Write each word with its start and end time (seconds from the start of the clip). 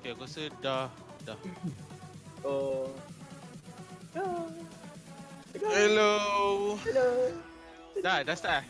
Okay, 0.00 0.16
aku 0.16 0.24
rasa 0.24 0.48
dah 0.64 0.88
dah. 1.28 1.36
Oh. 2.40 2.88
Ah. 4.16 4.48
Hello. 5.60 6.16
Hello. 6.88 7.08
Dah, 8.00 8.24
dah 8.24 8.32
start. 8.32 8.64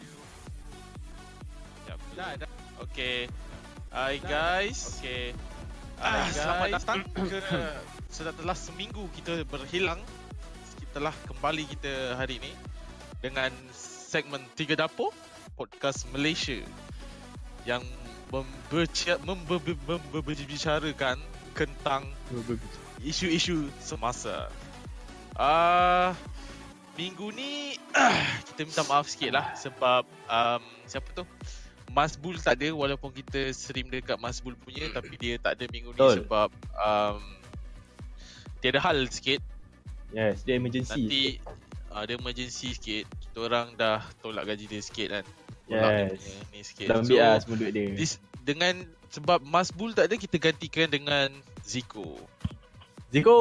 Sekejap. 1.86 1.98
Dah, 2.18 2.34
dah. 2.34 2.50
Okay. 2.90 3.30
Hai 3.94 4.18
guys. 4.26 4.98
Okay. 4.98 5.38
Ah, 6.02 6.26
selamat 6.26 6.82
datang 6.82 7.06
ke 7.14 7.38
setelah 8.18 8.58
seminggu 8.58 9.06
kita 9.14 9.46
berhilang. 9.46 10.02
Setelah 10.66 11.14
kembali 11.30 11.70
kita 11.70 12.18
hari 12.18 12.42
ini 12.42 12.50
dengan 13.22 13.54
segmen 13.70 14.42
Tiga 14.58 14.74
Dapur 14.74 15.14
podcast 15.54 16.10
Malaysia 16.10 16.58
yang 17.62 17.86
membicarakan 18.32 21.20
tentang 21.52 22.08
isu-isu 23.04 23.68
semasa. 23.76 24.48
Ah, 25.36 26.16
minggu 26.96 27.28
ni 27.32 27.76
kita 28.52 28.64
minta 28.64 28.84
maaf 28.88 29.08
sikit 29.08 29.32
lah 29.36 29.52
sebab 29.56 30.04
um, 30.28 30.62
siapa 30.88 31.08
tu? 31.12 31.24
Masbul 31.92 32.40
tak 32.40 32.56
ada 32.56 32.72
walaupun 32.72 33.12
kita 33.12 33.52
stream 33.52 33.92
dekat 33.92 34.16
Masbul 34.16 34.56
punya 34.56 34.88
tapi 34.96 35.12
dia 35.20 35.36
tak 35.36 35.60
ada 35.60 35.68
minggu 35.68 35.92
ni 35.92 36.00
Betul. 36.00 36.24
sebab 36.24 36.48
um, 36.72 37.20
dia 38.64 38.72
ada 38.72 38.80
hal 38.80 38.96
sikit 39.12 39.44
Yes, 40.12 40.44
dia 40.44 40.56
emergency. 40.56 40.88
nanti 40.88 41.22
uh, 41.92 42.04
dia 42.08 42.16
emergency 42.16 42.72
sikit 42.72 43.04
kita 43.20 43.38
orang 43.44 43.76
dah 43.76 44.00
tolak 44.24 44.48
gaji 44.48 44.72
dia 44.72 44.80
sikit 44.80 45.20
kan 45.20 45.24
Yes. 45.72 46.20
ni 46.48 46.60
sikit 46.60 46.86
Dah 46.86 46.96
ambil 46.98 47.16
lah 47.16 47.36
semua 47.40 47.56
duit 47.56 47.72
dia. 47.72 47.88
this, 47.94 48.12
dengan 48.42 48.74
sebab 49.08 49.40
Masbul 49.42 49.92
tak 49.92 50.08
ada 50.08 50.16
kita 50.16 50.36
gantikan 50.36 50.88
dengan 50.88 51.28
Ziko 51.62 52.16
Ziko, 53.08 53.38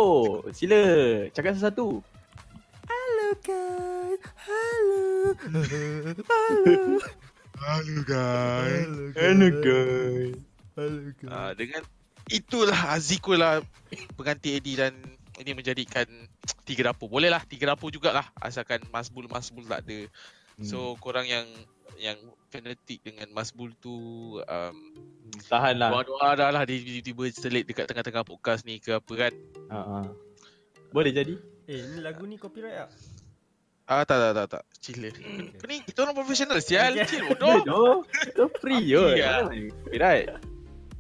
sila 0.52 0.80
cakap 1.32 1.56
sesuatu. 1.56 2.04
Hello 2.86 3.30
guys. 3.40 4.20
Hello. 4.44 5.32
Halo 7.56 7.96
guys 8.04 8.92
Hello 9.16 9.48
guys. 9.64 10.36
Hello 10.76 11.00
guys. 11.16 11.30
uh, 11.30 11.52
dengan 11.56 11.82
itulah 12.28 12.76
Ziko 12.98 13.36
lah 13.36 13.64
pengganti 14.16 14.56
Eddie 14.56 14.76
dan 14.76 14.92
ini 15.40 15.56
menjadikan 15.56 16.06
tiga 16.64 16.92
dapur 16.92 17.08
boleh 17.08 17.32
lah 17.32 17.42
tiga 17.44 17.72
dapur 17.72 17.90
jugalah 17.90 18.28
asalkan 18.38 18.84
Masbul 18.90 19.28
Masbul 19.28 19.64
tak 19.66 19.88
ada 19.88 20.08
Hmm. 20.52 20.68
so 20.68 20.78
korang 21.00 21.24
yang 21.24 21.48
yang 22.02 22.18
fanatik 22.50 23.06
dengan 23.06 23.30
Masbul 23.30 23.78
tu 23.78 23.94
um, 24.42 24.78
tahan 25.46 25.78
lah. 25.78 25.94
doa-doa 25.94 26.34
dah 26.34 26.50
lah 26.50 26.66
dia 26.66 26.82
tiba-tiba 26.82 27.30
selit 27.30 27.64
dekat 27.70 27.86
tengah-tengah 27.86 28.26
podcast 28.26 28.66
ni 28.66 28.82
ke 28.82 28.98
apa 28.98 29.14
kan 29.14 29.34
Ha 29.70 29.78
ah. 29.78 30.06
Boleh 30.90 31.14
jadi? 31.14 31.38
Eh, 31.70 31.80
ni 31.94 31.98
lagu 32.02 32.26
ni 32.26 32.42
copyright 32.42 32.90
tak? 32.90 32.90
ah 33.92 34.08
tak 34.08 34.18
tak 34.24 34.32
tak 34.34 34.48
tak 34.58 34.64
chill 34.80 35.04
dia 35.04 35.12
Kau 35.60 35.68
ni 35.68 35.84
kita 35.84 36.08
orang 36.08 36.16
profesional 36.18 36.58
sial 36.64 36.96
Okay. 36.98 37.06
chill 37.12 37.24
No, 37.28 37.30
bodoh 37.38 37.56
no. 37.70 37.82
Itu 38.26 38.46
free 38.58 38.88
je. 38.88 39.06
Ya. 39.22 39.46
Right. 39.94 40.32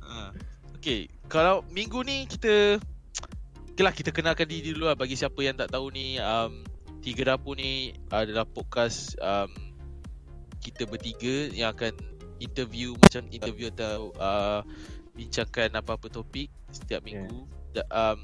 Ha. 0.05 0.35
Okay, 0.77 1.07
kalau 1.31 1.63
minggu 1.73 2.03
ni 2.05 2.27
kita 2.29 2.77
Okay 3.71 3.83
lah, 3.87 3.95
kita 3.95 4.11
kenalkan 4.11 4.45
diri 4.45 4.75
dulu 4.75 4.91
lah 4.91 4.99
bagi 4.99 5.15
siapa 5.15 5.39
yang 5.39 5.55
tak 5.55 5.71
tahu 5.71 5.87
ni 5.95 6.19
um, 6.19 6.61
Tiga 6.99 7.33
Dapur 7.33 7.55
ni 7.55 7.95
adalah 8.11 8.43
podcast 8.43 9.15
um, 9.23 9.70
kita 10.61 10.85
bertiga 10.85 11.49
yang 11.51 11.73
akan 11.73 11.91
interview 12.37 12.93
macam 12.97 13.25
interview 13.29 13.69
atau 13.73 14.13
uh, 14.17 14.61
bincangkan 15.13 15.73
apa-apa 15.75 16.07
topik 16.07 16.47
setiap 16.69 17.01
minggu 17.01 17.45
yeah. 17.73 17.85
um, 17.91 18.21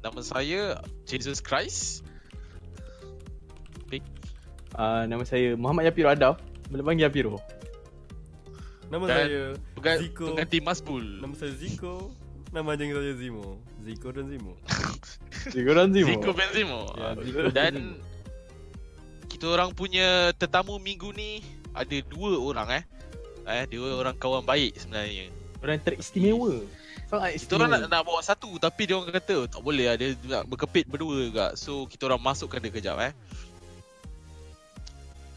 Nama 0.00 0.20
saya 0.20 0.62
Jesus 1.04 1.40
Christ 1.40 2.04
Uh, 4.74 5.06
nama 5.06 5.22
saya 5.22 5.54
Muhammad 5.54 5.86
Yapiro 5.86 6.10
Adaf. 6.10 6.42
Boleh 6.66 6.82
panggil 6.82 7.06
Yapiro. 7.06 7.38
Nama 8.90 9.04
Dan- 9.06 9.14
saya 9.14 9.98
Ziko. 10.02 10.34
Pengganti 10.34 10.58
Masbul 10.58 11.22
Nama 11.22 11.34
saya 11.38 11.54
Ziko. 11.54 12.10
Nama 12.50 12.74
anjing 12.74 12.90
saya 12.90 13.14
Zimo. 13.14 13.62
Ziko 13.86 14.08
dan 14.10 14.26
Zimo. 14.34 14.58
Ziko 15.54 15.70
dan 15.78 15.94
Zimo. 15.94 16.10
Ziko 16.10 16.30
Benzimo 16.34 16.80
Ya, 16.98 17.06
Ah, 17.06 17.14
Ziko 17.18 17.40
Dan 17.54 17.74
kita 19.30 19.50
orang 19.50 19.74
punya 19.74 20.30
tetamu 20.38 20.78
minggu 20.78 21.10
ni 21.14 21.42
ada 21.74 21.96
dua 22.06 22.38
orang 22.38 22.68
eh. 22.80 22.84
Eh, 23.44 23.64
dua 23.68 24.00
orang 24.00 24.14
kawan 24.16 24.46
baik 24.46 24.78
sebenarnya. 24.78 25.28
Orang 25.60 25.80
teristimewa. 25.82 26.62
Sangat 27.10 27.36
Kita 27.36 27.52
orang 27.60 27.70
nak, 27.76 27.80
nak 27.90 28.02
bawa 28.06 28.20
satu 28.24 28.56
tapi 28.56 28.88
dia 28.88 28.96
orang 28.96 29.12
kata 29.12 29.44
"Oh, 29.44 29.48
tak 29.50 29.60
boleh 29.60 29.92
lah 29.92 29.96
dia 29.98 30.16
nak 30.24 30.48
berkepit 30.48 30.88
berdua 30.88 31.28
juga. 31.28 31.46
So 31.58 31.84
kita 31.90 32.08
orang 32.08 32.22
masukkan 32.22 32.62
dia 32.62 32.72
kejap 32.72 32.96
eh. 33.02 33.12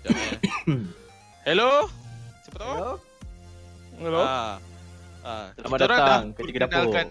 Sekejap, 0.06 0.16
eh. 0.32 0.40
Hello? 1.48 1.90
Siapa 2.46 2.58
tahu? 2.60 2.96
Hello. 4.00 4.22
Ah. 4.24 4.56
Ah, 5.28 5.52
Selamat 5.60 5.76
kita 5.76 5.86
orang 5.92 6.00
datang 6.00 6.24
dah 6.24 6.36
ke 6.38 6.42
Tiga 6.48 6.60
Dapur. 6.64 6.72
perkenalkan 6.72 7.06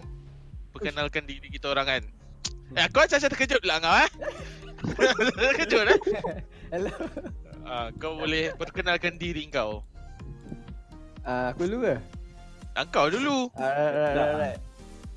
perkenalkan 0.73 1.23
diri 1.29 1.47
kita 1.53 1.67
orang 1.69 1.85
kan. 1.85 2.03
Eh, 2.73 2.85
kau 2.89 3.01
macam 3.05 3.17
terkejut 3.21 3.63
lah 3.65 3.77
kau 3.77 3.93
eh. 3.93 4.09
terkejut 5.53 5.83
eh. 5.85 5.99
Hello. 6.73 6.93
Ah, 7.67 7.91
kau 7.99 8.15
boleh 8.15 8.55
perkenalkan 8.55 9.19
diri 9.19 9.43
kau. 9.51 9.83
Uh, 11.27 11.51
aku 11.51 11.67
dulu 11.67 11.91
ke? 11.91 11.95
Ah, 12.79 12.87
kau 12.87 13.11
dulu. 13.11 13.51
Uh, 13.51 13.59
right, 13.59 13.91
right, 13.91 14.15
right, 14.15 14.35
right. 14.39 14.59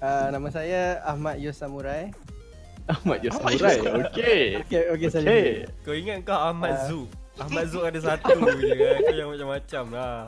Uh, 0.03 0.27
nama 0.35 0.49
saya 0.51 0.99
Ahmad 1.07 1.39
Yus 1.39 1.55
Samurai. 1.55 2.11
Ahmad 2.91 3.23
Yus 3.23 3.39
Ahmad 3.39 3.55
Samurai. 3.55 3.77
Yus 3.79 4.11
Okey. 4.11 4.43
Okay, 4.67 4.83
okay, 4.91 5.09
saya. 5.15 5.29
Okey. 5.31 5.51
Kau 5.87 5.95
ingat 5.95 6.19
kau 6.27 6.35
Ahmad 6.35 6.75
Ah. 6.75 6.91
Zu? 6.91 7.01
Ahmad 7.39 7.71
Zu 7.71 7.87
ada 7.87 8.01
satu 8.03 8.35
je 8.59 8.75
kan. 8.75 8.99
Kau 8.99 9.15
yang 9.15 9.31
macam-macam 9.31 9.85
lah. 9.95 10.21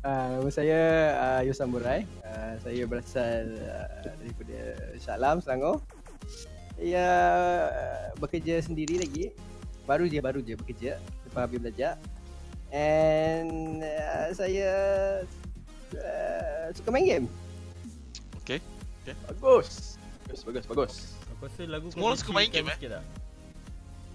Uh, 0.00 0.26
nama 0.40 0.48
saya 0.48 0.80
uh, 1.20 1.40
Yus 1.44 1.60
Samurai. 1.60 2.08
Uh, 2.24 2.56
saya 2.64 2.82
berasal 2.88 3.52
uh, 3.52 4.16
daripada 4.16 4.58
Shah 4.96 5.20
Alam, 5.20 5.44
Selangor. 5.44 5.84
Saya 6.80 7.04
uh, 7.68 8.08
bekerja 8.16 8.64
sendiri 8.64 8.96
lagi. 8.96 9.36
Baru 9.86 10.04
je, 10.10 10.18
baru 10.18 10.42
je 10.42 10.58
bekerja. 10.58 10.98
Lepas 11.30 11.40
habis 11.46 11.58
belajar. 11.62 11.94
And 12.74 13.80
uh, 13.80 14.34
saya 14.34 14.68
uh, 15.94 16.66
suka 16.74 16.90
main 16.90 17.06
game. 17.06 17.26
Bagus. 19.06 19.98
Bagus, 20.26 20.42
bagus, 20.42 20.64
bagus. 20.66 20.94
Aku 21.36 21.46
rasa 21.46 21.62
lagu 21.68 21.86
Semua 21.92 22.10
orang 22.10 22.18
suka 22.18 22.32
main 22.34 22.50
game, 22.50 22.66
eh? 22.72 22.76
sikit 22.80 22.90
tak? 22.98 23.04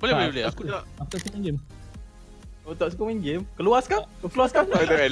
Boleh 0.02 0.12
Tak, 0.12 0.20
boleh 0.20 0.30
boleh. 0.34 0.44
aku 0.50 0.62
dah 0.66 0.84
Aku 1.00 1.10
tak 1.14 1.20
suka 1.22 1.30
main 1.38 1.44
game 1.46 1.60
Oh 2.62 2.74
tak 2.78 2.88
suka 2.94 3.04
main 3.08 3.20
game? 3.22 3.44
Keluar 3.56 3.80
sekarang? 3.86 4.06
Keluar 4.26 4.48
sekarang? 4.50 4.68
Oh, 4.74 4.82
tu 4.82 4.96
kan. 4.98 5.12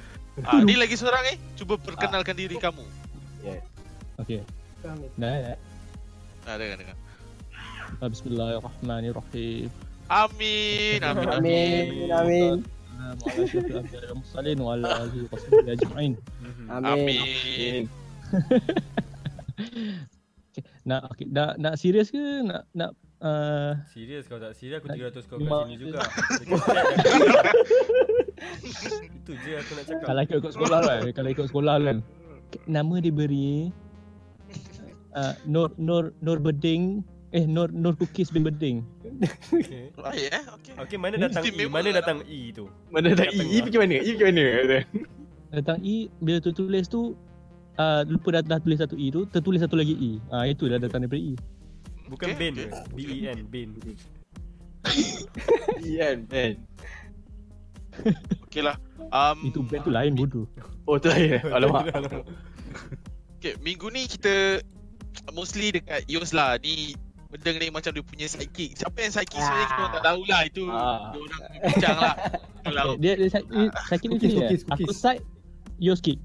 ah, 0.50 0.60
ni 0.62 0.74
lagi 0.74 0.94
seorang 0.98 1.24
eh. 1.30 1.36
Cuba 1.54 1.74
perkenalkan 1.78 2.34
diri 2.34 2.58
kamu. 2.58 2.84
Okay 4.20 4.42
Faham 4.82 4.98
Dah 5.16 5.34
ya 5.38 5.54
Ah, 6.44 6.60
dengar 6.60 6.76
dengar. 6.76 6.96
Ah, 8.02 8.08
Bismillahirrahmanirrahim 8.10 9.72
Amin. 10.08 11.00
Amin. 11.00 11.32
Amin. 11.32 12.08
Amin. 12.12 12.54
Mhm. 16.40 16.66
Amin. 16.68 17.20
Amin. 17.20 17.82
Nak 20.84 21.16
okay, 21.16 21.24
nak 21.32 21.56
nak 21.56 21.74
serius 21.80 22.12
ke 22.12 22.20
nak 22.44 22.68
nak 22.76 22.92
uh, 23.24 23.72
Serius 23.88 24.28
kau 24.28 24.36
tak? 24.36 24.52
Serius 24.52 24.84
aku 24.84 24.92
300 24.92 25.24
kau 25.24 25.40
kat 25.40 25.48
sini 25.64 25.76
juga. 25.80 26.04
Itu 29.16 29.32
je 29.40 29.52
aku 29.56 29.72
nak 29.72 29.84
cakap. 29.88 30.04
kalau 30.04 30.20
ikut 30.20 30.36
ikut 30.44 30.52
sekolah 30.52 30.78
kan 30.84 31.00
kalau 31.16 31.30
ikut 31.32 31.46
sekolah 31.48 31.74
kan 31.80 31.96
nama 32.76 32.94
diberi 33.00 33.72
uh, 35.16 35.32
Nur 35.48 35.72
Nur 35.80 36.12
Nur 36.20 36.36
Beding 36.36 37.00
eh 37.34 37.44
Nur 37.50 37.68
Nur 37.74 37.98
Cookies 37.98 38.30
bin 38.30 38.46
Beding 38.46 38.86
Okay. 39.50 39.90
Baik 39.94 40.26
eh. 40.30 40.42
Okey. 40.58 40.72
Okay, 40.86 40.98
mana 40.98 41.14
datang 41.18 41.42
E? 41.42 41.50
Istimewa 41.50 41.70
Mana 41.70 41.88
lah. 41.90 41.94
datang 42.02 42.18
E 42.26 42.50
tu? 42.50 42.66
Mana 42.90 43.14
dah 43.14 43.26
E? 43.30 43.38
E 43.42 43.56
pergi 43.62 43.78
mana? 43.78 43.94
E 43.98 44.10
pergi 44.14 44.24
mana? 44.26 44.44
datang 45.54 45.78
E 45.86 46.10
bila 46.18 46.38
tu 46.42 46.50
tulis 46.50 46.86
tu 46.90 47.14
uh, 47.78 48.02
lupa 48.10 48.38
dah, 48.38 48.42
dah 48.42 48.58
tulis 48.58 48.78
satu 48.82 48.98
E 48.98 49.10
tu 49.14 49.22
tertulis 49.30 49.62
satu 49.62 49.78
lagi 49.78 49.94
E 49.94 50.10
ah 50.34 50.46
itu 50.46 50.66
dah 50.66 50.82
datang 50.82 51.06
daripada 51.06 51.22
E 51.22 51.34
Bukan 52.10 52.26
Okay, 52.34 52.38
Ben 52.38 52.52
okay. 52.52 52.68
ke? 52.68 52.78
B-E-N, 52.94 53.38
Ben. 53.48 53.68
E 55.80 55.90
kan? 55.96 56.18
Man. 56.28 56.52
Okey 58.50 58.62
lah. 58.66 58.76
Um, 59.14 59.38
itu 59.46 59.62
band 59.62 59.82
tu 59.86 59.92
lain 59.94 60.12
bodoh 60.18 60.46
Oh 60.84 60.98
tu 60.98 61.08
lah 61.08 61.18
Alamak. 61.56 61.88
Okay, 63.38 63.54
minggu 63.62 63.88
ni 63.94 64.10
kita 64.10 64.60
mostly 65.32 65.70
dekat 65.72 66.04
Yos 66.10 66.34
lah. 66.34 66.58
Ni 66.60 66.98
Bedeng 67.34 67.58
ni 67.58 67.66
macam 67.66 67.90
dia 67.90 68.04
punya 68.06 68.30
sidekick. 68.30 68.78
Siapa 68.78 68.94
yang 68.94 69.10
sidekick 69.10 69.42
sebenarnya 69.42 69.66
kita 69.66 69.80
orang 69.82 69.90
tak 69.90 70.04
tahulah. 70.06 70.40
Itu 70.46 70.62
Ah. 70.70 71.10
dia 71.10 71.18
orang 71.18 71.40
bincang 71.66 71.96
lah. 71.98 72.14
Itulah. 72.62 72.84
Eh, 72.86 72.94
dia 73.02 73.12
dia 73.18 73.28
sakit 73.34 73.50
sakit 73.90 74.06
ni 74.06 74.16
Aku 74.70 74.94
side 74.94 75.22
Yos 75.82 75.98
kick 75.98 76.22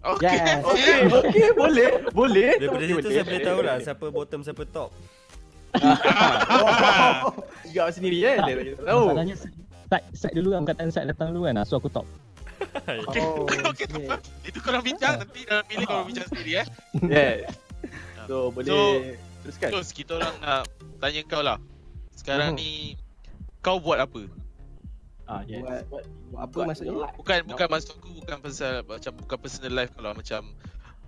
Okay. 0.00 0.32
Yes. 0.32 0.64
Okay, 0.66 0.96
okay, 1.06 1.48
boleh. 1.54 1.88
Boleh. 2.10 2.50
Daripada 2.56 2.82
situ 2.82 2.98
boleh, 2.98 3.12
saya 3.12 3.22
boleh 3.22 3.40
tahu 3.44 3.58
lah 3.62 3.76
siapa 3.78 4.04
bottom 4.10 4.40
siapa 4.40 4.64
top. 4.66 4.90
Gak 7.76 7.88
sendiri 7.94 8.18
kan? 8.24 8.36
Dia 8.48 8.54
tak 8.74 8.84
tahu. 8.90 9.04
Masalahnya 9.12 9.36
side, 9.38 10.06
side 10.16 10.34
dulu 10.34 10.48
kan, 10.56 10.62
kataan 10.66 10.90
side 10.90 11.06
datang 11.06 11.30
dulu 11.30 11.46
kan. 11.46 11.54
Ah, 11.60 11.64
So 11.68 11.78
aku 11.78 11.92
top. 11.92 12.08
Oh, 12.90 13.46
Okay, 13.70 13.86
shit. 13.86 14.50
Itu 14.50 14.58
korang 14.64 14.82
bincang 14.82 15.20
nanti 15.20 15.46
dalam 15.46 15.62
pilih 15.68 15.86
korang 15.86 16.08
bincang 16.08 16.26
sendiri 16.32 16.64
eh. 16.64 16.66
Yes. 17.06 17.54
So, 18.24 18.50
boleh 18.50 19.20
teruskan. 19.40 19.68
Terus 19.70 19.88
kita 19.90 20.12
orang 20.16 20.34
nak 20.38 20.62
tanya 20.98 21.20
kau 21.24 21.40
lah. 21.40 21.58
Sekarang 22.12 22.52
Mhm. 22.52 22.58
ni 22.58 22.70
kau 23.58 23.76
buat 23.76 23.98
apa? 23.98 24.22
Ah, 25.24 25.42
yes. 25.44 25.62
Buat- 25.62 25.84
Buat, 25.86 26.04
Buat 26.30 26.42
apa 26.42 26.54
buat 26.54 26.66
maksudnya? 26.68 26.92
Bukan 27.14 27.38
bukan 27.46 27.66
maksud 27.68 27.90
aku 27.92 28.08
bukan 28.16 28.36
pasal 28.40 28.72
macam 28.82 29.12
bukan 29.16 29.38
personal 29.38 29.72
life 29.74 29.92
kalau 29.92 30.12
macam 30.12 30.42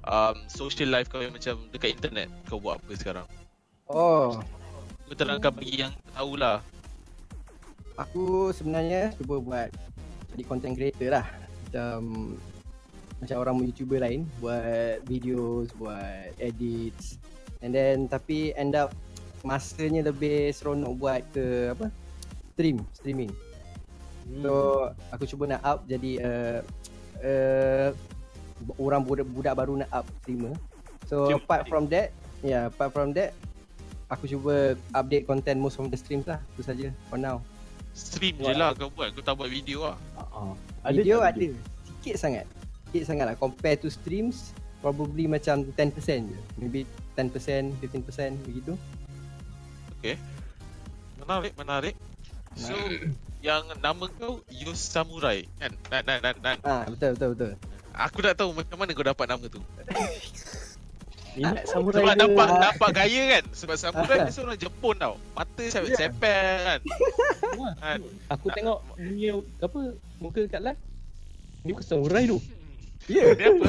um, 0.03 0.37
social 0.47 0.89
life 0.89 1.07
kau 1.07 1.19
yang 1.19 1.31
macam 1.31 1.55
dekat 1.71 1.95
internet 1.95 2.29
kau 2.47 2.59
buat 2.59 2.79
apa 2.79 2.93
sekarang? 2.95 3.27
Oh, 3.87 4.39
Kau 5.05 5.15
terangkan 5.15 5.53
bagi 5.53 5.79
yang 5.79 5.93
tahu 6.11 6.35
lah. 6.37 6.59
aku 7.95 8.51
sebenarnya 8.51 9.13
cuba 9.15 9.37
buat 9.39 9.69
jadi 10.33 10.43
content 10.43 10.75
creator 10.75 11.11
lah. 11.13 11.27
Macam 11.69 11.99
macam 13.21 13.37
orang 13.39 13.57
YouTuber 13.63 13.99
lain 14.01 14.27
buat 14.39 15.05
videos, 15.05 15.71
buat 15.77 16.35
edits. 16.37 17.22
And 17.63 17.71
then 17.71 18.11
tapi 18.11 18.51
end 18.59 18.75
up 18.75 18.91
masanya 19.47 20.11
lebih 20.11 20.51
seronok 20.55 20.93
buat 20.99 21.21
ke 21.31 21.75
apa? 21.75 21.87
Stream, 22.55 22.83
streaming. 22.95 23.33
So 24.43 24.87
aku 25.11 25.25
cuba 25.27 25.57
nak 25.57 25.63
up 25.63 25.79
jadi 25.87 26.13
uh, 26.23 26.59
uh, 27.23 27.89
orang 28.79 29.03
budak, 29.03 29.27
budak 29.31 29.55
baru 29.55 29.83
nak 29.83 29.91
up 29.91 30.07
streamer. 30.23 30.55
So 31.07 31.27
Stream. 31.27 31.43
apart 31.43 31.63
from 31.71 31.91
that, 31.91 32.15
yeah, 32.43 32.71
apart 32.71 32.91
from 32.95 33.15
that 33.15 33.35
aku 34.11 34.29
cuba 34.29 34.77
update 34.93 35.25
content 35.25 35.59
most 35.59 35.79
of 35.79 35.91
the 35.91 35.99
streams 35.99 36.27
lah. 36.27 36.39
Itu 36.55 36.63
saja 36.67 36.87
for 37.11 37.19
now. 37.19 37.43
Stream 37.93 38.41
je 38.41 38.53
lah 38.57 38.73
kau 38.73 38.89
buat, 38.89 39.13
kau 39.13 39.23
tak 39.23 39.37
buat 39.37 39.51
video 39.51 39.91
lah. 39.91 39.97
Ah, 40.17 40.55
ah. 40.87 40.91
Video 40.91 41.21
tak 41.21 41.39
ada. 41.39 41.49
Sikit 41.85 42.17
sangat. 42.19 42.47
Sikit 42.89 43.05
sangat 43.11 43.25
lah 43.33 43.37
compare 43.37 43.77
to 43.79 43.91
streams 43.91 44.57
probably 44.83 45.25
macam 45.25 45.63
10% 45.65 45.95
je. 46.27 46.39
Maybe 46.59 46.85
10%, 47.15 47.31
15% 47.79 47.79
begitu. 48.43 48.75
Menarik, 51.17 51.55
menarik. 51.55 51.95
So, 52.53 52.75
yang 53.41 53.65
nama 53.79 54.11
kau 54.13 54.43
Yus 54.51 54.77
Samurai 54.77 55.47
kan? 55.57 55.73
Nan, 55.89 56.03
nan, 56.05 56.19
nan, 56.21 56.35
nan. 56.43 56.57
Ah 56.63 56.85
betul 56.85 57.15
betul 57.15 57.29
betul. 57.33 57.53
Aku 57.93 58.19
tak 58.21 58.35
tahu 58.35 58.51
macam 58.53 58.77
mana 58.77 58.91
kau 58.91 59.07
dapat 59.07 59.27
nama 59.27 59.45
tu. 59.47 59.61
Minat 61.33 61.65
samurai 61.65 61.97
Sebab 61.97 62.13
ke? 62.13 62.21
nampak 62.21 62.47
nampak 62.61 62.91
gaya 62.93 63.23
kan? 63.31 63.45
Sebab 63.57 63.77
Samurai 63.81 64.17
ni 64.21 64.31
seorang 64.31 64.59
Jepun 64.59 65.01
tau. 65.01 65.17
Mata 65.33 65.65
saya 65.65 65.89
Ya. 65.89 65.97
sepel 65.97 66.61
kan. 66.61 66.81
Wah, 67.57 67.73
Kan? 67.75 68.01
aku 68.29 68.47
tengok 68.53 68.79
punya 68.93 69.33
apa 69.59 69.81
muka 70.21 70.45
kat 70.45 70.61
live. 70.61 70.81
Ni 71.65 71.73
bukan 71.73 71.87
samurai 71.87 72.29
tu. 72.29 72.37
Ya. 73.11 73.35
Dia 73.35 73.51
apa? 73.51 73.69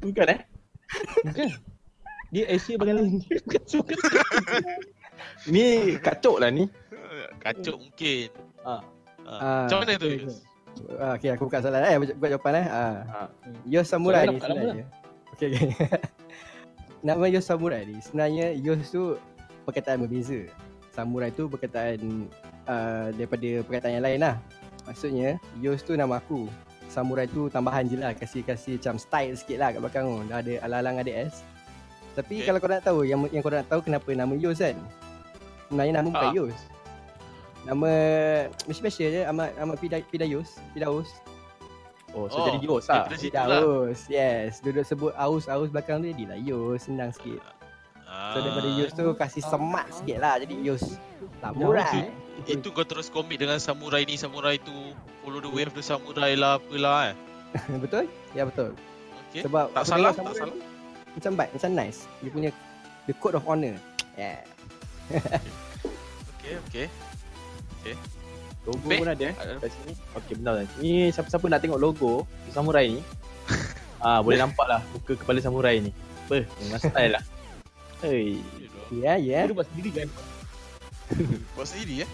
Bukan 0.00 0.26
eh? 0.30 0.40
Bukan. 1.26 1.48
Dia 2.32 2.44
Asia 2.50 2.74
bagian 2.80 2.96
lain. 2.98 3.20
Bukan 3.44 3.62
suka. 3.68 3.94
Ni 5.50 5.96
kacok 6.00 6.40
lah 6.40 6.50
ni. 6.50 6.66
Kacuk 7.40 7.76
mungkin. 7.78 8.28
Ah. 8.64 8.80
Ah. 9.24 9.38
Ah, 9.40 9.62
Macam 9.68 9.78
mana 9.84 9.92
tu? 9.96 10.08
okay? 10.08 10.26
Ah, 10.98 11.12
okay 11.14 11.30
aku 11.32 11.46
buka 11.46 11.62
soalan 11.62 11.86
eh 11.86 11.96
buka 12.18 12.28
jawapan 12.34 12.54
eh. 12.60 12.66
Ah. 12.66 12.96
Ah. 13.06 13.28
Yos 13.64 13.86
Samurai 13.86 14.26
Soalan 14.26 14.34
ni 14.34 14.40
sebenarnya. 14.42 14.86
Okey 15.36 15.46
okey. 15.52 15.68
Nama 17.06 17.24
Yos 17.30 17.46
Samurai 17.46 17.82
ni 17.86 17.96
sebenarnya 18.02 18.46
Yos 18.58 18.90
tu 18.90 19.16
perkataan 19.64 20.04
berbeza. 20.04 20.50
Samurai 20.90 21.30
tu 21.30 21.46
perkataan 21.46 22.28
uh, 22.66 23.08
daripada 23.14 23.50
perkataan 23.66 23.94
yang 24.00 24.04
lain 24.04 24.20
lah. 24.22 24.36
Maksudnya 24.84 25.38
Yos 25.62 25.86
tu 25.86 25.94
nama 25.96 26.18
aku. 26.20 26.50
Samurai 26.94 27.26
tu 27.26 27.50
tambahan 27.50 27.82
je 27.84 27.98
lah 27.98 28.14
kasih-kasih 28.14 28.78
macam 28.78 28.94
style 28.96 29.34
sikit 29.34 29.58
lah 29.58 29.74
kat 29.74 29.80
belakang 29.82 30.06
tu. 30.06 30.22
Dah 30.24 30.38
ada 30.38 30.52
alang-alang 30.62 30.96
ada 31.02 31.12
S. 31.26 31.42
Tapi 32.14 32.38
Okay. 32.38 32.46
kalau 32.46 32.58
kau 32.58 32.70
nak 32.70 32.82
tahu 32.82 32.98
yang 33.02 33.26
yang 33.28 33.42
kau 33.42 33.50
nak 33.50 33.66
tahu 33.66 33.82
kenapa 33.82 34.06
nama 34.14 34.30
Yos 34.32 34.62
kan. 34.62 34.78
Sebenarnya 35.66 35.92
nama 35.98 36.08
bukan 36.08 36.30
Ah. 36.30 36.32
Yos. 36.32 36.58
Nama 37.64 37.90
Malaysia 38.68 39.06
je 39.08 39.20
Ahmad 39.24 39.50
Ahmad 39.56 39.76
Pida, 39.82 39.98
Pidayus, 40.04 40.60
Pidaus. 40.70 41.10
Oh, 42.14 42.30
so 42.30 42.38
Oh, 42.38 42.46
jadi 42.46 42.62
Yos 42.62 42.86
lah. 42.86 43.10
lah. 43.10 43.48
Daus, 43.58 44.06
yes. 44.06 44.62
Duduk 44.62 44.86
sebut 44.86 45.10
aus 45.16 45.50
aus 45.50 45.66
belakang 45.66 45.98
tu 45.98 46.06
jadilah 46.06 46.38
Yus, 46.38 46.86
senang 46.86 47.10
sikit. 47.10 47.42
So 48.14 48.38
daripada 48.42 48.68
Ah. 48.70 48.78
Yus 48.78 48.90
tu 48.94 49.04
kasih 49.14 49.42
semat 49.42 49.86
sikit 49.90 50.18
lah 50.22 50.38
jadi 50.38 50.54
Yus. 50.62 50.98
Samurai. 51.42 52.10
Itu 52.46 52.68
kau 52.74 52.82
terus 52.86 53.10
komit 53.10 53.38
dengan 53.38 53.58
samurai 53.62 54.02
ni, 54.02 54.18
samurai 54.18 54.58
tu 54.58 54.74
Follow 55.22 55.38
the 55.38 55.46
way 55.48 55.62
of 55.62 55.72
the 55.72 55.80
samurai 55.80 56.34
lah, 56.34 56.58
apalah 56.58 57.14
eh 57.14 57.16
betul? 57.84 58.10
Ya 58.34 58.42
betul. 58.42 58.74
Okay 59.30 59.46
Sebab 59.46 59.70
Tak 59.70 59.84
salah, 59.86 60.10
tak 60.10 60.34
salah 60.34 60.56
Macam 61.14 61.32
baik, 61.38 61.50
macam 61.54 61.70
nice. 61.78 62.10
Dia 62.18 62.30
punya 62.34 62.50
the 63.06 63.14
code 63.22 63.38
of 63.38 63.46
honor. 63.46 63.78
Yeah. 64.18 64.42
Okay, 66.42 66.58
okay 66.66 66.86
Logo 68.64 68.80
Baik. 68.88 69.00
pun 69.04 69.08
ada 69.12 69.24
eh. 69.28 69.34
Ada. 69.36 69.54
Kat 69.60 69.70
sini. 69.76 69.92
Okey, 70.16 70.34
benar 70.40 70.52
lah. 70.56 70.64
Ni 70.80 70.92
siapa-siapa 71.12 71.44
nak 71.52 71.60
tengok 71.60 71.80
logo 71.80 72.12
samurai 72.48 72.88
ni. 72.88 73.00
ah, 74.04 74.24
boleh 74.24 74.40
nampak 74.40 74.64
lah 74.64 74.80
muka 74.96 75.12
kepala 75.20 75.38
samurai 75.44 75.84
ni. 75.84 75.92
Apa? 76.24 76.48
Memang 76.64 76.80
style 76.80 77.12
lah. 77.20 77.22
Hei. 78.04 78.36
Ya, 78.92 79.16
ya. 79.16 79.48
Dia 79.48 79.56
buat 79.56 79.64
sendiri 79.66 79.90
kan. 79.94 80.08
Buat 81.56 81.68
sendiri 81.68 82.04
eh 82.04 82.10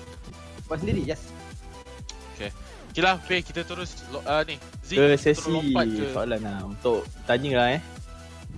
Buat 0.66 0.78
sendiri, 0.80 1.02
yes. 1.02 1.23
Okay 2.90 3.02
lah, 3.02 3.18
Faye, 3.18 3.38
kita 3.38 3.62
terus 3.62 3.94
uh, 4.12 4.42
ni 4.42 4.59
Zik, 4.82 4.99
Ke 4.99 5.14
terus 5.14 5.23
sesi 5.23 5.47
lompat 5.47 5.87
ke 5.87 6.11
soalan 6.11 6.42
lah 6.42 6.59
untuk 6.64 7.06
tanya 7.23 7.50
lah 7.54 7.68
eh. 7.70 7.80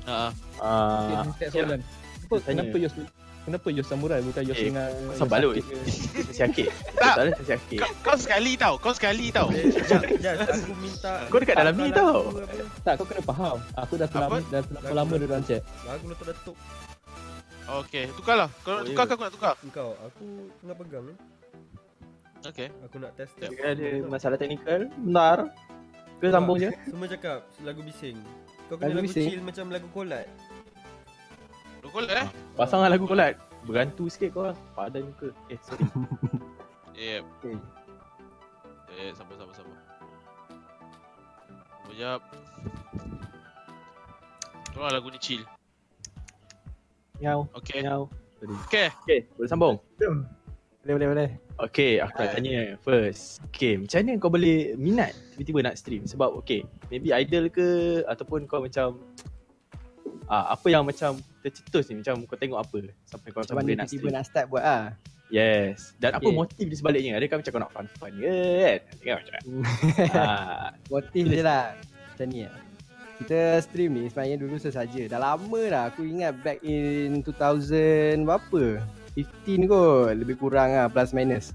Ha, 0.03 0.33
Okay, 0.57 1.15
Ah, 1.15 1.25
start 1.31 1.51
soalan. 1.53 1.81
Kenapa, 1.83 2.35
Tanya. 2.39 2.63
kenapa 2.65 2.77
Yos 2.79 2.95
Kenapa 3.43 3.69
Yos 3.69 3.87
samurai 3.87 4.21
bukan 4.23 4.43
Yos 4.47 4.57
Eh, 4.57 4.65
dengan 4.69 4.89
pasal 5.11 5.27
balut. 5.27 5.55
sesi 5.59 6.41
akhir. 6.41 6.69
Tak. 6.97 7.13
Soalan 7.13 7.33
sesi 7.35 7.53
akhir. 7.53 7.79
kau, 7.81 7.91
kau 8.03 8.17
sekali 8.17 8.53
tau, 8.55 8.75
kau 8.79 8.93
sekali 8.95 9.27
tau 9.29 9.49
Jap, 9.85 10.03
jap, 10.17 10.37
aku 10.49 10.73
minta 10.79 11.13
Kau 11.29 11.39
dekat 11.39 11.55
dalam 11.55 11.75
ni 11.75 11.89
tau. 11.91 12.21
Tak, 12.81 12.93
kau 12.97 13.05
kena 13.05 13.21
faham. 13.21 13.57
Aku 13.79 13.93
dah 13.97 14.07
terlalu 14.07 14.41
Apa? 14.41 14.49
dah 14.49 14.61
terlalu 14.65 14.95
lama 14.97 15.15
dalam 15.19 15.43
chat. 15.45 15.61
Lagu 15.85 16.05
letup-letup 16.07 16.57
Okay, 16.57 16.82
tukar 18.13 18.37
lah 18.37 18.51
Kau 18.63 18.73
nak 18.73 18.83
Oh, 18.83 18.87
tukar 18.87 19.05
ya. 19.05 19.09
ke 19.09 19.13
aku 19.13 19.23
nak 19.23 19.35
tukar? 19.35 19.55
Engkau, 19.63 19.89
aku 19.99 20.25
tengah 20.61 20.77
pegang 20.77 21.05
ni 21.07 21.15
Okay 22.43 22.69
Aku 22.83 22.97
nak 22.99 23.13
test 23.15 23.33
test 23.39 23.51
Jika 23.51 23.65
ada 23.73 23.89
masalah 24.07 24.37
teknikal, 24.37 24.91
bentar. 24.99 25.39
Ke 26.19 26.31
sambung 26.31 26.59
je. 26.59 26.71
Semua 26.87 27.07
cakap 27.07 27.39
lagu 27.63 27.81
bising 27.83 28.19
Kau 28.67 28.75
kena 28.75 28.91
Lagu 28.91 28.99
lagu, 28.99 29.07
bising? 29.11 29.27
chill 29.31 29.43
macam 29.43 29.65
lagu 29.71 29.89
kolat 29.91 30.27
Lu 31.83 31.91
kau 31.91 31.99
eh? 31.99 32.27
Pasang 32.55 32.79
lah 32.79 32.91
lagu 32.91 33.11
kolat. 33.11 33.35
Berantu 33.63 34.07
sikit 34.07 34.31
kau 34.31 34.47
orang. 34.47 34.59
Padan 34.75 35.03
muka. 35.11 35.35
Eh, 35.51 35.59
sorry. 35.63 35.83
Yep 36.99 37.23
Okay. 37.41 37.57
Eh, 38.93 39.11
sabar, 39.17 39.35
sabar, 39.35 39.55
sabar 39.57 39.77
Sekejap 41.83 42.21
Tolong 44.73 44.93
lagu 44.95 45.09
ni 45.11 45.19
chill 45.19 45.43
Miau, 47.23 47.47
Okay 47.55 47.87
miau. 47.87 48.11
Okay 48.67 48.91
Okay, 49.07 49.19
boleh 49.39 49.47
sambung? 49.47 49.77
Boleh, 50.83 50.95
boleh, 50.99 51.09
boleh. 51.15 51.31
Okay, 51.63 52.03
aku 52.03 52.19
nak 52.19 52.35
tanya 52.35 52.75
first. 52.83 53.39
Okay, 53.47 53.79
macam 53.79 54.03
mana 54.03 54.13
kau 54.19 54.31
boleh 54.35 54.75
minat 54.75 55.15
tiba-tiba 55.31 55.71
nak 55.71 55.79
stream? 55.79 56.03
Sebab 56.03 56.35
okay, 56.35 56.67
maybe 56.91 57.15
idol 57.15 57.47
ke 57.47 58.03
ataupun 58.11 58.51
kau 58.51 58.67
macam 58.67 58.99
ah 60.27 60.51
apa 60.59 60.67
yang 60.67 60.83
macam 60.83 61.23
tercetus 61.47 61.87
ni 61.95 62.03
macam 62.03 62.27
kau 62.27 62.35
tengok 62.35 62.59
apa 62.59 62.91
sampai 63.07 63.31
kau 63.31 63.47
macam 63.47 63.55
boleh 63.63 63.79
nak 63.79 63.87
tiba-tiba 63.87 64.11
stream? 64.11 64.19
nak 64.19 64.25
start 64.27 64.47
buat 64.51 64.65
ah. 64.67 64.85
Yes. 65.31 65.95
Dan 66.03 66.19
apa 66.19 66.27
Okay. 66.27 66.35
motif 66.35 66.67
di 66.67 66.75
sebaliknya? 66.75 67.23
Adakah 67.23 67.39
macam 67.39 67.51
kau 67.55 67.63
nak 67.63 67.73
fun-fun 67.73 68.13
ke 68.19 68.37
kan? 68.67 68.79
Tengok 68.99 69.17
macam 69.23 69.35
ah, 70.19 70.69
Motif 70.93 71.25
je 71.25 71.41
lah 71.41 71.65
Macam 72.13 72.27
ni 72.29 72.45
lah 72.45 72.72
Kita 73.23 73.63
stream 73.63 73.95
ni 73.95 74.11
sebenarnya 74.11 74.35
dulu 74.35 74.59
sesaja. 74.59 75.07
Dah 75.07 75.23
lama 75.23 75.61
dah. 75.71 75.95
Aku 75.95 76.03
ingat 76.03 76.35
back 76.43 76.59
in 76.67 77.23
2000 77.23 78.27
berapa? 78.27 78.83
15 79.15 79.71
kot. 79.71 80.11
Lebih 80.19 80.43
kurang 80.43 80.75
lah 80.75 80.91
plus 80.91 81.15
minus. 81.15 81.55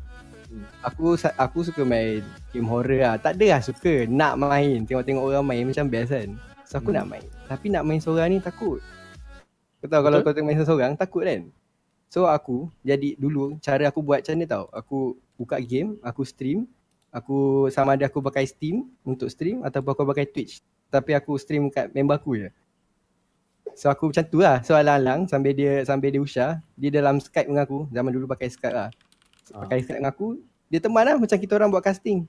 Aku 0.80 1.20
aku 1.20 1.68
suka 1.68 1.84
main 1.84 2.24
game 2.56 2.72
horror 2.72 3.04
lah. 3.04 3.20
Tak 3.20 3.36
ada 3.36 3.60
lah 3.60 3.60
suka 3.60 4.08
Nak 4.08 4.40
main. 4.40 4.88
Tengok-tengok 4.88 5.20
orang 5.28 5.44
main 5.44 5.68
macam 5.68 5.92
best 5.92 6.16
kan. 6.16 6.40
So 6.64 6.80
aku 6.80 6.96
Hmm. 6.96 7.04
nak 7.04 7.08
main. 7.12 7.28
Tapi 7.52 7.66
nak 7.68 7.84
main 7.84 8.00
seorang 8.00 8.32
ni 8.32 8.40
takut. 8.40 8.80
Kau 9.84 9.88
tahu 9.92 10.02
kalau 10.08 10.24
kau 10.24 10.32
tengok 10.32 10.48
main 10.48 10.64
seorang 10.64 10.96
takut 10.96 11.28
kan? 11.28 11.52
So 12.08 12.32
aku 12.32 12.72
jadi 12.80 13.20
dulu 13.20 13.60
cara 13.60 13.92
aku 13.92 14.00
buat 14.00 14.24
macam 14.24 14.40
ni 14.40 14.48
tau. 14.48 14.72
Aku 14.72 15.20
buka 15.36 15.60
game 15.60 16.00
Aku 16.00 16.24
stream. 16.24 16.64
Aku 17.12 17.68
sama 17.76 18.00
ada 18.00 18.08
aku 18.08 18.24
pakai 18.24 18.48
Steam 18.48 18.88
untuk 19.04 19.28
stream 19.28 19.68
ataupun 19.68 19.92
aku 19.92 20.04
pakai 20.16 20.32
Twitch. 20.32 20.64
Tapi 20.88 21.12
aku 21.14 21.36
stream 21.36 21.68
kat 21.68 21.92
member 21.92 22.16
aku 22.16 22.40
je. 22.40 22.50
So 23.78 23.94
aku 23.94 24.10
macam 24.10 24.26
tu 24.26 24.42
lah. 24.42 24.66
So 24.66 24.74
alang-alang 24.74 25.30
sambil 25.30 25.54
dia 25.54 25.86
sambil 25.86 26.10
dia 26.10 26.22
usah, 26.22 26.50
dia 26.74 26.90
dalam 26.90 27.22
Skype 27.22 27.46
dengan 27.46 27.68
aku. 27.68 27.86
Zaman 27.94 28.10
dulu 28.10 28.26
pakai 28.26 28.50
Skype 28.50 28.74
lah. 28.74 28.90
Ah. 29.54 29.68
Pakai 29.68 29.86
Skype 29.86 30.02
dengan 30.02 30.10
aku, 30.10 30.42
dia 30.66 30.80
teman 30.82 31.06
lah 31.06 31.16
macam 31.22 31.38
kita 31.38 31.54
orang 31.54 31.70
buat 31.70 31.86
casting. 31.86 32.26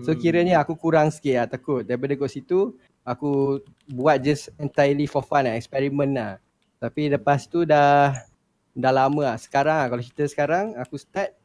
So 0.00 0.16
Hmm. 0.16 0.20
kiranya 0.20 0.56
aku 0.64 0.72
kurang 0.76 1.12
sikit 1.12 1.34
lah 1.36 1.46
takut. 1.48 1.84
Daripada 1.84 2.16
kat 2.16 2.32
situ, 2.32 2.76
aku 3.04 3.60
buat 3.92 4.16
just 4.24 4.48
entirely 4.56 5.04
for 5.04 5.20
fun 5.20 5.44
lah, 5.44 5.56
eksperimen 5.56 6.16
lah. 6.16 6.32
Tapi 6.80 7.12
lepas 7.12 7.44
tu 7.44 7.68
dah 7.68 8.16
dah 8.72 8.92
lama 8.92 9.32
lah. 9.32 9.36
Sekarang 9.36 9.84
lah, 9.84 9.86
kalau 9.92 10.00
cerita 10.00 10.24
sekarang, 10.24 10.72
aku 10.80 10.96
start 10.96 11.36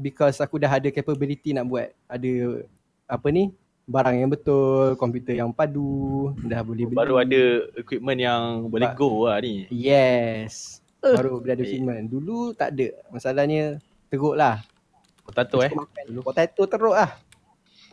because 0.00 0.40
aku 0.40 0.56
dah 0.56 0.72
ada 0.72 0.88
capability 0.88 1.52
nak 1.52 1.68
buat. 1.68 1.92
Ada 2.08 2.64
apa 3.04 3.28
ni, 3.28 3.52
barang 3.84 4.16
yang 4.16 4.30
betul, 4.30 4.94
komputer 4.94 5.36
yang 5.36 5.50
padu, 5.50 6.30
dah 6.38 6.62
boleh 6.62 6.86
beli. 6.86 6.96
Baru 6.96 7.14
ada 7.16 7.42
equipment 7.74 8.16
yang 8.16 8.42
boleh 8.66 8.88
Ba- 8.88 8.96
go 8.96 9.26
lah 9.26 9.38
ni. 9.38 9.66
Yes. 9.68 10.78
Baru 10.98 11.38
boleh 11.38 11.52
ada 11.52 11.62
Eh. 11.62 11.68
equipment. 11.68 12.04
Dulu 12.06 12.52
tak 12.52 12.72
ada. 12.72 12.88
Masalahnya 13.08 13.76
teruk 14.06 14.34
lah. 14.34 14.62
Potato 15.22 15.58
eh. 15.60 15.70
Dulu 16.06 16.20
potato 16.22 16.62
teruk 16.62 16.94
lah. 16.94 17.10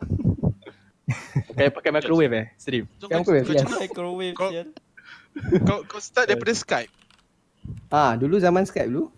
Pakai 1.50 1.68
pakai 1.68 1.90
microwave 1.92 2.32
eh 2.32 2.46
stream. 2.54 2.84
Kau, 2.96 3.10
apa, 3.10 3.26
kau, 3.26 3.34
yes. 3.34 3.46
cakap- 3.60 3.82
Microwave 3.82 4.34
Kau- 4.34 4.52
kau, 5.66 5.78
kau 5.84 6.00
start 6.00 6.30
daripada 6.30 6.54
Skype. 6.54 6.90
Ah, 7.90 8.14
dulu 8.14 8.38
zaman 8.38 8.62
Skype 8.62 8.86
dulu. 8.86 9.10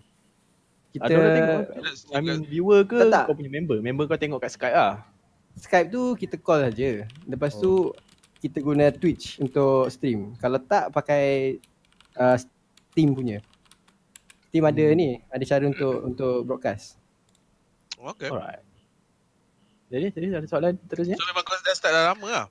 Kita 0.89 1.05
Ada 1.05 1.17
tengok. 1.31 1.61
I 2.11 2.19
mean 2.19 2.41
viewer 2.43 2.81
ke 2.83 2.97
Tak, 2.99 3.09
tak. 3.09 3.23
kau 3.29 3.35
punya 3.35 3.49
member? 3.51 3.77
Member 3.79 4.05
kau 4.05 4.17
tengok 4.17 4.37
kat 4.39 4.51
Skype 4.51 4.73
lah. 4.73 5.05
Skype 5.57 5.89
tu 5.93 6.17
kita 6.17 6.35
call 6.41 6.69
saja. 6.69 7.05
Lepas 7.29 7.55
tu 7.57 7.93
kita 8.41 8.59
guna 8.59 8.91
Twitch 8.91 9.39
untuk 9.39 9.87
stream. 9.87 10.35
Kalau 10.41 10.59
tak 10.59 10.91
pakai 10.91 11.57
uh, 12.19 12.35
Steam 12.35 13.15
punya. 13.15 13.39
Steam 14.49 14.65
ada 14.67 14.85
Hmm. 14.85 14.97
ni, 14.97 15.09
ada 15.33 15.43
cara 15.47 15.63
untuk 15.65 15.95
untuk 16.05 16.35
broadcast. 16.45 17.01
Okay. 17.97 18.29
Alright. 18.29 18.61
Jadi 19.87 20.09
jadi 20.11 20.25
ada 20.41 20.47
soalan 20.49 20.75
terusnya? 20.89 21.15
So 21.15 21.25
memang 21.29 21.45
kau 21.45 21.55
dah 21.55 21.73
start 21.77 21.93
dah 21.93 22.03
lama 22.13 22.27
lah. 22.27 22.45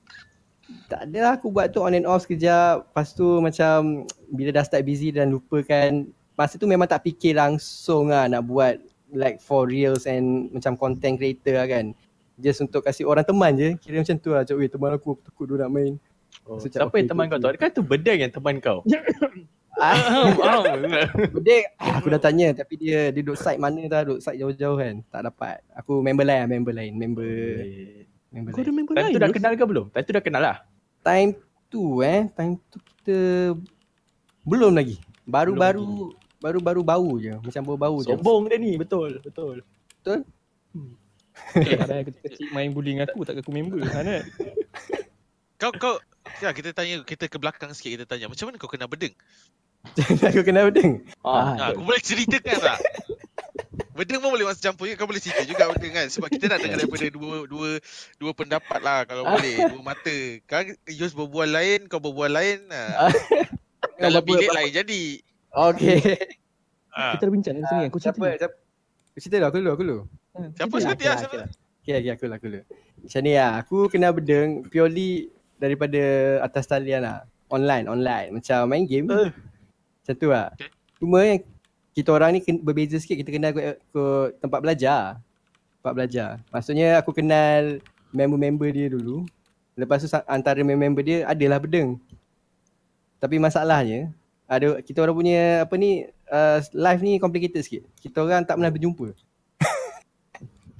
Tak 0.87 1.11
ada 1.11 1.17
lah 1.19 1.31
aku 1.35 1.51
buat 1.51 1.75
tu 1.75 1.83
on 1.83 1.93
and 1.93 2.07
off 2.07 2.23
sekejap. 2.23 2.87
Lepas 2.89 3.13
tu 3.13 3.43
macam 3.43 4.07
bila 4.31 4.49
dah 4.55 4.63
start 4.63 4.87
busy 4.87 5.11
dan 5.11 5.29
lupakan. 5.35 6.07
Masa 6.33 6.57
tu 6.57 6.65
memang 6.65 6.87
tak 6.89 7.05
fikir 7.05 7.37
langsung 7.37 8.09
lah 8.09 8.25
nak 8.31 8.47
buat 8.47 8.79
like 9.13 9.37
for 9.37 9.69
reals 9.69 10.09
and 10.09 10.49
macam 10.55 10.73
content 10.73 11.19
creator 11.19 11.61
lah 11.61 11.67
kan. 11.69 11.93
Just 12.37 12.65
untuk 12.65 12.81
kasih 12.81 13.05
orang 13.05 13.25
teman 13.25 13.51
je. 13.53 13.69
Kira 13.77 14.01
macam 14.01 14.17
tu 14.17 14.29
lah. 14.33 14.41
Macam 14.41 14.55
weh 14.57 14.69
teman 14.69 14.89
aku, 14.97 15.09
aku 15.13 15.21
takut 15.25 15.45
dia 15.49 15.57
nak 15.65 15.71
main. 15.71 15.93
Oh, 16.49 16.57
So, 16.57 16.65
siapa 16.65 16.89
okay, 16.89 17.05
yang 17.05 17.09
teman 17.13 17.25
okay, 17.29 17.37
kau 17.37 17.41
tu? 17.41 17.49
Adakah 17.53 17.69
tu 17.69 17.83
bedeng 17.85 18.19
yang 18.19 18.33
teman 18.33 18.55
kau? 18.57 18.81
Ah, 19.73 19.97
Bedek 21.33 21.73
ah, 21.81 21.97
aku 21.97 22.13
dah 22.13 22.21
tanya 22.21 22.53
tapi 22.53 22.77
dia 22.77 23.09
dia 23.09 23.25
duduk 23.25 23.41
side 23.41 23.57
mana 23.57 23.81
dah 23.89 24.05
duduk 24.05 24.21
side 24.21 24.37
jauh-jauh 24.37 24.77
kan. 24.77 25.01
Tak 25.09 25.21
dapat. 25.33 25.65
Aku 25.73 25.97
member 26.05 26.21
lain, 26.21 26.45
member 26.45 26.73
lain, 26.77 26.93
member 26.93 27.33
member 28.29 28.51
Kau 28.53 28.61
ada 28.61 28.69
lain. 28.69 28.77
member 28.77 28.93
Time 28.93 29.01
lain 29.09 29.13
tu 29.17 29.19
dah 29.19 29.29
kenal 29.33 29.53
ke 29.57 29.65
belum? 29.65 29.85
Time 29.89 30.05
tu 30.05 30.13
dah 30.13 30.23
kenal 30.23 30.41
lah. 30.45 30.57
Time 31.01 31.29
tu 31.73 32.05
eh, 32.05 32.29
time 32.37 32.53
tu 32.69 32.77
kita 32.85 33.17
belum 34.45 34.77
lagi. 34.77 35.01
Baru-baru 35.25 36.13
baru-baru 36.37 36.81
bau 36.85 37.09
je. 37.17 37.33
Macam 37.41 37.61
bau-bau 37.65 37.97
je. 38.05 38.13
Sombong 38.13 38.53
dia 38.53 38.61
ni, 38.61 38.77
betul, 38.77 39.17
betul. 39.25 39.65
Eh, 41.53 41.77
Kadang 41.77 42.05
kecil-kecil 42.05 42.47
main 42.53 42.69
bullying 42.73 43.01
aku 43.01 43.25
tak 43.25 43.37
aku 43.37 43.49
member 43.49 43.81
Hanat. 43.95 44.25
Kau 45.57 45.71
kau 45.73 45.95
ya 46.41 46.51
kita 46.51 46.73
tanya 46.73 47.01
kita 47.03 47.25
ke 47.29 47.37
belakang 47.37 47.71
sikit 47.73 48.01
kita 48.01 48.05
tanya 48.05 48.29
macam 48.29 48.49
mana 48.49 48.57
kau 48.57 48.69
kena 48.69 48.85
bedeng? 48.85 49.13
aku 50.29 50.41
kena 50.41 50.69
bedeng. 50.69 51.03
Ah, 51.21 51.53
Ha, 51.57 51.63
aku 51.73 51.83
boleh 51.83 51.99
ceritakan 51.99 52.57
tak? 52.57 52.79
Bedeng 53.93 54.25
pun 54.25 54.33
boleh 54.33 54.49
masuk 54.49 54.65
campur 54.65 54.89
juga 54.89 54.97
kau 54.97 55.09
boleh 55.09 55.21
cerita 55.21 55.45
juga 55.45 55.69
bedeng 55.69 55.93
kan 55.93 56.07
sebab 56.09 56.29
kita 56.33 56.49
nak 56.49 56.59
dengar 56.65 56.77
daripada 56.81 57.05
dua 57.13 57.45
dua 57.45 57.69
dua 58.17 58.31
pendapat 58.33 58.79
lah 58.81 59.05
kalau 59.05 59.23
boleh 59.29 59.69
dua 59.69 59.81
mata. 59.85 60.17
Kan 60.49 60.73
Yus 60.89 61.13
berbual 61.13 61.49
lain 61.49 61.85
kau 61.89 62.01
berbual 62.01 62.29
lain. 62.29 62.65
Ha. 62.73 64.09
Dalam 64.09 64.23
bilik 64.25 64.47
lain 64.49 64.71
jadi. 64.73 65.03
Okay. 65.51 65.99
Ha. 66.95 67.13
Kita 67.13 67.27
dah 67.27 67.31
bincang 67.31 67.55
ni 67.59 67.67
sini 67.67 67.85
aku 67.91 67.99
cerita. 67.99 68.15
Siapa? 68.15 68.25
Siapa? 68.39 68.55
Aku 69.13 69.19
cerita 69.21 69.35
dulu, 69.37 69.45
aku 69.45 69.57
dulu, 69.59 69.69
aku 69.69 69.83
dulu. 69.83 69.97
Siapa 70.33 70.75
lah, 70.81 70.97
Siapa? 70.97 70.97
okay 70.97 71.37
lah. 71.37 71.49
Okay, 71.83 71.93
okay, 71.99 72.11
aku 72.15 72.25
lah, 72.25 72.37
aku 72.41 72.47
lah. 72.49 72.63
Macam 73.05 73.21
ni 73.21 73.31
lah, 73.37 73.51
aku 73.61 73.77
kena 73.91 74.09
bedeng 74.09 74.65
purely 74.65 75.29
daripada 75.61 76.01
atas 76.41 76.65
talian 76.65 77.05
lah. 77.05 77.17
Online, 77.53 77.85
online. 77.85 78.41
Macam 78.41 78.65
main 78.65 78.89
game. 78.89 79.05
Eh. 79.13 79.29
Macam 80.01 80.13
tu 80.17 80.29
lah. 80.33 80.49
Okay. 80.57 80.73
Cuma 80.97 81.21
yang 81.21 81.39
kita 81.93 82.09
orang 82.09 82.33
ni 82.33 82.39
berbeza 82.65 82.97
sikit, 82.97 83.21
kita 83.21 83.29
kenal 83.29 83.51
ke, 83.53 83.77
ke 83.77 84.03
tempat 84.41 84.59
belajar. 84.65 85.21
Tempat 85.83 85.93
belajar. 85.93 86.29
Maksudnya 86.49 86.97
aku 86.97 87.13
kenal 87.13 87.77
member-member 88.09 88.73
dia 88.73 88.89
dulu. 88.89 89.29
Lepas 89.77 90.01
tu 90.01 90.09
antara 90.25 90.57
member 90.65 91.05
dia 91.05 91.29
adalah 91.29 91.61
bedeng. 91.61 92.01
Tapi 93.21 93.37
masalahnya, 93.37 94.09
ada 94.49 94.81
kita 94.81 95.05
orang 95.05 95.15
punya 95.15 95.41
apa 95.61 95.75
ni 95.77 96.09
uh, 96.33 96.57
live 96.73 97.01
ni 97.05 97.21
complicated 97.21 97.61
sikit. 97.61 97.83
Kita 98.01 98.25
orang 98.25 98.41
tak 98.49 98.57
pernah 98.57 98.73
berjumpa. 98.73 99.13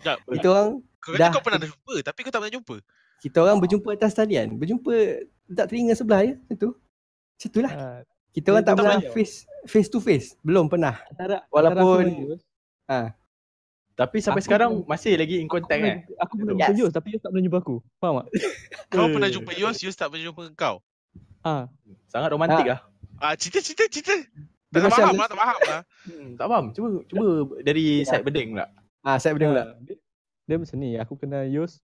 Sekejap. 0.03 0.17
Kita 0.27 0.47
orang 0.49 0.69
Kau 0.99 1.11
kata 1.11 1.19
Dah. 1.19 1.31
kau 1.31 1.41
pernah 1.41 1.59
dah 1.59 1.67
jumpa 1.67 1.93
tapi 2.01 2.19
kau 2.21 2.31
tak 2.31 2.39
pernah 2.39 2.53
jumpa. 2.53 2.75
kita 3.19 3.37
orang 3.39 3.57
berjumpa 3.57 3.89
atas 3.91 4.11
talian. 4.13 4.47
Berjumpa 4.53 4.93
tak 5.49 5.65
telinga 5.67 5.93
sebelah 5.93 6.21
ya. 6.21 6.33
Macam 6.37 6.55
tu. 6.57 6.69
Macam 6.75 7.49
tu 7.49 7.59
lah. 7.59 7.71
Ha, 7.73 7.85
Kita 8.29 8.47
orang 8.49 8.63
tak 8.63 8.69
tak 8.69 8.77
pernah 8.79 8.97
face 9.11 9.35
face 9.63 9.87
to 9.87 9.99
face. 9.99 10.35
Belum 10.39 10.67
pernah. 10.67 10.99
antara 11.07 11.43
Walaupun- 11.47 12.35
Yus, 12.35 12.43
Tapi 13.93 14.17
sampai 14.19 14.41
Aku 14.41 14.47
sekarang 14.49 14.71
pernah- 14.73 14.89
masih 14.89 15.13
lagi 15.13 15.35
in 15.37 15.45
aku 15.45 15.53
contact 15.53 15.77
pernah- 15.77 16.01
eh. 16.01 16.17
Aku 16.17 16.33
pernah 16.33 16.51
Yes. 16.51 16.65
jumpa 16.65 16.79
Yus 16.79 16.91
tapi 16.91 17.07
Yus 17.13 17.21
tak 17.21 17.29
pernah 17.29 17.43
jumpa 17.45 17.59
aku. 17.61 17.75
Faham 18.01 18.13
tak? 18.17 18.27
Kau 18.91 19.05
Eh. 19.05 19.11
pernah 19.13 19.29
jumpa 19.29 19.51
Yus, 19.53 19.77
Yus 19.79 19.95
tak 19.95 20.07
pernah 20.09 20.23
jumpa 20.25 20.43
kau. 20.57 20.75
Ah, 21.43 21.63
Sangat 22.07 22.29
romantik 22.29 22.65
ah. 22.67 22.79
Ah, 23.19 23.33
cerita 23.35 23.61
cerita 23.61 23.85
cerita. 23.87 24.15
Tak 24.73 24.81
macam- 24.81 24.89
faham 24.89 25.13
lah, 25.13 25.27
tak 25.29 25.37
faham 25.37 25.59
lah. 25.63 25.81
Hmm, 26.03 26.29
tak 26.33 26.45
faham. 26.49 26.65
Cuba 26.73 26.87
cuba 27.05 27.25
dari 27.61 27.85
side 28.01 28.25
bedeng 28.25 28.57
pula. 28.57 28.65
Ah, 29.03 29.17
saya 29.17 29.35
bedeng 29.35 29.51
pula. 29.51 29.63
Ah, 29.65 29.75
Dia, 29.77 29.95
dia 30.45 30.55
macam 30.57 30.77
ni, 30.77 30.89
aku 30.95 31.13
kenal 31.15 31.43
Yus 31.45 31.83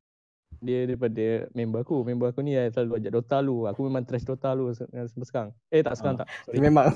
dia 0.57 0.83
daripada 0.83 1.21
member 1.53 1.79
aku. 1.79 2.01
Member 2.01 2.27
aku 2.27 2.41
ni 2.41 2.51
yang 2.51 2.67
selalu 2.69 2.97
ajak 2.97 3.11
Dota 3.13 3.37
lu. 3.37 3.63
Aku 3.65 3.85
memang 3.85 4.01
trash 4.01 4.23
Dota 4.23 4.49
lu 4.51 4.71
se- 4.71 4.87
sampai 4.87 5.23
sekarang. 5.23 5.49
Eh 5.67 5.79
tak 5.79 5.93
sekarang 5.93 6.15
Ah. 6.15 6.21
tak. 6.21 6.27
Sorry. 6.43 6.57
Memang. 6.59 6.85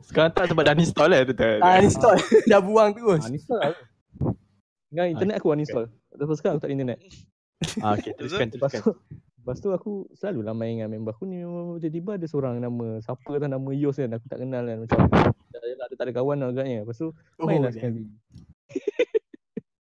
Sekarang 0.00 0.30
tak 0.30 0.46
sebab 0.46 0.62
dah 0.62 0.74
install 0.74 1.10
eh 1.12 1.22
tu. 1.24 1.34
ah, 1.58 1.76
install. 1.78 2.16
Dah 2.48 2.60
buang 2.60 2.90
terus. 2.92 3.20
Ah, 3.20 3.28
uninstall. 3.28 3.72
Dengan 4.86 5.06
internet 5.08 5.34
aku 5.36 5.48
uninstall. 5.50 5.86
Lepas 6.10 6.36
sekarang 6.36 6.56
aku 6.56 6.62
tak 6.62 6.68
ada 6.68 6.74
internet. 6.74 6.98
Ah 7.78 7.92
okey 7.92 8.14
teruskan 8.14 8.48
Lepas 8.48 8.72
teruskan. 8.72 8.80
tu, 8.80 8.92
lepas 9.36 9.56
tu 9.58 9.68
aku 9.70 9.90
selalu 10.14 10.40
lah 10.40 10.54
main 10.54 10.72
dengan 10.74 10.88
member 10.88 11.12
aku 11.12 11.24
ni 11.24 11.44
memang 11.44 11.76
tiba-tiba 11.76 12.16
ada 12.16 12.24
seorang 12.24 12.56
nama 12.56 12.96
siapa 12.98 13.20
tak 13.36 13.50
nama 13.50 13.68
Yos 13.70 13.94
kan 13.94 14.08
aku 14.10 14.26
tak 14.26 14.40
kenal 14.40 14.64
kan 14.64 14.76
macam 14.80 14.96
dah, 15.04 15.28
dah 15.52 15.86
tak 15.90 16.06
ada 16.06 16.12
kawan 16.14 16.36
lah 16.38 16.48
agaknya. 16.48 16.78
Lepas 16.80 16.96
tu 16.96 17.12
main 17.38 17.60
lah 17.60 17.68
Oh, 17.68 17.74
sekali. 17.74 18.08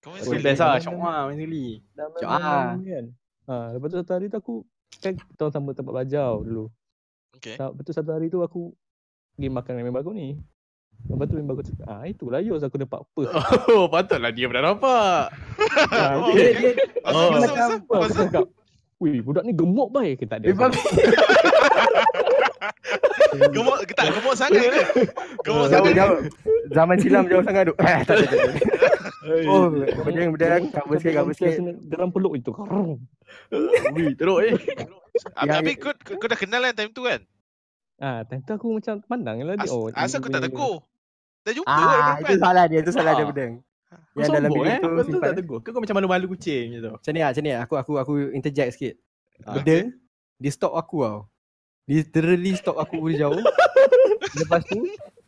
Kau 0.04 0.12
main 0.12 0.22
sekali. 0.24 0.44
best 0.44 0.60
lah. 0.60 0.78
Syok 0.84 0.96
main 1.00 1.36
sekali. 1.40 1.68
Main, 1.96 2.24
ah. 2.28 2.76
main, 2.76 2.82
kan. 2.84 3.06
Ha, 3.44 3.56
lepas 3.76 3.88
tu 3.92 3.98
satu 4.00 4.12
hari 4.16 4.28
tu 4.32 4.38
aku 4.40 4.56
kan 5.00 5.14
kita 5.16 5.46
sama 5.52 5.72
tempat 5.76 5.92
belajar 5.92 6.32
dulu. 6.44 6.68
Okay. 7.40 7.56
Tak, 7.60 7.76
lepas 7.76 7.84
tu 7.88 7.94
satu 7.96 8.10
hari 8.12 8.28
tu 8.32 8.40
aku 8.44 8.72
pergi 9.36 9.50
makan 9.50 9.72
dengan 9.76 9.86
member 9.92 10.04
aku 10.04 10.14
ni. 10.16 10.40
Lepas 11.10 11.26
tu 11.28 11.36
member 11.36 11.54
aku 11.60 11.64
cakap, 11.68 11.88
ah 11.90 12.04
itulah 12.08 12.40
Yos 12.40 12.64
aku 12.64 12.78
dapat 12.80 13.00
apa. 13.04 13.24
Oh 13.76 13.88
patutlah 13.92 14.32
dia 14.32 14.48
pernah 14.48 14.72
nampak. 14.72 15.34
Ah, 15.92 16.16
Oh, 16.24 16.32
dia, 16.32 16.52
okay. 16.52 16.52
dia, 16.56 16.72
Oh. 17.04 17.28
macam 17.36 17.52
pasal, 17.52 17.72
apa 17.76 17.92
aku 17.92 18.04
pasal. 18.08 18.24
cakap. 18.30 18.46
Wih, 19.04 19.20
budak 19.20 19.44
ni 19.44 19.52
gemuk 19.52 19.92
baik 19.92 20.24
ke 20.24 20.26
tak 20.30 20.40
ada. 20.40 20.48
Bang. 20.56 20.72
Gemuk, 23.34 23.76
tak 23.98 24.14
gemuk 24.14 24.36
sangat 24.38 24.62
ke? 24.62 24.82
Gemuk 25.42 25.66
Jauh, 25.68 25.84
sangat. 25.90 26.30
Zaman 26.74 26.96
silam 26.98 27.24
jauh 27.26 27.44
sangat 27.44 27.70
tu. 27.70 27.76
Eh, 27.84 28.00
tak, 28.04 28.16
tak, 28.18 28.28
tak, 28.28 28.40
tak. 28.44 29.48
Oh, 29.48 29.72
bedeng, 30.04 30.36
bedeng. 30.36 30.64
Cover 30.68 31.00
sikit, 31.00 31.14
cover 31.16 31.32
sikit. 31.32 31.56
Dalam 31.88 32.12
peluk 32.12 32.36
itu. 32.36 32.52
Wih 33.96 34.12
teruk 34.14 34.40
eh. 34.42 34.52
Habis, 35.32 35.40
Yang- 35.40 35.56
habis 35.56 35.76
kau, 35.80 35.94
kau, 35.96 36.14
kau 36.18 36.28
dah 36.28 36.36
kenal 36.36 36.60
kan 36.62 36.74
time 36.74 36.92
tu 36.92 37.06
kan? 37.06 37.22
Ah, 37.96 38.26
time 38.26 38.42
tu 38.42 38.52
aku 38.52 38.68
macam 38.74 39.00
pandang 39.06 39.40
lah 39.42 39.56
dia. 39.56 39.70
Oh, 39.70 39.88
asal 39.94 40.20
kau 40.20 40.28
tak 40.28 40.44
tegur? 40.44 40.84
Dah 41.44 41.52
jumpa 41.52 41.70
Ah, 41.70 42.18
kan 42.18 42.24
itu 42.26 42.36
salah 42.36 42.66
dia, 42.68 42.80
itu 42.80 42.92
salah 42.92 43.14
dia 43.14 43.24
Ah. 43.24 43.30
bedeng. 43.30 43.54
Kau 43.94 44.20
Yang 44.20 44.30
dalam 44.34 44.50
bilik 44.52 44.68
eh. 44.68 44.80
tu 44.80 44.90
simpan. 45.06 45.24
tak 45.24 45.36
tegur. 45.38 45.58
Kau 45.62 45.80
macam 45.80 45.96
malu-malu 45.96 46.26
kucing 46.30 46.66
macam 46.68 46.82
tu. 46.82 46.92
Macam 46.98 47.12
ni 47.14 47.20
lah, 47.20 47.30
macam 47.30 47.44
ni 47.44 47.52
lah. 47.52 47.62
Aku, 47.64 47.74
aku, 47.78 47.92
aku 47.96 48.14
interject 48.32 48.70
sikit. 48.76 48.94
Ah, 49.44 49.56
Bedeng, 49.56 49.96
dia 50.36 50.52
stop 50.52 50.74
aku 50.74 50.98
tau. 51.00 51.20
Dia 51.86 52.02
literally 52.02 52.52
stop 52.56 52.76
aku 52.76 52.96
dari 53.02 53.16
jauh. 53.18 53.40
Lepas 54.40 54.66
tu, 54.66 54.84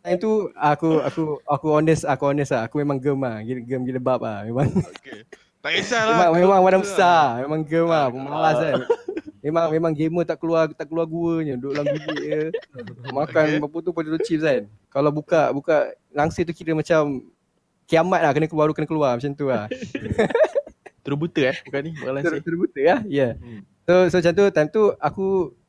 time 0.06 0.18
tu 0.18 0.32
aku 0.54 1.02
aku 1.02 1.22
aku 1.44 1.68
honest 1.74 2.06
aku 2.06 2.24
honest 2.26 2.54
lah. 2.54 2.62
Aku 2.64 2.78
memang 2.78 2.96
gem 2.96 3.18
lah. 3.18 3.42
Gila, 3.42 3.60
gem 3.60 3.82
gila 3.82 4.00
bab 4.00 4.22
lah. 4.22 4.46
Memang 4.46 4.70
Okay. 4.70 5.26
Tak 5.60 5.72
kisahlah. 5.74 6.16
memang, 6.30 6.32
memang 6.38 6.58
Kau- 6.58 6.66
badan 6.66 6.78
tu 6.78 6.86
lah. 6.86 6.94
besar. 6.94 7.26
Memang 7.42 7.62
gem 7.62 7.86
lah. 7.86 7.98
Ah, 8.00 8.08
Pemalas 8.08 8.56
kan. 8.56 8.76
Memang 9.46 9.70
memang 9.70 9.94
gamer 9.94 10.26
tak 10.26 10.42
keluar 10.42 10.66
tak 10.74 10.90
keluar 10.90 11.06
guanya, 11.06 11.54
duduk 11.54 11.78
dalam 11.78 11.86
bilik 11.86 12.18
je. 12.18 12.42
Makan 13.14 13.46
Okay. 13.46 13.62
apa 13.62 13.78
tu 13.78 13.92
potato 13.94 14.18
chips 14.18 14.42
kan. 14.42 14.66
Kalau 14.90 15.14
buka 15.14 15.54
buka 15.54 15.76
langsir 16.10 16.42
tu 16.42 16.50
kira 16.50 16.74
macam 16.74 17.22
kiamat 17.86 18.26
lah 18.26 18.34
kena 18.34 18.50
keluar 18.50 18.66
baru 18.66 18.74
kena 18.74 18.90
keluar 18.90 19.12
macam 19.14 19.30
tu 19.32 19.46
lah. 19.46 19.70
Terbuta 21.06 21.42
eh 21.46 21.58
bukan 21.62 21.82
ni 21.86 21.92
bukan 21.94 22.02
Ter, 22.02 22.14
langsir. 22.26 22.42
terbuta 22.42 22.80
lah. 22.82 23.00
Ya. 23.06 23.06
Yeah. 23.06 23.32
Hmm. 23.38 23.62
So 23.86 23.94
so 24.10 24.16
macam 24.18 24.34
tu 24.34 24.46
time 24.50 24.70
tu 24.74 24.84
aku 24.98 25.28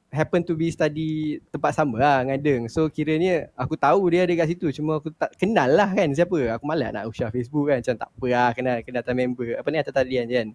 happen 0.09 0.41
to 0.41 0.55
be 0.55 0.71
study 0.71 1.43
tempat 1.51 1.75
sama 1.75 1.99
lah 1.99 2.17
dengan 2.23 2.39
Deng. 2.41 2.63
So 2.71 2.87
kiranya 2.89 3.51
aku 3.53 3.75
tahu 3.75 4.09
dia 4.09 4.25
ada 4.25 4.33
kat 4.33 4.55
situ 4.55 4.71
cuma 4.73 4.99
aku 4.99 5.11
tak 5.13 5.35
kenal 5.37 5.69
lah 5.69 5.91
kan 5.93 6.09
siapa. 6.13 6.57
Aku 6.57 6.65
malas 6.65 6.91
nak 6.95 7.11
usah 7.11 7.29
Facebook 7.29 7.69
kan 7.69 7.83
macam 7.83 7.95
tak 7.99 8.09
apa 8.09 8.27
lah 8.31 8.49
kenal 8.55 8.77
kenal 8.81 9.01
atas 9.03 9.15
member. 9.15 9.47
Apa 9.59 9.69
ni 9.69 9.79
atas 9.79 9.93
talian 9.93 10.25
je 10.27 10.35
kan. 10.35 10.49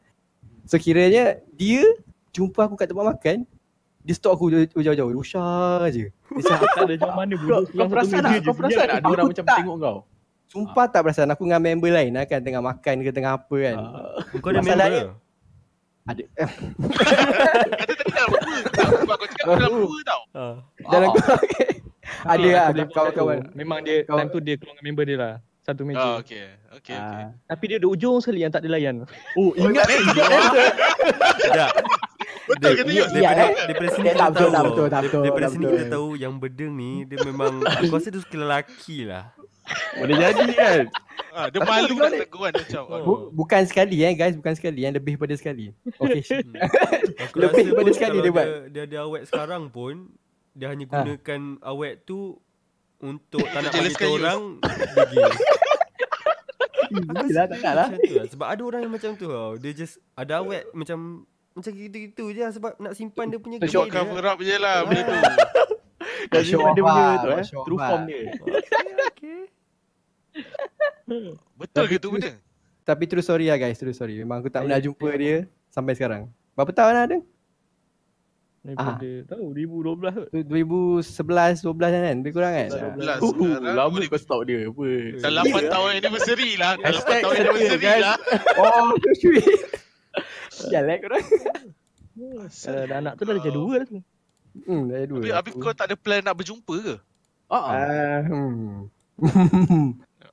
So 0.66 0.76
kiranya 0.78 1.38
dia 1.54 1.84
jumpa 2.32 2.66
aku 2.66 2.76
kat 2.80 2.88
tempat 2.90 3.06
makan 3.18 3.38
dia 4.02 4.14
stalk 4.18 4.34
aku 4.34 4.50
jauh-jauh. 4.82 5.14
Usah 5.14 5.86
je. 5.94 6.10
Dia 6.10 6.42
cakap, 6.42 6.70
Tak 6.74 6.84
ada 6.90 6.96
jauh 6.98 7.14
mana 7.14 7.34
Kau, 7.38 7.46
bodoh. 7.46 7.62
kau 7.70 7.86
perasan 7.86 8.20
tak? 8.26 8.32
Kau 8.42 8.56
perasan 8.58 8.82
tak 8.82 8.98
ada 8.98 9.06
Aku 9.06 9.14
orang 9.14 9.26
macam 9.30 9.46
tak. 9.46 9.58
tengok 9.62 9.78
kau? 9.78 9.98
Sumpah 10.50 10.86
tak 10.90 11.02
perasan 11.06 11.28
aku 11.30 11.44
dengan 11.46 11.62
member 11.64 11.92
lain 11.94 12.12
lah 12.18 12.26
kan 12.26 12.42
tengah 12.42 12.60
makan 12.60 12.96
ke 13.06 13.12
tengah 13.14 13.38
apa 13.38 13.56
kan. 13.62 13.76
Ah, 13.78 14.20
Kau 14.42 14.50
ada 14.50 14.60
member 14.66 15.06
Ada 16.04 16.24
Kata 17.72 17.94
tadi 17.94 18.12
dah. 18.12 18.28
Sebab 18.98 19.16
kau 19.16 19.28
cakap 19.28 19.46
dalam 19.56 19.72
dua 19.80 20.00
tau. 20.02 20.22
Ah. 20.32 20.56
dalam 20.84 21.10
Ah. 21.12 21.40
ada 22.28 22.48
Ah, 22.48 22.70
lah 22.70 22.84
aku 22.84 22.92
kawan-kawan. 22.92 23.38
Memang 23.54 23.80
dia 23.82 24.04
Kawan- 24.04 24.28
time 24.28 24.30
tu 24.30 24.40
dia 24.40 24.56
keluar 24.56 24.74
dengan 24.74 24.86
member 24.86 25.06
dia 25.06 25.18
lah. 25.18 25.34
Satu 25.62 25.82
meja. 25.84 26.02
Oh, 26.02 26.18
okay. 26.18 26.58
Okay, 26.74 26.98
okay. 26.98 27.24
Ah. 27.24 27.30
Tapi 27.48 27.64
dia 27.68 27.78
duduk 27.78 27.94
ujung 27.94 28.18
sekali 28.18 28.42
yang 28.42 28.50
tak 28.50 28.66
ada 28.66 28.70
layan. 28.72 29.06
Oh 29.36 29.54
ingat 29.54 29.86
eh 29.86 30.00
ingat 30.02 30.28
eh. 30.28 30.44
Sekejap. 31.38 31.72
Betul 32.44 32.72
ke 32.74 32.82
tu? 32.82 32.90
iya, 32.90 33.00
Yus? 33.00 33.10
iya, 33.14 33.22
Daripada, 33.24 33.44
eh. 33.46 33.54
daripada 33.64 33.88
sini 33.88 34.02
Eh, 34.02 34.12
kita 34.12 34.18
tak 34.18 34.28
betul, 34.28 34.42
tahu 34.42 34.52
tak 34.52 34.64
betul, 34.66 34.86
Dar- 34.88 35.04
betul, 35.04 35.22
Daripada 35.22 35.48
sini 35.48 35.64
betul. 35.64 35.72
kita 35.72 35.86
tahu 35.88 36.08
yang 36.18 36.34
bedeng 36.36 36.72
ni 36.74 36.92
Dia 37.06 37.18
memang 37.24 37.52
Aku 37.64 37.94
rasa 37.94 38.08
dia 38.10 38.20
suka 38.20 38.36
lelaki 38.36 38.98
lah 39.06 39.24
Boleh 39.94 40.16
jadi 40.18 40.46
kan. 40.52 40.80
Ah, 41.32 41.48
dia 41.48 41.64
Tapi 41.64 41.70
malu 41.88 41.96
nak 41.96 42.12
tegur 42.18 42.42
kan 42.42 42.54
macam. 42.54 42.84
Oh. 42.84 43.00
Bu- 43.02 43.24
bukan 43.38 43.64
sekali 43.64 44.02
eh 44.02 44.12
guys, 44.12 44.36
bukan 44.36 44.52
sekali 44.52 44.84
yang 44.84 44.92
lebih 44.92 45.16
pada 45.16 45.32
sekali. 45.32 45.72
Okay. 45.94 46.24
Aku 47.24 47.36
Lebih 47.38 47.72
pun 47.72 47.88
sekali 47.90 48.20
kalau 48.20 48.26
dia 48.26 48.32
buat. 48.34 48.46
dia, 48.46 48.60
dia 48.68 48.82
ada 48.84 48.98
awet 49.02 49.24
sekarang 49.26 49.64
pun 49.70 50.12
Dia 50.52 50.68
hanya 50.68 50.84
Ha. 50.84 50.96
gunakan 50.98 51.42
awet 51.62 52.04
tu 52.04 52.36
Untuk 53.00 53.40
tak 53.46 53.60
nak 53.62 53.72
bagi 53.78 53.88
Yus? 53.88 54.04
orang 54.04 54.40
Dia 54.60 55.04
gay 55.08 55.30
Yelah, 56.92 57.46
tak 57.48 57.60
nak 57.60 57.74
lah. 57.74 57.88
Lah. 57.88 58.26
Sebab 58.28 58.48
ada 58.50 58.62
orang 58.62 58.82
yang 58.82 58.92
macam 58.92 59.12
tu 59.14 59.26
tau 59.26 59.56
Dia 59.56 59.72
just 59.74 59.96
Ada 60.12 60.34
awet 60.38 60.68
macam 60.74 61.24
Macam 61.54 61.72
gitu-gitu 61.72 62.24
je 62.30 62.42
lah 62.42 62.52
Sebab 62.52 62.72
nak 62.78 62.92
simpan 62.94 63.32
dia 63.32 63.40
punya 63.40 63.56
So, 63.58 63.64
gay 63.64 63.72
Short 63.72 63.88
dia. 63.88 63.96
cover 63.98 64.24
up 64.26 64.40
je 64.42 64.56
lah 64.58 64.76
benda 64.84 65.04
tu. 65.06 65.20
Dah 66.28 66.42
Show 66.42 66.60
dia 66.68 66.68
off 66.76 66.76
punya 66.84 66.92
lah, 66.98 67.16
tu 67.16 67.28
eh. 67.30 67.44
True 67.48 67.78
lah. 67.78 67.88
form 67.88 68.02
dia. 68.06 68.22
Okay, 68.36 68.60
okay. 69.08 69.40
Betul 71.60 71.82
Tapi 71.82 71.88
ke 71.88 71.98
tu 71.98 72.02
tu- 72.02 72.12
benda? 72.14 72.32
Tapi 72.82 73.04
true 73.06 73.22
story 73.22 73.46
lah 73.46 73.58
guys, 73.58 73.78
true 73.78 73.92
story. 73.92 74.18
Memang 74.18 74.40
aku 74.40 74.50
tak 74.50 74.64
pernah 74.64 74.80
jumpa 74.80 75.10
dia 75.14 75.36
sampai 75.68 75.94
sekarang. 75.94 76.28
Berapa 76.52 76.72
tahun 76.72 76.94
lah 76.94 77.04
ada? 77.06 77.20
Daripada 78.62 79.10
tahu 79.28 79.46
2012 79.58 79.98
kot. 80.14 80.28
Tu 80.30 80.40
2011, 80.44 81.66
12 81.66 81.82
kan? 81.98 82.16
Lebih 82.16 82.32
kurang 82.32 82.54
kan? 82.54 82.68
11 82.70 82.78
Uh, 83.02 83.32
sekarang. 83.34 83.74
lama 83.74 84.00
kau 84.04 84.20
stalk 84.20 84.42
dia 84.46 84.60
apa. 84.64 84.88
Dah 85.18 85.32
8 85.42 85.66
tahun 85.68 85.90
anniversary 85.96 86.52
lah. 86.56 86.72
Dah 86.76 86.84
8 86.84 86.88
Hashtag 86.88 87.20
tahun 87.22 87.36
anniversary 87.40 87.82
guys. 87.84 88.02
lah. 88.02 88.18
Oh, 88.62 88.94
sweet. 89.20 89.46
Jalan 90.68 90.98
korang. 91.00 91.26
Kalau 92.46 92.82
ada 92.84 92.96
anak 93.00 93.14
tu 93.16 93.24
dah 93.24 93.34
jadi 93.36 93.50
dua 93.52 93.74
dah 93.76 93.88
tu. 93.88 93.98
Hmm, 94.62 94.82
dah 94.86 94.96
ada 94.96 95.06
dua. 95.08 95.22
Habis 95.34 95.54
kau 95.56 95.74
tak 95.74 95.86
ada 95.88 95.96
plan 95.96 96.22
nak 96.22 96.36
berjumpa 96.36 96.76
ke? 96.78 96.96
Ah, 97.48 97.58
ah. 97.58 97.74
Ah, 97.74 98.20
hmm. 98.24 98.78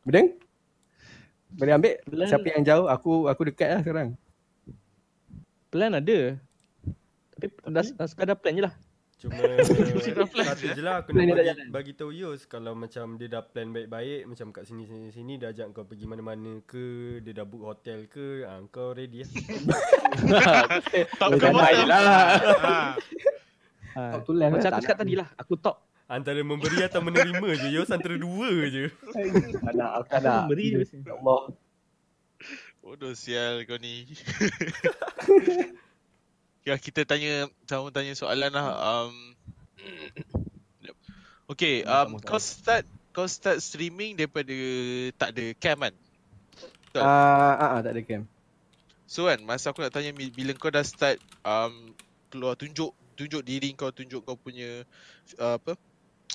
Bedeng? 0.09 0.41
Boleh 1.53 1.73
ambil? 1.77 1.95
Plan- 2.09 2.31
Siapa 2.33 2.47
yang 2.49 2.65
jauh? 2.65 2.89
Aku 2.89 3.29
aku 3.29 3.43
dekat 3.45 3.69
lah 3.77 3.81
sekarang. 3.85 4.09
Plan 5.69 5.93
ada. 5.93 6.41
Tapi 7.37 7.47
dah, 7.69 7.85
dah 7.85 8.07
sekadar 8.09 8.37
plan 8.41 8.57
je 8.57 8.65
lah. 8.65 8.75
Cuma 9.19 9.35
satu 10.47 10.63
je, 10.63 10.79
lah 10.79 11.03
aku 11.03 11.11
nak 11.11 11.35
bagi, 11.35 11.67
bagi 11.75 11.93
tahu 11.99 12.15
Yus 12.15 12.47
Kalau 12.47 12.79
macam 12.79 13.19
dia 13.19 13.27
dah 13.27 13.43
plan 13.43 13.67
baik-baik 13.75 14.31
Macam 14.31 14.55
kat 14.55 14.63
sini 14.63 14.87
sini 14.87 15.11
sini 15.11 15.35
Dia 15.35 15.51
ajak 15.51 15.75
kau 15.75 15.83
pergi 15.83 16.07
mana-mana 16.07 16.63
ke 16.63 17.19
Dia 17.27 17.35
dah 17.35 17.43
book 17.43 17.67
hotel 17.67 18.07
ke 18.07 18.47
ha, 18.47 18.63
Kau 18.71 18.95
ready 18.95 19.27
lah 19.27 19.31
Tak 21.19 21.29
bottom. 21.35 21.51
lah. 21.91 22.39
Ha. 22.63 22.95
Ha. 23.99 24.03
Top 24.15 24.23
tu 24.23 24.39
land 24.39 24.55
Macam 24.55 24.71
lah, 24.71 24.79
aku 24.79 24.83
cakap 24.87 24.95
nak. 24.95 25.03
tadi 25.03 25.15
lah. 25.19 25.29
Aku 25.35 25.55
top. 25.59 25.88
Antara 26.09 26.41
memberi 26.41 26.81
atau 26.81 27.05
menerima 27.05 27.49
je 27.61 27.69
Yus 27.69 27.93
antara 27.93 28.17
dua 28.17 28.49
je 28.73 28.89
Tak 29.61 29.73
nak, 29.77 29.91
aku 30.01 30.07
tak 30.09 30.21
nak. 30.25 30.49
Beri 30.49 30.73
je. 30.73 31.05
Ya 31.05 31.13
Allah. 31.21 31.53
Bodoh 32.81 33.13
sial 33.13 33.69
kau 33.69 33.77
ni. 33.77 34.09
ya, 36.69 36.81
kita 36.81 37.05
tanya 37.05 37.53
sama 37.69 37.93
tanya 37.93 38.17
soalan 38.17 38.49
lah. 38.49 38.67
Um, 38.73 39.15
okay, 41.53 41.85
um, 41.85 42.17
kau 42.25 42.41
start 42.41 42.89
kau 43.13 43.29
start 43.29 43.61
streaming 43.61 44.17
daripada 44.17 44.57
tak 45.21 45.37
ada 45.37 45.45
cam 45.61 45.77
kan? 45.77 45.95
Betul. 46.89 47.03
Ah, 47.05 47.53
ah, 47.61 47.69
ah, 47.77 47.81
tak 47.85 47.93
ada 47.93 48.01
cam. 48.01 48.23
So 49.05 49.29
kan, 49.29 49.45
masa 49.45 49.77
aku 49.77 49.85
nak 49.85 49.93
tanya 49.93 50.17
bila 50.17 50.57
kau 50.57 50.73
dah 50.73 50.89
start 50.89 51.21
um, 51.45 51.93
keluar 52.33 52.57
tunjuk 52.57 52.97
tunjuk 53.13 53.45
diri 53.45 53.77
kau, 53.77 53.93
tunjuk 53.93 54.25
kau 54.25 54.41
punya 54.41 54.89
uh, 55.37 55.61
apa? 55.61 55.77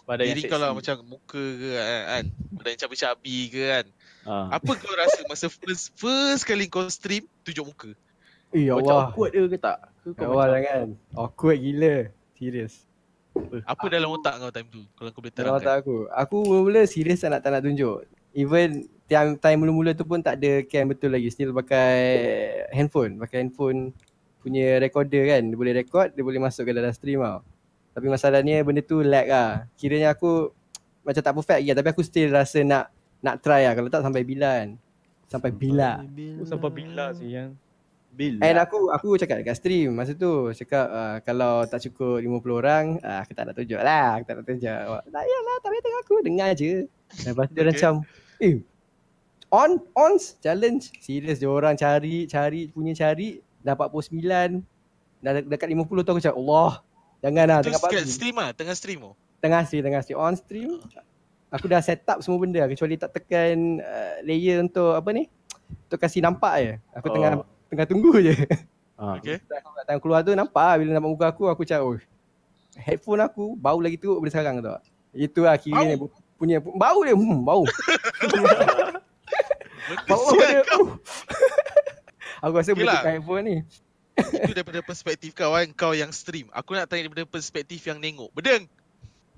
Pada 0.04 0.28
yang 0.28 0.36
diri 0.36 0.52
lah 0.52 0.76
seksi. 0.76 0.78
macam 0.84 0.96
muka 1.08 1.44
ke 1.56 1.70
kan, 1.72 2.02
kan? 2.04 2.26
Pada 2.60 2.68
yang 2.68 2.80
cabi-cabi 2.84 3.38
ke 3.48 3.62
kan? 3.72 3.86
Ah. 4.24 4.48
Apa 4.60 4.72
kau 4.76 4.92
rasa 4.96 5.20
masa 5.28 5.48
first 5.48 5.96
first 5.96 6.44
kali 6.44 6.68
kau 6.68 6.84
stream 6.92 7.24
tunjuk 7.44 7.64
muka? 7.64 7.92
Eh, 8.52 8.68
ya 8.68 8.76
Macam 8.76 8.92
Allah. 8.92 9.08
awkward 9.10 9.32
dia 9.32 9.48
ke 9.48 9.58
tak? 9.58 9.78
Ke 10.04 10.10
kau 10.14 10.36
Allah 10.36 10.46
macam 10.46 10.62
jangan. 10.62 10.88
Awkward 11.16 11.58
gila. 11.60 11.96
Serius. 12.36 12.74
Apa 13.66 13.86
dalam 13.90 14.12
otak 14.14 14.38
kau 14.38 14.52
time 14.52 14.68
tu? 14.70 14.82
Kalau 14.94 15.10
kau 15.10 15.22
boleh 15.24 15.34
Dalam 15.34 15.58
terangkan. 15.58 15.64
otak 15.64 15.76
aku. 15.82 15.96
Aku 16.12 16.36
mula-mula 16.46 16.82
serius 16.86 17.24
tak 17.24 17.32
nak, 17.34 17.40
tak 17.42 17.52
nak 17.56 17.62
tunjuk. 17.64 18.04
Even 18.36 18.70
time, 19.08 19.40
time 19.40 19.58
mula-mula 19.64 19.96
tu 19.96 20.04
pun 20.04 20.20
tak 20.20 20.38
ada 20.38 20.62
cam 20.68 20.86
betul 20.92 21.16
lagi. 21.16 21.32
Still 21.32 21.56
pakai 21.56 21.96
handphone. 22.76 23.18
Pakai 23.18 23.48
handphone 23.48 23.96
punya 24.44 24.78
recorder 24.84 25.24
kan. 25.32 25.42
Dia 25.48 25.58
boleh 25.58 25.74
record, 25.74 26.12
dia 26.14 26.22
boleh 26.22 26.44
masuk 26.44 26.68
ke 26.68 26.72
dalam 26.76 26.92
stream 26.92 27.24
tau. 27.24 27.42
Tapi 27.94 28.08
masalahnya 28.10 28.66
benda 28.66 28.82
tu 28.82 29.00
lag 29.00 29.26
lah. 29.26 29.50
Kiranya 29.78 30.14
aku 30.14 30.50
macam 31.02 31.22
tak 31.22 31.34
perfect 31.34 31.58
lagi 31.62 31.70
lah. 31.70 31.78
Tapi 31.78 31.90
aku 31.94 32.02
still 32.02 32.28
rasa 32.34 32.60
nak 32.62 32.90
nak 33.22 33.40
try 33.40 33.70
lah. 33.70 33.74
Kalau 33.78 33.90
tak 33.90 34.02
sampai 34.02 34.26
bila 34.26 34.62
kan. 34.62 34.70
Sampai 35.30 35.50
bila. 35.54 36.02
Aku 36.02 36.46
sampai 36.46 36.72
bila 36.74 37.14
sih 37.14 37.30
yang. 37.30 37.54
Bila? 38.14 38.46
And 38.46 38.62
aku 38.62 38.94
aku 38.94 39.18
cakap 39.18 39.42
dekat 39.42 39.58
stream 39.58 39.98
masa 39.98 40.14
tu 40.14 40.54
cakap 40.54 40.86
uh, 40.86 41.18
kalau 41.26 41.66
tak 41.66 41.82
cukup 41.82 42.22
50 42.22 42.30
orang 42.54 42.86
uh, 43.02 43.26
aku 43.26 43.34
tak 43.34 43.50
nak 43.50 43.58
tunjuk 43.58 43.82
lah 43.82 44.22
aku 44.22 44.26
tak 44.30 44.36
nak 44.38 44.46
tunjuk. 44.46 44.70
Tak 44.86 45.24
yalah 45.26 45.56
tak 45.58 45.70
payah 45.74 45.82
tengok 45.82 46.02
aku 46.06 46.16
dengar 46.22 46.50
je. 46.54 46.86
Lepas 47.26 47.50
tu 47.50 47.54
dia 47.58 47.66
Okay. 47.66 47.70
macam 47.74 47.94
eh 48.38 48.56
on 49.50 49.72
on 49.98 50.14
challenge 50.18 50.94
serius 51.02 51.42
dia 51.42 51.50
orang 51.50 51.74
cari 51.74 52.30
cari 52.30 52.70
punya 52.70 52.94
cari 52.94 53.42
dah 53.66 53.74
49 53.74 54.22
dah 55.18 55.32
de- 55.34 55.48
dekat 55.50 55.74
50 55.74 55.82
tu 56.06 56.10
aku 56.14 56.22
cakap 56.22 56.38
Allah 56.38 56.86
jangan 57.24 57.44
lah 57.48 57.58
Tu 57.60 57.66
tengah 57.66 57.82
pagi. 57.82 57.98
stream 58.06 58.36
ah, 58.38 58.50
tengah 58.52 58.76
stream 58.76 59.00
oh. 59.02 59.14
Tengah 59.40 59.62
stream 59.64 59.82
tengah 59.82 60.02
stream 60.02 60.18
on 60.18 60.34
stream 60.36 60.70
aku 61.50 61.66
dah 61.66 61.80
set 61.80 62.04
up 62.04 62.20
semua 62.20 62.38
benda 62.38 62.62
kecuali 62.66 62.94
tak 62.94 63.14
tekan 63.14 63.80
uh, 63.80 64.14
layer 64.22 64.60
untuk 64.60 64.92
apa 64.92 65.10
ni 65.10 65.26
untuk 65.86 65.98
kasih 65.98 66.20
nampak 66.20 66.54
je. 66.60 66.72
Aku 66.94 67.06
Oh. 67.08 67.14
tengah 67.14 67.30
tengah 67.68 67.86
tunggu 67.86 68.12
je. 68.20 68.34
Ah. 68.94 69.18
Okay. 69.22 69.36
Aku 69.42 69.68
time 69.84 70.00
keluar 70.00 70.20
tu 70.22 70.32
nampak 70.32 70.62
lah 70.62 70.76
bila 70.78 70.90
nampak 70.94 71.10
muka 71.10 71.26
aku 71.28 71.44
aku 71.46 71.62
cakap 71.64 71.84
oh 71.84 71.96
headphone 72.74 73.20
aku 73.20 73.54
bau 73.54 73.78
lagi 73.78 73.96
teruk 73.96 74.18
daripada 74.18 74.32
sekarang 74.32 74.54
tu. 74.60 74.70
Itu 75.14 75.40
lah 75.44 75.56
kira 75.56 75.94
Bau? 75.94 76.08
punya 76.36 76.58
bau 76.60 77.00
dia 77.02 77.12
hmm, 77.12 77.42
bau. 77.42 77.64
bau 80.10 80.28
dia. 80.34 80.62
kau. 80.66 80.84
aku 82.44 82.54
rasa 82.56 82.72
boleh 82.72 82.86
Yelah. 82.86 82.96
tukar 82.98 83.12
headphone 83.14 83.44
ni. 83.44 83.56
Itu 84.14 84.52
daripada 84.52 84.80
perspektif 84.80 85.34
kau 85.34 85.52
kan, 85.52 85.68
kau 85.72 85.92
yang 85.92 86.10
stream. 86.10 86.46
Aku 86.50 86.74
nak 86.74 86.86
tanya 86.86 87.06
daripada 87.06 87.26
perspektif 87.26 87.82
yang 87.84 87.98
nengok. 87.98 88.30
Bedeng, 88.32 88.70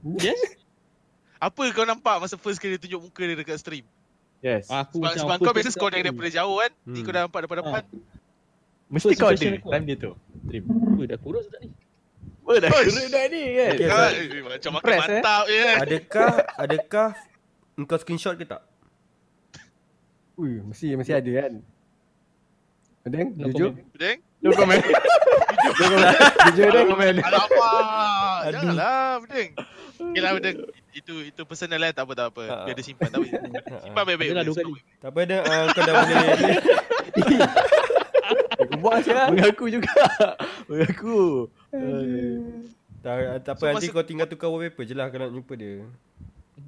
Yes. 0.03 0.37
apa 1.37 1.61
kau 1.71 1.83
nampak 1.83 2.19
masa 2.19 2.35
first 2.35 2.57
kali 2.57 2.75
dia 2.75 2.81
tunjuk 2.81 3.01
muka 3.03 3.21
dia 3.21 3.33
dekat 3.33 3.57
stream? 3.57 3.85
Yes. 4.39 4.67
Aku 4.67 4.99
Sebab, 4.99 5.15
sebab 5.17 5.37
kau 5.39 5.53
biasa 5.53 5.71
score 5.71 5.89
daripada 5.91 6.29
jauh 6.29 6.59
kan. 6.59 6.71
Ni 6.83 6.99
Hmm. 6.99 7.03
kau 7.03 7.11
dah 7.11 7.21
nampak 7.25 7.39
depan-depan. 7.43 7.83
Mesti 8.85 9.05
first 9.07 9.17
kau 9.17 9.29
ada 9.29 9.47
aku. 9.49 9.69
time 9.71 9.85
dia 9.85 9.95
tu. 9.97 10.11
Stream. 10.43 10.63
Weh 10.93 11.07
dah 11.07 11.17
kurus 11.17 11.45
tak 11.47 11.59
ni? 11.59 11.69
Wah 12.45 12.57
dah 12.59 12.69
Oish. 12.69 12.93
keren 12.93 13.09
dah 13.09 13.23
ni 13.25 13.43
kan. 13.57 13.71
Okay, 13.73 13.87
Kau 13.87 13.97
so, 13.97 14.05
eh, 14.05 14.43
macam 14.45 14.71
makan 14.71 14.85
Impress, 14.85 15.01
eh? 15.01 15.09
mantap 15.15 15.43
je. 15.47 15.63
adakah 15.73 16.29
adakah 16.55 17.07
engkau 17.73 17.97
screenshot 17.97 18.35
ke 18.35 18.45
tak? 18.45 18.61
Ui, 20.35 20.59
mesti 20.61 20.93
mesti 20.93 21.11
ada 21.11 21.31
kan. 21.41 21.53
Ada 23.05 23.21
No 23.21 23.47
jujur. 23.47 23.69
comment. 23.69 23.93
Bedeng, 23.93 24.17
No 24.41 24.49
comment. 24.51 24.81
Jujur 26.47 26.67
deh. 26.67 26.83
komen. 26.85 27.15
Alamak. 27.27 27.85
Aduh. 28.41 28.51
Janganlah 28.51 28.97
bedeng. 29.21 29.49
Okay 29.95 30.21
lah 30.21 30.31
bedeng. 30.33 30.55
Itu 30.91 31.13
itu 31.21 31.41
personal 31.43 31.77
lah 31.77 31.91
tak 31.91 32.03
apa 32.03 32.13
tak 32.15 32.27
apa. 32.33 32.43
Ha. 32.43 32.55
Biar 32.65 32.73
dia 32.73 32.83
simpan 32.83 33.07
tak 33.07 33.21
apa. 33.21 33.29
Simpan 33.79 34.03
baik-baik. 34.03 34.29
Adalah 34.31 34.43
dua 34.43 34.55
kali. 34.55 34.65
simpan 34.73 34.97
Tak 34.97 35.09
apa 35.11 35.19
dah 35.21 35.39
uh, 35.39 35.65
kau 35.67 35.81
dah 35.81 35.93
boleh 35.93 36.17
Buat 38.81 38.97
saya. 39.03 39.23
Mengaku 39.29 39.65
juga. 39.69 39.93
Mengaku. 40.65 41.19
tak, 42.99 43.15
tak 43.43 43.53
apa 43.53 43.61
So, 43.61 43.69
nanti 43.71 43.87
kau 43.87 44.01
tinggal 44.01 44.25
tukar 44.25 44.49
wallpaper 44.49 44.81
je 44.81 44.93
lah 44.93 45.07
kalau 45.07 45.29
nak 45.29 45.33
jumpa 45.35 45.53
dia. 45.53 45.85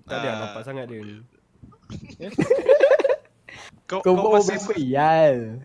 Tak 0.06 0.17
ada 0.17 0.28
Ah. 0.28 0.38
nampak 0.43 0.62
sangat 0.63 0.86
dia 0.86 1.02
ni. 1.02 1.17
Kau, 3.88 4.04
Kau 4.04 4.13
kau 4.13 4.21
buat 4.30 4.43
masa, 4.43 4.54
apa 4.54 4.73
Iyal. 4.76 5.63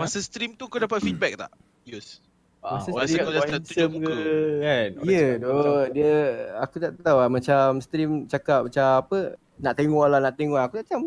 Masa 0.00 0.18
stream 0.18 0.52
tu 0.52 0.64
kau 0.66 0.76
dapat 0.76 0.98
feedback 0.98 1.36
tak? 1.36 1.52
Yus. 1.84 2.24
Ah, 2.60 2.76
Masa 2.76 2.88
orang 2.90 3.08
stream 3.08 3.24
kau 3.24 3.32
just 3.32 3.44
handsome 3.46 3.64
tunjuk 3.64 3.88
ke 3.88 3.96
muka. 4.00 4.16
kan? 4.60 4.88
Ya 5.04 5.26
doh 5.36 5.52
macam- 5.56 5.92
dia 5.92 6.14
aku 6.58 6.76
tak 6.76 6.92
tahu 6.98 7.18
lah 7.18 7.28
macam 7.28 7.64
stream 7.80 8.10
cakap 8.26 8.60
macam 8.64 8.86
apa 9.00 9.18
nak 9.56 9.74
tengok 9.74 10.04
lah 10.06 10.18
nak 10.20 10.34
tengok 10.34 10.60
aku 10.60 10.74
macam 10.80 11.00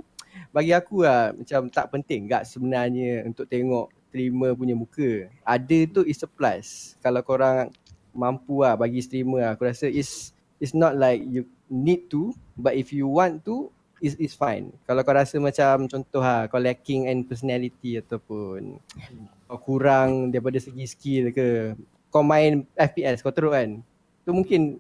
bagi 0.49 0.73
aku 0.73 0.97
lah 1.01 1.33
macam 1.33 1.61
tak 1.69 1.85
penting 1.89 2.25
gak 2.25 2.45
sebenarnya 2.45 3.25
untuk 3.25 3.45
tengok 3.45 3.89
streamer 4.09 4.53
punya 4.53 4.73
muka. 4.73 5.25
Ada 5.41 5.77
tu 5.89 6.01
is 6.05 6.21
a 6.21 6.29
plus. 6.29 6.93
Kalau 7.01 7.21
korang 7.21 7.73
mampu 8.13 8.61
lah 8.61 8.77
bagi 8.77 9.01
streamer 9.01 9.41
lah, 9.41 9.51
aku 9.53 9.65
rasa 9.65 9.89
is 9.89 10.29
it's 10.57 10.73
not 10.73 10.93
like 10.93 11.17
you 11.19 11.45
need 11.65 12.05
to 12.07 12.29
but 12.53 12.73
if 12.73 12.93
you 12.93 13.05
want 13.05 13.41
to 13.41 13.73
is 14.03 14.13
is 14.17 14.33
fine. 14.33 14.67
Kalau 14.83 14.99
kau 15.01 15.11
rasa 15.11 15.39
macam 15.39 15.87
contoh 15.87 16.19
ha 16.19 16.45
kau 16.45 16.59
lacking 16.59 17.07
in 17.07 17.23
personality 17.23 17.95
ataupun 17.97 18.75
kau 19.45 19.57
kurang 19.57 20.27
daripada 20.27 20.57
segi 20.57 20.83
skill 20.83 21.31
ke 21.31 21.71
kau 22.09 22.21
main 22.21 22.67
FPS 22.73 23.19
kau 23.19 23.31
teruk 23.31 23.51
kan 23.51 23.79
tu 24.21 24.31
mungkin 24.31 24.77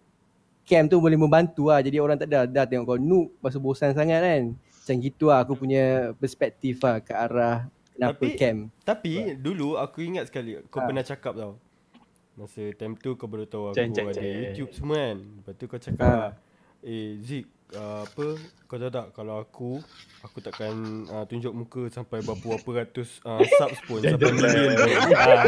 cam 0.63 0.85
tu 0.85 0.97
boleh 0.97 1.15
membantu 1.15 1.67
lah 1.67 1.79
jadi 1.79 1.97
orang 1.97 2.15
tak 2.15 2.27
ada 2.27 2.43
dah 2.45 2.63
tengok 2.63 2.85
kau 2.85 2.97
noob 2.97 3.31
pasal 3.37 3.59
bosan 3.59 3.91
sangat 3.91 4.19
kan 4.19 4.43
macam 4.53 4.95
gitu 4.97 5.25
lah 5.25 5.39
aku 5.39 5.53
punya 5.53 5.83
perspektif 6.13 6.79
lah 6.79 6.99
ke 6.99 7.11
arah 7.11 7.65
kenapa 7.89 8.19
Tapi- 8.19 8.35
cam 8.35 8.57
Tapi 8.81 9.11
dulu 9.35 9.75
aku 9.75 10.01
ingat 10.01 10.27
sekali 10.27 10.59
kau 10.65 10.79
Ha. 10.79 10.85
pernah 10.85 11.01
cakap 11.01 11.33
tau. 11.33 11.53
Masa 12.33 12.65
time 12.73 12.95
tu 12.95 13.13
kau 13.13 13.25
baru 13.25 13.45
tahu 13.45 13.69
aku 13.69 13.77
Cek, 13.77 13.87
cek, 13.91 14.05
ada 14.05 14.13
cek. 14.15 14.33
YouTube 14.49 14.71
semua 14.73 14.97
kan. 14.97 15.17
Lepas 15.21 15.53
tu 15.53 15.65
kau 15.65 15.79
cakap 15.79 16.09
Ha. 16.09 16.33
eh 16.83 17.09
Zik 17.19 17.45
uh, 17.73 18.01
apa 18.01 18.25
kau 18.63 18.77
tahu 18.77 18.89
tak 18.89 19.07
kalau 19.11 19.35
aku 19.37 19.71
aku 20.19 20.37
takkan 20.39 20.73
uh, 21.07 21.23
tunjuk 21.23 21.51
muka 21.51 21.85
sampai 21.87 22.19
berapa-berapa 22.19 22.65
ratus 22.81 23.21
uh, 23.21 23.37
subs 23.53 23.79
pun 23.83 23.99
sampai 23.99 24.31
million 24.31 24.73
pun. 24.73 24.89
Ah, 25.13 25.45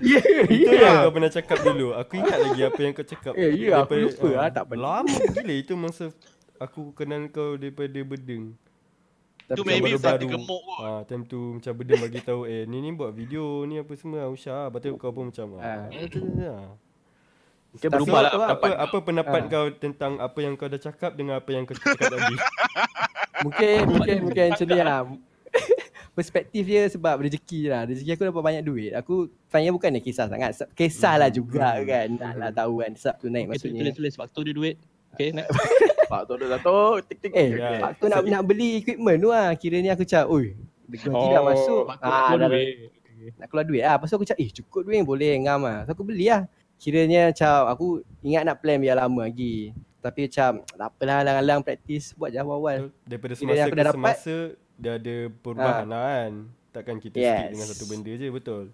ya 0.00 0.20
Itu 0.44 0.74
yang 0.74 0.96
kau 1.02 1.12
pernah 1.12 1.30
cakap 1.30 1.58
dulu. 1.60 1.94
Aku 1.94 2.12
ingat 2.16 2.38
lagi 2.40 2.60
apa 2.62 2.78
yang 2.78 2.92
kau 2.92 3.04
cakap. 3.04 3.32
Eh, 3.34 3.50
ya, 3.60 3.78
aku 3.78 3.94
Daripada- 3.94 4.02
lupa 4.02 4.26
ah, 4.26 4.34
lah, 4.34 4.48
tak 4.50 4.64
pernah. 4.66 4.82
Lama 5.00 5.16
gila 5.30 5.54
itu 5.54 5.72
masa 5.74 6.04
aku 6.56 6.80
kenal 6.92 7.28
kau 7.28 7.54
daripada 7.54 8.00
bedeng. 8.00 8.56
Tu 9.44 9.52
Tapi 9.52 9.60
maybe 9.68 9.92
baru-baru. 9.92 10.00
time 10.00 10.18
dia 10.18 10.32
gemuk 10.32 10.60
kot. 10.64 10.78
Ah, 10.80 11.00
time 11.04 11.22
tu 11.22 11.40
macam 11.54 11.72
bedeng 11.76 12.00
bagi 12.00 12.20
tahu 12.20 12.40
eh 12.44 12.64
ni 12.64 12.80
ni 12.80 12.90
buat 12.90 13.12
video 13.12 13.44
ni 13.62 13.76
apa 13.76 13.92
semua 13.94 14.24
Usha. 14.26 14.66
Lepas 14.66 14.80
tu 14.80 14.96
kau 14.96 15.12
pun 15.12 15.28
macam 15.28 15.60
ah. 15.60 15.84
Ah. 15.84 16.68
Ah. 17.74 17.80
Tak 17.80 17.90
berubah 17.90 18.20
lah 18.20 18.30
apa 18.30 18.38
pendapat. 18.54 18.70
apa 18.78 18.96
pendapat 19.00 19.40
Ah. 19.40 19.48
kau 19.48 19.66
tentang 19.72 20.12
apa 20.16 20.38
yang 20.38 20.54
kau 20.54 20.66
dah 20.66 20.78
cakap 20.78 21.12
dengan 21.12 21.34
apa 21.36 21.50
yang 21.50 21.62
kau 21.62 21.74
cakap 21.74 22.06
tadi? 22.08 22.36
mungkin 23.44 23.76
mungkin 23.90 24.16
mungkin 24.22 24.44
macam 24.48 24.66
ni 24.66 24.78
lah 24.78 25.00
perspektif 26.14 26.62
dia 26.62 26.86
sebab 26.86 27.18
rezeki 27.20 27.60
lah 27.66 27.82
rezeki 27.84 28.10
aku 28.12 28.24
dapat 28.24 28.42
banyak 28.44 28.62
duit 28.62 28.92
aku 28.94 29.14
tanya 29.50 29.68
bukan 29.68 29.90
kisah 29.98 30.26
sangat 30.26 30.54
kisah 30.72 31.14
lah 31.16 31.28
juga 31.28 31.82
kan 31.82 32.08
nak 32.14 32.32
lah 32.36 32.50
tahu 32.50 32.80
kan 32.80 32.94
sub 32.94 33.18
tu 33.18 33.26
naik 33.26 33.50
Okay, 33.50 33.58
maksudnya 33.66 33.80
tulis, 33.82 33.94
tulis. 33.94 34.14
Waktu 34.16 34.38
dia 34.40 34.54
duit. 34.54 34.76
Okay, 35.10 35.28
nak. 35.30 35.46
Pak 36.10 36.20
tu 36.26 36.34
dah 36.36 36.58
tu 36.58 36.78
tik 37.06 37.18
tik. 37.20 37.32
Eh, 37.32 37.48
Ya. 37.52 37.70
yeah. 37.78 37.90
tu 37.94 38.06
nak 38.06 38.22
nak 38.24 38.42
beli 38.44 38.78
equipment 38.78 39.14
tu 39.16 39.28
lah. 39.28 39.54
Kiranya 39.54 39.94
aku 39.94 40.02
cakap, 40.02 40.26
oi, 40.26 40.58
gaji 40.88 41.06
oh, 41.08 41.30
dah 41.30 41.42
masuk. 41.44 41.82
Waktu 41.86 42.02
Ah, 42.02 42.10
nak 42.10 42.22
keluar 42.26 42.34
dah, 42.36 42.48
duit. 42.50 42.74
nak 43.32 43.46
keluar 43.46 43.64
duit 43.64 43.82
lah. 43.82 43.94
Lepas 43.94 44.06
tu 44.06 44.16
aku 44.16 44.26
cakap, 44.26 44.38
eh 44.38 44.50
cukup 44.52 44.80
duit 44.84 45.00
boleh 45.00 45.32
ngam 45.38 45.60
lah. 45.60 45.78
So 45.82 45.90
aku 45.92 46.02
beli 46.02 46.26
lah. 46.26 46.42
Kiranya 46.84 47.32
macam 47.32 47.54
aku 47.64 47.86
ingat 48.20 48.44
nak 48.44 48.60
plan 48.60 48.76
biar 48.76 49.00
lama 49.00 49.24
lagi. 49.24 49.72
Tapi 50.04 50.28
macam 50.28 50.60
tak 50.60 50.84
apalah 50.84 51.24
alang-alang 51.24 51.64
praktis 51.64 52.12
buat 52.12 52.28
je 52.28 52.36
awal-awal. 52.36 52.92
Daripada 53.08 53.32
semasa 53.32 53.64
ke 53.64 53.72
dah 53.72 53.84
dapat- 53.88 53.96
semasa 53.96 54.34
dia 54.76 54.92
ada 55.00 55.16
perubahan 55.40 55.86
lah 55.88 56.02
kan. 56.04 56.32
Takkan 56.76 56.96
kita 57.00 57.16
Yes. 57.16 57.32
stick 57.32 57.50
dengan 57.56 57.66
satu 57.72 57.84
benda 57.88 58.12
je 58.12 58.28
betul. 58.28 58.64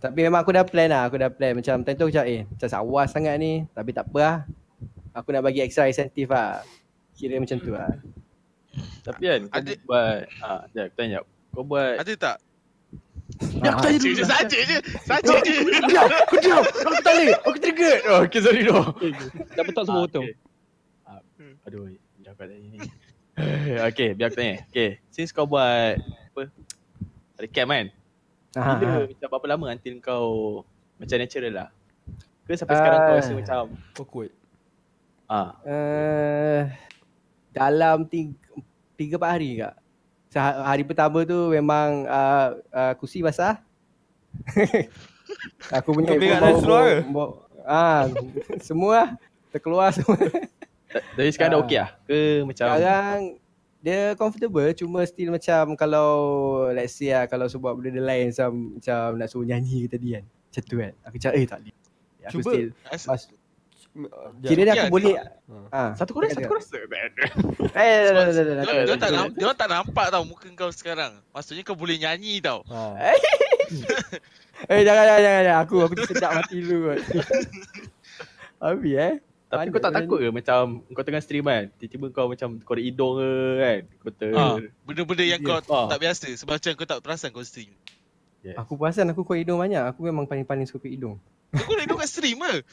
Tapi 0.00 0.18
memang 0.18 0.40
aku 0.40 0.50
dah 0.50 0.64
plan 0.64 0.88
lah. 0.88 1.06
Aku 1.06 1.14
dah 1.14 1.28
plan 1.28 1.52
macam 1.52 1.84
time 1.84 1.94
tu 1.94 2.08
aku 2.08 2.10
cakap, 2.10 2.26
eh 2.26 2.42
macam 2.42 2.68
sawas 2.68 3.08
sangat 3.12 3.34
ni. 3.36 3.68
Tapi 3.70 3.90
tak 3.92 4.08
apa 4.08 4.18
lah. 4.18 4.36
Aku 5.12 5.28
nak 5.30 5.44
bagi 5.44 5.60
extra 5.60 5.84
insentif 5.84 6.26
lah. 6.26 6.64
Kira 7.12 7.36
macam 7.36 7.60
tu 7.60 7.70
lah. 7.70 7.92
Tapi 9.04 9.22
kan 9.22 9.40
kau 9.46 9.58
Ada- 9.60 9.78
buat 9.84 10.16
ah, 10.40 10.60
jap 10.72 10.84
aku 10.88 10.96
tanya. 10.96 11.18
Kau 11.52 11.62
buat 11.62 12.00
Ada 12.00 12.12
tak? 12.16 12.36
Ya, 13.58 13.70
aku 13.70 13.80
tanya 13.82 13.98
Saja 13.98 14.08
dulu. 14.08 14.24
saja 14.24 14.58
je. 14.60 14.76
Saja 15.02 15.34
je. 15.40 15.54
Diam, 15.84 16.06
aku 16.06 16.34
diam. 16.38 16.62
Aku 16.62 16.94
tak 16.98 17.12
boleh. 17.12 17.30
Aku 17.40 17.56
trigger. 17.56 17.94
Oh, 18.06 18.18
okay, 18.22 18.40
sorry 18.40 18.62
no. 18.62 18.80
Dah 19.52 19.62
betul 19.62 19.82
semua 19.82 20.02
betul. 20.04 20.24
Ah, 21.02 21.20
Aduh, 21.64 21.90
jangan 22.18 22.34
kau 22.34 22.46
tanya 22.46 22.66
ni. 22.68 22.78
okay, 23.88 24.08
biar 24.12 24.28
aku 24.28 24.36
tanya. 24.36 24.56
Okay, 24.66 25.00
since 25.08 25.30
kau 25.30 25.44
buat 25.44 25.96
apa? 25.98 26.42
Ada 27.36 27.48
camp 27.48 27.70
kan? 27.70 27.86
Bila 28.52 28.94
macam 29.06 29.28
berapa 29.28 29.46
lama 29.48 29.64
until 29.70 29.94
kau 29.98 30.28
macam 30.96 31.16
natural 31.16 31.52
lah? 31.52 31.68
Ke 32.42 32.52
sampai 32.52 32.74
sekarang 32.74 32.98
kau 33.00 33.08
Ah. 33.08 33.18
rasa 33.18 33.32
macam 33.32 33.62
Awkward. 33.96 34.32
ah 35.26 35.48
Uh, 35.62 36.60
dalam 37.48 38.04
tiga, 38.04 38.34
tiga 38.94 39.14
empat 39.16 39.30
hari 39.30 39.50
kak. 39.58 39.74
Hari 40.34 40.82
pertama 40.82 41.22
tu 41.22 41.48
memang 41.48 42.04
uh, 42.04 42.48
uh, 42.68 42.92
kursi 42.96 43.20
basah. 43.20 43.60
Aku 45.76 45.92
punya 45.92 46.12
Kau 46.12 46.20
dan 46.20 46.54
seluar 46.58 46.82
ke? 46.84 46.96
Ah, 47.62 48.08
semua 48.58 48.92
lah. 48.96 49.08
terkeluar 49.48 49.92
semua. 49.92 50.16
tapi 51.12 51.28
sekarang 51.28 51.52
dah 51.52 51.58
Ah. 51.60 51.64
okey 51.64 51.78
lah? 51.78 51.90
Ke 52.04 52.18
macam 52.42 52.64
Sekarang 52.66 53.18
dia 53.82 54.00
comfortable 54.14 54.70
cuma 54.72 55.02
still 55.04 55.34
macam 55.34 55.74
kalau 55.74 56.10
let's 56.70 56.94
say 56.94 57.10
lah 57.10 57.26
kalau 57.26 57.44
sebab 57.46 57.76
benda 57.76 57.98
lain 57.98 58.30
macam 58.30 58.50
macam 58.78 59.04
nak 59.16 59.28
suruh 59.28 59.44
nyanyi 59.44 59.84
ke 59.84 59.88
tadi 59.90 60.08
kan. 60.16 60.24
Macam 60.24 60.62
tu 60.64 60.76
kan. 60.78 60.92
Aku 61.04 61.16
cakap 61.18 61.34
eh 61.34 61.44
tak 61.44 61.58
boleh. 61.60 61.76
Aku 62.22 62.32
Cuba. 62.38 62.50
still 62.50 62.68
As- 62.88 63.06
mas, 63.06 63.22
Kira 64.40 64.60
dia 64.64 64.72
aku 64.72 64.80
Ya, 64.80 64.88
boleh 64.88 65.14
Ha. 65.16 65.56
ah. 65.68 65.90
satu 65.92 66.16
korang, 66.16 66.32
satu 66.32 66.48
korang. 66.48 66.64
Eh, 67.76 68.08
dah, 68.08 68.24
Dia 68.88 68.96
tak 68.96 69.10
orang 69.12 69.56
tak 69.56 69.68
nampak 69.68 70.06
tau 70.08 70.24
muka 70.24 70.48
kau 70.56 70.72
sekarang. 70.72 71.12
Maksudnya 71.28 71.60
kau 71.60 71.76
boleh 71.76 72.00
nyanyi 72.00 72.40
tau. 72.40 72.64
Ha. 72.72 72.80
Eh 74.70 74.86
jangan 74.86 75.02
jangan 75.02 75.22
jangan, 75.26 75.44
aku 75.58 75.74
aku 75.82 75.94
tersedak 75.98 76.30
mati 76.38 76.62
dulu 76.62 76.94
kot. 76.94 76.98
Habis 78.62 78.94
eh. 78.94 79.14
Tapi 79.50 79.68
kau 79.68 79.82
tak 79.82 79.92
takut 79.92 80.16
ke 80.22 80.28
macam 80.30 80.80
kau 80.94 81.04
tengah 81.04 81.20
stream 81.20 81.44
kan? 81.44 81.66
Tiba-tiba 81.76 82.06
kau 82.08 82.30
macam 82.30 82.56
kau 82.62 82.72
ada 82.72 82.82
hidung 82.84 83.18
ke 83.18 83.30
kan? 83.58 83.80
Kau 84.00 84.10
ter... 84.14 84.30
Ha, 84.32 84.44
benda-benda 84.86 85.24
yang 85.26 85.40
kau 85.42 85.58
Ah. 85.68 85.90
tak 85.90 85.98
biasa 85.98 86.30
sebab 86.38 86.56
macam 86.56 86.72
kau 86.72 86.88
tak 86.88 87.00
perasan 87.02 87.34
kau 87.34 87.42
stream. 87.42 87.74
Yes. 88.42 88.58
Aku 88.58 88.74
perasan 88.74 89.06
aku 89.06 89.22
kuat 89.22 89.38
hidung 89.38 89.56
banyak. 89.56 89.78
Aku 89.86 90.02
memang 90.02 90.26
paling-paling 90.26 90.66
suka 90.66 90.82
kuat 90.82 90.92
hidung. 90.92 91.16
Kau 91.52 91.72
nak 91.72 91.84
duduk 91.84 91.98
kat 91.98 92.08
stream 92.08 92.38
ke? 92.38 92.54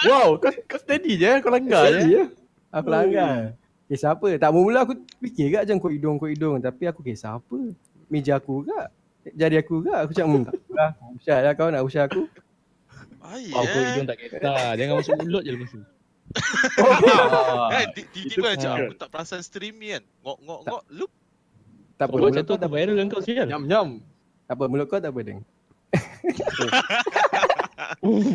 Wow, 0.00 0.38
kau, 0.38 0.50
kau 0.64 0.78
steady 0.78 1.16
je, 1.16 1.30
kau 1.40 1.50
langgar 1.50 1.84
je. 1.90 2.00
ya. 2.06 2.24
Aku 2.70 2.88
langgar. 2.88 3.58
Kisah 3.86 4.14
apa? 4.14 4.38
Tak 4.38 4.50
mula 4.50 4.84
aku 4.84 4.94
fikir 5.18 5.50
kat 5.50 5.66
macam 5.66 5.76
kuat 5.78 5.92
hidung 5.94 6.16
kuat 6.16 6.30
hidung 6.32 6.56
tapi 6.58 6.86
aku 6.86 7.02
kisah 7.02 7.36
apa? 7.36 7.58
Meja 8.06 8.38
aku 8.38 8.62
ke? 8.62 8.80
Jari 9.34 9.58
aku 9.58 9.82
ke? 9.82 9.92
Aku 9.92 10.10
cakap 10.10 10.30
hmm, 10.30 10.44
tak 10.46 10.54
lah. 10.70 10.90
Usah 11.12 11.38
lah 11.42 11.52
kau 11.52 11.68
nak 11.68 11.82
usah 11.82 12.06
aku. 12.06 12.22
Baik 13.20 13.50
Oh, 13.52 13.62
kau 13.62 13.80
eh. 13.82 13.86
hidung 13.90 14.06
tak 14.06 14.16
kisah. 14.16 14.72
Jangan 14.74 14.94
masuk 14.96 15.14
mulut 15.18 15.42
je 15.42 15.50
lepas 15.50 15.70
tu. 15.70 15.82
Kan 17.74 17.86
ti- 17.90 18.06
tiba-tiba 18.14 18.48
macam 18.54 18.70
aku 18.78 18.92
tak 18.94 19.08
perasan 19.10 19.42
stream 19.42 19.74
ni 19.76 19.90
kan. 19.90 20.02
Ngok-ngok-ngok 20.22 20.82
lu. 20.94 21.06
Tak 22.00 22.08
apa, 22.08 22.16
mulut 22.16 22.32
kau 22.48 22.56
tak 22.56 22.72
apa. 22.72 22.80
viral 22.80 22.96
kau 23.12 23.20
sial. 23.20 23.44
Nyam 23.44 23.68
nyam. 23.68 24.00
Tak 24.48 24.56
apa, 24.56 24.64
mulut 24.72 24.88
kau 24.88 24.96
tak 24.96 25.12
apa 25.12 25.20
deng. 25.20 25.44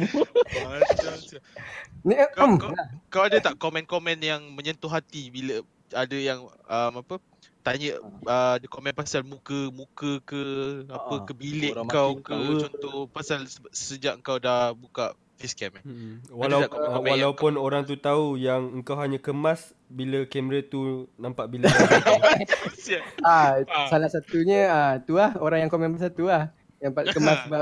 Ni 2.05 2.13
Kau, 2.35 2.45
um, 2.45 2.53
kau, 2.61 2.69
kau 3.09 3.23
ada 3.25 3.37
tak 3.41 3.57
komen-komen 3.57 4.19
yang 4.21 4.41
menyentuh 4.53 4.91
hati 4.91 5.33
bila 5.33 5.65
ada 5.95 6.17
yang 6.17 6.45
um, 6.45 6.93
apa 7.01 7.17
tanya 7.65 7.97
uh, 8.29 8.61
dia 8.61 8.69
komen 8.69 8.93
pasal 8.93 9.25
muka 9.25 9.73
muka 9.73 10.21
ke 10.21 10.41
apa 10.85 11.15
Ah, 11.17 11.25
ke 11.25 11.33
bilik 11.33 11.73
orang 11.73 11.89
kau 11.89 12.13
ke 12.21 12.37
contoh 12.61 13.09
pasal 13.09 13.49
se- 13.49 13.73
sejak 13.73 14.21
kau 14.21 14.37
dah 14.37 14.69
buka 14.77 15.17
facecam 15.35 15.71
eh. 15.79 15.83
Hmm. 15.83 16.13
Walau, 16.31 16.63
yang 16.63 17.03
walaupun 17.03 17.53
orang 17.59 17.83
tu 17.83 17.99
tahu 17.99 18.39
yang 18.39 18.81
engkau 18.81 18.95
hanya 18.95 19.19
kemas 19.19 19.75
bila 19.91 20.23
kamera 20.25 20.63
tu 20.65 21.05
nampak 21.19 21.51
bila 21.51 21.69
ah, 23.27 23.61
Ah. 23.61 23.87
salah 23.91 24.09
satunya 24.09 24.67
ah 24.71 24.93
tu 25.03 25.19
lah 25.19 25.35
orang 25.37 25.67
yang 25.67 25.71
komen 25.71 25.95
pasal 25.95 26.11
tu 26.11 26.27
lah. 26.27 26.51
Yang 26.79 26.91
paling 26.91 27.13
kemas 27.15 27.37
sebab 27.47 27.61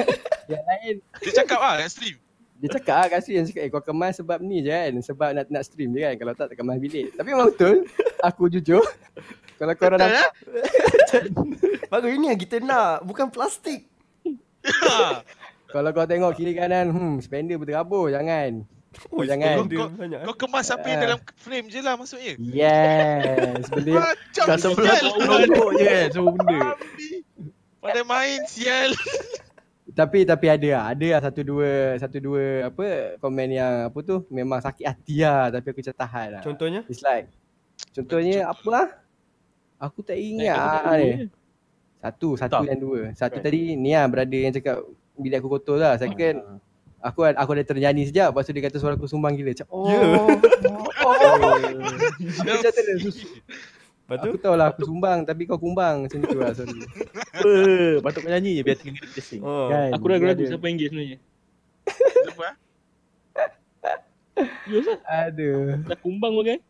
Yang 0.52 0.62
lain 0.66 0.94
Dia 1.22 1.32
cakap 1.42 1.58
ah 1.58 1.74
kat 1.82 1.90
stream. 1.90 2.16
Dia 2.62 2.68
cakap 2.78 2.94
lah 2.94 3.06
kat 3.10 3.20
stream 3.26 3.42
cakap, 3.42 3.62
eh 3.66 3.70
kau 3.74 3.82
kemas 3.82 4.14
sebab 4.22 4.38
ni 4.38 4.62
je 4.62 4.70
kan 4.70 4.94
Sebab 5.02 5.28
nak 5.34 5.46
nak 5.50 5.62
stream 5.66 5.90
je 5.90 5.98
kan 5.98 6.14
Kalau 6.14 6.32
tak 6.38 6.46
tak 6.54 6.56
kemas 6.62 6.78
bilik 6.78 7.10
Tapi 7.18 7.28
memang 7.34 7.50
betul 7.50 7.82
Aku 8.22 8.46
jujur 8.46 8.86
Kalau 9.58 9.74
korang 9.74 9.98
Betul, 9.98 10.14
nampak 10.14 10.30
Bagus 11.92 12.16
ini 12.16 12.32
yang 12.32 12.40
kita 12.40 12.56
nak, 12.64 13.04
bukan 13.04 13.28
plastik. 13.28 13.84
Kalau 15.72 15.90
kau 15.90 16.04
tengok 16.04 16.32
kiri 16.32 16.52
kanan 16.52 16.86
Hmm 16.88 17.14
spender 17.18 17.56
berterabur 17.56 18.08
Jangan 18.08 18.68
Oh, 19.08 19.24
jangan. 19.24 19.64
Kau- 19.64 19.88
banyak. 19.88 20.20
eh. 20.20 20.26
Kau 20.26 20.36
kemas 20.38 20.68
apa 20.68 20.84
yang 20.84 21.00
dalam 21.00 21.18
frame 21.34 21.64
je 21.66 21.80
lah 21.80 21.96
maksudnya. 21.96 22.36
Yes 22.36 23.64
Benda 23.66 23.92
Macam 23.96 24.44
Kat 24.44 24.56
sebelah 24.58 24.92
sial. 24.94 25.16
Logo 25.16 25.64
je 25.72 25.84
kan 25.86 26.06
Semua 26.10 26.32
benda. 26.34 26.60
Pada 27.80 28.00
main 28.04 28.40
sial. 28.44 28.92
Tapi 29.90 30.24
tapi 30.24 30.46
ada 30.46 30.68
lah 30.70 30.84
Ada 30.90 31.06
lah 31.08 31.20
satu 31.22 31.40
dua 31.42 31.70
Satu 31.96 32.16
dua 32.18 32.44
Apa 32.66 32.84
Komen 33.18 33.48
yang 33.50 33.74
Apa 33.88 33.98
tu 34.00 34.24
Memang 34.28 34.56
sakit 34.58 34.84
hati 34.84 35.20
lah 35.20 35.48
Tapi 35.50 35.66
aku 35.66 35.80
macam 35.80 35.96
tahan 35.98 36.26
lah 36.30 36.42
Contohnya? 36.42 36.80
It's 36.86 37.00
like 37.00 37.28
Contohnya 37.90 38.44
apa 38.46 38.68
lah 38.68 38.88
Aku 39.78 40.00
tak 40.00 40.14
ingat 40.14 40.52
ah, 40.52 40.80
kau 40.82 40.96
ni. 40.96 41.10
Satu 41.98 42.28
Satu 42.36 42.54
Tak. 42.54 42.68
dan 42.68 42.78
dua 42.78 43.00
Satu 43.12 43.36
Right. 43.36 43.44
tadi 43.46 43.60
Ni 43.74 43.92
lah 43.92 44.04
brother 44.06 44.36
yang 44.38 44.52
cakap 44.52 44.84
Bilik 45.22 45.38
aku 45.38 45.48
kotor 45.48 45.78
lah 45.78 45.94
Second 45.96 46.60
Aku 47.02 47.26
aku 47.26 47.50
ada 47.54 47.64
ternyanyi 47.66 48.06
sekejap 48.06 48.30
Lepas 48.30 48.46
tu 48.46 48.52
dia 48.54 48.62
kata 48.62 48.76
suara 48.78 48.94
aku 48.94 49.10
sumbang 49.10 49.34
gila 49.34 49.50
Macam 49.50 49.66
oh, 49.74 49.86
Ya. 49.90 49.98
oh. 50.06 50.26
Dia 52.46 52.50
macam 52.58 52.70
tu 52.70 52.82
Lepas 54.02 54.18
tu? 54.22 54.30
Aku 54.30 54.38
tahu 54.38 54.54
lah 54.54 54.66
aku 54.70 54.82
sumbang 54.86 55.26
Tapi 55.26 55.42
kau 55.50 55.58
kumbang 55.58 56.06
Macam 56.06 56.18
tu 56.22 56.38
lah 56.38 56.54
sorry 56.54 56.78
Apa 57.38 57.50
Patut 58.06 58.20
kau 58.22 58.30
nyanyi 58.30 58.58
je 58.58 58.62
Biar 58.62 58.76
telinga 58.78 59.02
dia 59.02 59.22
sing 59.22 59.42
Oh. 59.42 59.66
Kan 59.66 59.98
Aku 59.98 60.04
ragu-ragu 60.06 60.42
siapa 60.46 60.62
yang 60.70 60.76
gay 60.78 60.88
sebenarnya. 60.90 61.18
Apa? 62.30 62.42
ah? 62.46 62.54
Yes 64.70 64.86
lah. 64.86 64.98
Aduh 65.26 65.82
Dah 65.90 65.98
kumbang 65.98 66.32
pun 66.38 66.44
kan. 66.46 66.60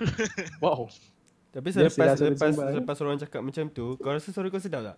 Wow 0.62 0.90
Tapi 1.50 1.68
selepas 1.70 2.18
suara 2.18 2.30
lepas 2.30 2.50
sumbang, 2.54 2.66
eh. 2.70 2.74
lepas 2.78 2.96
orang 3.02 3.18
cakap 3.18 3.40
macam 3.42 3.64
tu, 3.70 3.98
kau 3.98 4.10
rasa 4.14 4.30
suara 4.30 4.46
kau 4.50 4.62
sedap 4.62 4.82
tak? 4.86 4.96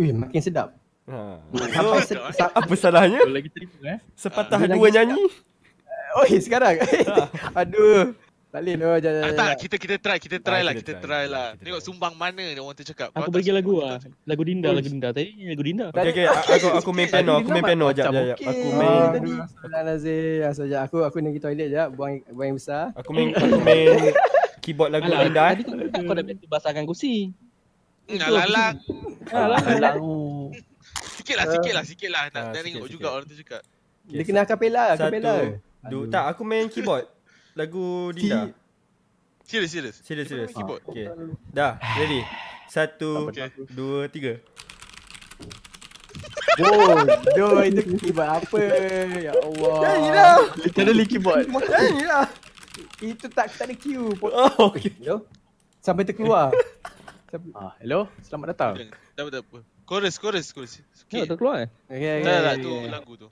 Ui 0.00 0.08
makin 0.12 0.40
sedap 0.40 0.72
Ha. 1.04 1.18
Sampai 1.74 1.98
So, 1.98 2.06
sed- 2.06 2.22
sa- 2.32 2.52
apa 2.52 2.74
salahnya? 2.74 3.18
Kau 3.20 3.30
lagi 3.30 3.50
terima 3.50 3.76
eh. 3.88 3.98
Sepatah 4.14 4.58
Dia 4.60 4.70
dua 4.70 4.88
nyanyi? 4.88 5.18
Oi 6.14 6.38
sekarang 6.38 6.76
Aduh 7.58 8.12
Tak 8.52 8.60
boleh 8.60 8.76
no 8.76 8.92
jangan, 8.96 9.22
Ah, 9.24 9.32
tak, 9.32 9.64
kita 9.64 9.74
kita 9.76 9.94
try, 9.96 10.20
kita 10.20 10.36
try 10.38 10.60
Ah, 10.60 10.68
lah, 10.68 10.72
kita 10.76 10.92
kita 10.92 11.00
try. 11.00 11.24
try 11.24 11.24
lah. 11.26 11.46
Kita 11.56 11.64
Tengok 11.64 11.80
try. 11.80 11.88
sumbang 11.88 12.14
mana 12.14 12.44
dia 12.44 12.60
orang 12.60 12.76
tu 12.76 12.84
cakap. 12.84 13.08
Aku 13.10 13.16
Kalau 13.16 13.32
bagi 13.32 13.48
lagu 13.48 13.72
kita- 13.74 14.12
Lagu 14.22 14.42
Dinda, 14.44 14.68
lagu 14.70 14.84
Dinda. 14.86 15.08
Tadi 15.10 15.30
lagu 15.48 15.64
Dinda. 15.64 15.86
Okay, 15.88 16.10
okay. 16.12 16.26
Aku 16.52 16.68
aku 16.76 16.90
main 16.92 17.08
piano, 17.08 17.32
aku 17.34 17.48
main 17.48 17.64
piano. 17.64 17.86
Jap, 17.90 18.12
jap. 18.12 18.36
Aku 18.36 18.66
main 18.70 18.92
Aduh, 19.16 19.40
Astagfirullahalazim. 19.40 20.40
Astagfirullah. 20.44 20.82
Aku 20.84 20.96
aku 21.00 21.16
nak 21.18 21.30
pergi 21.30 21.40
toilet 21.40 21.68
jap, 21.72 21.88
buang 21.90 22.14
buang 22.28 22.46
yang 22.46 22.58
besar. 22.60 22.84
aku 22.92 23.10
main 23.10 23.28
aku 23.32 23.56
main 23.58 23.88
keyboard 24.60 24.90
lagu 24.92 25.08
Alah, 25.08 25.20
Linda 25.24 25.40
eh. 25.40 25.48
tadi 25.50 25.62
kau 25.64 26.12
dah 26.12 26.24
basahkan 26.46 26.84
kursi. 26.84 27.32
Hmm, 28.04 28.20
alang-alang. 28.20 28.74
Alah. 29.32 29.60
Alang 29.64 29.96
Sikit 31.22 31.36
lah, 31.36 31.46
sikit 31.48 31.72
lah, 31.72 31.84
sikit 31.86 32.10
lah. 32.10 32.22
Nak, 32.24 32.34
Ah, 32.34 32.42
nak 32.42 32.50
sikit, 32.50 32.64
tengok 32.66 32.82
sikit. 32.82 32.92
juga 32.92 33.06
orang 33.08 33.24
tu 33.24 33.34
cakap. 33.38 33.62
Dia 34.04 34.22
kena 34.22 34.40
acapella, 34.42 34.82
acapella. 34.92 35.34
Satu, 35.38 35.88
dua. 35.88 36.04
Tak, 36.10 36.24
aku 36.28 36.42
main 36.42 36.66
keyboard. 36.66 37.06
Lagu 37.54 37.86
Dinda. 38.10 38.50
Serius, 39.42 39.70
serius. 39.70 39.96
Serius, 40.00 40.26
serius. 40.26 40.50
Keyboard. 40.50 40.82
Okay. 40.84 41.06
Dah, 41.48 41.78
ready. 41.94 42.26
Satu, 42.66 43.30
Okay. 43.30 43.54
dua, 43.68 44.08
tiga. 44.08 44.42
Oh, 46.60 47.00
doh 47.32 47.62
itu 47.62 47.80
keyboard 47.96 48.28
apa? 48.42 48.58
Ya 49.16 49.32
Allah. 49.32 49.74
Nyanyilah. 49.80 50.36
Literally 50.58 51.04
keyboard 51.06 51.46
Nyanyilah. 51.72 52.26
Itu 52.98 53.26
tak 53.28 53.50
tak 53.52 53.70
ada 53.70 53.74
cue. 53.74 54.12
Oh, 54.20 54.68
okay. 54.68 54.92
Yo. 54.98 55.24
Sampai 55.78 56.02
terkeluar. 56.02 56.50
Sampai- 57.30 57.54
ah, 57.54 57.72
Hello 57.78 58.12
Selamat 58.20 58.52
datang 58.52 58.72
Tak 59.16 59.22
apa, 59.24 59.30
tak 59.30 59.40
apa. 59.40 59.58
Chorus, 59.92 60.16
chorus, 60.16 60.46
chorus. 60.56 60.72
Tengok 60.80 60.96
Sikit. 60.96 61.24
terkeluar 61.28 61.56
eh. 61.60 61.68
Okay, 61.84 62.00
okay. 62.00 62.24
Tak, 62.24 62.32
tak, 62.32 62.40
okay, 62.40 62.64
tu 62.64 62.72
okay. 62.72 62.88
lagu 62.88 63.12
tu. 63.20 63.28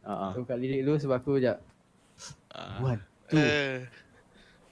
Ah, 0.00 0.08
ah. 0.08 0.30
Aku 0.32 0.40
buka 0.48 0.56
lirik 0.56 0.80
dulu 0.80 0.96
sebab 0.96 1.16
aku 1.20 1.36
jap. 1.36 1.60
Ah. 2.48 2.80
One, 2.80 3.00
two, 3.28 3.36
Eh, 3.36 3.84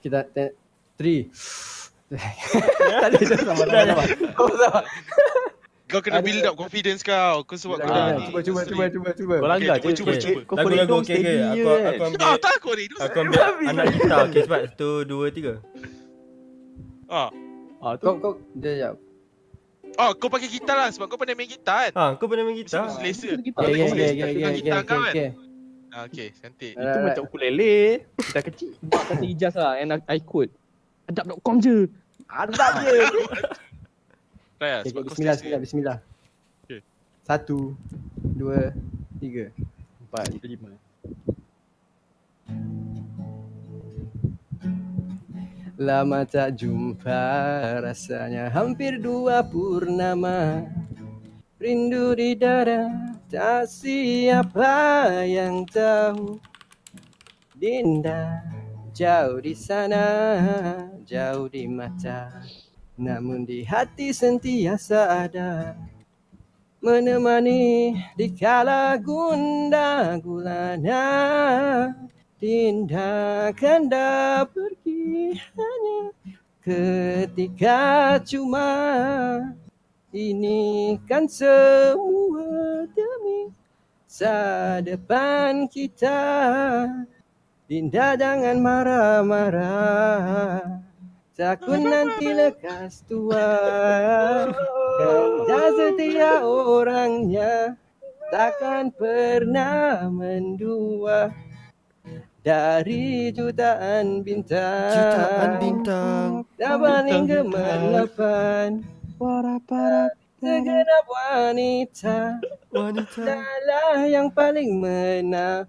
kita 0.01 0.25
te- 0.33 0.57
three. 0.97 1.29
tak 2.09 3.07
ada 3.13 3.17
dah 3.21 3.37
sama 3.45 3.63
sama. 3.69 4.81
Kau 5.85 6.01
kena 6.01 6.25
build 6.25 6.41
up 6.41 6.57
confidence 6.57 7.05
kau. 7.05 7.45
Kau 7.45 7.53
sebab 7.53 7.85
kau 7.85 7.91
Ah, 7.93 7.93
dah 7.93 8.05
ni. 8.17 8.33
Cuba 8.33 8.41
cuba 8.41 8.61
cuba 8.65 8.83
cuba 8.89 9.09
cuba. 9.13 9.35
Kau 9.37 9.45
langgar 9.53 9.77
Okay, 9.77 9.93
je 9.93 9.97
cuba, 10.01 10.13
cuba. 10.17 10.39
Kau 10.41 10.55
Lagu, 10.57 10.69
lagu, 10.73 10.93
okay, 11.05 11.21
okay. 11.21 11.21
steady 11.21 11.61
Aku, 11.61 11.69
aku 11.69 12.01
ambil, 12.01 12.25
Ah, 12.25 12.37
tak 12.41 12.55
kau 12.57 12.73
ni. 12.73 12.85
aku 12.97 13.17
ambil 13.21 13.39
anak 13.61 13.85
gitar. 13.93 14.19
Okay, 14.25 14.41
cepat. 14.41 14.61
Satu, 14.73 14.89
dua, 15.05 15.29
tiga. 15.29 15.53
Ah. 17.05 17.29
Ah, 17.77 17.93
tu 17.93 18.09
Kau 18.09 18.13
kau 18.17 18.33
jap 18.57 18.73
jap. 18.73 18.95
Oh, 19.95 20.11
kau 20.13 20.27
pakai 20.27 20.51
gitar 20.51 20.75
lah 20.75 20.89
sebab 20.91 21.07
kau 21.07 21.17
pandai 21.17 21.33
main 21.33 21.47
gitar 21.47 21.89
kan? 21.89 21.93
Ha, 21.95 22.03
kau 22.19 22.27
pernah 22.27 22.43
main 22.43 22.59
gitar? 22.59 22.85
Sebab 22.85 22.89
selesa. 22.99 23.39
Gitar 23.39 23.63
okay, 23.63 23.79
kau 23.79 24.83
kan? 24.83 25.11
okay. 25.11 25.29
Ah, 25.87 26.05
okay, 26.05 26.27
cantik. 26.35 26.75
Itu 26.75 26.83
Alright. 26.83 27.05
macam 27.09 27.23
ukulele 27.25 28.05
Kita 28.21 28.39
kecil 28.45 28.69
Buat 28.85 29.03
kata 29.09 29.25
ijaz 29.25 29.53
lah 29.57 29.81
and 29.81 29.97
I- 29.97 30.05
I 30.13 30.19
quote. 30.21 30.53
Adab.com 31.09 31.57
je. 31.63 31.89
Adab 32.29 32.73
je. 32.85 32.97
Try 34.57 34.69
lah 34.73 34.79
Okay, 34.81 34.89
sebab 34.93 35.01
bismillah, 35.07 35.35
bismillah, 35.37 35.61
bismillah. 35.61 35.97
Okay. 36.65 36.81
Satu, 37.25 37.77
dua, 38.17 38.73
tiga. 39.21 39.53
Empat 40.05 40.33
Lima 40.41 40.73
Lama 45.77 46.25
tak 46.25 46.57
jumpa 46.57 47.21
rasanya 47.85 48.49
hampir 48.49 48.97
dua 48.97 49.45
purnama. 49.45 50.65
Rindu 51.61 52.17
di 52.17 52.33
dada 52.33 52.89
tak 53.29 53.69
siapa 53.69 54.73
yang 55.29 55.69
tahu. 55.69 56.41
Dinda 57.53 58.41
jauh 58.89 59.37
di 59.37 59.53
sana 59.53 60.05
jauh 61.05 61.45
di 61.45 61.69
mata. 61.69 62.41
Namun 62.97 63.45
di 63.45 63.61
hati 63.61 64.09
sentiasa 64.09 65.29
ada. 65.29 65.77
Menemani 66.81 67.93
di 68.17 68.33
kala 68.33 68.97
gundah 68.97 70.17
gulana 70.25 71.05
Dinda 72.37 73.49
kanda 73.57 74.45
pergi 74.45 75.33
hanya 75.57 76.13
ketika 76.61 78.21
cuma 78.21 78.69
ini 80.13 81.01
kan 81.09 81.25
semua 81.25 82.85
demi 82.93 83.49
masa 84.05 84.37
depan 84.85 85.65
kita. 85.65 86.21
Dinda 87.65 88.13
jangan 88.13 88.61
marah-marah. 88.61 90.61
Takut 91.33 91.81
nanti 91.81 92.37
lekas 92.37 93.01
tua. 93.09 93.49
Kanda 95.01 95.73
setia 95.73 96.45
orangnya 96.45 97.81
Takkan 98.27 98.91
pernah 98.91 100.11
mendua 100.11 101.31
Dari 102.47 103.27
jutaan 103.35 104.23
bintang 104.23 104.95
Jutaan 104.95 105.59
bintang. 105.59 106.47
Tak 106.55 106.79
paling 106.79 107.27
gemerlapan 107.27 108.87
Para-para 109.19 110.15
Segenap 110.39 111.05
wanita 111.11 112.39
Wanita. 112.71 113.27
Adalah 113.27 114.07
yang 114.07 114.31
paling 114.31 114.79
menawar 114.79 115.67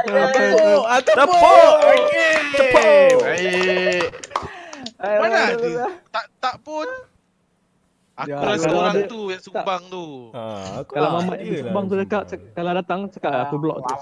Tepuk 0.00 0.80
Tepuk. 1.12 1.76
Okey 1.92 2.32
Tepuk. 2.56 3.20
Baik 3.20 4.08
Mana? 5.20 5.52
Tak 6.08 6.24
tak 6.40 6.56
pun. 6.64 6.88
Aku 8.14 8.30
Ya, 8.30 8.38
rasa 8.38 8.68
orang 8.70 8.94
ada- 8.96 9.10
tu 9.10 9.20
yang 9.26 9.42
sumbang 9.42 9.82
tu. 9.86 10.30
Ha, 10.30 10.42
aku 10.80 10.90
Kalau 10.92 11.08
ah, 11.08 11.12
Mamat 11.18 11.38
lah 11.42 11.72
bang 11.72 11.84
tu 11.84 11.94
dekat 11.96 12.22
cak- 12.24 12.46
kalau 12.52 12.70
datang 12.72 13.00
cakap 13.08 13.32
aku 13.42 13.56
block 13.58 13.78
tu. 13.80 13.94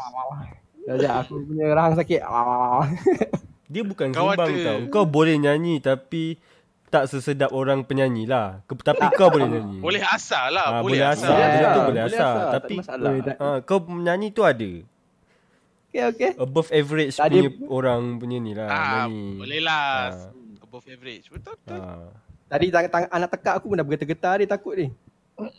Sekejap 0.83 1.15
aku 1.19 1.35
punya 1.43 1.67
rahang 1.71 1.95
sakit 1.95 2.21
Dia 3.73 3.83
bukan 3.83 4.07
Kau 4.11 4.29
sumbang 4.29 4.51
ada. 4.51 4.63
tau. 4.63 4.79
Kau 4.91 5.05
boleh 5.07 5.37
nyanyi 5.37 5.81
tapi 5.81 6.37
tak 6.87 7.09
sesedap 7.09 7.49
orang 7.51 7.83
penyanyi 7.83 8.29
lah. 8.29 8.61
Tapi 8.67 9.01
kau 9.15 9.33
boleh 9.33 9.49
nyanyi. 9.49 9.81
Boleh 9.81 10.05
asal 10.05 10.53
lah, 10.53 10.67
Ah, 10.69 10.81
boleh 10.81 11.01
boleh 11.01 11.09
asal. 11.09 11.25
asal. 11.25 11.33
Ya, 11.33 11.47
Benda 11.49 11.57
tu 11.57 11.81
boleh 11.81 11.89
boleh 11.89 12.03
asal. 12.05 12.21
asal, 12.21 12.37
tak 12.37 12.53
Tapi. 12.59 12.75
Boleh 12.85 13.23
tak? 13.23 13.37
ha, 13.39 13.49
kau 13.63 13.79
menyanyi 13.83 14.29
tu 14.29 14.43
ada. 14.43 14.71
Okay 15.89 16.03
okay 16.07 16.31
Above 16.37 16.69
average 16.71 17.15
Tak 17.15 17.27
ada- 17.27 17.37
punya 17.39 17.69
orang 17.71 18.03
punya 18.19 18.37
ni 18.39 18.53
lah. 18.53 18.69
Ah, 18.69 18.85
nyanyi. 19.09 19.25
boleh 19.39 19.61
lah. 19.63 19.89
Ah. 20.11 20.29
above 20.63 20.85
average. 20.87 21.25
Betul 21.29 21.53
betul. 21.59 21.81
Ha. 21.81 21.89
Tadi 22.53 22.69
tang, 22.69 22.85
tang, 22.93 23.09
anak 23.09 23.33
tekak 23.33 23.57
aku 23.57 23.73
pun 23.73 23.81
dah 23.81 23.87
bergetar-getar 23.89 24.45
dia 24.45 24.45
takut 24.45 24.77
ni. 24.77 24.93
Oh. 25.41 25.49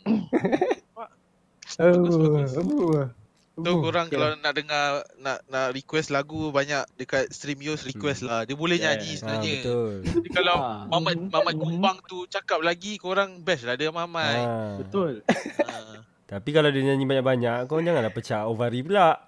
Tu 3.54 3.70
korang 3.70 4.10
kalau 4.10 4.34
nak 4.34 4.50
dengar 4.50 5.06
nak 5.22 5.38
nak 5.46 5.70
request 5.70 6.10
lagu 6.10 6.50
banyak 6.50 6.82
dekat 6.98 7.30
Stream 7.30 7.62
request 7.62 8.26
lah. 8.26 8.42
Dia 8.42 8.58
boleh 8.58 8.82
Yeah. 8.82 8.98
nyanyi 8.98 9.14
Ha, 9.14 9.18
sebenarnya. 9.22 9.54
betul. 9.62 9.92
Jadi 10.02 10.28
kalau 10.34 10.56
Ah. 10.58 10.82
Mamat 10.90 11.14
Mhm. 11.14 11.30
Mamat 11.30 11.54
Mhm. 11.54 11.62
Kumbang 11.62 11.96
tu 12.10 12.26
cakap 12.26 12.66
lagi 12.66 12.98
korang 12.98 13.38
best 13.46 13.62
lah 13.62 13.78
dia 13.78 13.94
Mamat. 13.94 14.42
Ha. 14.42 14.82
Betul. 14.82 15.22
Ha. 15.22 16.02
Tapi 16.26 16.50
kalau 16.50 16.66
dia 16.74 16.82
nyanyi 16.82 17.06
banyak-banyak, 17.06 17.70
kau 17.70 17.78
janganlah 17.78 18.10
pecah 18.10 18.50
ovari 18.50 18.82
pula. 18.82 19.22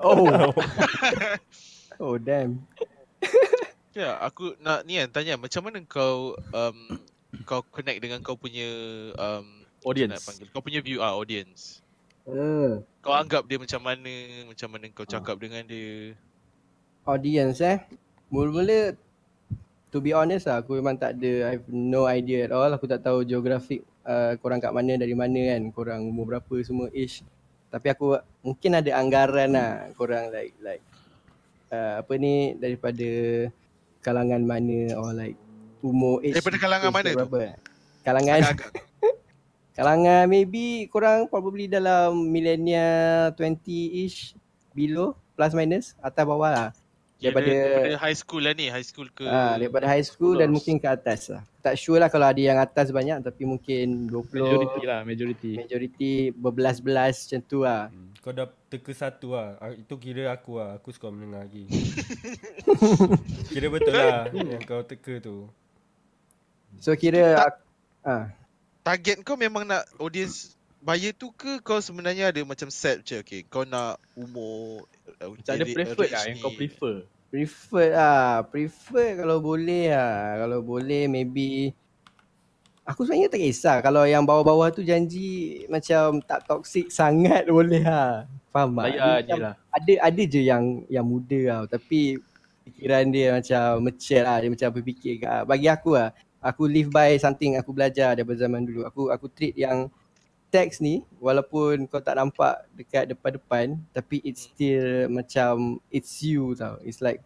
Oh. 0.00 0.24
oh 2.00 2.16
damn. 2.16 2.64
Ya, 3.94 4.18
aku 4.18 4.58
nak 4.58 4.82
ni 4.82 4.98
kan 4.98 5.06
tanya 5.14 5.38
macam 5.38 5.62
mana 5.70 5.78
kau 5.86 6.34
um, 6.50 6.78
kau 7.46 7.62
connect 7.70 8.02
dengan 8.02 8.18
kau 8.26 8.34
punya 8.34 8.66
um, 9.14 9.62
nak 9.62 9.86
Audience. 9.86 10.26
panggil 10.26 10.46
kau 10.50 10.62
punya 10.64 10.80
view 10.82 10.98
ah 10.98 11.14
audience. 11.14 11.78
Hmm. 12.26 12.82
Kau 12.98 13.14
anggap 13.14 13.46
dia 13.46 13.60
macam 13.60 13.78
mana, 13.84 14.12
macam 14.50 14.68
mana 14.74 14.90
kau 14.90 15.06
cakap 15.06 15.38
dengan 15.38 15.62
dia. 15.62 16.18
Audience 17.06 17.62
eh. 17.62 17.78
Mula-mula 18.34 18.98
to 19.94 20.02
be 20.02 20.10
honest 20.10 20.50
lah 20.50 20.58
aku 20.58 20.74
memang 20.74 20.98
tak 20.98 21.14
ada 21.22 21.54
I 21.54 21.62
have 21.62 21.68
no 21.70 22.10
idea 22.10 22.50
at 22.50 22.52
all. 22.56 22.74
Aku 22.74 22.90
tak 22.90 23.06
tahu 23.06 23.22
geografik 23.22 23.86
uh, 24.02 24.34
korang 24.42 24.58
kat 24.58 24.74
mana 24.74 24.98
dari 24.98 25.14
mana 25.14 25.54
kan. 25.54 25.70
Korang 25.70 26.02
umur 26.02 26.34
berapa 26.34 26.54
semua 26.66 26.90
age. 26.90 27.22
Tapi 27.70 27.94
aku 27.94 28.18
mungkin 28.42 28.74
ada 28.74 28.90
anggaran 28.98 29.54
lah 29.54 29.86
korang 29.94 30.34
like 30.34 30.56
like 30.58 30.82
uh, 31.70 32.02
apa 32.02 32.12
ni 32.18 32.58
daripada 32.58 33.06
kalangan 34.04 34.44
mana 34.44 34.92
or 35.00 35.16
like 35.16 35.34
umur 35.80 36.20
age 36.20 36.36
Daripada 36.36 36.60
kalangan 36.60 36.90
age 36.92 36.94
mana 36.94 37.08
tu? 37.08 37.16
berapa. 37.24 37.40
Kalangan 38.04 38.38
Kalangan 39.80 40.30
maybe 40.30 40.86
kurang 40.86 41.26
probably 41.26 41.66
dalam 41.66 42.30
millennial 42.30 43.34
20-ish 43.34 44.38
below 44.70 45.18
plus 45.34 45.50
minus 45.50 45.98
atas 45.98 46.22
bawah 46.22 46.50
lah. 46.52 46.68
Daripada- 47.24 47.48
daripada 47.48 47.96
high 47.98 48.14
school 48.14 48.42
lah 48.42 48.52
ni, 48.52 48.66
high 48.68 48.84
school 48.84 49.08
ke 49.08 49.24
Ah, 49.24 49.56
daripada 49.56 49.84
high 49.86 50.02
school 50.02 50.36
dan 50.36 50.48
mungkin 50.48 50.76
ke 50.76 50.84
atas 50.84 51.28
lah. 51.28 51.42
Tak 51.58 51.74
sure 51.74 51.96
lah 51.96 52.06
kalau 52.06 52.24
ada 52.24 52.36
yang 52.36 52.56
atas 52.56 52.90
banyak 52.90 53.20
tapi 53.20 53.42
mungkin 53.42 54.06
20 54.06 54.44
Majority 54.44 54.82
lah, 54.84 55.00
majority. 55.02 55.52
majority 55.56 56.12
berbelas-belas 56.30 57.24
macam 57.24 57.40
tu 57.42 57.58
lah. 57.62 57.88
Hmm. 57.88 58.12
Kau 58.18 58.30
dah 58.30 58.48
teka 58.68 58.92
satu 58.92 59.32
lah. 59.32 59.56
Ah, 59.58 59.70
Itu 59.70 59.96
kira 59.96 60.28
aku 60.28 60.56
lah. 60.56 60.76
Aku 60.76 60.88
suka 60.90 61.08
mendengar 61.08 61.44
lagi. 61.44 61.64
kira 63.52 63.68
betul 63.68 63.92
lah 63.92 64.28
yang 64.52 64.62
kau 64.62 64.80
teka 64.80 65.20
tu. 65.20 65.48
So 66.78 66.92
kira 66.92 67.38
aku, 67.38 67.60
ah, 68.02 68.24
target 68.82 69.22
kau 69.22 69.34
memang 69.34 69.64
nak 69.64 69.86
audience 69.96 70.52
buyer 70.80 71.12
tu 71.12 71.32
ke 71.32 71.60
kau 71.60 71.80
sebenarnya 71.80 72.28
ada 72.28 72.44
macam 72.44 72.68
set 72.68 73.00
je 73.02 73.16
okay 73.16 73.40
kau 73.42 73.64
nak 73.64 73.96
umur 74.12 74.84
uh, 75.16 75.32
Macam 75.32 75.52
ada 75.54 75.64
preferred 75.64 76.10
lah 76.10 76.22
yang 76.26 76.38
kau 76.38 76.52
prefer. 76.52 77.08
Prefer 77.34 77.90
lah. 77.98 78.46
Prefer 78.46 79.18
kalau 79.18 79.42
boleh 79.42 79.90
lah. 79.90 80.46
Kalau 80.46 80.62
boleh 80.62 81.10
maybe 81.10 81.74
Aku 82.84 83.08
sebenarnya 83.08 83.32
tak 83.32 83.40
kisah 83.40 83.76
kalau 83.80 84.04
yang 84.04 84.28
bawah-bawah 84.28 84.68
tu 84.68 84.84
janji 84.84 85.64
macam 85.72 86.20
tak 86.20 86.44
toxic 86.44 86.92
sangat 86.92 87.48
boleh 87.56 87.80
lah. 87.80 88.28
Faham 88.52 88.76
tak? 88.76 88.84
Layak 88.92 89.00
je 89.00 89.32
Macam 89.32 89.40
lah. 89.40 89.54
ada 89.72 89.92
ada 90.04 90.22
je 90.28 90.40
yang 90.44 90.64
yang 90.92 91.06
muda 91.08 91.40
tau 91.48 91.80
tapi 91.80 92.20
fikiran 92.68 93.08
dia 93.08 93.40
macam 93.40 93.88
mature 93.88 94.20
lah 94.20 94.36
dia 94.36 94.50
macam 94.52 94.68
berfikir 94.68 95.14
kat 95.16 95.42
bagi 95.48 95.68
aku 95.72 95.96
lah 95.96 96.12
aku 96.44 96.68
live 96.68 96.92
by 96.92 97.16
something 97.16 97.56
aku 97.56 97.72
belajar 97.72 98.12
daripada 98.12 98.44
zaman 98.44 98.68
dulu 98.68 98.84
aku 98.84 99.08
aku 99.08 99.32
treat 99.32 99.56
yang 99.56 99.88
teks 100.54 100.78
ni 100.78 101.02
walaupun 101.18 101.90
kau 101.90 101.98
tak 101.98 102.14
nampak 102.14 102.62
dekat 102.78 103.10
depan-depan 103.10 103.74
tapi 103.90 104.22
it's 104.22 104.46
still 104.46 105.10
macam 105.10 105.82
it's 105.90 106.22
you 106.22 106.54
tau. 106.54 106.78
It's 106.86 107.02
like 107.02 107.18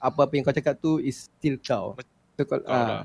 apa-apa 0.00 0.32
yang 0.40 0.44
kau 0.48 0.56
cakap 0.56 0.80
tu 0.80 0.96
is 0.96 1.28
still 1.28 1.60
kau. 1.60 1.92
So, 2.40 2.48
kau, 2.48 2.56
Kau 2.64 2.72
ah, 2.72 3.04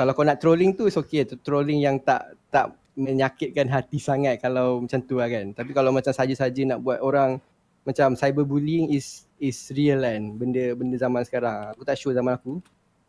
kalau 0.00 0.16
kau 0.16 0.24
nak 0.24 0.40
trolling 0.40 0.72
tu 0.72 0.88
is 0.88 0.96
okay 0.96 1.28
tu. 1.28 1.36
Trolling 1.36 1.84
yang 1.84 2.00
tak 2.00 2.32
tak 2.48 2.72
menyakitkan 2.96 3.68
hati 3.68 4.00
sangat 4.00 4.40
kalau 4.40 4.80
macam 4.80 5.04
tu 5.04 5.20
lah 5.20 5.28
kan. 5.28 5.52
Tapi 5.52 5.76
kalau 5.76 5.92
macam 5.92 6.16
saja-saja 6.16 6.64
nak 6.64 6.80
buat 6.80 7.04
orang 7.04 7.36
macam 7.84 8.16
cyberbullying 8.16 8.88
is 8.88 9.28
is 9.36 9.68
real 9.76 10.00
kan. 10.00 10.32
Benda 10.32 10.72
benda 10.72 10.96
zaman 10.96 11.28
sekarang. 11.28 11.76
Aku 11.76 11.84
tak 11.84 12.00
sure 12.00 12.16
zaman 12.16 12.40
aku 12.40 12.64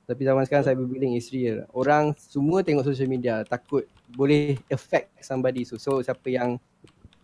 tapi 0.10 0.26
zaman 0.26 0.42
sekarang 0.50 0.66
cyberbullying 0.66 1.14
is 1.14 1.30
real 1.30 1.70
orang 1.70 2.18
semua 2.18 2.66
tengok 2.66 2.82
social 2.82 3.06
media 3.06 3.46
takut 3.46 3.86
boleh 4.10 4.58
affect 4.74 5.14
somebody 5.22 5.62
so, 5.62 5.78
so 5.78 6.02
siapa 6.02 6.26
yang 6.34 6.58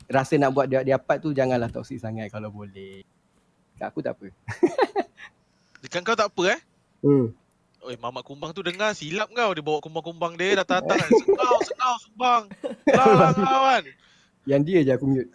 rasa 0.06 0.38
nak 0.38 0.54
buat 0.54 0.70
dia 0.70 0.86
dapat 0.86 1.18
tu 1.18 1.34
janganlah 1.34 1.66
toxic 1.74 1.98
sangat 1.98 2.30
kalau 2.30 2.54
boleh 2.54 3.02
kat 3.82 3.90
aku 3.90 4.06
tak 4.06 4.14
apa 4.14 4.30
dekat 5.82 6.02
kau 6.06 6.14
tak 6.14 6.30
apa 6.30 6.44
eh 6.54 6.60
hmm. 7.02 7.28
Oi, 7.86 8.02
Mamat 8.02 8.26
Kumbang 8.26 8.50
tu 8.50 8.66
dengar 8.66 8.98
silap 8.98 9.30
kau. 9.30 9.54
Dia 9.54 9.62
bawa 9.62 9.78
kumbang-kumbang 9.78 10.34
dia 10.42 10.58
datang-datang 10.58 10.98
kan. 11.06 11.12
Sengau, 11.22 11.56
sengau, 11.62 11.94
sumbang. 12.02 12.44
Lah, 12.90 13.30
kau 13.30 13.62
kan. 13.62 13.86
yang 14.50 14.66
dia 14.66 14.82
je 14.82 14.90
aku 14.90 15.06
mute 15.06 15.30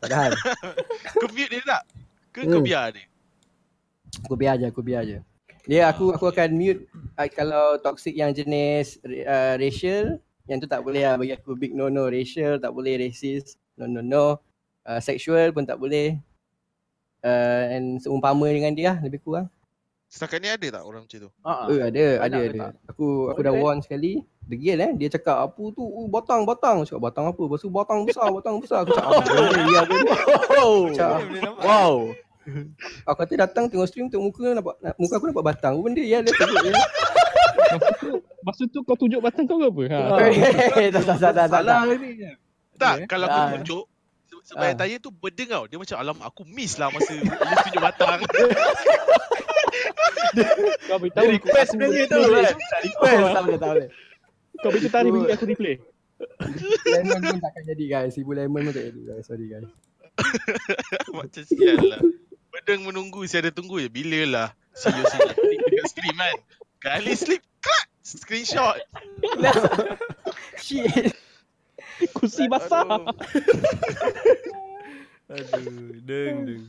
padahal 0.00 0.32
Kau 1.20 1.28
mute 1.28 1.52
dia 1.52 1.60
tak? 1.60 1.82
Ke 2.32 2.48
kau 2.48 2.60
Hmm. 2.60 2.64
biar 2.64 2.88
dia? 2.96 3.04
Aku 4.24 4.32
biar 4.32 4.54
je, 4.56 4.64
aku 4.64 4.80
biar 4.80 5.02
je. 5.04 5.20
Dia 5.68 5.92
aku 5.92 6.16
aku 6.16 6.32
akan 6.32 6.56
mute 6.56 6.88
uh, 7.18 7.28
kalau 7.28 7.76
toxic 7.80 8.16
yang 8.16 8.32
jenis 8.32 9.00
uh, 9.04 9.60
racial, 9.60 10.16
yang 10.48 10.58
tu 10.60 10.68
tak 10.68 10.80
boleh 10.80 11.04
lah 11.04 11.20
bagi 11.20 11.36
aku 11.36 11.52
big 11.56 11.76
no 11.76 11.92
no 11.92 12.08
racial, 12.08 12.56
tak 12.56 12.72
boleh 12.72 12.96
racist, 12.96 13.60
no 13.76 13.84
no 13.84 14.00
no. 14.00 14.26
Uh, 14.84 15.00
sexual 15.02 15.52
pun 15.52 15.68
tak 15.68 15.76
boleh. 15.76 16.16
Uh, 17.20 17.76
and 17.76 18.00
seumpama 18.00 18.48
dengan 18.48 18.72
dia 18.72 18.96
lah, 18.96 19.04
lebih 19.04 19.20
kurang. 19.20 19.46
Setakat 20.10 20.42
ni 20.42 20.50
ada 20.50 20.66
tak 20.80 20.82
orang 20.82 21.06
macam 21.06 21.18
tu? 21.22 21.30
Ha 21.46 21.52
Eh 21.70 21.80
ada, 21.86 22.04
ada 22.26 22.38
ada. 22.42 22.58
tak? 22.58 22.72
Aku 22.90 23.30
aku 23.30 23.40
dah 23.46 23.54
warn 23.54 23.78
sekali. 23.78 24.26
Degil 24.50 24.82
eh, 24.82 24.90
dia 24.98 25.06
cakap 25.06 25.46
apa 25.46 25.62
tu? 25.70 25.86
Oh, 25.86 26.10
batang 26.10 26.42
batang. 26.42 26.82
Cakap 26.82 26.98
batang 27.06 27.30
apa? 27.30 27.38
Lepas 27.38 27.62
tu 27.62 27.70
batang 27.70 28.02
besar, 28.02 28.26
batang 28.34 28.58
besar. 28.58 28.82
Aku 28.82 28.90
cakap 28.98 29.22
apa? 29.22 29.30
Ya, 29.70 29.82
dia. 29.86 30.14
Wow. 31.62 32.10
Aku 33.02 33.18
kata 33.18 33.34
datang 33.38 33.64
tengok 33.66 33.84
stream 33.84 34.06
tengok 34.06 34.24
muka 34.26 34.46
nampak 34.52 34.74
muka 34.96 35.14
aku 35.16 35.26
nampak 35.26 35.46
batang. 35.46 35.72
Apa 35.74 35.82
benda 35.82 36.00
ya 36.00 36.18
dia 36.18 36.32
tunjuk 36.32 36.58
dia. 36.62 36.72
Maksud 38.40 38.66
tu 38.68 38.80
kau 38.80 38.94
tunjuk 38.94 39.20
batang 39.20 39.44
kau 39.44 39.56
ke 39.56 39.66
apa? 39.66 39.82
Ha. 39.86 39.98
Eh, 40.78 40.88
tak 40.90 41.02
tak 41.04 41.16
tak 41.18 41.32
tak. 41.32 41.46
tak. 41.46 41.60
Salah 41.60 41.80
ni. 41.88 42.10
Tak, 42.74 42.94
Okay. 42.96 43.06
kalau 43.06 43.26
Ah. 43.26 43.32
aku 43.52 43.58
tunjuk 43.58 43.84
se- 44.24 44.42
sebab 44.48 44.66
Ah. 44.66 44.74
tanya 44.74 44.96
tu 44.98 45.10
benda 45.10 45.44
kau. 45.46 45.64
Dia 45.64 45.76
macam 45.76 45.96
alam 45.96 46.16
aku 46.20 46.42
miss 46.44 46.74
lah 46.74 46.88
masa 46.88 47.12
Alif 47.12 47.58
tunjuk 47.62 47.82
batang. 47.82 48.18
Kau 50.82 50.96
beritahu 50.96 51.24
Dia 51.24 51.32
request 51.32 51.70
benda 51.74 52.02
tu 52.06 52.20
kan. 52.24 52.44
Tak 52.48 52.80
request. 52.82 53.18
Oh, 53.18 53.30
tak 53.30 53.42
boleh, 53.42 53.58
tak 53.58 53.70
boleh. 53.70 53.88
Kau 54.56 54.70
beritahu 54.70 54.92
tadi 54.94 55.08
bagi 55.10 55.30
aku 55.30 55.44
replay. 55.46 55.76
Lemon 56.86 57.20
pun 57.22 57.38
takkan 57.38 57.62
jadi 57.66 57.84
guys. 57.86 58.14
Ibu 58.14 58.30
lemon 58.34 58.60
pun 58.62 58.72
tak 58.72 58.84
jadi 58.86 59.00
guys. 59.06 59.24
Sorry 59.24 59.46
guys. 59.46 59.68
Macam 61.16 61.42
sial 61.42 61.80
lah. 61.82 62.00
Bedeng 62.60 62.84
menunggu, 62.84 63.24
si 63.24 63.40
ada 63.40 63.48
tunggu 63.48 63.80
je. 63.80 63.88
Bila 63.88 64.20
lah 64.28 64.48
see 64.76 64.92
you 64.92 65.04
see 65.08 65.20
you 65.56 65.64
dekat 65.68 65.86
stream 65.88 66.16
kan. 66.16 66.36
Kali 66.80 67.12
slip, 67.12 67.42
krak! 67.60 67.84
Screenshot. 68.00 68.80
Shit. 70.64 71.12
Kursi 72.16 72.48
basah. 72.48 72.84
Aduh. 75.28 76.00
Deng 76.04 76.36
deng. 76.48 76.64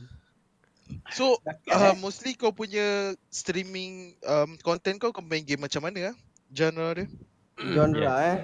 So, 1.16 1.40
uh, 1.72 1.96
mostly 1.96 2.36
kau 2.36 2.52
punya 2.52 3.16
streaming 3.32 4.12
um, 4.28 4.60
content 4.60 5.00
kau, 5.00 5.08
kau 5.08 5.24
main 5.24 5.40
game 5.40 5.64
macam 5.64 5.80
mana 5.88 6.12
ah? 6.12 6.16
Genre 6.52 6.88
dia? 6.92 7.06
Genre 7.56 8.12
eh. 8.20 8.36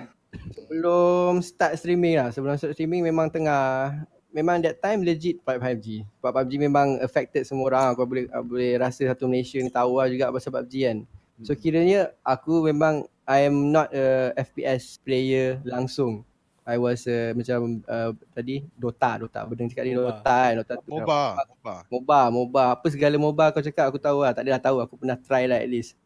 Sebelum 0.57 1.45
start 1.45 1.77
streaming 1.77 2.17
lah. 2.17 2.33
Sebelum 2.33 2.57
start 2.57 2.73
streaming 2.73 3.05
memang 3.05 3.29
tengah 3.29 3.93
memang 4.33 4.61
that 4.61 4.79
time 4.81 5.01
legit 5.05 5.41
PUBG. 5.43 6.05
Sebab 6.21 6.31
PUBG 6.33 6.53
memang 6.61 7.01
affected 7.01 7.45
semua 7.49 7.73
orang. 7.73 7.87
Aku 7.93 8.05
boleh 8.05 8.25
aku 8.29 8.47
boleh 8.57 8.73
rasa 8.77 9.09
satu 9.09 9.29
Malaysia 9.29 9.59
ni 9.61 9.73
tahu 9.73 10.01
lah 10.01 10.07
juga 10.09 10.33
pasal 10.33 10.53
PUBG 10.53 10.75
kan. 10.85 10.99
So 11.47 11.55
kiranya 11.55 12.11
aku 12.27 12.67
memang 12.67 13.07
I 13.29 13.47
am 13.47 13.71
not 13.71 13.93
a 13.93 14.35
FPS 14.35 14.99
player 15.05 15.61
langsung. 15.63 16.25
I 16.69 16.77
was 16.77 17.09
uh, 17.09 17.33
macam 17.33 17.81
uh, 17.89 18.13
tadi 18.37 18.61
Dota, 18.77 19.17
Dota. 19.17 19.41
Benda 19.49 19.73
cakap 19.73 19.89
ni 19.89 19.97
MOBA. 19.97 20.13
Dota 20.13 20.37
kan. 20.37 20.53
Dota 20.61 20.75
tu. 20.77 20.91
MOBA. 20.93 21.23
MOBA. 21.33 21.75
MOBA, 21.89 22.21
MOBA. 22.29 22.65
Apa 22.77 22.87
segala 22.93 23.17
MOBA 23.17 23.45
kau 23.57 23.65
cakap 23.65 23.89
aku 23.89 23.97
tahu 23.97 24.21
lah. 24.21 24.37
Tak 24.37 24.45
adalah 24.45 24.61
tahu. 24.61 24.77
Aku 24.85 25.01
pernah 25.01 25.17
try 25.17 25.49
lah 25.49 25.65
at 25.65 25.69
least. 25.73 25.97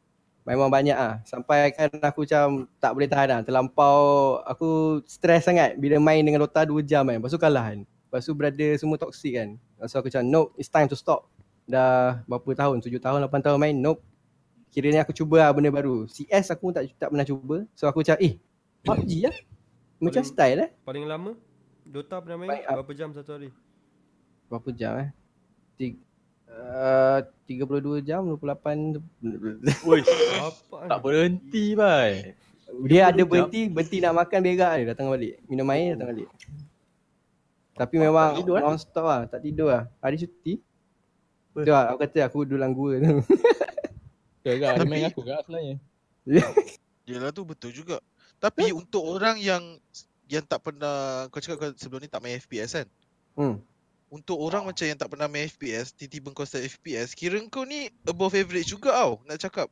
Memang 0.47 0.71
banyak 0.71 0.95
ah. 0.95 1.19
Sampai 1.27 1.75
kan 1.75 1.91
aku 1.99 2.23
macam 2.23 2.71
tak 2.79 2.95
boleh 2.95 3.09
tahan 3.11 3.29
lah. 3.35 3.41
Terlampau 3.43 3.99
aku 4.47 5.03
stres 5.03 5.51
sangat 5.51 5.75
bila 5.83 5.99
main 5.99 6.23
dengan 6.23 6.47
Dota 6.47 6.63
2 6.63 6.79
jam 6.87 7.11
kan. 7.11 7.19
Lepas 7.19 7.35
tu 7.35 7.43
kalah 7.43 7.75
kan. 7.75 7.83
Lepas 8.13 8.29
tu 8.29 8.37
brother 8.37 8.77
semua 8.77 9.01
toxic 9.01 9.33
kan. 9.33 9.57
Lepas 9.57 9.89
tu 9.89 9.97
aku 9.97 10.13
macam 10.13 10.23
nope, 10.29 10.53
it's 10.61 10.69
time 10.69 10.85
to 10.85 10.93
stop. 10.93 11.33
Dah 11.65 12.21
berapa 12.29 12.45
tahun? 12.53 12.85
7 12.85 12.93
tahun, 13.01 13.25
8 13.25 13.41
tahun 13.41 13.57
main, 13.57 13.73
nope. 13.73 14.05
kiranya 14.69 15.01
aku 15.01 15.17
cuba 15.17 15.41
lah 15.41 15.49
benda 15.49 15.73
baru. 15.73 16.05
CS 16.05 16.53
aku 16.53 16.77
tak 16.77 16.93
tak 17.01 17.09
pernah 17.09 17.25
cuba. 17.25 17.65
So 17.73 17.89
aku 17.89 18.05
macam 18.05 18.21
eh 18.21 18.37
PUBG 18.85 19.13
lah. 19.25 19.37
Macam 19.97 20.21
Paling- 20.21 20.29
style 20.29 20.59
eh. 20.61 20.71
Paling 20.85 21.05
lama 21.09 21.33
Dota 21.83 22.21
pernah 22.21 22.37
main 22.37 22.49
Baik, 22.53 22.65
berapa 22.69 22.93
jam 22.93 23.09
satu 23.11 23.31
hari? 23.33 23.49
Berapa 24.53 24.69
jam 24.71 24.93
eh? 25.01 25.09
Tiga, 25.81 25.97
uh, 26.53 27.25
32 27.49 28.05
jam 28.05 28.29
28 28.29 29.01
Oi, 29.89 30.01
Apa 30.37 30.77
tak 30.85 31.01
berhenti 31.01 31.73
bai. 31.73 32.37
Dia 32.85 33.09
ada 33.09 33.25
jam. 33.25 33.29
berhenti, 33.29 33.73
berhenti 33.73 34.05
nak 34.05 34.21
makan 34.21 34.39
berak 34.45 34.73
dia 34.77 34.87
datang 34.93 35.09
balik. 35.09 35.41
Minum 35.49 35.73
air 35.73 35.97
datang 35.97 36.13
balik. 36.13 36.29
Tapi 37.73 37.95
memang 37.97 38.37
tidur, 38.37 38.61
eh? 38.61 38.63
non 38.63 38.77
stop 38.77 39.05
lah, 39.09 39.21
tak 39.25 39.41
tidur 39.41 39.73
lah. 39.73 39.85
Hari 40.05 40.17
cuti. 40.21 40.61
Tu 41.53 41.69
lah, 41.69 41.93
aku 41.93 41.99
kata 42.05 42.19
aku 42.29 42.39
dulang 42.45 42.73
gua 42.73 43.01
tu. 43.01 43.25
Dia 44.43 44.77
Tapi- 44.77 44.91
main 44.91 45.07
aku 45.09 45.23
kak 45.23 45.47
sebenarnya. 45.47 45.77
Yelah 47.09 47.31
tu 47.35 47.43
betul 47.47 47.71
juga. 47.75 47.99
Tapi 48.43 48.75
untuk 48.75 49.03
orang 49.07 49.39
yang 49.39 49.63
yang 50.27 50.43
tak 50.43 50.65
pernah 50.65 51.27
kau 51.31 51.39
cakap 51.39 51.59
kau 51.61 51.71
sebelum 51.79 52.03
ni 52.03 52.09
tak 52.11 52.23
main 52.23 52.39
FPS 52.39 52.83
kan? 52.83 52.89
Hmm. 53.39 53.57
Untuk 54.13 54.37
orang 54.37 54.69
macam 54.69 54.85
yang 54.85 54.99
tak 54.99 55.09
pernah 55.09 55.29
main 55.31 55.49
FPS, 55.49 55.97
tiba-tiba 55.97 56.37
kau 56.37 56.45
start 56.45 56.69
FPS, 56.69 57.17
kira 57.17 57.41
kau 57.49 57.65
ni 57.65 57.89
above 58.05 58.37
average 58.37 58.69
juga 58.73 58.93
tau 58.93 59.21
nak 59.25 59.41
cakap. 59.41 59.69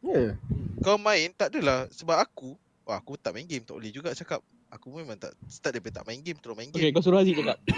Ya. 0.00 0.36
Kau 0.80 0.96
main 1.00 1.32
tak 1.36 1.52
adalah 1.52 1.88
sebab 1.92 2.16
aku, 2.20 2.56
wah 2.84 3.00
aku 3.00 3.16
tak 3.16 3.32
main 3.36 3.48
game 3.48 3.64
tak 3.64 3.76
boleh 3.76 3.92
juga 3.92 4.12
cakap. 4.12 4.40
Aku 4.74 4.90
memang 4.90 5.14
tak 5.14 5.30
start 5.46 5.72
daripada 5.72 6.02
tak 6.02 6.04
main 6.04 6.18
game 6.18 6.34
terus 6.34 6.52
main 6.52 6.66
Okay, 6.66 6.90
game. 6.90 6.92
kau 6.92 7.00
suruh 7.00 7.18
Aziz 7.18 7.32
cakap. 7.32 7.58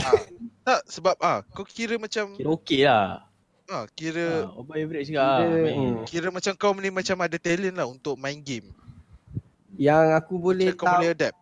Ah, 0.00 0.22
tak 0.64 0.80
sebab 0.88 1.14
ah 1.20 1.42
kau 1.48 1.62
kira 1.62 1.94
macam 1.96 2.34
Kira 2.34 2.50
okey 2.52 2.80
lah. 2.82 3.26
ah 3.66 3.84
kira 3.88 4.42
Ha, 4.44 4.54
over 4.54 4.74
average 4.74 5.06
juga. 5.08 5.22
Dia- 5.40 5.50
main. 5.64 5.78
hmm. 5.94 6.04
kira 6.04 6.28
macam 6.28 6.52
kau 6.54 6.72
ni 6.74 6.90
macam 6.90 7.16
ada 7.16 7.36
talent 7.36 7.74
lah 7.74 7.86
untuk 7.86 8.14
main 8.14 8.38
game. 8.38 8.70
Yang 9.74 10.04
aku 10.14 10.34
boleh 10.36 10.70
Macam 10.70 10.78
kau 10.78 10.86
tahu 10.86 10.96
boleh 10.96 11.12
adapt. 11.12 11.36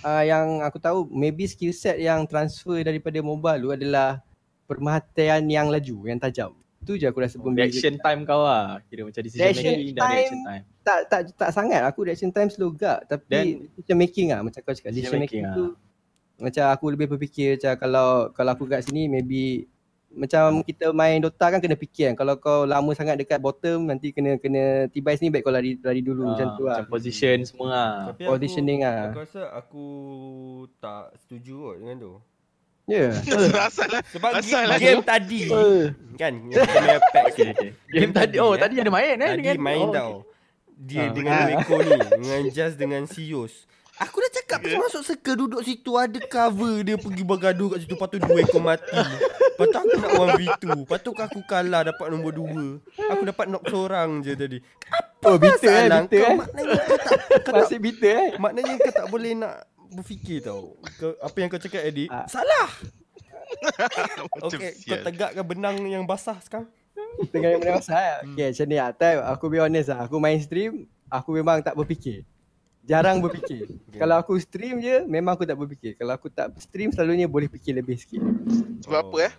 uh, 0.00 0.22
yang 0.22 0.46
aku 0.60 0.78
tahu 0.78 0.98
maybe 1.08 1.44
skill 1.44 1.70
set 1.70 1.98
yang 1.98 2.22
transfer 2.24 2.78
daripada 2.80 3.18
mobile 3.18 3.60
tu 3.60 3.70
adalah 3.72 4.22
perhatian 4.64 5.42
yang 5.44 5.66
laju, 5.68 5.96
yang 6.04 6.18
tajam. 6.18 6.54
Tu 6.84 6.94
je 6.94 7.04
aku 7.04 7.18
rasa 7.18 7.36
pembeza. 7.36 7.64
Reaction 7.66 7.96
time 7.96 8.20
kau 8.22 8.40
lah. 8.40 8.78
Kira 8.84 9.02
macam 9.02 9.20
decision 9.20 9.42
Reaction 9.42 9.72
making 9.72 9.94
dan 9.94 10.02
reaction 10.06 10.40
time. 10.42 10.62
tak 10.80 10.98
tak 11.08 11.20
tak 11.34 11.50
sangat 11.50 11.80
aku 11.82 12.00
reaction 12.02 12.28
time 12.28 12.46
slow 12.46 12.68
gak 12.70 13.08
tapi 13.08 13.24
Then- 13.26 13.72
decision 13.72 13.96
making 13.96 14.26
ah 14.30 14.40
macam 14.40 14.60
kau 14.60 14.70
cakap 14.70 14.92
Decision 14.92 15.16
decision 15.16 15.18
making, 15.18 15.42
making, 15.42 15.56
tu 15.56 15.66
macam 16.36 16.64
aku 16.68 16.84
lebih 16.90 17.06
berfikir 17.08 17.56
macam 17.56 17.72
kalau 17.78 18.08
kalau 18.30 18.50
aku 18.52 18.64
kat 18.66 18.82
sini 18.82 19.06
maybe 19.06 19.64
macam 20.10 20.60
kita 20.60 20.90
main 20.90 21.18
Dota 21.18 21.48
kan 21.48 21.58
kena 21.58 21.74
fikir 21.74 22.10
kan 22.10 22.16
kalau 22.16 22.34
kau 22.36 22.62
lama 22.64 22.90
sangat 22.92 23.16
dekat 23.16 23.38
bottom 23.38 23.88
nanti 23.88 24.10
kena 24.10 24.36
kena 24.36 24.86
tibai 24.86 25.14
sini 25.14 25.26
baik 25.28 25.42
kau 25.42 25.50
lari 25.50 25.74
lari 25.76 25.98
dulu 26.00 26.28
macam 26.28 26.54
tu 26.54 26.62
lah 26.64 26.74
Ah, 26.74 26.78
Macam 26.80 26.92
position 26.92 27.36
semua 27.42 27.66
lah. 27.66 27.90
Tapi 28.10 28.22
Conditioning 28.24 28.80
aku, 28.80 28.90
ah. 28.92 29.02
Aku 29.04 29.18
rasa 29.20 29.42
aku 29.52 29.84
tak 30.76 31.04
setuju 31.18 31.54
kot 31.56 31.76
dengan 31.78 31.96
tu. 31.98 32.12
Ya 32.84 33.16
Asal 33.68 33.88
lah. 33.88 34.02
Sebab 34.12 34.30
Asal 34.36 34.62
game, 34.64 34.70
lah 34.70 34.78
game 34.78 35.02
tadi 35.02 35.40
kan 36.20 36.32
kita 36.52 36.62
main 36.68 37.00
pack 37.10 37.24
Okay, 37.32 37.46
okay. 37.56 37.70
Game 37.90 38.12
tadi, 38.12 38.36
oh 38.38 38.54
tadi 38.54 38.74
ada 38.78 38.90
main 38.92 39.16
eh? 39.16 39.30
Tadi 39.34 39.40
dengan- 39.42 39.58
main 39.60 39.86
oh, 39.88 39.92
tau. 39.92 40.12
Dia 40.74 41.06
Ah. 41.06 41.10
dengan 41.14 41.38
Weko 41.54 41.76
ni 41.80 41.92
dengan 42.18 42.40
Jazz 42.50 42.74
dengan 42.74 43.02
Sios. 43.06 43.64
Aku 43.94 44.18
dah 44.18 44.26
cakap 44.26 44.58
yeah. 44.66 44.74
masuk 44.74 45.06
circle 45.06 45.46
duduk 45.46 45.62
situ 45.62 45.94
ada 45.94 46.18
cover 46.26 46.82
dia 46.82 46.98
pergi 46.98 47.22
bergaduh 47.22 47.70
kat 47.70 47.86
situ 47.86 47.94
lepas 47.94 48.10
tu 48.10 48.18
dua 48.18 48.42
ekor 48.42 48.58
mati. 48.58 48.90
Lepas 48.90 49.66
tu 49.70 49.76
aku 49.78 49.94
nak 50.02 50.12
1v2. 50.34 50.64
Lepas 50.82 50.98
tu 50.98 51.10
aku 51.14 51.40
kalah 51.46 51.86
dapat 51.86 52.06
nombor 52.10 52.34
2. 52.34 52.82
Aku 53.06 53.22
dapat 53.22 53.46
knock 53.46 53.64
seorang 53.70 54.18
je 54.26 54.34
tadi. 54.34 54.58
oh 55.24 55.38
bitter 55.38 55.72
eh 55.72 55.86
Masalah 55.86 56.00
bitter 56.04 56.20
kau 56.20 56.26
eh 56.26 56.36
maknanya 56.36 56.74
kau 56.84 56.98
tak 56.98 57.18
kau 57.22 57.38
tak 57.40 57.54
masih 57.54 57.78
bitter 57.80 58.12
eh 58.12 58.30
maknanya 58.36 58.74
kau 58.76 58.92
tak 58.92 59.06
boleh 59.08 59.32
nak 59.32 59.54
berfikir 59.94 60.42
tau. 60.42 60.74
Kau, 60.98 61.14
apa 61.18 61.36
yang 61.38 61.48
kau 61.48 61.58
cakap 61.58 61.82
Eddie? 61.86 62.10
Ah. 62.10 62.26
Salah. 62.26 62.68
Okay, 64.44 64.74
kau 64.74 64.96
sial. 64.98 65.04
tegakkan 65.04 65.44
benang 65.46 65.76
yang 65.86 66.02
basah 66.02 66.36
sekarang. 66.42 66.66
tengah 67.30 67.54
yang 67.54 67.60
benda 67.62 67.78
pasal 67.78 68.26
okay 68.26 68.50
macam 68.50 68.66
ni 68.66 68.76
lah 68.76 68.90
time 68.90 69.20
aku 69.22 69.44
be 69.46 69.58
honest 69.62 69.88
lah 69.90 70.00
aku 70.02 70.16
main 70.18 70.38
stream 70.42 70.72
aku 71.06 71.30
memang 71.30 71.62
tak 71.62 71.78
berfikir 71.78 72.26
jarang 72.82 73.22
berfikir 73.22 73.70
Okay. 73.94 74.02
kalau 74.02 74.18
aku 74.18 74.34
stream 74.42 74.82
je 74.82 75.06
memang 75.06 75.38
aku 75.38 75.46
tak 75.46 75.54
berfikir 75.54 75.94
kalau 75.94 76.18
aku 76.18 76.26
tak 76.26 76.50
stream 76.58 76.90
selalunya 76.90 77.30
boleh 77.30 77.46
fikir 77.46 77.70
lebih 77.70 77.94
sikit 77.94 78.18
Sebab 78.82 79.06
apa 79.06 79.18
eh? 79.30 79.32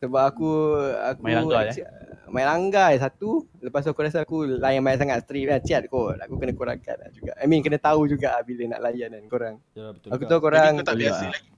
Sebab 0.00 0.22
aku 0.26 0.50
aku 0.96 1.20
Main 1.20 1.36
langgar, 1.38 1.62
eh? 1.66 1.84
Main 2.26 2.46
langgar 2.46 2.90
satu 2.96 3.44
Lepas 3.58 3.84
tu 3.84 3.90
aku 3.90 4.00
rasa 4.00 4.18
aku 4.20 4.36
layan 4.46 4.80
main 4.80 4.96
sangat 4.96 5.20
stream 5.22 5.44
kan 5.46 5.60
Chat 5.60 5.84
kot 5.86 6.16
Aku 6.18 6.36
kena 6.36 6.52
kurangkan 6.52 6.96
lah 6.96 7.10
juga 7.10 7.36
I 7.36 7.44
mean 7.44 7.60
kena 7.60 7.76
tahu 7.76 8.06
juga 8.06 8.32
lah 8.32 8.42
bila 8.42 8.64
nak 8.66 8.80
layan 8.82 9.12
kan 9.12 9.24
korang 9.26 9.56
Ya 9.72 9.92
betul. 9.92 10.08
Aku 10.10 10.18
juga. 10.18 10.30
tahu 10.30 10.40
korang 10.42 10.72
Jadi 10.72 10.78
kau 10.78 10.86
tak 10.86 10.94
boleh 10.94 11.04
biasa 11.06 11.20
lah. 11.20 11.30
lagi. 11.30 11.50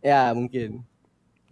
Ya 0.00 0.22
mungkin 0.30 0.70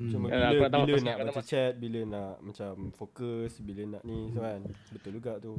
Cuma 0.02 0.26
Ya, 0.26 0.34
aku 0.34 0.34
bila, 0.34 0.58
nak 0.58 0.70
tahu 0.72 0.82
bila 0.82 0.98
nak 0.98 1.16
nak- 1.22 1.46
chat, 1.46 1.72
bila 1.76 2.00
nak 2.02 2.32
macam 2.42 2.70
fokus, 2.90 3.52
bila 3.62 3.82
nak 3.86 4.02
ni 4.02 4.34
so 4.34 4.42
kan. 4.42 4.60
Betul 4.90 5.10
juga 5.14 5.32
tu. 5.38 5.52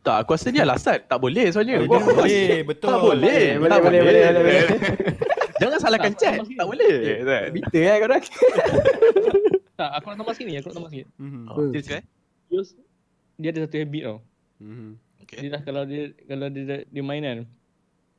Tak, 0.00 0.16
aku 0.18 0.34
rasa 0.34 0.50
dia 0.50 0.66
alasan. 0.66 0.98
Tak 1.00 1.14
boleh 1.14 1.46
soalnya. 1.48 1.78
Eh, 1.78 1.86
Kau- 1.86 1.94
dia 1.94 2.10
boleh, 2.10 2.54
betul. 2.64 2.90
Tak 2.90 2.98
boleh. 2.98 3.44
Boleh, 3.54 3.70
Tak 3.70 3.78
boleh, 3.78 4.00
boleh, 4.02 4.22
boleh, 4.26 4.42
boleh. 4.42 4.62
Jangan 5.58 5.78
salahkan 5.78 6.10
Tak, 6.10 6.18
chat. 6.18 6.36
tak 6.42 6.66
boleh. 6.66 6.90
Bitter 7.54 7.82
eh 7.84 7.96
korang 8.00 8.22
Tak, 9.78 9.90
aku 9.94 10.04
nak 10.10 10.16
tambah 10.18 10.34
sikit 10.34 10.44
ni, 10.44 10.54
aku 10.54 10.66
nak 10.66 10.76
tambah 10.76 10.90
sikit. 10.90 11.06
Mhm. 11.16 11.42
Oh, 11.46 11.70
Okay. 11.70 11.82
eh? 11.92 12.02
Yus, 12.50 12.74
dia 13.36 13.48
ada 13.48 13.60
satu 13.62 13.78
habit 13.78 14.02
tau. 14.02 14.18
Mhm. 14.58 14.90
Okay. 15.22 15.36
Dia 15.38 15.48
dah 15.50 15.62
kalau 15.62 15.82
dia 15.84 16.02
kalau 16.24 16.46
dia 16.48 16.62
dia, 16.64 16.76
dia 16.84 17.02
main 17.04 17.22
kan. 17.22 17.38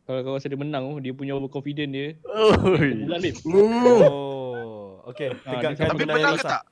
Kalau 0.06 0.20
kau 0.24 0.34
rasa 0.34 0.48
dia 0.48 0.56
menang 0.56 0.88
tu, 0.88 1.04
dia 1.04 1.12
punya 1.12 1.36
overconfident 1.36 1.92
dia 1.92 2.16
Oi. 2.26 3.04
bulan 3.04 3.20
lip. 3.20 3.36
hmm. 3.44 3.86
Oh, 3.86 5.04
okay. 5.06 5.30
Ah, 5.44 5.60
Tegakkan 5.60 5.76
dia 5.76 5.86
Tapi 5.86 6.04
menang 6.08 6.32
ke 6.32 6.40
besar. 6.40 6.50
tak? 6.50 6.64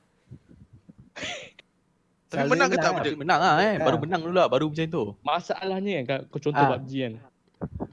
Tapi 2.27 2.43
menang 2.45 2.67
ke 2.67 2.75
tak 2.75 2.81
menang 2.81 2.93
benda? 2.93 3.03
Tapi 3.05 3.17
menang 3.17 3.39
lah 3.39 3.53
eh. 3.61 3.75
Baru 3.77 3.97
Ah. 3.97 4.01
menang 4.01 4.21
dulu 4.21 4.35
lah. 4.35 4.47
Baru 4.47 4.65
macam 4.67 4.85
tu. 4.87 5.03
Masalahnya 5.21 5.95
kan 6.01 6.19
kau- 6.25 6.41
contoh 6.41 6.57
Ah. 6.57 6.71
PUBG 6.75 6.91
kan. 6.97 7.13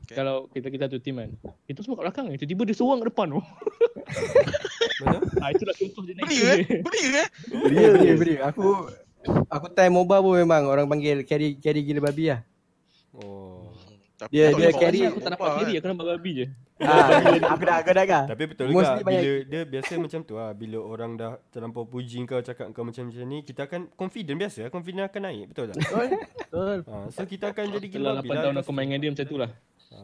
Okay. 0.04 0.14
Kalau 0.14 0.46
kita 0.48 0.68
kita 0.68 0.84
tu 0.86 0.98
team 0.98 1.16
kan. 1.16 1.30
Itu 1.64 1.80
semua 1.80 1.96
kat 1.96 2.04
belakang 2.06 2.24
kan. 2.28 2.36
Tiba-tiba 2.36 2.62
dia 2.64 2.76
seorang 2.76 3.00
kat 3.00 3.08
depan 3.08 3.26
tu. 3.30 3.40
Betul? 5.00 5.20
Ah 5.42 5.48
itulah 5.50 5.74
contoh 5.74 6.02
dia 6.02 6.14
naik. 6.14 6.24
Belia 6.24 6.46
eh? 6.46 6.58
Belia 6.84 7.08
eh? 7.14 7.28
Beria 7.50 7.86
beria 7.90 8.14
beria 8.14 8.38
Aku 8.46 8.88
Aku 9.50 9.66
time 9.68 9.90
mobile 9.90 10.20
pun 10.20 10.34
memang 10.38 10.62
orang 10.64 10.84
panggil 10.84 11.24
carry 11.24 11.56
carry 11.56 11.80
gila 11.80 12.00
babi 12.02 12.28
lah. 12.28 12.40
Oh. 13.12 13.72
Tapi 14.14 14.30
Dia- 14.30 14.46
dia 14.46 14.54
boleh 14.54 14.72
carry- 14.74 15.06
Aku 15.06 15.18
tak 15.18 15.30
nampak 15.32 15.46
mobile 15.46 15.58
kiri, 15.58 15.72
kan. 15.72 15.80
aku 15.80 15.88
nampak 15.90 16.06
babi 16.06 16.30
je. 16.32 16.46
Ah, 16.76 17.08
aku 17.54 17.62
dah 17.62 17.76
aku 17.78 17.90
dah 17.90 18.04
kan. 18.04 18.24
Tapi 18.26 18.42
betul 18.46 18.64
juga 18.68 18.84
banyak- 18.96 19.04
bila 19.04 19.20
dia 19.44 19.60
biasa 19.64 19.92
macam 19.96 20.20
tu 20.22 20.34
lah 20.34 20.50
bila 20.52 20.78
orang 20.78 21.10
dah 21.14 21.32
terlampau 21.48 21.84
puji 21.84 22.22
kau 22.24 22.38
cakap 22.38 22.70
kau 22.70 22.82
macam-macam 22.82 23.24
ni 23.24 23.38
kita 23.40 23.64
akan 23.64 23.90
confident 23.92 24.36
biasa 24.36 24.68
confident 24.68 25.04
akan 25.04 25.20
naik 25.24 25.44
betul 25.50 25.64
tak? 25.66 25.76
Betul. 25.80 26.78
Ha, 26.84 26.94
so 27.10 27.22
kita 27.24 27.50
akan 27.50 27.64
jadi 27.72 27.86
gila 27.88 28.10
8 28.18 28.28
tahun 28.28 28.56
aku 28.56 28.70
main 28.70 28.86
dengan 28.86 29.00
dia 29.00 29.10
macam 29.10 29.26
tu 29.26 29.36
lah. 29.36 29.50
Ha. 29.94 30.02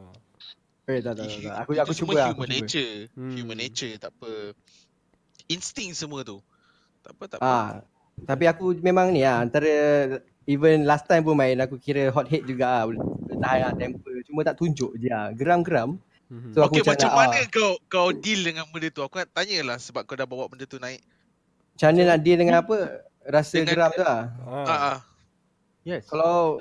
Eh 0.91 0.99
tak 1.03 1.13
tak 1.19 1.25
tak. 1.27 1.39
tak. 1.45 1.57
Aku 1.63 1.71
aku 1.79 1.93
cuba 1.95 2.13
lah, 2.19 2.29
human 2.35 2.49
cuba. 2.49 2.57
nature. 2.59 2.93
Hmm. 3.15 3.35
Human 3.39 3.59
nature 3.59 3.93
tak 3.99 4.11
apa. 4.15 4.31
Insting 5.47 5.91
semua 5.95 6.23
tu. 6.23 6.39
Tak 7.03 7.13
apa 7.15 7.25
tak 7.27 7.39
apa. 7.39 7.47
Ah, 7.47 7.69
tapi 8.27 8.45
aku 8.51 8.75
memang 8.83 9.15
ni 9.15 9.23
lah 9.23 9.43
antara 9.43 9.71
even 10.47 10.83
last 10.85 11.07
time 11.07 11.23
pun 11.23 11.39
main 11.39 11.59
aku 11.63 11.79
kira 11.79 12.11
hot 12.11 12.27
head 12.27 12.43
juga 12.47 12.87
lah. 12.87 12.99
Tahan 13.41 13.59
lah 13.63 13.73
temper. 13.79 14.15
Cuma 14.27 14.41
tak 14.43 14.59
tunjuk 14.59 14.99
je 14.99 15.09
lah. 15.09 15.33
Geram-geram. 15.35 15.97
Mhm. 16.31 16.55
So 16.55 16.63
aku 16.63 16.79
Okay, 16.79 16.95
macam 16.95 17.09
nak, 17.11 17.19
mana 17.19 17.39
ah, 17.43 17.47
kau 17.51 17.71
kau 17.91 18.09
deal 18.15 18.47
dengan 18.47 18.63
benda 18.71 18.89
tu? 18.95 19.03
Aku 19.03 19.19
nak 19.19 19.31
tanya 19.35 19.75
lah 19.75 19.77
sebab 19.83 20.07
kau 20.07 20.15
dah 20.15 20.27
bawa 20.31 20.47
benda 20.47 20.63
tu 20.63 20.79
naik. 20.79 21.03
Macam 21.75 21.87
mana 21.91 22.15
nak 22.15 22.19
deal 22.23 22.39
dengan 22.39 22.63
apa? 22.63 22.77
Rasa 23.27 23.59
Dengan- 23.59 23.71
geram 23.75 23.91
tu 23.95 24.03
lah. 24.07 24.21
Ah. 24.47 24.67
Ah, 24.67 24.73
ah. 24.95 24.97
Yes. 25.83 26.05
Kalau 26.13 26.61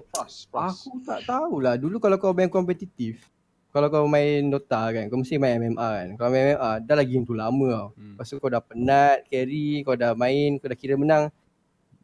aku 0.55 0.91
tak 1.03 1.27
tahulah. 1.27 1.75
Dulu 1.75 1.99
kalau 1.99 2.15
kau 2.15 2.31
main 2.31 2.47
kompetitif, 2.47 3.27
kalau 3.69 3.91
kau 3.91 4.07
main 4.07 4.47
Dota 4.47 4.89
kan, 4.89 5.05
kau 5.11 5.19
mesti 5.19 5.35
main 5.35 5.59
MMA 5.59 5.75
kan. 5.77 6.09
Kalau 6.15 6.29
main 6.31 6.55
MMA, 6.55 6.71
dah 6.87 6.95
lagi 6.95 7.11
game 7.13 7.27
tu 7.27 7.35
lama 7.35 7.67
tau. 7.67 7.87
Hmm. 7.99 8.15
Lepas 8.15 8.25
tu 8.31 8.39
kau 8.39 8.49
dah 8.49 8.63
penat, 8.63 9.27
carry, 9.27 9.83
kau 9.83 9.93
dah 9.99 10.15
main, 10.15 10.57
kau 10.57 10.71
dah 10.71 10.77
kira 10.79 10.95
menang. 10.95 11.27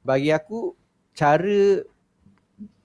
Bagi 0.04 0.30
aku, 0.36 0.76
cara 1.16 1.82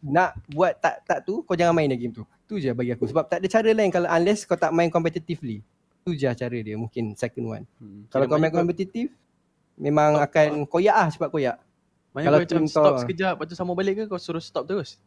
nak 0.00 0.32
buat 0.48 0.80
tak 0.80 1.04
tak 1.04 1.18
tu, 1.28 1.44
kau 1.44 1.58
jangan 1.58 1.74
main 1.76 1.90
dah 1.90 1.98
game 1.98 2.14
tu. 2.14 2.24
Tu 2.46 2.62
je 2.62 2.70
bagi 2.70 2.94
aku. 2.94 3.04
Sebab 3.10 3.26
tak 3.28 3.42
ada 3.42 3.48
cara 3.50 3.68
lain 3.74 3.90
kalau 3.90 4.08
unless 4.08 4.46
kau 4.46 4.56
tak 4.56 4.70
main 4.70 4.88
competitively. 4.88 5.60
Tu 6.00 6.16
je 6.16 6.30
cara 6.30 6.56
dia 6.56 6.76
mungkin 6.78 7.12
second 7.18 7.46
one. 7.60 7.64
Hmm. 7.82 8.06
Kalau 8.08 8.30
Kira 8.30 8.32
kau 8.32 8.40
main 8.40 8.54
kompetitif, 8.54 9.12
memang 9.76 10.16
akan 10.22 10.64
koyak 10.70 10.94
ah 10.94 11.08
cepat 11.10 11.28
koyak. 11.28 11.56
Mana 12.10 12.24
Kalau 12.24 12.38
macam 12.38 12.50
team 12.52 12.64
kau- 12.64 12.72
stop 12.72 12.92
sekejap 13.00 13.32
Lepas 13.34 13.46
tu 13.46 13.54
sambung 13.54 13.74
balik 13.74 13.94
ke 13.94 14.04
Kau 14.04 14.16
suruh 14.16 14.40
stop 14.40 14.64
terus 14.64 14.98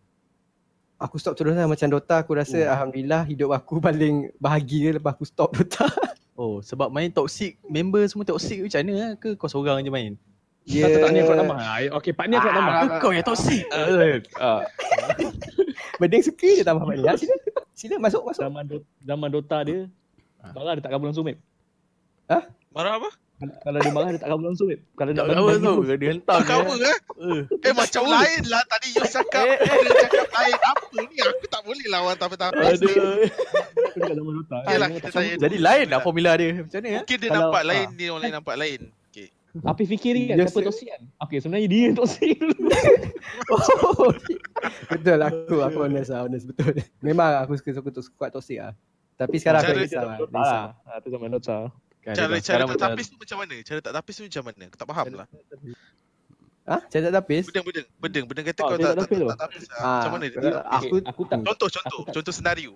Aku 0.96 1.16
stop 1.16 1.34
terus 1.34 1.52
lah 1.52 1.66
macam 1.66 1.88
Dota 1.88 2.16
aku 2.18 2.32
rasa 2.34 2.56
Oh. 2.56 2.70
Alhamdulillah 2.70 3.24
hidup 3.26 3.52
aku 3.52 3.82
paling 3.84 4.32
bahagia 4.38 4.94
lepas 4.94 5.12
aku 5.12 5.24
stop 5.24 5.52
Dota. 5.52 5.88
Oh 6.34 6.58
sebab 6.60 6.90
main 6.90 7.08
toxic 7.08 7.62
Member 7.64 8.02
semua 8.06 8.24
toxic 8.24 8.58
Macam 8.58 8.80
mana 8.80 8.94
lah 8.96 9.10
ke 9.16 9.36
Kau 9.36 9.46
seorang 9.46 9.80
je 9.80 9.92
main 9.92 10.18
Dia 10.64 10.88
Satu 10.88 10.98
tak 10.98 11.10
ni 11.12 11.20
aku 11.20 11.30
nak 11.30 11.40
tambah. 11.44 11.58
Ah, 11.60 11.78
Okey, 11.94 12.12
part 12.12 12.26
ni 12.26 12.36
aku 12.36 12.48
nak 12.48 12.56
tambah. 12.56 12.74
Ah, 12.74 12.88
Kau 12.98 13.12
yang 13.12 13.22
toksik. 13.22 13.68
Ah. 14.40 14.64
Bedeng 16.00 16.24
suka 16.24 16.48
je 16.50 16.64
tambah 16.64 16.88
balik. 16.88 17.04
Ha, 17.04 17.14
sila. 17.14 17.36
Sila 17.74 17.96
masuk 17.98 18.24
masuk. 18.24 18.42
Zaman, 18.42 18.64
do- 18.64 18.88
zaman 18.98 19.28
Dota 19.28 19.60
dia, 19.62 19.92
marah 20.50 20.74
dia 20.74 20.82
tak 20.82 20.92
kabur 20.92 21.12
langsung, 21.12 21.28
Mip. 21.28 21.36
Marah 22.72 22.96
apa? 22.96 23.10
Kalau- 23.34 23.82
dia 23.82 23.92
marah, 23.92 24.10
dia 24.10 24.22
tak 24.22 24.30
kabur 24.30 24.46
langsung, 24.46 24.68
Mip. 24.68 24.80
Kalau 24.94 25.10
nak 25.10 25.20
Tak 25.20 25.36
bagi 25.36 25.60
tu. 25.60 25.74
tu. 25.74 25.84
Dia 25.94 26.10
hentam. 26.10 26.38
Tak 26.38 26.46
cover 26.46 26.78
eh? 26.80 26.98
Eh. 27.14 27.42
Eh 27.60 27.74
macam 27.74 28.04
lain 28.06 28.42
lah 28.46 28.62
tadi 28.66 28.88
you 28.90 29.04
cakap 29.04 29.44
Eh, 29.44 29.56
eh. 29.56 29.78
Dia 29.80 29.94
cakap 30.02 30.28
lain 30.30 30.58
Apa 30.62 30.98
ni 31.02 31.16
aku 31.18 31.46
tak 31.48 31.62
boleh 31.62 31.86
lawan 31.88 32.16
tapi-tapi 32.16 32.62
Aduh. 32.62 32.88
Aku 32.88 33.96
dekat 33.96 34.14
zaman 34.14 34.32
Dota. 34.34 34.58
Okay 34.62 34.78
lah 34.78 34.88
Dia 34.88 34.96
kita 34.96 35.06
tak 35.06 35.14
tanya 35.14 35.34
Jadi 35.40 35.56
lain 35.58 35.86
lah 35.88 36.00
formula 36.00 36.32
dia. 36.34 36.50
Macam 36.58 36.78
mana 36.78 36.88
ya? 36.88 37.00
Mungkin 37.00 37.18
dia 37.18 37.28
Kalau- 37.28 37.42
nampak 37.44 37.62
ah. 37.62 37.66
lain 37.66 37.88
Dia 37.94 38.08
orang 38.08 38.22
lain 38.22 38.34
nampak 38.34 38.56
lain 38.56 38.80
Okay 39.08 39.28
Api 39.54 39.84
fikir 39.88 40.14
kan 40.16 40.36
Dia 40.36 40.46
siapa 40.46 40.60
toksik 40.64 40.88
kan? 40.90 41.02
Okey, 41.20 41.38
sebenarnya 41.38 41.68
dia 41.68 41.82
yang 41.84 41.96
toksik. 41.96 42.38
Oh, 43.46 44.12
betul 44.90 45.20
aku 45.20 45.56
aku 45.60 45.78
honest 45.82 46.10
lah 46.10 46.24
honest 46.24 46.46
betul. 46.46 46.70
Memang 47.00 47.40
aku 47.40 47.56
suka 47.56 47.70
suka 47.74 47.90
kuat 48.14 48.30
toxic 48.30 48.58
ah. 48.58 48.74
Tapi 49.14 49.36
sekarang 49.38 49.62
aku 49.62 49.74
risau 49.76 50.02
lah. 50.02 50.18
Risau. 50.20 50.34
lah. 50.34 50.66
Ah, 50.84 50.98
tu 51.00 51.08
zaman 51.08 51.30
Dota. 51.30 51.70
Kan, 52.04 52.14
Cara 52.14 52.36
cara 52.38 52.62
tak 52.62 52.68
macam- 52.70 52.84
tapis 52.90 53.06
tu 53.08 53.16
macam 53.16 53.38
mana? 53.40 53.56
Cara 53.64 53.80
tak 53.80 53.94
tapis 53.96 54.14
tu 54.14 54.24
macam 54.26 54.44
mana? 54.44 54.64
Aku 54.68 54.78
tak 54.78 54.88
faham 54.88 55.06
lah 55.14 55.28
Ah, 56.64 56.80
saya 56.88 57.02
tak 57.06 57.14
tapis. 57.18 57.44
Bedeng 57.46 57.66
bedeng 57.66 57.88
Bedeng 57.98 58.26
Bedeng 58.26 58.46
kata 58.46 58.60
Oh, 58.62 58.68
kau 58.70 58.78
dia 58.78 58.86
tak 58.86 58.96
tak 58.96 59.04
tak 59.06 59.20
tak 59.26 59.40
tapis 59.42 59.64
ah. 59.68 59.76
Ah, 59.78 59.96
Macam 59.98 60.12
mana 60.14 60.26
dia? 60.26 60.40
Aku 60.40 60.96
Okey, 60.96 61.02
aku 61.04 61.22
tak 61.26 61.38
Contoh 61.42 61.68
Aku 61.68 61.76
contoh 61.78 62.00
tak- 62.02 62.14
Contoh 62.14 62.34
senario 62.34 62.74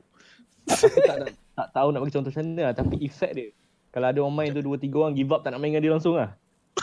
aku 0.67 0.99
tak, 0.99 1.15
tak, 1.17 1.31
tak 1.55 1.67
tahu 1.71 1.87
nak 1.89 1.99
bagi 2.01 2.11
contoh 2.11 2.27
macam 2.27 2.43
mana 2.45 2.61
lah, 2.61 2.73
tapi 2.75 2.95
efek 2.99 3.31
dia. 3.31 3.47
Kalau 3.87 4.03
ada 4.05 4.19
orang 4.19 4.35
main 4.35 4.49
tu 4.51 4.59
2 4.59 4.75
3 4.77 4.91
orang 4.93 5.15
give 5.15 5.31
up 5.31 5.39
tak 5.39 5.55
nak 5.55 5.59
main 5.59 5.71
dengan 5.71 5.79
dia 5.81 5.91
langsung 5.91 6.19
lah. 6.19 6.35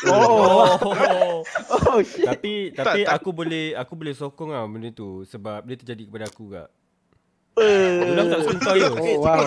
Oh. 0.08 1.44
oh 1.84 1.98
shit. 2.08 2.24
tapi 2.24 2.72
tapi 2.72 3.04
Tak, 3.04 3.06
tak. 3.06 3.14
aku 3.14 3.30
boleh 3.30 3.76
aku 3.76 3.92
boleh 3.94 4.14
sokong 4.16 4.50
lah 4.50 4.64
benda 4.64 4.88
tu 4.88 5.22
sebab 5.22 5.62
dia 5.62 5.76
terjadi 5.76 6.02
kepada 6.02 6.24
aku 6.26 6.42
juga. 6.48 6.64
Eh. 7.54 8.02
Dulu 8.02 8.18
aku 8.18 8.30
tak 8.30 8.40
suka 8.42 8.56
kau 8.58 8.74
Yus. 8.74 8.94
Oh 8.96 9.16
wow. 9.20 9.42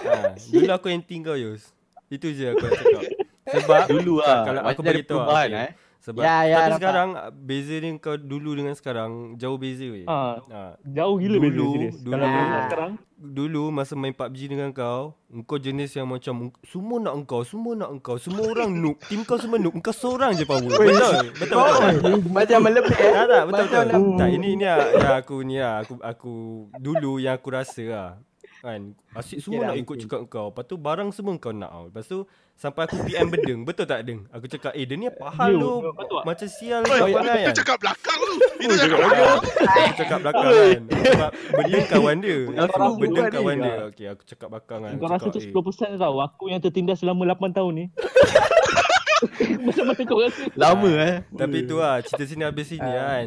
Ha, 0.00 0.14
dulu 0.38 0.70
aku 0.70 0.86
anti 0.88 1.14
kau 1.20 1.34
Yus. 1.34 1.62
Itu 2.10 2.26
je 2.28 2.50
aku 2.50 2.60
nak 2.60 2.72
cakap. 2.76 3.02
Sebab 3.50 3.80
Dulu 3.88 4.14
lah. 4.18 4.38
kalau 4.44 4.60
aku 4.64 4.80
bagi 4.80 5.02
tahu 5.02 5.16
perubahan 5.16 5.48
okay. 5.48 5.64
eh. 5.64 5.72
Sebab 6.00 6.20
Ya, 6.22 6.36
ya, 6.42 6.56
tapi 6.56 6.64
nampak. 6.64 6.78
sekarang 6.80 7.08
beza 7.36 7.74
dia 7.76 7.90
kau 8.00 8.16
dulu 8.16 8.50
dengan 8.54 8.72
sekarang 8.72 9.10
jauh 9.36 9.54
beza 9.54 9.84
weh. 9.84 10.02
Ha, 10.02 10.40
Ha. 10.42 10.62
jauh 10.82 11.16
gila 11.18 11.36
beza 11.38 11.52
Dulu- 11.52 11.72
serius. 11.76 11.96
dulu- 11.98 12.10
Kalau 12.10 12.24
Ah. 12.24 12.32
dengan 12.32 12.60
sekarang 12.66 12.92
Dulu 13.20 13.68
masa 13.68 13.92
main 13.92 14.16
PUBG 14.16 14.48
dengan 14.48 14.72
kau, 14.72 15.12
engkau 15.28 15.60
jenis 15.60 15.92
yang 15.92 16.08
macam 16.08 16.48
semua 16.64 16.96
nak 16.98 17.12
engkau, 17.14 17.44
semua 17.44 17.76
nak 17.76 17.92
engkau, 17.92 18.16
semua 18.16 18.48
orang 18.48 18.72
noob, 18.72 18.96
tim 19.04 19.20
kau 19.20 19.36
semua 19.36 19.60
noob, 19.60 19.76
engkau 19.76 19.92
seorang 19.92 20.32
je 20.32 20.48
power. 20.48 20.64
Betul. 20.80 21.28
Betul 21.36 21.60
betul. 21.68 22.12
Macam 22.32 22.58
melebih 22.64 22.96
eh. 22.96 23.12
Tak 23.12 23.26
tak 23.28 23.42
betul 23.44 23.60
betul. 23.60 23.84
Macam 23.84 24.00
Tak 24.16 24.28
ini 24.32 24.48
ni 24.54 24.64
lah, 24.64 24.80
yang 24.88 25.14
aku 25.14 25.36
ni 25.44 25.60
lah, 25.60 25.74
aku 25.78 25.94
aku 26.00 26.34
dulu 26.74 27.20
yang 27.20 27.36
aku 27.36 27.48
rasa 27.52 27.84
lah. 27.84 28.10
Kan? 28.60 28.92
Asyik 29.16 29.40
semua 29.40 29.64
lah, 29.64 29.68
nak 29.72 29.80
ikut 29.80 29.96
cakap 30.04 30.20
kau. 30.28 30.52
Lepas 30.52 30.64
tu 30.68 30.76
barang 30.76 31.08
semua 31.16 31.32
kau 31.40 31.48
nak 31.48 31.72
tau 31.72 31.84
Lepas 31.88 32.04
tu 32.04 32.18
Sampai 32.60 32.84
aku 32.84 33.00
PM 33.08 33.32
bedeng 33.32 33.64
Betul 33.64 33.88
tak 33.88 34.04
Deng? 34.04 34.28
Aku 34.28 34.44
cakap 34.44 34.76
Eh 34.76 34.84
dia 34.84 35.00
ni 35.00 35.08
apa 35.08 35.32
hal 35.32 35.56
tu? 35.56 35.80
Betul? 35.96 36.20
Macam 36.28 36.44
sial 36.44 36.84
kau 36.84 37.08
Itu 37.08 37.16
pandai 37.16 37.40
kan? 37.48 37.54
cakap 37.56 37.76
belakang 37.80 38.18
tu. 38.20 38.34
Itu 38.68 38.74
cakap 38.76 38.98
belakang. 39.00 39.38
Aku 39.40 39.94
cakap 39.96 40.18
belakang 40.20 40.44
kan? 40.52 40.80
Sebab 40.92 41.30
bedeng 41.56 41.86
kawan 41.88 42.16
dia. 42.20 42.38
Aku 42.68 42.82
Bedeng 43.00 43.28
kawan 43.32 43.56
dia. 43.64 43.74
Okay 43.88 44.06
aku 44.12 44.22
cakap 44.28 44.48
belakang 44.52 44.80
kan? 44.84 44.92
kau 44.92 45.08
Aku 45.08 45.12
rasa 45.16 45.28
tu 45.32 45.40
cakap, 45.40 45.96
10% 45.96 46.04
tau. 46.04 46.16
Aku 46.20 46.44
yang 46.52 46.60
tertindas 46.60 47.00
selama 47.00 47.22
8 47.32 47.56
tahun 47.56 47.72
ni. 47.72 47.84
Macam 49.64 49.84
mana 49.88 50.02
kau 50.04 50.20
rasa? 50.20 50.42
Lama 50.52 50.90
eh. 51.00 51.16
Tapi 51.32 51.58
tu 51.64 51.80
lah 51.80 52.04
Cerita 52.04 52.24
sini 52.28 52.44
habis 52.44 52.68
sini 52.68 52.84
kan? 52.92 53.24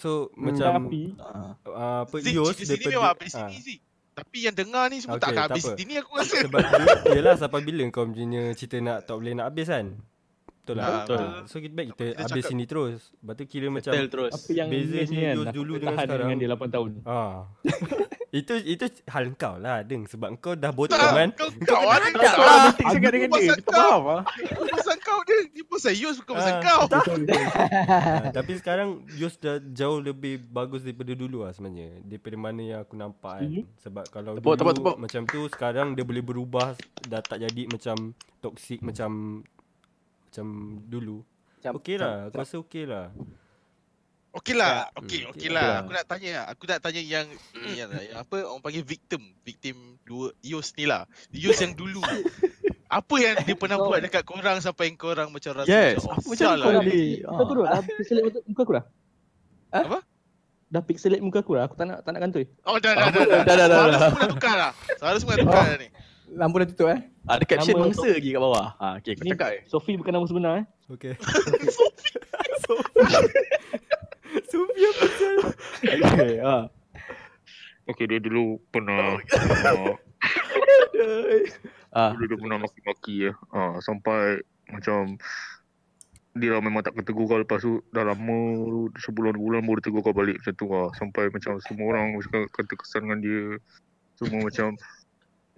So 0.00 0.32
macam 0.40 0.88
Tapi 0.88 1.20
Ah. 1.20 1.52
uh, 1.68 2.00
Apa 2.08 2.16
Zik, 2.24 2.32
Yos 2.32 2.56
cerita 2.56 2.80
sini 2.80 2.96
memang 2.96 3.12
habis 3.12 3.32
ah. 3.36 3.44
sini. 3.52 3.60
Zik 3.60 3.80
Tapi 4.10 4.36
yang 4.44 4.54
dengar 4.56 4.90
ni 4.90 5.00
semua 5.00 5.16
Okey, 5.16 5.24
tak 5.24 5.30
akan 5.32 5.40
tak 5.40 5.48
habis 5.54 5.64
apa. 5.64 5.76
sini 5.78 5.94
aku 6.02 6.12
rasa. 6.18 6.36
Sebab 6.44 6.60
Yelah 7.14 7.34
sampai 7.38 7.60
bila 7.62 7.82
kau 7.88 8.04
punya 8.10 8.42
cerita 8.58 8.76
nak 8.82 8.98
tak 9.06 9.14
boleh 9.16 9.32
nak 9.38 9.46
habis 9.54 9.68
kan 9.70 9.86
Betul 10.70 10.76
lah 10.76 10.86
Ah, 10.86 10.98
betul. 11.00 11.18
Ah, 11.18 11.42
So 11.44 11.56
kita 11.56 11.72
baik 11.72 11.88
kita 11.90 12.04
Kita 12.06 12.20
habis 12.20 12.30
cakap- 12.36 12.48
sini 12.48 12.64
terus 12.64 12.98
Lepas 13.12 13.34
tu 13.34 13.44
kira 13.44 13.66
macam 13.68 13.92
terus. 14.06 14.32
apa 14.32 14.50
yang 14.50 14.68
Bezanya 14.68 14.94
best 14.96 15.10
ni 15.10 15.18
kan 15.20 15.34
dulu 15.50 15.72
boleh 15.72 15.80
dengan 15.80 15.96
sekarang. 15.96 16.18
dengan 16.20 16.36
dia 16.38 16.48
8 16.48 16.70
tahun. 16.70 16.90
ah. 17.04 17.34
Itu 18.32 18.54
itu 18.54 18.86
hal 19.04 19.34
kau 19.34 19.58
lah 19.58 19.82
Deng 19.82 20.06
Sebab 20.06 20.38
kau 20.38 20.54
dah 20.54 20.70
botol 20.70 20.94
kan 20.94 21.34
Kau 21.34 21.50
kawan 21.66 21.98
Tak 21.98 22.14
dia 22.14 22.30
lah 22.30 22.70
sangat 22.78 23.10
dengan 23.10 23.26
dia. 23.28 23.34
pasal 23.34 23.56
Kita 23.58 23.66
kau. 23.66 23.82
faham 23.98 24.02
ah. 24.08 24.22
Itu 24.38 24.62
pasal 24.70 24.96
kau 25.00 25.18
dia 25.20 25.38
Dia 25.50 25.64
pasal 25.66 25.92
Yus 25.92 26.16
bukan 26.16 26.34
pasal 26.36 26.54
kau 26.60 26.80
Tapi 28.30 28.52
sekarang 28.54 28.88
Yus 29.12 29.34
dah 29.36 29.58
jauh 29.66 29.98
lebih 29.98 30.38
bagus 30.44 30.80
daripada 30.80 31.10
dulu 31.12 31.42
lah 31.42 31.50
sebenarnya 31.50 31.90
Daripada 32.02 32.36
mana 32.36 32.60
yang 32.60 32.80
aku 32.80 32.94
nampak 32.94 33.34
kan. 33.36 33.50
Sebab 33.80 34.04
kalau 34.08 34.32
Tepuk, 34.32 34.46
dulu 34.46 34.58
tepuk, 34.60 34.74
tepuk. 34.76 34.96
macam 35.00 35.22
tu 35.26 35.40
Sekarang 35.48 35.86
dia 35.92 36.04
boleh 36.04 36.22
berubah 36.22 36.78
Dah 37.02 37.20
tak 37.20 37.42
jadi 37.42 37.66
macam 37.66 38.14
Toxic 38.38 38.78
macam 38.80 39.42
Macam 40.30 40.46
dulu 40.84 41.26
Macam- 41.56 41.74
Okey 41.76 41.96
lah 41.96 42.14
Aku 42.24 42.38
rasa 42.38 42.54
okey 42.56 42.84
lah 42.84 43.06
Okey 44.30 44.54
lah 44.54 44.86
Okey 44.94 45.26
okey 45.26 45.30
okey 45.34 45.48
lah. 45.50 45.62
lah 45.64 45.76
Aku 45.80 45.90
nak 45.90 46.04
tanya 46.06 46.32
Aku 46.46 46.64
nak 46.64 46.78
tanya 46.78 47.00
yang 47.00 47.26
yang, 47.68 47.90
yang 47.90 48.14
apa 48.16 48.36
orang 48.40 48.62
panggil 48.62 48.84
victim 48.84 49.18
Victim 49.40 49.74
dua 50.00 50.30
Yus 50.40 50.70
ni 50.72 50.86
lah 50.86 51.02
Yus 51.30 51.58
yang 51.58 51.74
dulu 51.74 51.98
Apa 52.88 53.14
yang 53.16 53.36
dia 53.40 53.54
pernah 53.54 53.78
buat 53.80 53.98
dekat 53.98 54.22
korang 54.22 54.58
Sampai 54.58 54.94
korang 54.94 55.30
macam 55.30 55.50
rasa 55.52 55.66
Yes. 55.66 55.98
macam, 56.00 56.10
Apa 56.12 56.14
oh, 56.16 56.26
macam 56.28 56.34
sial 56.36 56.56
kau 56.56 56.66
lah. 56.68 56.80
boleh. 56.80 57.10
Kau 57.20 57.44
tu 57.44 57.54
dah 57.56 57.82
pixelate 57.84 58.24
muka- 58.26 58.42
aku 58.60 58.72
dah. 58.72 58.84
Ha? 59.70 59.78
Apa? 59.80 59.98
Dah 60.66 60.82
pixelate 60.84 61.18
muka 61.20 61.38
aku 61.38 61.52
dah. 61.54 61.62
Aku 61.64 61.74
tak 61.74 61.86
nak 61.86 61.98
tak 62.00 62.10
nak 62.10 62.20
kantoi. 62.20 62.46
Oh 62.64 62.78
dah 62.78 62.90
dah 62.92 63.06
dah 63.08 63.22
dah 63.24 63.40
Dah, 63.40 63.54
dah, 63.56 63.66
dah, 63.68 63.78
Suara 63.78 63.90
dah. 63.92 64.00
semua 64.00 64.18
dah 64.20 64.28
tukar 64.28 64.54
lah 64.56 64.72
Suara 64.96 65.16
semua 65.18 65.32
dah 65.32 65.42
tukar 65.44 65.62
dah 65.64 65.78
ni 65.78 65.88
Lampu 66.32 66.56
dah 66.56 66.66
tutup 66.66 66.88
eh. 66.88 67.00
Ada 67.28 67.44
caption 67.44 67.76
Nama 67.76 67.84
mangsa 67.90 68.08
lagi 68.08 68.30
kat 68.32 68.40
bawah. 68.40 68.68
Ha 68.80 68.86
okey 69.02 69.12
kau 69.18 69.24
Ni 69.24 69.30
cakap 69.36 69.48
eh. 69.52 69.62
Sophie 69.68 69.96
bukan 70.00 70.12
nama 70.16 70.24
sebenar 70.24 70.52
eh. 70.62 70.66
Okay 70.88 71.14
Sophia 74.48 74.90
pasal 75.00 75.34
Okey 75.84 76.34
ha. 76.40 76.56
Okay, 77.90 78.06
dia 78.06 78.22
dulu 78.22 78.62
pernah 78.70 79.18
uh, 79.18 79.94
Ah. 81.90 82.14
dulu 82.14 82.24
dia 82.30 82.38
pernah 82.38 82.58
maki-maki 82.62 83.14
ya. 83.26 83.32
Uh, 83.50 83.82
sampai 83.82 84.38
macam 84.70 85.18
dia 86.38 86.54
lah 86.54 86.62
memang 86.62 86.86
tak 86.86 86.94
ketegur 86.94 87.26
kau 87.26 87.42
lepas 87.42 87.58
tu 87.58 87.82
dah 87.90 88.06
lama 88.06 88.38
sebulan 88.94 89.34
dua 89.34 89.58
bulan 89.58 89.62
baru 89.66 89.82
tegur 89.82 90.06
kau 90.06 90.14
balik 90.14 90.38
macam 90.38 90.54
tu 90.54 90.66
lah. 90.70 90.88
Sampai 90.94 91.34
macam 91.34 91.58
semua 91.66 91.86
orang 91.90 92.14
kata 92.54 92.74
kesan 92.78 93.10
dengan 93.10 93.18
dia. 93.18 93.44
Semua 94.22 94.46
macam 94.46 94.78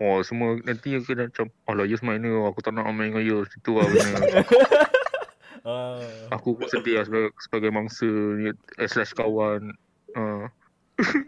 Oh 0.03 0.19
semua 0.27 0.59
nanti 0.67 0.99
aku 0.99 1.15
dah 1.15 1.31
macam 1.31 1.47
Alah 1.71 1.87
Yus 1.87 2.03
main 2.03 2.19
ni 2.19 2.27
aku 2.27 2.59
tak 2.59 2.75
nak 2.75 2.91
main 2.91 3.15
dengan 3.15 3.23
Yus 3.23 3.47
Itu 3.55 3.79
lah 3.79 3.87
benda 3.87 4.19
ah. 5.71 6.03
Aku 6.35 6.59
sedih 6.67 6.99
lah 6.99 7.05
sebagai, 7.07 7.31
sebagai 7.39 7.71
mangsa 7.71 8.11
ni 8.11 8.51
eh, 8.51 8.89
Slash 8.91 9.15
kawan 9.15 9.71
uh, 10.19 10.51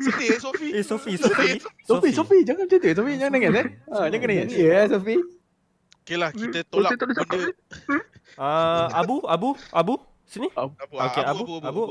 Sedih 0.02 0.34
eh 0.34 0.38
Sofi 0.42 0.68
Eh 0.74 0.82
Sophie 0.82 1.14
Sophie 1.14 1.62
Sofi, 1.86 2.10
Sofi 2.10 2.36
jangan 2.42 2.66
macam 2.66 2.78
tu. 2.82 2.90
Sofi 2.90 3.12
jangan 3.14 3.32
nangis 3.38 3.54
eh. 3.54 3.66
Ha 3.94 4.10
jangan 4.10 4.26
nangis. 4.26 4.50
Ya 4.58 4.66
yeah, 4.66 4.82
Sofi. 4.90 5.14
Okay 6.04 6.16
lah 6.18 6.30
kita 6.34 6.66
tolak 6.68 6.98
ada 6.98 7.14
cakap. 7.14 7.38
benda 7.38 7.48
Ah, 8.34 8.90
Abu 8.98 9.22
Abu 9.30 9.54
Abu 9.70 9.94
Sini 10.26 10.48
Apa 10.56 10.74
Okey, 10.82 11.22
Abu, 11.22 11.42
Abu. 11.62 11.84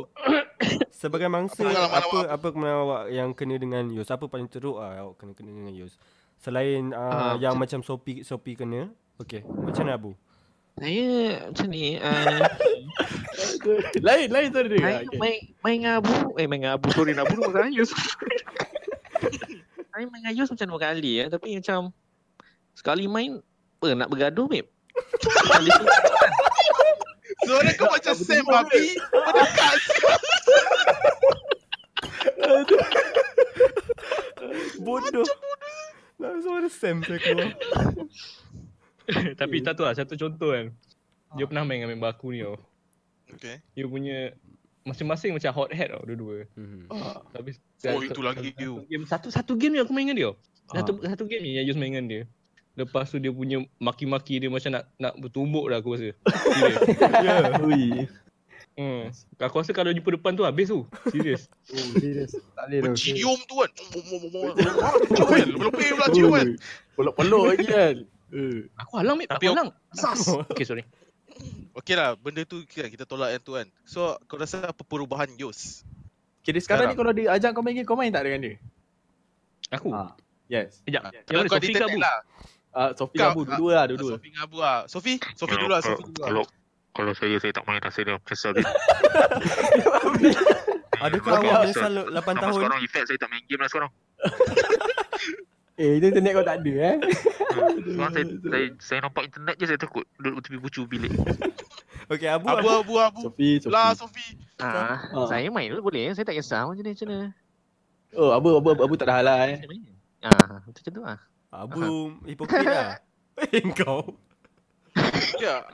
Sebagai 1.02 1.30
mangsa 1.32 1.64
Apa 1.64 2.04
apa 2.04 2.18
awak? 2.28 2.28
apa 2.34 2.48
awak 2.68 3.02
yang 3.14 3.32
kena 3.32 3.56
dengan 3.56 3.88
Yus? 3.94 4.10
Apa 4.12 4.28
paling 4.28 4.50
teruk 4.52 4.82
ah 4.82 5.08
awak 5.08 5.22
kena 5.22 5.32
kena 5.38 5.54
dengan 5.54 5.72
Yus? 5.72 5.96
Selain 6.44 6.92
uh, 6.92 7.32
Ah, 7.32 7.34
yang 7.40 7.56
macam 7.56 7.80
Sopi 7.80 8.20
Sopi 8.22 8.54
kena. 8.54 8.92
Okey, 9.16 9.48
macam 9.48 9.88
mana 9.88 9.96
Abu? 9.96 10.12
Saya 10.74 11.06
macam 11.48 11.68
ni 11.70 11.96
uh, 11.96 12.44
Lain 14.10 14.28
lain 14.28 14.48
tu 14.50 14.60
dia. 14.68 14.82
Saya 14.82 14.98
Okey. 15.06 15.18
main 15.22 15.38
main 15.62 15.78
dengan 15.80 15.94
Abu 16.02 16.14
Eh 16.34 16.46
main 16.50 16.60
dengan 16.60 16.74
Abu 16.76 16.90
Sorry 16.92 17.14
nak 17.14 17.30
bunuh 17.30 17.54
dengan 17.54 17.70
Ayus 17.70 17.94
Saya 19.94 20.04
main 20.04 20.18
dengan 20.18 20.34
Ayus 20.34 20.50
macam 20.50 20.66
dua 20.66 20.80
kali 20.82 21.12
ya 21.22 21.30
Tapi 21.30 21.62
macam 21.62 21.94
Sekali 22.74 23.06
main 23.06 23.38
Apa 23.78 23.94
nak 23.94 24.10
bergaduh 24.10 24.50
babe 24.50 24.66
tu 25.22 25.30
Suara 27.46 27.70
kau 27.78 27.94
macam 27.94 28.14
Sam 28.18 28.42
babi 28.42 28.98
Mendekat 29.14 29.78
Bodoh. 34.80 35.26
Lah 36.24 36.40
suara 36.40 36.70
Sam 36.72 37.04
saya 37.04 37.20
keluar. 37.20 37.52
Tapi 39.44 39.60
tak 39.60 39.76
tahu 39.76 39.84
lah 39.84 39.92
satu 39.92 40.16
contoh 40.16 40.56
kan. 40.56 40.72
Dia 41.36 41.44
pernah 41.44 41.68
main 41.68 41.84
dengan 41.84 41.92
member 41.92 42.16
aku 42.16 42.32
ni 42.32 42.40
tau. 42.40 42.56
Okay 43.36 43.60
Dia 43.76 43.84
punya 43.84 44.32
masing-masing 44.88 45.36
macam 45.36 45.52
hot 45.52 45.72
head 45.76 45.92
tau 45.92 46.04
dua-dua. 46.08 46.48
Mhm. 46.56 46.88
Tapi 47.36 47.52
Oh, 47.92 48.00
itu 48.00 48.24
lagi 48.24 48.56
satu 48.56 48.64
you. 48.64 48.74
game 48.88 49.04
satu 49.04 49.28
satu 49.28 49.52
game 49.60 49.76
ni 49.76 49.80
aku 49.84 49.92
main 49.92 50.08
dengan 50.08 50.16
dia. 50.16 50.32
Satu 50.72 51.04
satu 51.04 51.28
game 51.28 51.44
ni 51.44 51.60
yang 51.60 51.68
Yus 51.68 51.76
main 51.76 51.92
dengan 51.92 52.08
dia. 52.08 52.24
Lepas 52.80 53.12
tu 53.12 53.20
dia 53.20 53.30
punya 53.30 53.60
maki-maki 53.76 54.40
dia 54.40 54.48
macam 54.48 54.80
nak 54.80 54.88
nak 54.96 55.14
bertumbuk 55.20 55.68
dah 55.68 55.84
aku 55.84 56.00
rasa. 56.00 56.16
Ya. 57.28 57.60
Ui. 57.60 58.08
Hmm. 58.74 59.14
Aku 59.38 59.62
rasa 59.62 59.70
kalau 59.70 59.94
jumpa 59.94 60.18
depan 60.18 60.34
tu 60.34 60.42
habis 60.42 60.66
tu. 60.70 60.86
Serius. 61.14 61.46
Oh, 61.74 61.86
serius. 62.02 62.34
Tak 62.58 62.66
boleh 62.70 62.80
tu. 62.90 63.14
Cium 63.14 63.40
tu 63.46 63.56
kan. 63.62 63.70
Cium 63.78 65.28
kan. 65.30 65.48
Lebih 65.48 65.88
pula 65.94 66.08
cium 66.10 66.30
kan. 66.34 66.48
Peluk-peluk 66.98 67.44
lagi 67.54 67.66
kan. 67.70 67.96
Eh. 68.34 68.66
Aku 68.82 68.92
halang 68.98 69.16
mate, 69.22 69.30
Tapi 69.30 69.46
aku 69.46 69.54
halang. 69.54 69.70
Sas. 69.94 70.34
Okay 70.52 70.66
sorry. 70.66 70.84
Okey 71.74 71.98
lah, 71.98 72.14
benda 72.18 72.46
tu 72.46 72.62
kan 72.70 72.90
kita 72.90 73.06
tolak 73.06 73.34
yang 73.34 73.42
tu 73.42 73.58
kan. 73.58 73.66
So, 73.86 74.18
kau 74.30 74.38
rasa 74.38 74.70
apa 74.70 74.82
perubahan 74.86 75.30
Yus? 75.38 75.82
Kira 76.46 76.62
sekarang 76.62 76.94
ni 76.94 76.96
kalau 76.98 77.14
dia 77.14 77.34
ajak 77.34 77.54
kau 77.58 77.66
main 77.66 77.74
game, 77.74 77.88
kau 77.88 77.98
main 77.98 78.14
tak 78.14 78.26
dengan 78.30 78.42
dia? 78.46 78.56
Aku. 79.74 79.90
Ah. 79.90 80.14
Yes. 80.52 80.82
Sekejap. 80.86 81.02
Kalau 81.26 81.40
mana 81.42 81.50
kau 81.50 81.58
Sofi 81.58 81.66
ke 81.66 81.74
detect 81.74 81.90
Abu? 81.90 82.00
lah. 82.02 82.18
Uh, 82.74 82.90
Sofi 82.98 83.18
Abu 83.22 83.42
dua-dua 83.46 83.72
lah, 83.74 83.86
dua-dua. 83.90 84.12
Sofi 84.18 84.28
dengan 84.30 84.42
Abu 84.46 84.58
lah. 84.62 84.78
Sofi? 84.86 85.14
Sofi 85.34 85.56
dulu 85.58 85.72
lah, 85.74 85.82
Sofi 85.82 86.02
dulu 86.06 86.18
lah. 86.22 86.46
Kalau 86.94 87.12
saya 87.12 87.36
saya 87.38 87.52
tak 87.52 87.66
main 87.66 87.82
rasa 87.82 88.00
dia 88.00 88.16
kesal 88.22 88.54
dia. 88.56 88.64
Adakah 91.04 91.32
Okay, 91.36 91.50
awak 91.50 91.62
menyesal 91.66 91.94
8 92.06 92.14
Sampai 92.14 92.34
tahun? 92.38 92.54
sekarang 92.56 92.80
effect 92.82 93.06
saya 93.10 93.18
tak 93.18 93.30
main 93.30 93.44
game 93.44 93.60
lah 93.60 93.68
sekarang. 93.68 93.92
Eh, 95.74 95.98
itu 95.98 96.06
internet 96.06 96.38
kau 96.38 96.46
tak 96.46 96.62
ada 96.62 96.74
eh. 96.86 96.96
Sekarang 97.82 98.14
saya, 98.14 98.26
saya, 98.46 98.66
saya 98.78 99.00
nampak 99.02 99.26
internet 99.26 99.58
je 99.58 99.66
saya 99.66 99.80
takut 99.82 100.06
duduk 100.22 100.46
tepi 100.46 100.62
pucu 100.62 100.86
bilik. 100.86 101.10
Okey, 102.06 102.30
Abu, 102.30 102.46
Abu, 102.46 102.62
Abu. 102.62 102.70
Abu, 102.78 102.94
Abu. 103.02 103.20
Sofi, 103.26 103.58
Sofi. 103.58 103.74
Lah, 103.74 103.90
Sofi. 103.98 104.38
Ah, 104.62 105.02
Ah. 105.10 105.26
saya 105.26 105.50
main 105.50 105.74
dulu 105.74 105.90
boleh. 105.90 106.14
Saya 106.14 106.30
tak 106.30 106.38
kisah 106.38 106.70
macam 106.70 106.78
ni 106.78 106.94
macam 106.94 107.08
mana. 107.10 107.28
Oh, 108.14 108.30
Abu, 108.30 108.54
Abu, 108.54 108.70
Abu, 108.70 108.82
Abu 108.86 108.94
tak 108.94 109.10
ada 109.10 109.14
hal 109.18 109.26
lah 109.26 109.38
eh. 109.50 109.58
Ah, 110.22 110.62
macam 110.62 110.92
tu 110.94 111.02
lah. 111.02 111.18
Abu 111.50 111.82
hipokrit 112.22 112.70
lah. 112.70 113.02
Eh, 113.42 113.66
kau. 113.74 114.14
Ya. 115.42 115.74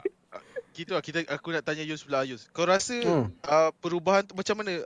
Gitu 0.80 0.96
lah, 0.96 1.04
kita, 1.04 1.28
aku 1.28 1.52
nak 1.52 1.68
tanya 1.68 1.84
Yus 1.84 2.08
pula 2.08 2.24
Yus. 2.24 2.48
Kau 2.56 2.64
rasa 2.64 2.96
Hmm. 3.04 3.28
uh, 3.44 3.72
perubahan 3.84 4.24
tu 4.24 4.32
macam 4.32 4.64
mana? 4.64 4.80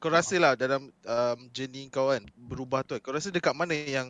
Kau 0.00 0.08
rasa 0.08 0.40
lah 0.40 0.56
dalam 0.56 0.88
um, 0.88 1.38
journey 1.52 1.92
kau 1.92 2.08
kan, 2.08 2.24
berubah 2.32 2.80
tu 2.80 2.96
kan. 2.96 3.00
Kau 3.04 3.12
rasa 3.12 3.28
dekat 3.28 3.52
mana 3.52 3.76
yang 3.76 4.08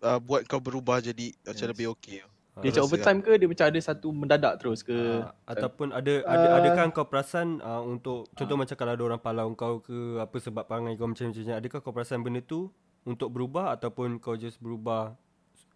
uh, 0.00 0.16
buat 0.16 0.48
kau 0.48 0.56
berubah 0.56 1.04
jadi 1.04 1.36
macam 1.44 1.66
Yes. 1.68 1.72
lebih 1.76 1.86
okey? 1.92 2.24
Dia 2.60 2.76
macam 2.76 2.84
overtime 2.92 3.20
ke 3.24 3.32
dia 3.40 3.48
macam 3.48 3.66
ada 3.72 3.80
satu 3.80 4.08
mendadak 4.12 4.54
terus 4.60 4.80
ke? 4.84 4.92
Uh, 4.92 5.32
ataupun 5.48 5.96
ada 5.96 6.24
ada 6.28 6.46
Ah. 6.50 6.56
adakah 6.60 6.92
kau 6.92 7.08
perasan 7.08 7.56
uh, 7.60 7.80
untuk 7.80 8.28
contoh 8.36 8.56
macam 8.56 8.76
kalau 8.76 8.92
ada 8.92 9.02
orang 9.04 9.20
palau 9.20 9.48
kau 9.56 9.80
ke 9.80 10.20
apa 10.20 10.36
sebab 10.36 10.68
perangai 10.68 10.92
kau 10.96 11.08
macam 11.08 11.32
macam 11.32 11.40
ni 11.40 11.56
adakah 11.56 11.80
kau 11.80 11.92
perasan 11.92 12.20
benda 12.20 12.44
tu 12.44 12.68
untuk 13.08 13.32
berubah 13.32 13.72
ataupun 13.72 14.20
kau 14.20 14.36
just 14.36 14.60
berubah 14.60 15.16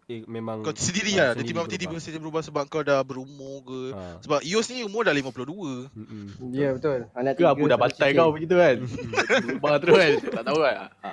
eh, 0.05 0.21
memang 0.29 0.61
Kau 0.61 0.73
sendiri 0.73 1.17
ah, 1.17 1.17
lah. 1.17 1.29
Dia 1.33 1.41
sendiri 1.41 1.49
tiba-tiba 1.49 1.97
berubah. 1.97 2.05
tiba 2.05 2.19
berubah 2.21 2.41
sebab 2.45 2.63
kau 2.69 2.81
dah 2.85 3.01
berumur 3.01 3.65
ke. 3.65 3.79
Ha. 3.93 4.21
Sebab 4.21 4.39
Yus 4.45 4.69
ni 4.69 4.85
umur 4.85 5.05
dah 5.05 5.13
52. 5.13 5.89
Mm-mm. 5.93 6.25
Ya, 6.53 6.73
betul. 6.77 7.09
Anak 7.17 7.37
Ke 7.37 7.43
Abu 7.49 7.65
dah 7.65 7.77
bantai 7.77 8.13
kau 8.13 8.29
begitu 8.33 8.55
kan? 8.57 8.85
Berubah 9.49 9.81
terus 9.81 9.97
kan? 9.97 10.11
Tak 10.41 10.43
tahu 10.45 10.59
kan? 10.61 10.75
Ha. 11.01 11.11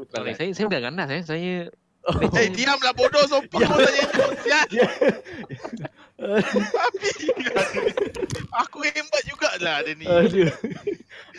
Sorry, 0.00 0.32
kan? 0.32 0.34
saya 0.38 0.48
saya 0.56 0.64
bukan 0.70 0.82
ganas 0.88 1.08
eh. 1.10 1.22
Saya 1.26 1.54
Eh, 2.00 2.48
diamlah 2.56 2.96
bodoh 2.96 3.20
Sofi. 3.28 3.60
Kau 3.60 3.76
tanya. 3.76 4.04
Ya. 4.48 4.60
Tapi 6.16 7.08
aku 8.64 8.78
hebat 8.88 9.22
jugalah 9.28 9.84
dia 9.84 9.92
ni. 9.96 10.04
Aduh. 10.08 10.48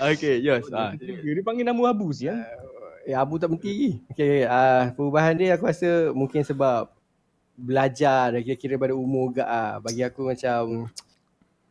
Okay, 0.02 0.42
yes. 0.42 0.66
Ha. 0.74 0.98
Dia, 0.98 1.14
dia 1.14 1.44
panggil 1.46 1.62
nama 1.62 1.94
Abu 1.94 2.10
sial. 2.10 2.42
Eh, 3.06 3.18
Abu 3.18 3.41
tak 3.41 3.49
berhenti 3.49 3.70
lagi. 3.70 3.91
Okay, 4.14 4.45
uh, 4.45 4.93
perubahan 4.93 5.34
dia 5.34 5.58
aku 5.58 5.66
rasa 5.66 6.14
mungkin 6.14 6.45
sebab 6.45 6.89
belajar 7.58 8.34
dah 8.34 8.41
kira-kira 8.41 8.76
pada 8.78 8.93
umur 8.93 9.34
gak 9.34 9.49
ah. 9.49 9.78
Bagi 9.82 10.02
aku 10.06 10.30
macam 10.30 10.89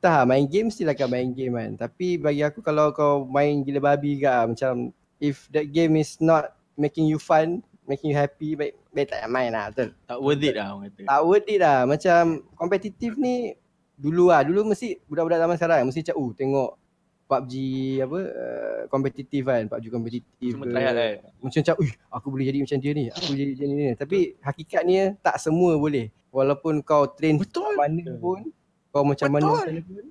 tak 0.00 0.24
main 0.24 0.48
game 0.48 0.72
still 0.72 0.90
akan 0.90 1.08
main 1.10 1.30
game 1.30 1.54
kan. 1.54 1.70
Tapi 1.86 2.18
bagi 2.18 2.42
aku 2.42 2.64
kalau 2.64 2.90
kau 2.90 3.26
main 3.26 3.62
gila 3.62 3.94
babi 3.94 4.22
gak 4.22 4.34
ah, 4.34 4.46
macam 4.50 4.90
if 5.22 5.46
that 5.54 5.70
game 5.70 5.94
is 5.98 6.18
not 6.18 6.50
making 6.74 7.06
you 7.06 7.20
fun, 7.20 7.62
making 7.86 8.10
you 8.10 8.18
happy, 8.18 8.58
baik 8.58 8.74
baik 8.90 9.12
tak 9.14 9.30
main 9.30 9.54
lah 9.54 9.70
betul. 9.70 9.94
Tak 10.10 10.18
worth 10.18 10.42
it 10.42 10.54
lah 10.58 10.66
orang 10.74 10.90
kata. 10.90 11.02
Tak 11.06 11.20
worth 11.22 11.48
it 11.50 11.60
lah. 11.62 11.78
Macam 11.86 12.22
kompetitif 12.58 13.12
ni 13.14 13.54
dulu 13.94 14.34
lah. 14.34 14.42
Dulu 14.42 14.74
mesti 14.74 14.98
budak-budak 15.06 15.38
zaman 15.38 15.56
sekarang 15.60 15.78
mesti 15.86 16.00
macam 16.02 16.16
uh 16.18 16.30
tengok 16.34 16.70
PUBG 17.30 17.54
apa 18.02 18.18
uh, 18.18 18.80
kompetitif 18.90 19.42
kan. 19.46 19.70
PUBG 19.70 19.86
kompetitif 19.88 20.50
Semua 20.58 20.66
ke. 20.66 20.72
try 20.74 20.82
hard 20.82 20.96
kan? 20.98 21.12
Macam 21.38 21.58
macam 21.62 21.74
uih 21.78 21.92
aku 22.10 22.26
boleh 22.26 22.44
jadi 22.50 22.58
macam 22.66 22.78
dia 22.82 22.92
ni. 22.92 23.04
Aku 23.08 23.30
jadi 23.30 23.50
macam 23.54 23.66
ni. 23.70 23.84
Tapi 23.94 24.18
hakikatnya 24.42 25.02
tak 25.22 25.36
semua 25.38 25.78
boleh. 25.78 26.10
Walaupun 26.30 26.82
kau 26.82 27.06
train 27.08 27.38
Betul. 27.38 27.78
mana 27.78 28.02
pun 28.18 28.50
kau 28.90 29.06
macam 29.06 29.28
mana 29.30 29.46
Betul. 29.46 29.62
mana 29.62 29.80
pun 29.86 30.04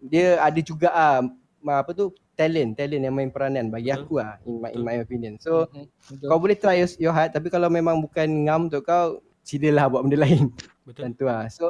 dia 0.00 0.26
ada 0.38 0.60
juga 0.62 0.88
ah 0.90 1.20
apa 1.60 1.90
tu 1.92 2.08
talent 2.32 2.72
talent 2.72 3.02
yang 3.04 3.12
main 3.12 3.28
peranan 3.28 3.68
bagi 3.68 3.90
Betul. 3.90 4.06
aku 4.06 4.14
ah 4.16 4.34
in 4.46 4.54
my, 4.56 4.70
in 4.70 4.82
my 4.82 4.96
opinion. 4.98 5.34
So 5.42 5.66
Betul. 6.06 6.26
kau 6.26 6.38
boleh 6.38 6.54
try 6.54 6.78
your, 6.78 6.90
your 6.96 7.12
hard 7.12 7.34
tapi 7.34 7.50
kalau 7.50 7.66
memang 7.66 7.98
bukan 7.98 8.26
ngam 8.46 8.70
untuk 8.70 8.86
kau 8.86 9.18
silalah 9.42 9.90
buat 9.90 10.06
benda 10.06 10.22
lain. 10.24 10.54
Betul. 10.86 11.10
Macam 11.10 11.18
tu 11.18 11.24
lah. 11.26 11.50
So 11.50 11.66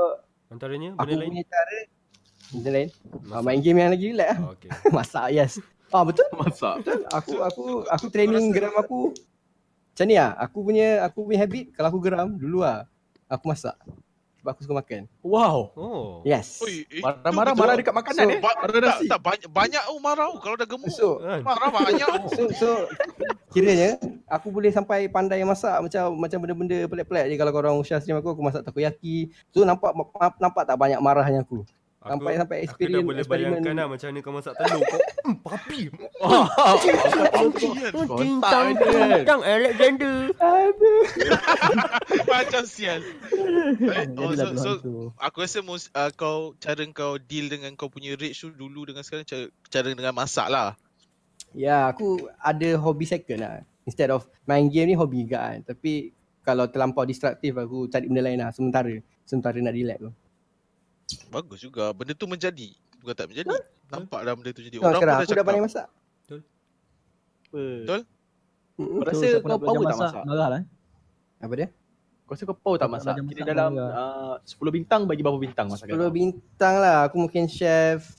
Antaranya 0.49 0.93
aku 0.95 1.09
benda 1.09 1.17
lain. 1.21 1.29
punya 1.31 1.45
cara 1.47 1.77
benda 2.53 2.71
lain. 2.71 2.89
Ah, 3.31 3.43
main 3.43 3.61
game 3.63 3.79
yang 3.79 3.91
lagi 3.95 4.07
relax 4.11 4.29
lah. 4.31 4.37
Oh, 4.43 4.53
okay. 4.55 4.71
Masak 4.97 5.27
yes. 5.35 5.53
Ah 5.91 6.03
betul. 6.07 6.27
Masak. 6.35 6.75
Betul. 6.83 7.01
Aku 7.11 7.35
aku 7.43 7.65
aku 7.91 8.07
training 8.11 8.55
geram 8.55 8.75
aku 8.79 9.15
macam 9.91 10.07
ni 10.07 10.17
lah. 10.17 10.33
Aku 10.39 10.59
punya 10.63 10.89
aku 11.05 11.19
punya 11.27 11.39
habit 11.43 11.65
kalau 11.75 11.89
aku 11.93 12.01
geram 12.01 12.29
dulu 12.39 12.63
lah 12.63 12.87
aku 13.31 13.45
masak. 13.51 13.77
Sebab 14.41 14.57
aku 14.57 14.65
suka 14.65 14.75
makan. 14.81 15.05
Wow. 15.21 15.69
Oh. 15.77 16.25
Yes. 16.25 16.65
Oi, 16.65 16.89
eh, 16.89 17.05
Marah-marah 17.05 17.53
marah 17.53 17.75
dekat 17.77 17.93
makanan 17.93 18.25
So, 18.25 18.33
eh. 18.33 18.41
Ba- 18.41 18.57
Marah 18.57 18.73
tak, 18.73 18.89
nasi. 18.89 19.05
tak 19.13 19.21
banyak 19.21 19.49
banyak 19.53 19.83
oh 19.93 20.01
marah 20.01 20.27
oh, 20.33 20.41
kalau 20.41 20.57
dah 20.57 20.65
gemuk. 20.65 20.89
So 20.89 21.21
marah 21.45 21.69
banyak. 21.69 22.09
oh. 22.09 22.25
so 22.33 22.43
so 22.57 22.69
kiranya 23.53 24.01
aku 24.25 24.49
boleh 24.49 24.73
sampai 24.73 25.13
pandai 25.13 25.45
masak 25.45 25.77
macam 25.85 26.17
macam 26.17 26.39
benda-benda 26.41 26.89
pelik-pelik 26.89 27.25
je 27.29 27.37
kalau 27.37 27.53
korang 27.53 27.77
share 27.85 28.01
stream 28.01 28.17
aku 28.17 28.33
aku 28.33 28.41
masak 28.41 28.65
takoyaki. 28.65 29.29
So 29.53 29.69
nampak 29.69 29.93
nampak 30.41 30.65
tak 30.65 30.81
banyak 30.81 30.97
marahnya 31.05 31.45
aku. 31.45 31.61
Aku, 32.01 32.17
Sampai 32.17 32.33
sampai 32.41 32.57
aku 32.57 32.65
dah 32.65 32.65
experience 32.65 33.05
boleh 33.05 33.25
bayangkan 33.29 33.75
lah 33.77 33.85
macam 33.85 34.09
mana 34.09 34.25
kau 34.25 34.33
masak 34.33 34.57
telur 34.57 34.81
kau. 34.89 35.01
Hmm, 35.21 35.37
papi. 35.45 35.81
Tintang 38.17 38.67
kan? 38.73 39.21
tintang 39.21 39.41
Alexander. 39.45 40.17
Aduh. 40.41 41.03
Macam 42.33 42.63
sial. 42.65 43.05
Oh, 44.17 44.33
so, 44.33 44.71
aku 45.21 45.45
rasa 45.45 45.61
most, 45.61 45.93
uh, 45.93 46.09
kau 46.09 46.57
cara 46.57 46.81
kau 46.97 47.21
deal 47.21 47.53
dengan 47.53 47.77
kau 47.77 47.93
punya 47.93 48.17
rage 48.17 48.41
tu 48.41 48.49
dulu 48.49 48.89
dengan 48.89 49.05
sekarang 49.05 49.29
cara, 49.29 49.53
cara 49.69 49.93
dengan 49.93 50.17
masak 50.17 50.49
lah. 50.49 50.81
Ya, 51.53 51.85
aku 51.85 52.33
ada 52.41 52.81
hobi 52.81 53.05
second 53.05 53.45
lah. 53.45 53.61
Instead 53.85 54.09
of 54.09 54.25
main 54.49 54.73
game 54.73 54.89
ni 54.89 54.97
hobi 54.97 55.29
juga 55.29 55.53
kan. 55.53 55.69
Tapi 55.69 56.17
kalau 56.41 56.65
terlampau 56.65 57.05
distraktif 57.05 57.53
aku 57.61 57.93
cari 57.93 58.09
benda 58.09 58.25
lain 58.25 58.41
lah 58.41 58.49
sementara. 58.57 58.97
Sementara 59.29 59.61
nak 59.61 59.77
relax 59.77 60.01
tu. 60.01 60.11
Bagus 61.29 61.59
juga. 61.61 61.91
Benda 61.91 62.13
tu 62.13 62.25
menjadi. 62.25 62.69
Bukan 62.99 63.15
tak 63.15 63.27
menjadi. 63.27 63.49
Nampak 63.89 64.21
dah 64.23 64.33
benda 64.33 64.51
tu 64.51 64.61
jadi. 64.61 64.77
Orang 64.79 64.95
pun 64.95 65.03
dah 65.03 65.15
aku 65.15 65.23
dah 65.23 65.29
cakap. 65.29 65.45
pandai 65.45 65.63
masak. 65.63 65.87
Betul? 67.51 68.01
Mm-mm. 68.77 68.97
Kau 68.97 69.07
rasa 69.07 69.27
kau 69.39 69.59
power 69.59 69.85
tak 69.85 69.99
masak? 69.99 70.23
Marah 70.25 70.49
lah. 70.49 70.59
eh. 70.59 70.67
Apa 71.41 71.55
dia? 71.55 71.69
Kau 72.25 72.33
rasa 72.33 72.43
kau 72.45 72.57
power 72.57 72.77
tak 72.77 72.89
masak? 72.89 73.13
belajar 73.13 73.25
Kira 73.27 73.43
masak 73.43 73.51
dalam 73.51 73.71
uh, 73.77 74.35
10 74.41 74.77
bintang 74.77 75.01
bagi 75.05 75.21
berapa 75.21 75.37
bintang 75.37 75.67
masakan 75.69 75.93
10 75.93 76.01
kau? 76.01 76.11
bintang 76.11 76.75
lah. 76.79 76.97
Aku 77.05 77.17
mungkin 77.19 77.45
chef 77.45 78.17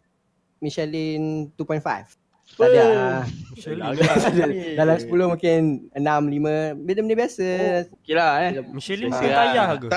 Michelin 0.59 1.49
2.5. 1.55 2.19
Tak 2.51 2.67
ada 2.67 2.83
lah. 2.83 3.23
Dalam 4.75 4.95
10 4.99 5.07
mungkin 5.07 5.59
6, 5.87 5.95
5. 5.95 6.83
Benda-benda 6.83 7.15
biasa. 7.15 7.47
Okay 7.87 8.13
lah 8.13 8.31
eh. 8.43 8.51
Michelin 8.67 9.09
Ah. 9.09 9.17
ke 9.17 9.27
tayar 9.31 9.67
ke? 9.79 9.87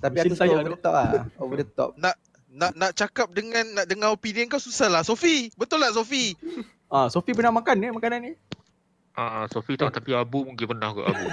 Tapi 0.00 0.16
aku 0.22 0.34
suka 0.36 0.52
over 0.52 0.72
the 0.72 0.80
top 0.80 0.94
lah. 0.94 1.10
Over 1.40 1.56
the 1.60 1.66
top. 1.78 1.90
Nak 1.96 2.16
nak 2.56 2.96
cakap 2.96 3.28
dengan 3.36 3.68
nak 3.76 3.84
dengar 3.84 4.16
opinion 4.16 4.48
kau 4.48 4.56
susah 4.56 4.88
lah. 4.88 5.04
Sofi, 5.04 5.52
betul 5.60 5.76
tak 5.84 5.92
Sofi? 5.92 6.32
Ah, 6.88 7.12
Sofi 7.12 7.36
pernah 7.36 7.52
makan 7.52 7.76
ni 7.76 7.92
makanan 7.92 8.20
ni? 8.24 8.32
Ah, 9.12 9.44
Sofi 9.52 9.76
tak 9.76 9.92
tapi 9.92 10.16
Abu 10.16 10.44
mungkin 10.44 10.64
pernah 10.64 10.92
ke 10.92 11.04
Abu. 11.04 11.24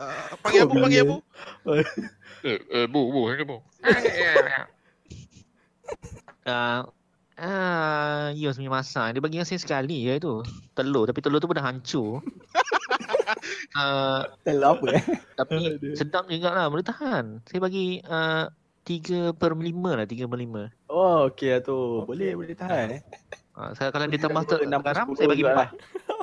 Uh, 0.00 0.32
panggil 0.44 0.64
Abu, 0.64 0.74
panggil 0.80 1.00
Abu. 1.04 1.16
eh, 2.44 2.56
eh, 2.60 2.84
Bu, 2.88 3.12
Bu, 3.12 3.28
ini 3.32 3.44
Bu. 3.44 3.60
Ah, 6.40 6.88
ah, 7.36 8.32
Yus 8.32 8.56
punya 8.56 8.72
masak. 8.72 9.12
Dia 9.12 9.20
bagi 9.20 9.36
yang 9.36 9.44
saya 9.44 9.60
sekali 9.60 10.08
je 10.08 10.16
tu. 10.22 10.40
Telur. 10.72 11.04
Tapi 11.04 11.20
telur 11.20 11.36
tu 11.36 11.46
pun 11.50 11.58
dah 11.58 11.66
hancur. 11.68 12.24
Telur 14.44 14.78
apa 14.78 14.86
eh? 14.96 15.04
tapi 15.38 15.54
sedap 15.94 16.26
juga 16.26 16.50
lah. 16.52 16.66
Boleh 16.68 16.84
tahan. 16.84 17.44
Saya 17.46 17.60
bagi 17.60 18.00
uh, 18.04 18.48
3 18.84 19.36
per 19.36 19.52
5 19.54 19.62
lah. 19.96 20.06
3 20.08 20.26
per 20.26 20.38
5. 20.38 20.90
Oh, 20.90 21.30
okey 21.30 21.48
lah 21.54 21.60
tu. 21.62 22.04
Boleh, 22.04 22.34
boleh 22.34 22.54
tahan 22.56 22.86
eh. 22.98 23.02
Ah, 23.54 23.76
saya, 23.76 23.92
kalau 23.92 24.08
dia 24.08 24.16
tambah 24.16 24.42
ter- 24.48 24.64
enam, 24.64 24.80
garam, 24.80 25.12
saya 25.12 25.28
bagi 25.28 25.44
juga 25.44 25.52
4. 25.52 25.60
lah. 25.60 25.70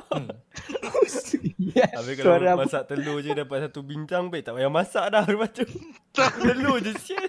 Hmm. 0.08 0.28
yes. 1.76 1.92
Habis 1.94 2.12
kalau 2.16 2.26
Suara 2.32 2.48
apa? 2.56 2.64
masak 2.64 2.82
telur 2.88 3.20
je 3.20 3.30
dapat 3.36 3.56
satu 3.68 3.80
bintang 3.84 4.32
baik 4.32 4.48
tak 4.48 4.56
payah 4.56 4.72
masak 4.72 5.04
dah 5.12 5.22
lepas 5.22 5.50
tu. 5.52 5.64
Telur 6.16 6.80
je 6.80 6.92
sial. 6.96 7.28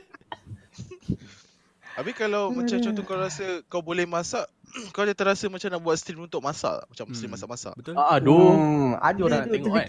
Habis 1.99 2.15
kalau 2.15 2.47
macam 2.55 2.79
contoh 2.79 3.03
kau 3.03 3.19
rasa 3.19 3.59
kau 3.67 3.83
boleh 3.83 4.07
masak, 4.07 4.47
kau 4.93 5.03
ada 5.03 5.13
terasa 5.13 5.45
macam 5.47 5.69
nak 5.69 5.81
buat 5.81 5.95
stream 5.95 6.23
untuk 6.23 6.39
masak 6.39 6.81
tak? 6.81 6.87
Macam 6.87 7.05
stream 7.11 7.29
Hmm. 7.29 7.35
masak-masak. 7.37 7.73
Betul? 7.75 7.93
Ah, 7.95 8.17
aduh. 8.17 8.53
Hmm, 8.53 8.91
ada 8.97 9.19
orang 9.21 9.39
nak 9.41 9.49
tengok 9.49 9.73
kan? 9.73 9.87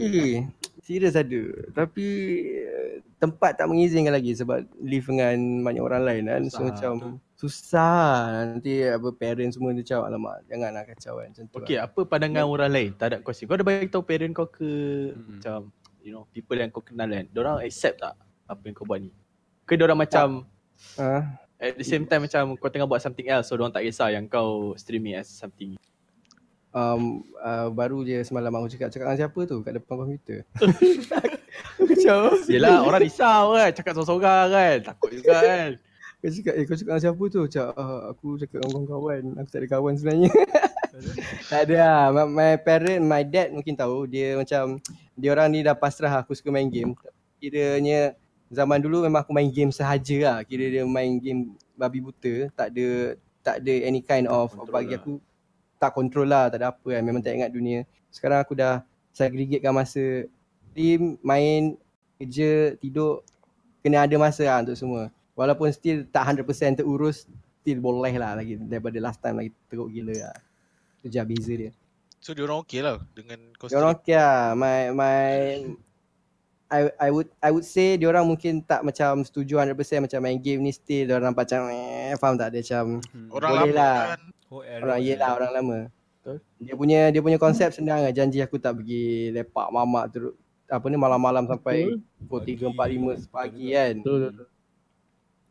Serius 0.81 1.15
ada. 1.15 1.43
Tapi 1.71 2.07
eh, 2.57 2.93
tempat 3.17 3.55
tak 3.55 3.69
mengizinkan 3.69 4.11
lagi 4.11 4.33
sebab 4.33 4.65
live 4.81 5.07
dengan 5.07 5.37
banyak 5.63 5.83
orang 5.85 6.03
lain 6.03 6.23
kan. 6.27 6.43
So 6.49 6.57
Susah, 6.57 6.65
macam 6.67 6.93
susah. 7.37 8.09
Nanti 8.49 8.85
apa 8.85 9.09
parents 9.13 9.55
semua 9.57 9.71
dia 9.73 9.85
cakap 9.85 10.09
alamak 10.09 10.37
janganlah 10.49 10.83
kacau 10.85 11.15
kan 11.21 11.29
macam 11.31 11.45
tu. 11.47 11.57
Okay, 11.61 11.77
lah. 11.77 11.85
apa 11.87 12.01
pandangan 12.05 12.45
orang 12.45 12.71
lain? 12.73 12.91
Tak 12.97 13.07
ada 13.07 13.17
question. 13.21 13.47
Kau 13.47 13.57
ada 13.57 13.65
bagi 13.65 13.89
tahu 13.89 14.03
parent 14.03 14.33
kau 14.33 14.49
ke 14.49 14.65
Mm-mm. 15.13 15.37
macam 15.37 15.59
you 16.01 16.11
know, 16.11 16.25
people 16.33 16.57
yang 16.57 16.73
kau 16.73 16.81
kenal 16.81 17.07
kan. 17.07 17.29
Diorang 17.29 17.61
accept 17.61 18.01
tak 18.01 18.17
apa 18.49 18.63
yang 18.65 18.75
kau 18.75 18.89
buat 18.89 18.99
ni? 18.99 19.13
Ke 19.65 19.77
diorang 19.77 20.01
macam 20.01 20.49
Ah, 20.97 21.37
at 21.61 21.77
the 21.77 21.85
same 21.85 22.09
time 22.09 22.25
macam 22.25 22.57
kau 22.57 22.73
tengah 22.73 22.89
buat 22.89 23.05
something 23.05 23.29
else 23.29 23.53
so 23.53 23.55
diorang 23.55 23.71
tak 23.71 23.85
kisah 23.85 24.09
yang 24.11 24.25
kau 24.25 24.73
streaming 24.81 25.21
as 25.21 25.29
something. 25.29 25.77
um, 26.73 27.27
uh, 27.43 27.69
baru 27.69 28.01
je 28.07 28.23
semalam 28.25 28.51
aku 28.57 28.73
cakap 28.73 28.89
cakap 28.89 29.13
dengan 29.13 29.21
siapa 29.27 29.41
tu 29.45 29.57
kat 29.61 29.73
depan 29.77 29.95
komputer. 30.01 30.41
Macam 31.91 32.19
Yelah 32.47 32.87
orang 32.87 33.03
risau 33.03 33.59
kan 33.59 33.71
cakap 33.75 33.93
sorang-sorang 33.99 34.49
kan. 34.49 34.77
Takut 34.89 35.11
juga 35.13 35.37
kan. 35.43 35.71
Kau 36.21 36.29
cakap, 36.29 36.53
eh 36.53 36.65
kau 36.69 36.77
cakap 36.77 36.93
dengan 36.93 37.03
siapa 37.03 37.25
tu? 37.33 37.41
Cakap, 37.49 37.73
ah, 37.81 38.01
aku 38.13 38.27
cakap 38.37 38.57
dengan 38.61 38.71
kawan-kawan. 38.77 39.23
Aku 39.41 39.49
tak 39.49 39.61
ada 39.65 39.69
kawan 39.73 39.93
sebenarnya. 39.97 40.31
tak 41.51 41.61
ada 41.65 41.75
lah. 41.81 42.03
My, 42.13 42.25
my 42.29 42.53
parent, 42.61 43.03
my 43.09 43.23
dad 43.25 43.57
mungkin 43.57 43.73
tahu. 43.73 44.05
Dia 44.05 44.37
macam, 44.37 44.77
dia 45.17 45.29
orang 45.33 45.49
ni 45.49 45.65
dah 45.65 45.73
pasrah 45.73 46.13
aku 46.21 46.37
suka 46.37 46.53
main 46.53 46.69
game. 46.69 46.93
Kiranya 47.41 48.20
zaman 48.51 48.83
dulu 48.83 49.07
memang 49.07 49.23
aku 49.23 49.31
main 49.31 49.49
game 49.49 49.71
sahaja 49.71 50.19
lah. 50.27 50.39
Kira 50.43 50.67
dia 50.67 50.83
main 50.83 51.17
game 51.23 51.55
babi 51.79 52.03
buta. 52.03 52.51
Tak 52.53 52.75
ada 52.75 53.15
tak 53.41 53.65
ada 53.65 53.75
any 53.87 54.03
kind 54.05 54.27
of 54.29 54.53
Control 54.53 54.75
bagi 54.75 54.93
lah. 54.93 55.01
aku 55.01 55.13
tak 55.81 55.91
control 55.97 56.29
lah. 56.29 56.45
Tak 56.51 56.59
ada 56.61 56.67
apa 56.75 56.89
kan. 56.91 57.03
Memang 57.07 57.23
tak 57.23 57.39
ingat 57.39 57.55
dunia. 57.55 57.87
Sekarang 58.11 58.43
aku 58.43 58.59
dah 58.59 58.83
segregatekan 59.15 59.73
masa 59.73 60.27
stream, 60.71 61.17
main, 61.23 61.79
kerja, 62.19 62.75
tidur. 62.83 63.23
Kena 63.81 64.05
ada 64.05 64.17
masa 64.21 64.45
lah 64.45 64.61
untuk 64.61 64.77
semua. 64.77 65.09
Walaupun 65.39 65.73
still 65.73 66.05
tak 66.13 66.37
100% 66.37 66.85
terurus, 66.85 67.25
still 67.65 67.81
boleh 67.81 68.13
lah 68.21 68.37
lagi 68.37 68.61
daripada 68.61 68.99
last 69.01 69.25
time 69.25 69.41
lagi 69.41 69.57
teruk 69.73 69.89
gila 69.89 70.13
lah. 70.13 70.37
Itu 71.01 71.09
je 71.09 71.23
beza 71.25 71.55
dia. 71.57 71.73
So 72.21 72.37
dia 72.37 72.45
orang 72.45 72.61
okey 72.69 72.85
lah 72.85 73.01
dengan 73.17 73.41
kau 73.57 73.73
Dia 73.73 73.81
orang 73.81 73.97
okay 73.97 74.21
lah. 74.21 74.53
My, 74.53 74.93
my, 74.93 75.25
I, 76.71 76.81
I 76.97 77.09
would 77.11 77.27
I 77.39 77.51
would 77.51 77.65
say 77.65 77.95
dia 77.95 78.07
orang 78.07 78.23
mungkin 78.25 78.63
tak 78.63 78.81
macam 78.81 79.21
setuju 79.21 79.59
100% 79.59 79.75
macam 80.01 80.21
main 80.21 80.39
game 80.39 80.61
ni 80.61 80.71
still 80.71 81.03
dia 81.05 81.17
orang 81.17 81.35
macam 81.35 81.67
eh, 81.67 82.15
faham 82.15 82.35
tak 82.35 82.51
dia 82.51 82.63
macam 82.63 83.03
Orang 83.29 83.51
Boleh 83.53 83.61
lama 83.61 83.75
lah. 83.75 83.95
kan. 84.09 84.21
Oh, 84.49 84.63
orang 84.63 85.01
yelah 85.01 85.31
orang 85.33 85.51
lama. 85.53 85.79
Betul. 86.17 86.37
Dia 86.57 86.75
punya 86.75 87.01
dia 87.09 87.21
punya 87.21 87.37
konsep 87.37 87.71
senang 87.71 88.01
lah. 88.01 88.11
Janji 88.11 88.39
aku 88.39 88.57
tak 88.57 88.77
pergi 88.77 89.05
lepak 89.31 89.67
mamak 89.69 90.05
terus 90.11 90.35
apa 90.67 90.87
ni 90.87 90.95
malam-malam 90.95 91.43
sampai 91.45 91.91
pukul 92.21 92.41
3 92.41 92.71
4 92.71 92.79
5 93.27 93.27
pagi 93.29 93.67
kan. 93.71 93.95
Betul 93.97 94.19
betul. 94.25 94.47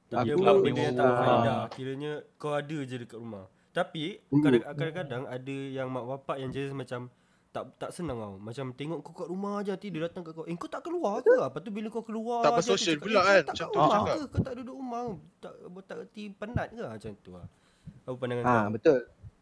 Dia 0.10 0.18
Aku- 0.26 0.64
benda 0.64 0.82
yang 0.82 0.96
tak 0.96 1.12
faedah. 1.14 1.58
Kiranya 1.70 2.12
kau 2.36 2.52
ada 2.52 2.78
je 2.80 2.96
dekat 2.98 3.18
rumah. 3.18 3.46
Tapi 3.70 4.18
Hmm. 4.26 4.42
kadang- 4.42 4.66
kadang-kadang 4.72 5.24
ada 5.28 5.56
yang 5.70 5.88
mak 5.88 6.06
bapak 6.08 6.40
yang 6.40 6.50
just 6.50 6.72
macam 6.72 7.12
tak 7.50 7.64
tak 7.82 7.90
senang 7.90 8.18
tau. 8.22 8.36
Macam 8.38 8.66
tengok 8.78 9.00
kau 9.02 9.14
kat 9.26 9.28
rumah 9.28 9.66
je 9.66 9.74
nanti 9.74 9.88
dia 9.90 10.06
datang 10.06 10.22
kat 10.22 10.38
kau. 10.38 10.46
Eh 10.46 10.54
kau 10.54 10.70
tak 10.70 10.86
keluar 10.86 11.26
ke? 11.26 11.34
Lepas 11.34 11.62
tu 11.66 11.72
bila 11.74 11.88
kau 11.90 12.06
keluar 12.06 12.46
Tak 12.46 12.62
bersosial 12.62 13.02
pula 13.02 13.26
kan, 13.26 13.34
"Eh, 13.34 13.42
kau 13.42 13.50
tak 13.50 13.54
macam 13.58 13.66
kat 13.66 13.74
tu 13.74 13.80
rumah 13.82 13.90
cakap." 13.98 14.06
ke? 14.06 14.26
Kau 14.30 14.42
tak 14.46 14.54
duduk 14.54 14.76
rumah. 14.78 15.04
Tak 15.42 15.54
tak 15.90 15.98
reti 16.06 16.24
penat 16.38 16.68
ke 16.70 16.84
macam 16.86 17.12
tu 17.26 17.32
lah. 17.34 17.48
Apa 18.06 18.16
pandangan 18.22 18.44
Ha 18.46 18.54
kau? 18.54 18.70
betul. 18.78 19.00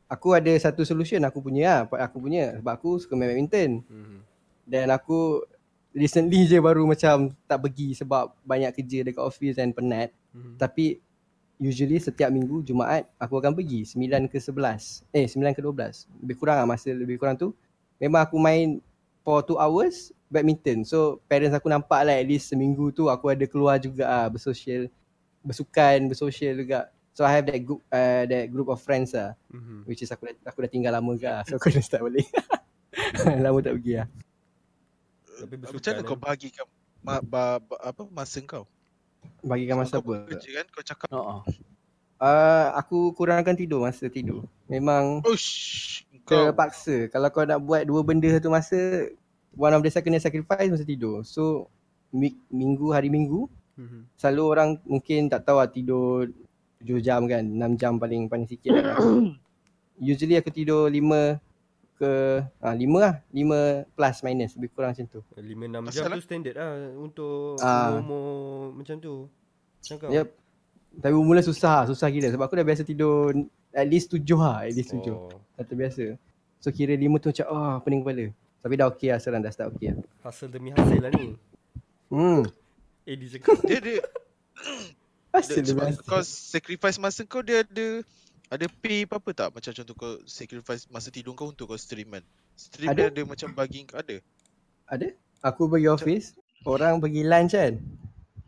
Aku 0.07 0.27
ada 0.31 0.53
satu 0.55 0.81
solution 0.87 1.19
aku 1.27 1.39
punya 1.43 1.83
lah. 1.83 2.07
Aku 2.07 2.17
punya 2.23 2.55
sebab 2.63 2.73
aku 2.79 2.89
suka 2.95 3.13
main 3.19 3.35
badminton. 3.35 3.83
Hmm. 3.91 4.19
Dan 4.63 4.87
aku 4.87 5.43
recently 5.91 6.47
je 6.47 6.63
baru 6.63 6.87
macam 6.87 7.35
tak 7.43 7.59
pergi 7.59 7.91
sebab 7.91 8.31
banyak 8.47 8.71
kerja 8.71 9.03
dekat 9.03 9.19
office 9.19 9.59
dan 9.59 9.75
penat. 9.75 10.15
Hmm. 10.31 10.55
Tapi 10.55 11.03
usually 11.59 11.99
setiap 11.99 12.31
minggu 12.31 12.63
Jumaat 12.63 13.09
aku 13.19 13.35
akan 13.41 13.51
pergi 13.51 13.83
9 13.83 14.31
ke 14.31 14.39
11. 14.39 15.03
Eh 15.11 15.27
9 15.27 15.51
ke 15.51 15.59
12. 15.59 16.07
Lebih 16.23 16.35
kurang 16.39 16.63
lah 16.63 16.67
masa 16.69 16.95
lebih 16.95 17.19
kurang 17.19 17.35
tu. 17.35 17.51
Memang 17.97 18.21
aku 18.23 18.37
main 18.37 18.77
for 19.21 19.41
2 19.41 19.57
hours 19.57 20.09
badminton. 20.27 20.83
So 20.83 21.19
parents 21.25 21.53
aku 21.53 21.67
nampak 21.67 22.03
lah 22.03 22.15
at 22.15 22.25
least 22.25 22.51
seminggu 22.51 22.91
tu 22.91 23.07
aku 23.07 23.31
ada 23.31 23.45
keluar 23.47 23.77
juga 23.77 24.05
lah 24.05 24.25
bersosial 24.27 24.87
bersukan, 25.41 26.07
bersosial 26.07 26.53
juga. 26.55 26.87
So 27.11 27.25
I 27.25 27.33
have 27.33 27.49
that 27.49 27.57
group 27.59 27.81
uh, 27.89 28.23
that 28.29 28.45
group 28.47 28.69
of 28.69 28.77
friends 28.77 29.17
lah 29.17 29.33
Hmm. 29.49 29.81
which 29.83 30.01
is 30.01 30.11
aku 30.11 30.29
dah, 30.29 30.35
aku 30.45 30.61
dah 30.61 30.69
tinggal 30.69 30.93
lama 30.93 31.17
ke 31.17 31.25
lah. 31.25 31.41
So 31.43 31.57
aku 31.57 31.71
dah 31.75 31.81
start 31.81 32.05
balik. 32.05 32.27
lama 33.45 33.57
tak 33.59 33.73
pergi 33.81 33.93
lah. 33.97 34.07
Tapi 35.37 35.53
Macam 35.53 35.73
bersukan, 35.73 35.93
mana 35.93 36.01
eh. 36.01 36.05
kau 36.05 36.17
bahagikan 36.17 36.65
ma, 37.01 37.13
ba, 37.21 37.43
ba, 37.61 37.75
apa 37.81 38.01
masa 38.09 38.41
kau? 38.41 38.65
Bagikan 39.41 39.77
masa 39.77 39.97
kau 39.97 40.13
apa? 40.13 40.33
Kerja 40.33 40.49
kan 40.61 40.65
kau 40.69 40.83
cakap, 40.83 41.09
Oh, 41.13 41.41
Uh, 42.17 42.73
aku 42.73 43.13
kurangkan 43.13 43.53
tidur 43.53 43.85
masa 43.85 44.09
tidur. 44.09 44.41
Memang 44.65 45.21
"Ush, 45.29 46.01
kau 46.27 46.43
terpaksa. 46.45 47.07
Kalau 47.07 47.27
kau 47.29 47.41
nak 47.41 47.59
buat 47.59 47.81
dua 47.81 48.03
benda 48.03 48.27
satu 48.29 48.47
masa, 48.47 49.07
one 49.53 49.71
of 49.71 49.79
the 49.79 49.89
second 49.89 50.13
sacrifice 50.17 50.67
masa 50.67 50.83
tidur. 50.83 51.23
So 51.23 51.71
mi- 52.09 52.43
minggu 52.49 52.91
hari 52.91 53.07
minggu 53.07 53.47
Hmm. 53.73 54.09
selalu 54.13 54.43
orang 54.43 54.69
mungkin 54.83 55.29
tak 55.29 55.43
tahu 55.43 55.57
lah 55.57 55.69
tidur 55.69 56.25
7 56.79 56.97
jam 56.99 57.25
kan, 57.25 57.43
6 57.43 57.73
jam 57.75 57.93
paling 57.95 58.25
paling 58.25 58.45
sikit 58.45 58.73
lah. 58.73 58.97
Usually 59.99 60.33
aku 60.33 60.49
tidur 60.49 60.85
5 60.87 61.37
ke 61.95 62.11
ah 62.57 62.73
5 62.73 62.89
lah, 62.95 63.21
5 63.27 63.53
plus 63.91 64.17
minus 64.23 64.53
lebih 64.53 64.69
kurang 64.71 64.93
macam 64.93 65.05
tu. 65.07 65.21
5-6 65.31 65.77
Asal 65.83 65.93
jam 65.95 66.03
lah? 66.03 66.09
tu 66.11 66.23
standard 66.23 66.55
lah 66.55 66.71
untuk 66.95 67.57
Ah. 67.59 67.97
umur 67.97 68.29
macam 68.73 68.97
tu. 68.97 69.29
Macam 69.77 69.95
kau? 69.99 70.09
Yep. 70.11 70.27
Tapi 70.97 71.13
mula 71.13 71.41
susah, 71.41 71.85
susah 71.85 72.07
gila 72.07 72.27
sebab 72.27 72.43
aku 72.43 72.57
dah 72.57 72.65
biasa 72.65 72.81
tidur 72.81 73.29
at 73.77 73.85
least 73.85 74.09
7 74.09 74.25
lah, 74.33 74.65
at 74.65 74.73
least 74.73 74.89
7. 74.89 75.05
Oh, 75.07 75.29
Dah 75.53 75.61
terbiasa. 75.61 76.17
So 76.57 76.73
kira 76.73 76.97
5 76.97 77.05
tu 77.21 77.29
macam 77.29 77.45
ah 77.47 77.77
pening 77.79 78.01
kepala. 78.01 78.25
Tapi 78.57 78.73
dah 78.73 78.89
okey 78.89 79.07
lah 79.07 79.19
sekarang 79.21 79.41
dah 79.41 79.53
start 79.53 79.69
okey 79.71 79.93
lah. 79.93 80.01
hasil 80.25 80.49
demi 80.49 80.73
hasil 80.73 80.97
lah 80.97 81.11
ni. 81.13 81.37
Hmm. 82.09 82.41
Eh 83.05 83.13
dia 83.13 83.37
cakap. 83.37 83.61
dia 83.69 83.77
dia, 83.79 84.01
Hasil 85.29 85.61
sebab 85.61 85.85
biasa. 85.85 86.01
kau 86.01 86.23
sacrifice 86.25 86.97
masa 86.97 87.21
kau 87.21 87.45
dia 87.45 87.61
ada 87.61 88.01
ada 88.47 88.65
pay 88.73 89.05
apa-apa 89.05 89.29
tak? 89.31 89.49
Macam 89.53 89.69
contoh 89.69 89.93
kau 89.93 90.13
sacrifice 90.25 90.89
masa 90.89 91.13
tidur 91.13 91.37
kau 91.37 91.53
untuk 91.53 91.69
kau 91.69 91.77
stream 91.77 92.09
kan? 92.09 92.23
Stream 92.57 92.89
Ada. 92.89 92.97
dia 92.97 93.07
ada 93.13 93.21
macam 93.23 93.49
bagi 93.53 93.85
ada. 93.93 94.17
Ada? 94.89 95.07
Aku 95.45 95.69
pergi 95.69 95.85
office, 95.87 96.33
orang 96.65 96.97
pergi 96.97 97.21
lunch 97.21 97.53
kan. 97.53 97.77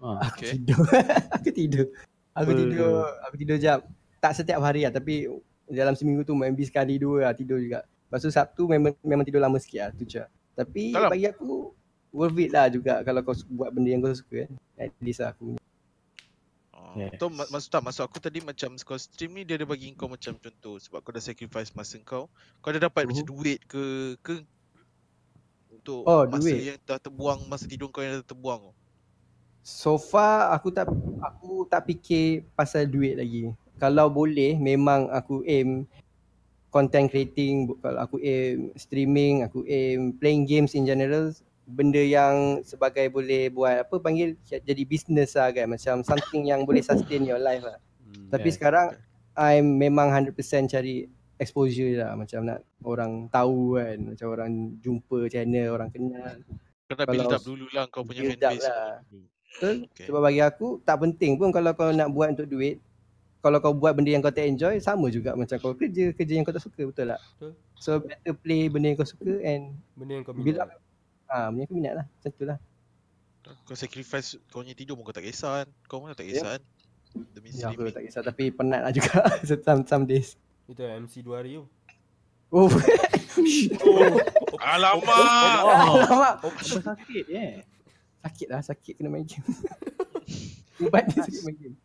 Ah, 0.01 0.17
Aku 0.25 0.41
Okay. 0.41 0.57
tidur. 0.57 0.81
aku 1.35 1.49
tidur. 1.53 1.85
Aku 2.33 2.51
tidur, 2.55 2.95
aku 3.21 3.35
tidur 3.37 3.57
jam. 3.59 3.79
Tak 4.19 4.35
setiap 4.35 4.59
hari 4.59 4.83
lah 4.83 4.91
tapi 4.91 5.27
dalam 5.65 5.93
seminggu 5.93 6.21
tu 6.21 6.33
maybe 6.33 6.61
sekali 6.61 6.95
dua 6.95 7.29
lah 7.29 7.33
tidur 7.33 7.57
juga. 7.57 7.81
Lepas 7.81 8.19
tu 8.19 8.29
Sabtu 8.29 8.65
memang, 8.65 8.91
memang 8.99 9.21
tidur 9.21 9.39
lama 9.39 9.55
sikit 9.55 9.79
lah 9.79 9.89
tu 9.91 10.03
je. 10.03 10.23
Tapi 10.53 10.91
Kalau- 10.91 11.07
bagi 11.07 11.25
aku 11.25 11.71
worth 12.09 12.35
it 12.37 12.49
lah 12.49 12.65
juga 12.67 12.99
kalau 13.01 13.21
kau 13.21 13.37
buat 13.49 13.69
benda 13.69 13.89
yang 13.89 14.01
kau 14.01 14.11
suka 14.11 14.43
kan. 14.43 14.51
At 14.75 14.91
least 14.99 15.21
lah 15.21 15.31
aku. 15.31 15.55
Oh. 16.73 16.97
Yeah. 16.97 17.13
Tu 17.13 17.27
mak- 17.29 17.47
maksud 17.47 17.69
tak 17.69 17.85
maksud 17.85 18.01
aku 18.01 18.17
tadi 18.17 18.41
macam 18.41 18.73
kau 18.75 18.97
stream 18.97 19.31
ni 19.31 19.45
dia 19.45 19.55
ada 19.55 19.63
bagi 19.63 19.93
kau 19.93 20.09
macam 20.09 20.33
contoh 20.33 20.75
sebab 20.75 20.99
kau 20.99 21.13
dah 21.13 21.21
sacrifice 21.21 21.69
masa 21.71 22.01
kau. 22.01 22.25
Kau 22.59 22.73
ada 22.73 22.81
dapat 22.81 23.05
macam 23.05 23.23
duit 23.23 23.61
ke 23.63 23.81
ke 24.19 24.41
untuk 25.71 26.01
Oh, 26.03 26.25
masa 26.25 26.43
duit. 26.43 26.59
yang 26.65 26.77
dah 26.81 26.97
terbuang 26.97 27.45
masa 27.45 27.69
tidur 27.69 27.87
kau 27.87 28.01
yang 28.01 28.19
dah 28.19 28.25
terbuang 28.25 28.67
tu. 28.67 28.73
So 29.61 29.95
far 29.95 30.49
aku 30.49 30.73
tak 30.73 30.89
aku 31.21 31.67
tak 31.69 31.85
fikir 31.85 32.41
pasal 32.51 32.89
duit 32.89 33.13
lagi. 33.13 33.53
Kalau 33.79 34.11
boleh 34.11 34.59
memang 34.59 35.07
aku 35.09 35.41
aim 35.47 35.87
content 36.69 37.09
creating, 37.09 37.71
kalau 37.81 37.99
aku 38.03 38.19
aim 38.21 38.69
streaming, 38.75 39.41
aku 39.41 39.65
aim 39.65 40.13
playing 40.19 40.45
games 40.45 40.75
in 40.77 40.85
general 40.85 41.31
benda 41.69 42.01
yang 42.01 42.65
sebagai 42.65 43.13
boleh 43.13 43.53
buat 43.53 43.85
apa 43.85 44.01
panggil 44.01 44.33
jadi 44.41 44.83
business 44.89 45.37
lah 45.37 45.53
kan 45.53 45.69
macam 45.69 46.01
something 46.01 46.49
yang 46.49 46.65
boleh 46.65 46.81
sustain 46.81 47.21
your 47.21 47.37
life 47.37 47.61
lah. 47.61 47.77
Hmm. 48.01 48.29
Tapi 48.33 48.49
Yeah. 48.49 48.55
sekarang 48.57 48.87
I'm 49.37 49.77
memang 49.77 50.09
100% 50.09 50.33
cari 50.65 51.05
exposure 51.37 52.01
lah 52.01 52.17
macam 52.17 52.43
nak 52.43 52.59
orang 52.83 53.29
tahu 53.31 53.77
kan 53.79 53.97
macam 54.11 54.27
orang 54.33 54.51
jumpa 54.81 55.29
channel 55.31 55.71
orang 55.71 55.87
kenal 55.93 56.35
Kau 56.89 56.97
nak 56.97 57.05
Kalau 57.05 57.13
build 57.13 57.37
up 57.37 57.43
dulu 57.45 57.65
lah 57.69 57.85
kau 57.85 58.01
punya 58.01 58.21
build 58.25 58.41
up 58.41 58.49
fanbase. 58.49 58.65
lah. 58.65 58.89
Betul? 59.49 59.75
Okay. 59.93 60.05
Sebab 60.09 60.21
bagi 60.25 60.41
aku 60.41 60.67
tak 60.81 60.97
penting 61.05 61.37
pun 61.37 61.53
kalau 61.53 61.71
kau 61.77 61.93
nak 61.93 62.09
buat 62.09 62.33
untuk 62.33 62.49
duit. 62.49 62.81
Kalau 63.39 63.57
kau 63.63 63.71
buat 63.71 63.95
benda 63.95 64.11
yang 64.11 64.19
kau 64.19 64.35
tak 64.35 64.43
enjoy 64.51 64.75
sama 64.83 65.07
juga 65.07 65.31
macam 65.31 65.55
kau 65.63 65.71
kerja 65.71 66.11
kerja 66.11 66.33
yang 66.35 66.43
kau 66.43 66.51
tak 66.51 66.63
suka 66.63 66.83
betul 66.91 67.07
tak? 67.07 67.21
Betul. 67.35 67.51
So 67.79 68.03
better 68.03 68.35
play 68.35 68.67
benda 68.67 68.91
yang 68.91 68.99
kau 68.99 69.07
suka 69.07 69.39
and 69.39 69.79
Benda 69.95 70.19
yang 70.19 70.25
kau 70.27 70.35
minat. 70.35 70.67
up 70.67 70.69
ah 71.31 71.47
benda 71.47 71.63
yang 71.63 71.69
kau 71.71 71.77
minat 71.79 71.93
lah. 72.03 72.05
Macam 72.11 72.31
tu 72.35 72.43
lah. 72.43 72.57
Kau 73.63 73.75
sacrifice 73.79 74.35
kau 74.51 74.59
punya 74.59 74.75
tidur 74.75 74.99
pun 74.99 75.07
kau 75.07 75.15
tak 75.15 75.23
kisah 75.23 75.63
kan. 75.63 75.67
Kau 75.87 76.03
pun 76.03 76.11
tak 76.11 76.27
kisah 76.27 76.59
kan. 76.59 76.63
Demi 77.33 77.49
Ya, 77.55 77.71
aku 77.73 77.89
tak 77.89 78.05
kisah 78.05 78.21
tapi 78.21 78.51
penat 78.51 78.85
lah 78.85 78.91
juga 78.93 79.23
some, 79.65 79.87
some 79.87 80.03
days. 80.05 80.35
Itu 80.67 80.83
MC 80.85 81.25
2 81.25 81.33
hari 81.33 81.57
tu. 81.57 81.65
Oh, 82.49 82.69
Alamak. 84.57 85.05
alamak. 85.65 86.35
Oh, 86.41 86.49
apa 86.49 86.61
sakit 86.65 87.25
eh? 87.29 87.61
Sakit 88.25 88.47
lah, 88.49 88.61
sakit 88.61 88.93
kena 88.99 89.09
main 89.09 89.25
game. 89.25 89.45
Ubat 90.83 91.07
dia 91.09 91.23
sakit 91.23 91.41
main 91.45 91.57
game. 91.57 91.75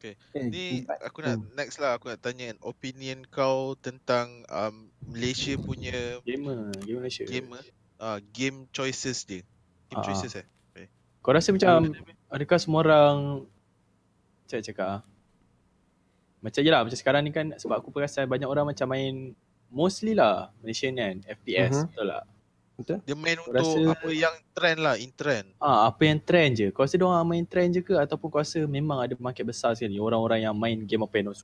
Okay. 0.00 0.16
Eh, 0.32 0.48
Ni 0.48 0.66
aku 0.88 1.20
nak 1.20 1.36
next 1.52 1.76
lah 1.76 1.92
aku 1.92 2.08
nak 2.08 2.18
tanya 2.18 2.56
opinion 2.60 3.20
kau 3.22 3.76
tentang 3.76 4.48
um, 4.48 4.88
Malaysia 5.04 5.52
punya 5.54 6.24
Gamer, 6.24 6.72
gamer 6.80 7.04
Malaysia. 7.04 7.28
gamer 7.28 7.60
uh, 7.98 8.16
game 8.32 8.64
choices 8.70 9.22
dia. 9.22 9.44
Game 9.86 10.00
Ah. 10.00 10.06
choices 10.06 10.32
eh. 10.34 10.46
Kau 11.20 11.30
rasa 11.30 11.52
macam 11.52 11.92
adakah 12.26 12.56
semua 12.56 12.80
orang 12.80 13.44
cakap 14.46 14.64
cakap 14.64 14.86
ah. 14.88 15.00
Macam 16.40 16.64
je 16.64 16.70
lah 16.72 16.80
macam 16.80 16.96
sekarang 16.96 17.20
ni 17.20 17.30
kan 17.30 17.52
sebab 17.52 17.76
aku 17.76 17.92
perasan 17.92 18.24
banyak 18.24 18.48
orang 18.48 18.64
macam 18.64 18.88
main 18.88 19.36
mostly 19.68 20.16
lah 20.16 20.48
Malaysian 20.64 20.96
kan 20.96 21.20
FPS 21.28 21.76
Mhm. 21.76 21.92
betul 21.92 22.08
tak? 22.82 22.98
Dia 23.04 23.16
main 23.16 23.38
untuk 23.40 23.54
rasa- 23.56 23.92
apa 23.92 24.08
yang 24.10 24.34
trend 24.52 24.78
lah, 24.80 24.94
in 24.96 25.10
trend. 25.12 25.46
Ah 25.58 25.88
apa 25.88 26.02
yang 26.04 26.18
trend 26.20 26.52
je. 26.56 26.66
Kau 26.70 26.84
rasa 26.84 26.96
dia 26.96 27.06
orang 27.06 27.26
main 27.26 27.44
trend 27.46 27.76
je 27.76 27.80
ke 27.80 27.94
ataupun 27.94 28.26
kau 28.28 28.40
rasa 28.40 28.62
memang 28.64 29.00
ada 29.00 29.14
market 29.18 29.44
besar 29.44 29.72
sekali 29.76 29.96
orang-orang 30.00 30.44
yang 30.44 30.54
main 30.56 30.78
game 30.84 31.04
apa? 31.04 31.16
Yang 31.20 31.36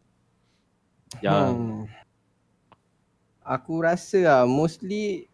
Hmm. 1.23 1.85
Aku 3.47 3.79
rasa 3.79 4.19
lah 4.27 4.43
mostly 4.43 5.31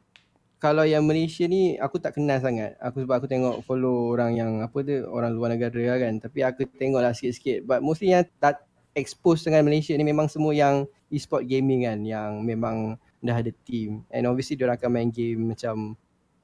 kalau 0.61 0.85
yang 0.85 1.03
Malaysia 1.03 1.49
ni 1.49 1.75
aku 1.81 1.97
tak 1.97 2.15
kenal 2.15 2.39
sangat. 2.39 2.77
Aku 2.79 3.03
sebab 3.03 3.19
aku 3.19 3.27
tengok 3.27 3.65
follow 3.65 4.13
orang 4.13 4.37
yang 4.37 4.51
apa 4.61 4.79
tu 4.85 5.01
orang 5.09 5.33
luar 5.33 5.51
negara 5.57 5.81
lah 5.81 5.99
kan. 5.99 6.21
Tapi 6.21 6.39
aku 6.45 6.69
tengok 6.71 7.01
lah 7.03 7.17
sikit-sikit. 7.17 7.65
But 7.65 7.81
mostly 7.81 8.13
yang 8.13 8.29
tak 8.39 8.63
expose 8.93 9.43
dengan 9.43 9.65
Malaysia 9.65 9.97
ni 9.97 10.05
memang 10.05 10.29
semua 10.29 10.53
yang 10.53 10.85
e-sport 11.09 11.49
gaming 11.49 11.89
kan 11.89 12.05
yang 12.05 12.45
memang 12.45 13.01
dah 13.23 13.39
ada 13.39 13.55
team. 13.63 14.03
And 14.11 14.27
obviously 14.27 14.59
diorang 14.59 14.77
akan 14.77 14.91
main 14.91 15.09
game 15.09 15.55
macam 15.55 15.95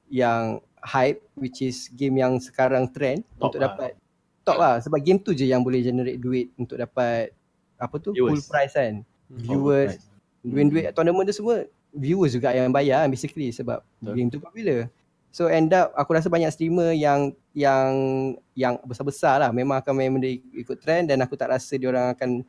yang 0.07 0.57
hype 0.79 1.19
which 1.35 1.59
is 1.59 1.91
game 1.91 2.15
yang 2.15 2.39
sekarang 2.39 2.87
trend 2.89 3.21
Top 3.35 3.51
untuk 3.51 3.59
lah. 3.59 3.67
dapat 3.69 3.91
top 4.41 4.57
lah 4.57 4.73
sebab 4.79 4.97
game 4.97 5.19
tu 5.19 5.35
je 5.35 5.45
yang 5.45 5.61
boleh 5.61 5.83
generate 5.83 6.17
duit 6.17 6.49
untuk 6.55 6.79
dapat 6.79 7.35
apa 7.75 7.95
tu 7.99 8.09
full 8.11 8.31
Viewers. 8.33 8.47
price 8.47 8.73
kan 8.73 9.03
Hmm. 9.29 9.45
viewers 9.45 9.93
duit-duit 10.41 10.89
tournament 10.89 11.21
tu 11.27 11.35
semua 11.35 11.61
viewers 11.91 12.33
juga 12.33 12.49
yang 12.49 12.73
bayar 12.73 13.05
kan 13.05 13.09
basically 13.11 13.53
sebab 13.53 13.85
Betul. 14.01 14.13
game 14.15 14.29
tu 14.31 14.39
popular. 14.39 14.79
So 15.29 15.45
end 15.45 15.69
up 15.69 15.93
aku 15.93 16.17
rasa 16.17 16.25
banyak 16.25 16.49
streamer 16.49 16.97
yang 16.97 17.29
yang 17.53 17.91
yang 18.57 18.81
besar-besar 18.81 19.37
lah 19.37 19.53
memang 19.53 19.77
akan 19.77 19.93
main 19.93 20.09
benda 20.09 20.25
ikut 20.31 20.81
trend 20.81 21.13
dan 21.13 21.21
aku 21.21 21.37
tak 21.37 21.53
rasa 21.53 21.77
dia 21.77 21.93
orang 21.93 22.17
akan 22.17 22.41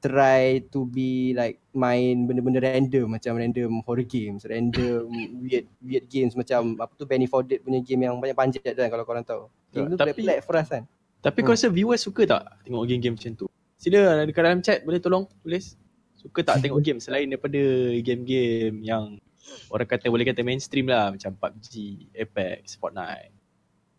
try 0.00 0.64
to 0.72 0.84
be 0.84 1.30
like 1.32 1.60
main 1.70 2.24
benda-benda 2.24 2.58
random 2.58 3.12
macam 3.12 3.36
random 3.36 3.84
horror 3.84 4.02
games, 4.02 4.42
random 4.44 5.06
weird 5.44 5.68
weird 5.78 6.08
games 6.08 6.32
macam 6.32 6.74
apa 6.76 6.92
tu 6.96 7.04
Benny 7.04 7.24
for 7.24 7.44
Dead 7.44 7.60
punya 7.60 7.78
game 7.78 8.04
yang 8.04 8.16
banyak 8.16 8.34
panjat 8.34 8.64
tu 8.64 8.80
kan 8.80 8.88
kalau 8.88 9.04
korang 9.04 9.22
tahu. 9.22 9.44
Game 9.70 9.86
tu 9.86 9.96
Tapi- 9.96 10.16
pelik 10.16 10.40
for 10.42 10.56
us 10.56 10.68
kan. 10.68 10.84
Tapi 11.20 11.44
kau 11.44 11.52
Hmm. 11.52 11.60
rasa 11.60 11.68
viewers 11.68 12.00
suka 12.00 12.24
tak 12.24 12.42
tengok 12.64 12.84
game-game 12.84 13.12
macam 13.12 13.32
tu? 13.36 13.46
Sila 13.76 14.24
dekat 14.24 14.40
dalam 14.40 14.60
chat 14.60 14.80
boleh 14.80 14.96
tolong 14.98 15.28
tulis. 15.44 15.76
Suka 16.16 16.40
tak 16.40 16.64
tengok 16.64 16.80
game 16.86 16.96
selain 16.96 17.28
daripada 17.28 17.60
game-game 18.00 18.80
yang 18.80 19.20
orang 19.68 19.84
kata 19.84 20.08
boleh 20.08 20.24
kata 20.24 20.40
mainstream 20.40 20.88
lah 20.88 21.12
macam 21.12 21.36
PUBG, 21.36 21.72
Apex, 22.16 22.80
Fortnite. 22.80 23.36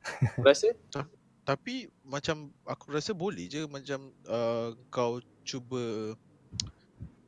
Kau 0.33 0.41
rasa? 0.41 0.73
Tapi 1.41 1.89
macam 2.01 2.49
aku 2.63 2.89
rasa 2.89 3.13
boleh 3.13 3.45
je 3.45 3.65
macam 3.65 4.09
uh, 4.25 4.73
kau 4.89 5.17
cuba 5.41 6.13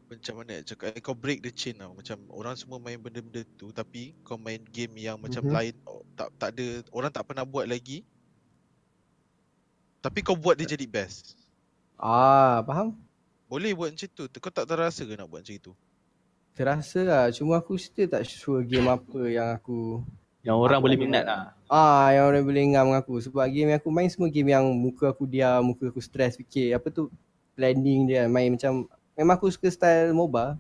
macam 0.07 0.33
mana 0.37 0.61
nak 0.61 0.69
cakap 0.69 0.93
eh, 0.93 1.01
kau 1.01 1.17
break 1.17 1.41
the 1.41 1.49
chain 1.49 1.73
tau 1.73 1.89
macam 1.91 2.21
orang 2.29 2.53
semua 2.53 2.77
main 2.77 3.01
benda-benda 3.01 3.41
tu 3.57 3.73
tapi 3.73 4.13
kau 4.21 4.37
main 4.37 4.61
game 4.61 4.93
yang 5.01 5.17
macam 5.17 5.41
Mhm. 5.41 5.49
lain 5.49 5.73
oh, 5.89 6.05
tak 6.13 6.29
tak 6.37 6.49
ada 6.53 6.65
orang 6.93 7.09
tak 7.09 7.25
pernah 7.25 7.41
buat 7.41 7.65
lagi 7.65 8.05
tapi 10.03 10.19
kau 10.21 10.35
buat 10.35 10.53
dia 10.53 10.67
jadi 10.67 10.85
best 10.85 11.39
Ah, 11.97 12.59
faham? 12.67 12.93
boleh 13.47 13.71
buat 13.73 13.89
macam 13.93 14.09
tu 14.09 14.39
kau 14.41 14.51
tak 14.51 14.65
terasa 14.65 15.01
ke 15.01 15.13
nak 15.13 15.29
buat 15.29 15.41
macam 15.41 15.55
itu 15.55 15.73
Terasa 16.53 17.01
lah. 17.01 17.25
Cuma 17.33 17.57
aku 17.57 17.81
still 17.81 18.05
tak 18.05 18.29
sure 18.29 18.61
game 18.61 18.85
apa 18.85 19.25
yang 19.25 19.57
aku 19.57 20.05
Yang 20.45 20.57
orang 20.61 20.77
Aku 20.77 20.85
boleh 20.85 20.99
minat 21.01 21.25
lah. 21.25 21.41
Ah, 21.65 22.13
yang 22.13 22.29
orang 22.29 22.45
boleh 22.45 22.61
ngam 22.69 22.85
dengan 22.93 23.01
aku 23.01 23.17
sebab 23.17 23.49
game 23.49 23.73
yang 23.73 23.81
aku 23.81 23.89
main 23.89 24.05
semua 24.05 24.29
game 24.29 24.53
yang 24.53 24.61
muka 24.69 25.09
aku 25.09 25.25
diam, 25.25 25.65
muka 25.65 25.89
aku 25.89 25.97
stress 25.97 26.37
fikir. 26.37 26.77
Apa 26.77 26.93
tu 26.93 27.09
planning 27.53 28.09
dia 28.09 28.25
main 28.25 28.53
macam 28.53 28.89
memang 29.17 29.33
aku 29.37 29.49
suka 29.49 29.69
style 29.69 30.13
MOBA. 30.13 30.57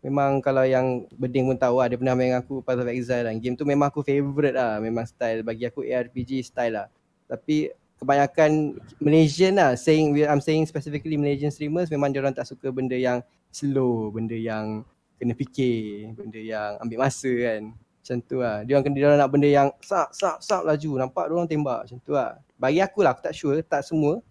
Memang 0.00 0.40
kalau 0.40 0.64
yang 0.64 1.04
beding 1.12 1.44
pun 1.44 1.60
tahu 1.60 1.76
lah, 1.76 1.92
dia 1.92 2.00
pernah 2.00 2.16
main 2.16 2.32
dengan 2.32 2.40
aku 2.40 2.64
Path 2.64 2.80
of 2.80 2.88
Exile 2.88 3.20
lah. 3.20 3.36
Game 3.36 3.52
tu 3.52 3.68
memang 3.68 3.92
aku 3.92 4.00
favourite 4.00 4.56
lah. 4.56 4.80
Memang 4.80 5.04
style 5.04 5.44
bagi 5.44 5.68
aku 5.68 5.84
ARPG 5.84 6.40
style 6.40 6.72
lah. 6.72 6.86
Tapi 7.28 7.68
kebanyakan 8.00 8.80
Malaysian 8.96 9.60
lah 9.60 9.76
saying 9.76 10.16
I'm 10.24 10.40
saying 10.40 10.64
specifically 10.64 11.20
Malaysian 11.20 11.52
streamers 11.52 11.92
memang 11.92 12.08
dia 12.08 12.24
orang 12.24 12.32
tak 12.32 12.48
suka 12.48 12.72
benda 12.72 12.96
yang 12.96 13.20
slow, 13.52 14.08
benda 14.08 14.32
yang 14.32 14.88
kena 15.20 15.36
fikir, 15.36 16.16
benda 16.16 16.40
yang 16.40 16.80
ambil 16.80 17.04
masa 17.04 17.28
kan. 17.28 17.76
Macam 18.00 18.16
tu 18.24 18.40
lah. 18.40 18.64
Dia 18.64 18.80
orang 18.80 18.84
kena 18.88 18.96
dia 18.96 19.20
nak 19.20 19.30
benda 19.30 19.48
yang 19.52 19.68
sak 19.84 20.16
sak 20.16 20.40
sak 20.40 20.64
laju. 20.64 20.90
Nampak 20.96 21.28
dia 21.28 21.34
orang 21.36 21.50
tembak 21.52 21.80
macam 21.84 21.98
tu 22.00 22.16
lah. 22.16 22.40
Bagi 22.56 22.80
aku 22.80 23.04
lah 23.04 23.12
aku 23.12 23.20
tak 23.28 23.36
sure, 23.36 23.60
tak 23.60 23.84
semua. 23.84 24.24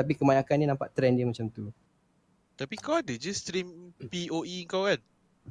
Tapi 0.00 0.12
kebanyakan 0.14 0.56
ni 0.56 0.66
nampak 0.66 0.88
trend 0.90 1.14
dia 1.14 1.24
macam 1.24 1.46
tu. 1.46 1.68
tapi 2.54 2.76
kau 2.76 2.96
ada 2.96 3.12
je 3.12 3.30
stream 3.30 3.68
POE 4.02 4.64
kau 4.64 4.84
kan 4.84 5.00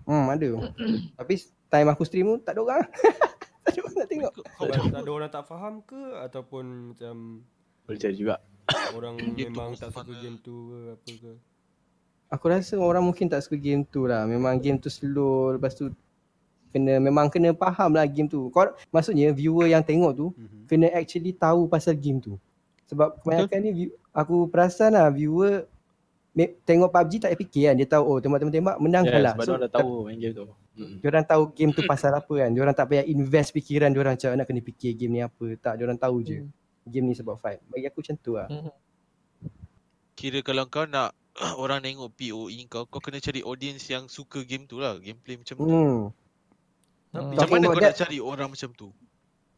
Hmm 0.06 0.26
ada. 0.28 0.50
Tapi 1.18 1.34
time 1.68 1.90
aku 1.90 2.04
stream 2.04 2.30
tu 2.30 2.38
tak 2.40 2.54
ada 2.54 2.62
orang. 2.62 2.82
tak 3.66 3.72
ada 3.72 3.80
orang 3.80 3.96
nak 3.96 4.08
tengok. 4.08 4.34
kau, 4.34 4.66
tak 4.70 5.02
ada 5.02 5.12
orang 5.12 5.32
tak 5.32 5.44
faham 5.44 5.74
ke 5.82 5.98
ataupun 6.20 6.64
macam 6.94 7.42
Boleh 7.84 7.98
cari 7.98 8.14
juga. 8.14 8.38
orang 8.94 9.18
Game 9.38 9.50
memang 9.50 9.74
tak 9.74 9.90
suka 9.90 10.02
fun 10.02 10.06
lah. 10.08 10.20
game 10.20 10.38
tu 10.38 10.56
ke 10.70 10.80
apa 10.94 11.12
ke? 11.12 11.32
Aku 12.30 12.46
rasa 12.46 12.78
orang 12.78 13.02
mungkin 13.02 13.26
tak 13.26 13.42
suka 13.42 13.58
game 13.58 13.82
tu 13.82 14.06
lah. 14.06 14.24
Memang 14.24 14.54
game 14.56 14.78
tu 14.78 14.88
slow. 14.88 15.58
Lepas 15.58 15.74
tu 15.74 15.90
kena 16.70 17.02
memang 17.02 17.26
kena 17.26 17.50
faham 17.52 17.98
lah 17.98 18.06
game 18.06 18.30
tu. 18.30 18.54
Kau 18.54 18.70
maksudnya 18.90 19.34
viewer 19.34 19.66
yang 19.66 19.82
tengok 19.82 20.14
tu 20.14 20.28
Mhm. 20.32 20.70
kena 20.70 20.88
actually 20.94 21.34
tahu 21.34 21.66
pasal 21.66 21.98
game 21.98 22.22
tu. 22.22 22.38
Sebab 22.90 23.22
kebanyakan 23.22 23.58
ni 23.62 23.70
aku 24.12 24.46
perasan 24.46 24.92
lah 24.92 25.08
viewer 25.08 25.70
me- 26.32 26.58
tengok 26.64 26.90
PUBG 26.90 27.12
tak 27.20 27.30
payah 27.30 27.40
fikir 27.40 27.62
kan. 27.64 27.76
Dia 27.76 27.88
tahu 27.88 28.04
oh 28.04 28.18
tembak-tembak 28.18 28.78
menang 28.78 29.04
Yeah, 29.04 29.14
kalah. 29.16 29.34
sebab 29.36 29.46
So, 29.46 29.52
so, 29.52 29.60
dah 29.60 29.70
tahu 29.72 29.92
main 30.04 30.18
game 30.18 30.34
tu. 30.34 30.46
Hmm. 30.74 30.96
Diorang 30.98 31.24
tahu 31.24 31.44
game 31.52 31.72
tu 31.72 31.84
pasal 31.84 32.12
apa 32.12 32.34
kan. 32.36 32.50
Diorang 32.50 32.72
tak 32.72 32.88
payah 32.88 33.04
invest 33.04 33.52
fikiran 33.52 33.90
diorang 33.90 34.14
macam 34.14 34.34
nak 34.34 34.46
kena 34.46 34.62
fikir 34.62 34.92
game 34.96 35.12
ni 35.12 35.22
apa. 35.22 35.46
Tak, 35.56 35.74
diorang 35.76 35.96
tahu 35.96 36.22
je. 36.22 36.48
Game 36.84 37.06
ni 37.06 37.14
sebab 37.14 37.36
fight. 37.36 37.62
Bagi 37.66 37.86
aku 37.86 38.00
macam 38.00 38.16
tu 38.18 38.34
lah. 38.34 38.48
kira 40.14 40.42
kalau 40.42 40.66
kau 40.66 40.84
nak 40.84 41.16
orang 41.56 41.80
tengok 41.80 42.12
POE 42.12 42.60
kau 42.66 42.84
kau 42.84 43.00
kena 43.00 43.18
cari 43.18 43.40
audience 43.40 43.88
yang 43.88 44.06
suka 44.06 44.44
game 44.44 44.66
tu 44.66 44.76
lah 44.76 44.98
gameplay 44.98 45.36
macam 45.36 45.56
tu 45.56 45.64
Hmm. 45.64 46.00
macam 47.10 47.40
Talking 47.40 47.54
mana 47.56 47.66
kau 47.66 47.76
that- 47.76 47.86
nak 47.86 47.98
cari 47.98 48.18
orang 48.20 48.50
macam 48.50 48.70
tu 48.74 48.90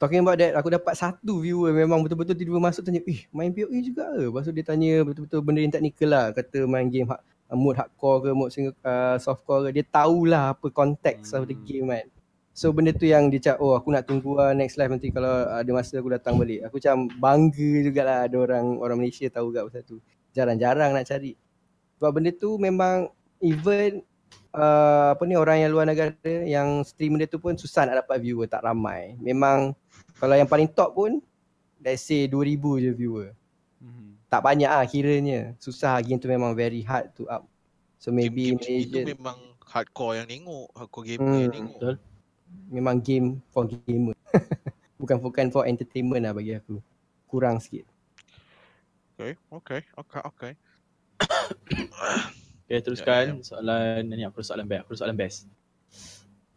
Talking 0.01 0.25
about 0.25 0.41
that, 0.41 0.57
aku 0.57 0.73
dapat 0.73 0.97
satu 0.97 1.45
viewer 1.45 1.69
memang 1.69 2.01
betul-betul 2.01 2.33
tiba 2.33 2.57
masuk 2.57 2.81
tanya, 2.81 3.05
eh 3.05 3.29
main 3.29 3.53
PoE 3.53 3.85
juga 3.85 4.09
ke? 4.09 4.33
Lepas 4.33 4.49
tu 4.49 4.53
dia 4.57 4.65
tanya 4.65 5.05
betul-betul 5.05 5.45
benda 5.45 5.61
yang 5.61 5.69
teknikal 5.69 6.09
lah. 6.09 6.25
Kata 6.33 6.65
main 6.65 6.89
game 6.89 7.05
hard, 7.05 7.21
mode 7.53 7.77
hardcore 7.77 8.17
ke, 8.25 8.29
mode 8.33 8.49
single, 8.49 8.73
uh, 8.81 9.21
softcore 9.21 9.69
ke. 9.69 9.77
Dia 9.77 9.85
tahulah 9.85 10.57
apa 10.57 10.73
konteks 10.73 11.29
hmm. 11.29 11.37
of 11.37 11.45
the 11.45 11.53
Hmm. 11.53 11.65
game 11.69 11.87
kan. 11.93 12.05
So 12.49 12.73
benda 12.73 12.97
tu 12.97 13.05
yang 13.05 13.29
dia 13.29 13.37
cakap, 13.45 13.61
oh 13.61 13.77
aku 13.77 13.93
nak 13.93 14.09
tunggu 14.09 14.33
lah 14.33 14.57
next 14.57 14.81
live 14.81 14.89
nanti 14.89 15.13
kalau 15.13 15.45
ada 15.45 15.69
masa 15.69 16.01
aku 16.01 16.09
datang 16.09 16.33
balik. 16.33 16.65
Aku 16.65 16.81
macam 16.81 16.97
bangga 17.21 17.71
jugalah 17.85 18.17
ada 18.25 18.37
orang 18.41 18.65
orang 18.81 18.97
Malaysia 19.05 19.29
tahu 19.29 19.53
kat 19.53 19.69
pasal 19.69 19.85
tu. 19.85 20.01
Jarang-jarang 20.33 20.97
nak 20.97 21.05
cari. 21.05 21.37
Sebab 22.01 22.09
benda 22.09 22.33
tu 22.33 22.57
memang 22.57 23.05
even 23.37 24.01
uh, 24.57 25.13
apa 25.13 25.23
ni 25.29 25.37
orang 25.37 25.61
yang 25.61 25.71
luar 25.71 25.85
negara 25.85 26.15
yang 26.25 26.81
stream 26.83 27.15
benda 27.15 27.29
tu 27.29 27.37
pun 27.37 27.53
susah 27.53 27.85
nak 27.85 28.01
dapat 28.01 28.17
viewer 28.17 28.49
tak 28.49 28.65
ramai. 28.65 29.13
Memang 29.21 29.77
kalau 30.21 30.37
yang 30.37 30.45
paling 30.45 30.69
top 30.69 30.93
pun 30.93 31.17
let's 31.81 32.05
say 32.05 32.29
2000 32.29 32.77
je 32.77 32.91
viewer. 32.93 33.33
Mhm. 33.81 34.21
Tak 34.29 34.45
banyak 34.45 34.69
ah 34.69 34.85
kiranya. 34.85 35.57
Susah 35.57 35.97
game 36.05 36.21
tu 36.21 36.29
memang 36.29 36.53
very 36.53 36.85
hard 36.85 37.09
to 37.17 37.25
up. 37.25 37.49
So 37.97 38.13
maybe 38.13 38.53
game, 38.53 38.61
game 38.61 38.85
itu 38.85 38.97
memang 39.17 39.57
hardcore 39.65 40.21
yang 40.21 40.29
tengok 40.29 40.69
hardcore 40.77 41.05
gamer 41.09 41.25
Hmm, 41.25 41.41
yang 41.41 41.53
tengok 41.53 41.77
betul. 41.81 41.95
memang 42.69 42.95
game 43.01 43.27
for 43.49 43.65
gamer. 43.65 44.13
bukan 45.01 45.17
bukan 45.17 45.45
for 45.49 45.65
entertainment 45.65 46.21
lah 46.21 46.37
bagi 46.37 46.53
aku. 46.53 46.77
Kurang 47.25 47.57
sikit. 47.57 47.89
okay 49.17 49.33
okay 49.53 49.81
okay 49.97 50.21
okay 50.25 50.53
Okay, 52.71 52.79
teruskan 52.79 53.43
soalan 53.43 54.07
ni 54.07 54.23
aku 54.23 54.39
ada 54.39 54.47
soalan 54.47 54.63
best. 54.63 54.81
Aku 54.87 54.91
ada 54.95 54.99
soalan 55.03 55.17
best. 55.19 55.37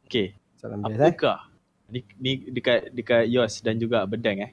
Okay, 0.06 0.38
Salam 0.62 0.86
best 0.86 1.18
eh. 1.18 1.53
Ni, 1.88 2.00
ni 2.20 2.30
dekat 2.52 2.92
dekat 2.92 3.24
Yos 3.28 3.60
dan 3.60 3.76
juga 3.76 4.04
Bedang 4.08 4.40
eh. 4.40 4.52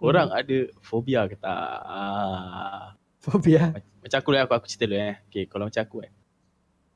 Korang 0.00 0.32
ada 0.32 0.56
fobia 0.80 1.28
ke 1.28 1.36
tak? 1.36 1.76
Ah. 1.84 2.96
Fobia. 3.20 3.76
Macam 4.00 4.16
aku 4.16 4.30
lah, 4.32 4.48
aku, 4.48 4.56
aku 4.56 4.66
cerita 4.72 4.88
dulu 4.88 4.96
eh. 4.96 5.16
Okay, 5.28 5.44
kalau 5.44 5.68
macam 5.68 5.84
aku 5.84 5.96
eh. 6.08 6.12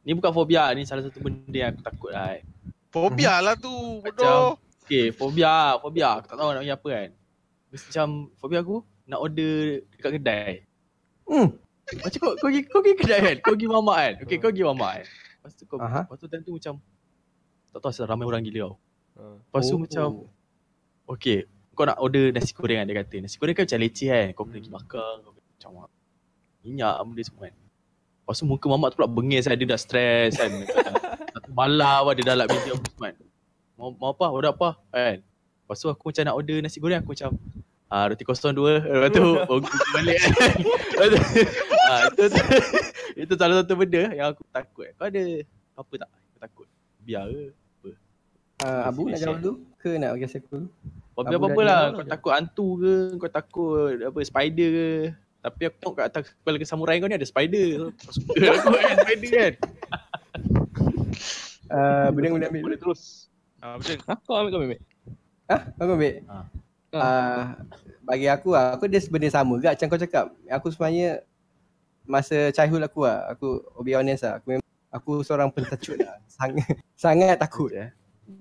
Ni 0.09 0.16
bukan 0.16 0.33
fobia, 0.33 0.72
ni 0.72 0.89
salah 0.89 1.05
satu 1.05 1.20
benda 1.20 1.53
yang 1.53 1.77
aku 1.77 1.85
takut 1.85 2.11
lah 2.16 2.41
eh. 2.41 2.43
Fobia 2.89 3.45
lah 3.45 3.61
tu, 3.61 4.01
bodoh. 4.01 4.57
Okay, 4.85 5.12
fobia, 5.12 5.77
fobia. 5.85 6.16
Aku 6.16 6.33
tak 6.33 6.37
tahu 6.41 6.49
nak 6.57 6.64
pergi 6.64 6.72
apa 6.72 6.89
kan. 6.89 7.11
Macam 7.68 8.07
fobia 8.41 8.59
aku, 8.64 8.77
nak 9.05 9.20
order 9.20 9.85
dekat 9.93 10.11
kedai. 10.16 10.53
Hmm. 11.29 11.49
Macam 12.01 12.18
kau, 12.25 12.33
kau, 12.41 12.49
pergi, 12.49 12.61
kau 12.64 12.81
pergi 12.81 12.97
kedai 12.97 13.20
kan? 13.20 13.37
Kau 13.45 13.53
pergi 13.53 13.68
mamak 13.68 13.97
kan? 14.01 14.12
Okay, 14.25 14.37
kau 14.41 14.49
pergi 14.49 14.64
mamak 14.64 14.91
kan? 14.97 15.07
Lepas 15.12 15.53
tu 15.61 15.64
kau, 15.68 15.77
Aha. 15.77 16.09
lepas 16.09 16.16
tu 16.16 16.27
time 16.33 16.41
tu 16.41 16.53
macam, 16.57 16.75
tak 17.68 17.79
tahu 17.85 17.93
asal 17.93 18.09
ramai 18.09 18.25
orang 18.25 18.41
gila 18.41 18.72
tau. 18.72 18.75
Lepas 19.15 19.62
tu 19.71 19.75
Oh. 19.75 19.81
macam, 19.81 20.07
okay, 21.07 21.47
kau 21.75 21.87
nak 21.87 21.99
order 22.03 22.35
nasi 22.35 22.51
goreng 22.55 22.83
kan 22.83 22.87
dia 22.87 22.97
kata. 23.03 23.17
Nasi 23.23 23.37
goreng 23.39 23.55
kan 23.55 23.67
macam 23.67 23.81
leceh 23.83 24.09
kan? 24.11 24.27
Kau 24.35 24.43
kena 24.47 24.59
pergi 24.59 24.71
Hmm. 24.71 24.79
makan, 24.79 25.15
kau 25.23 25.33
kena 25.35 25.49
macam 25.55 25.71
minyak 26.65 26.95
benda 27.05 27.23
semua 27.23 27.43
kan. 27.47 27.55
Lepas 27.55 28.37
tu 28.41 28.45
muka 28.49 28.67
mamak 28.73 28.89
tu 28.91 28.97
pula 28.99 29.09
bengis 29.11 29.45
kan, 29.45 29.55
dia 29.55 29.69
dah 29.69 29.81
stres 29.81 30.33
kan. 30.35 30.51
Satu 31.35 31.51
malam 31.53 32.09
dia 32.17 32.25
dah 32.25 32.35
lah 32.41 32.47
meja 32.49 32.73
kan. 32.97 33.15
Mau, 33.77 33.91
mau 33.95 34.11
apa, 34.15 34.27
order 34.31 34.51
apa 34.55 34.81
kan. 34.91 35.19
Lepas 35.21 35.77
tu 35.79 35.87
aku 35.91 36.11
macam 36.11 36.23
nak 36.27 36.35
order 36.35 36.57
nasi 36.62 36.79
goreng, 36.83 37.03
aku 37.05 37.15
macam, 37.15 37.31
ah 37.91 38.11
roti 38.11 38.25
kosong 38.27 38.55
dua. 38.57 38.83
Lepas 38.83 39.11
tu, 39.15 39.25
oh, 39.51 39.59
aku 39.62 39.77
balik 39.95 40.19
kan. 40.19 40.53
Lepas 40.59 41.09
ah, 41.91 42.01
itu, 42.11 42.25
itu 43.29 43.33
salah 43.39 43.62
satu 43.62 43.75
benda 43.77 44.03
yang 44.11 44.33
aku 44.35 44.43
takut. 44.51 44.89
Kau 44.99 45.07
ada 45.07 45.23
apa 45.79 45.93
tak? 46.03 46.11
Kau 46.11 46.39
takut? 46.43 46.67
Biar 47.05 47.29
ke? 47.29 47.53
Uh, 48.65 48.83
Abu 48.89 49.12
nak 49.12 49.21
jawab 49.21 49.39
dulu 49.45 49.55
ke 49.77 49.91
nak 50.01 50.17
bagi 50.17 50.25
aku 50.25 50.49
dulu? 50.49 50.69
Fobia 51.12 51.37
Abu 51.37 51.45
apa-apa 51.45 51.62
lah. 51.62 51.81
Kau 51.93 52.07
takut 52.09 52.33
hantu 52.33 52.69
ke, 52.81 52.95
kau 53.21 53.31
takut 53.31 53.95
apa 54.01 54.19
spider 54.25 54.69
ke. 54.73 54.89
Tapi 55.45 55.61
aku 55.69 55.77
tengok 55.77 55.95
kat 56.01 56.05
atas 56.09 56.23
kepala 56.33 56.57
ke 56.57 56.65
samurai 56.65 56.97
kau 56.97 57.09
ni 57.12 57.17
ada 57.21 57.29
spider. 57.29 57.93
So, 58.01 58.09
suka 58.17 58.33
aku 58.57 58.69
kan 58.73 58.97
spider 59.05 59.31
kan. 59.37 59.53
Uh, 61.69 62.09
Benda 62.17 62.29
boleh 62.33 62.49
ambil 62.49 62.62
Boleh 62.65 62.79
terus. 62.81 63.29
Ah, 63.61 63.77
macam 63.77 63.97
Ha, 64.09 64.15
kau 64.25 64.35
ambil 64.41 64.51
kau 64.51 64.61
ambil. 64.65 64.81
Ah, 65.53 65.61
aku 65.77 65.91
ambil. 66.01 66.15
Ha. 66.25 66.37
Uh, 66.95 67.43
bagi 68.07 68.27
aku 68.31 68.49
lah, 68.55 68.77
aku 68.79 68.85
dia 68.87 69.03
benda 69.11 69.29
sama 69.29 69.61
gak 69.61 69.77
macam 69.77 69.87
kau 69.93 70.01
cakap. 70.01 70.27
Aku 70.49 70.67
sebenarnya 70.73 71.21
masa 72.09 72.49
childhood 72.53 72.85
aku 72.85 73.05
lah, 73.05 73.29
aku 73.29 73.61
be 73.85 73.93
honest 73.93 74.25
lah, 74.25 74.41
aku 74.41 74.57
memang 74.57 74.67
aku 74.89 75.12
seorang 75.21 75.53
pentacut 75.53 76.01
lah. 76.01 76.17
Sangat 76.35 76.81
sangat 76.95 77.37
takut. 77.39 77.71
Eh. 77.75 77.91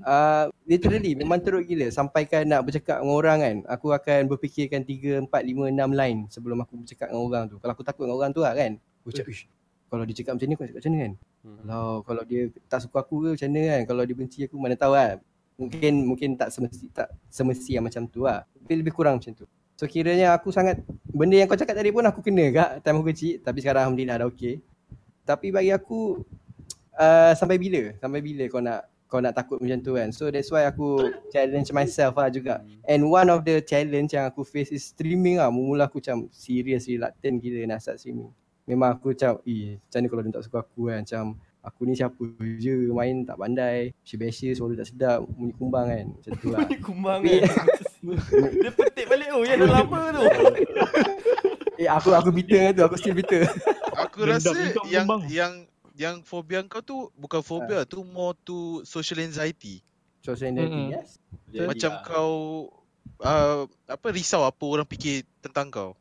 Uh, 0.03 0.47
literally 0.63 1.11
memang 1.11 1.43
teruk 1.43 1.67
gila 1.67 1.91
sampaikan 1.91 2.47
nak 2.47 2.63
bercakap 2.63 3.03
dengan 3.03 3.15
orang 3.19 3.37
kan 3.43 3.55
aku 3.67 3.91
akan 3.91 4.31
berfikirkan 4.31 4.83
3 4.87 5.27
4 5.27 5.31
5 5.31 5.75
6 5.75 5.99
line 5.99 6.19
sebelum 6.31 6.63
aku 6.63 6.79
bercakap 6.79 7.11
dengan 7.11 7.23
orang 7.23 7.43
tu. 7.51 7.59
Kalau 7.59 7.71
aku 7.75 7.83
takut 7.83 8.03
dengan 8.07 8.17
orang 8.19 8.31
tu 8.31 8.39
lah 8.39 8.55
kan. 8.55 8.79
Aku 9.03 9.11
cakap, 9.11 9.35
"Ish, 9.35 9.43
kalau 9.91 10.03
dia 10.07 10.15
cakap 10.15 10.39
macam 10.39 10.47
ni 10.47 10.53
aku 10.55 10.63
cakap 10.63 10.79
macam 10.79 10.91
mana 10.95 11.03
kan?" 11.03 11.13
Hmm. 11.43 11.59
Kalau 11.59 11.87
kalau 12.07 12.23
dia 12.23 12.41
tak 12.71 12.79
suka 12.87 13.03
aku 13.03 13.27
ke 13.27 13.29
macam 13.35 13.49
mana 13.51 13.61
kan 13.67 13.81
Kalau 13.83 14.01
dia 14.07 14.15
benci 14.15 14.39
aku 14.47 14.55
mana 14.55 14.75
tahu 14.79 14.95
kan 14.95 15.19
Mungkin 15.59 15.93
mungkin 16.07 16.29
tak 16.39 16.55
semesti 16.55 16.87
tak 16.95 17.11
semesti 17.27 17.75
yang 17.75 17.83
macam 17.83 18.07
tu 18.07 18.23
lah 18.23 18.47
Tapi 18.47 18.79
lebih 18.79 18.95
kurang 18.95 19.19
macam 19.19 19.35
tu 19.35 19.43
So 19.75 19.83
kiranya 19.83 20.31
aku 20.39 20.55
sangat 20.55 20.79
Benda 21.11 21.35
yang 21.35 21.51
kau 21.51 21.59
cakap 21.59 21.75
tadi 21.75 21.91
pun 21.91 22.07
aku 22.07 22.23
kena 22.23 22.47
kak 22.55 22.69
Time 22.79 23.03
aku 23.03 23.11
kecil 23.11 23.43
Tapi 23.43 23.59
sekarang 23.59 23.91
Alhamdulillah 23.91 24.23
dah 24.23 24.27
okey 24.31 24.63
Tapi 25.27 25.51
bagi 25.51 25.75
aku 25.75 26.23
uh, 26.95 27.35
Sampai 27.35 27.59
bila? 27.59 27.91
Sampai 27.99 28.23
bila 28.23 28.47
kau 28.47 28.63
nak 28.63 28.87
kau 29.13 29.21
nak 29.21 29.37
takut 29.37 29.61
macam 29.61 29.77
tu 29.85 29.93
kan. 29.93 30.09
So 30.09 30.33
that's 30.33 30.49
why 30.49 30.65
aku 30.65 31.13
challenge 31.29 31.69
myself 31.69 32.17
lah 32.17 32.33
juga. 32.33 32.65
And 32.89 33.05
one 33.05 33.29
of 33.29 33.45
the 33.45 33.61
challenge 33.61 34.17
yang 34.17 34.25
aku 34.25 34.41
face 34.41 34.73
is 34.73 34.89
streaming 34.89 35.37
lah. 35.37 35.53
Mula 35.53 35.85
aku 35.85 36.01
macam 36.01 36.33
serious 36.33 36.89
reluctant 36.89 37.37
gila 37.37 37.69
nak 37.69 37.85
start 37.85 38.01
streaming. 38.01 38.33
Memang 38.65 38.97
aku 38.97 39.13
macam 39.13 39.37
Eh 39.45 39.77
macam 39.77 39.97
mana 40.01 40.07
kalau 40.09 40.21
dia 40.25 40.33
tak 40.33 40.45
suka 40.49 40.57
aku 40.65 40.81
kan? 40.89 41.05
Macam 41.05 41.23
aku 41.61 41.81
ni 41.85 41.93
siapa 41.93 42.23
je? 42.57 42.75
Main 42.89 43.21
tak 43.21 43.37
pandai. 43.37 43.93
Biasa-biasa 44.01 44.45
suara 44.57 44.73
tak 44.81 44.89
sedap. 44.89 45.19
Bunyi 45.29 45.53
kumbang 45.61 45.85
kan? 45.93 46.05
Macam 46.09 46.31
tu 46.41 46.47
lah. 46.49 46.59
Ni 46.65 46.77
kumbang 46.81 47.19
kan. 47.21 47.41
Dia 48.65 48.71
petik 48.73 49.05
balik 49.05 49.29
oh 49.29 49.45
yang 49.45 49.61
dah 49.61 49.69
lama 49.77 50.01
tu. 50.09 50.23
Eh 51.73 51.89
aku 51.89 52.13
aku 52.13 52.29
bitter 52.29 52.69
tu. 52.73 52.81
Aku 52.85 52.95
still 52.97 53.17
bitter. 53.17 53.49
Aku 53.97 54.29
rasa 54.29 54.53
yang 54.89 55.09
yang 55.25 55.53
yang 55.93 56.25
fobia 56.25 56.65
kau 56.65 56.81
tu 56.81 56.97
bukan 57.13 57.41
fobia 57.45 57.85
tu 57.85 58.01
more 58.01 58.33
to 58.41 58.81
social 58.83 59.21
anxiety. 59.21 59.85
Social 60.25 60.49
anxiety 60.49 60.73
Mm-mm. 60.73 60.95
yes 60.95 61.19
Jadi, 61.51 61.67
Macam 61.69 61.91
ah, 61.93 62.01
kau 62.01 62.33
uh, 63.21 63.61
apa 63.85 64.07
risau 64.09 64.41
apa 64.47 64.63
orang 64.63 64.87
fikir 64.89 65.27
tentang 65.43 65.69
kau. 65.69 65.91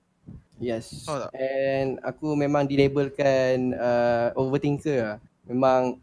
Yes 0.62 1.04
tak? 1.04 1.34
And 1.34 1.98
aku 2.06 2.38
memang 2.38 2.70
dilabelkan 2.70 3.74
uh, 3.74 4.30
overthinker 4.38 4.98
lah 5.02 5.18
Memang 5.50 5.98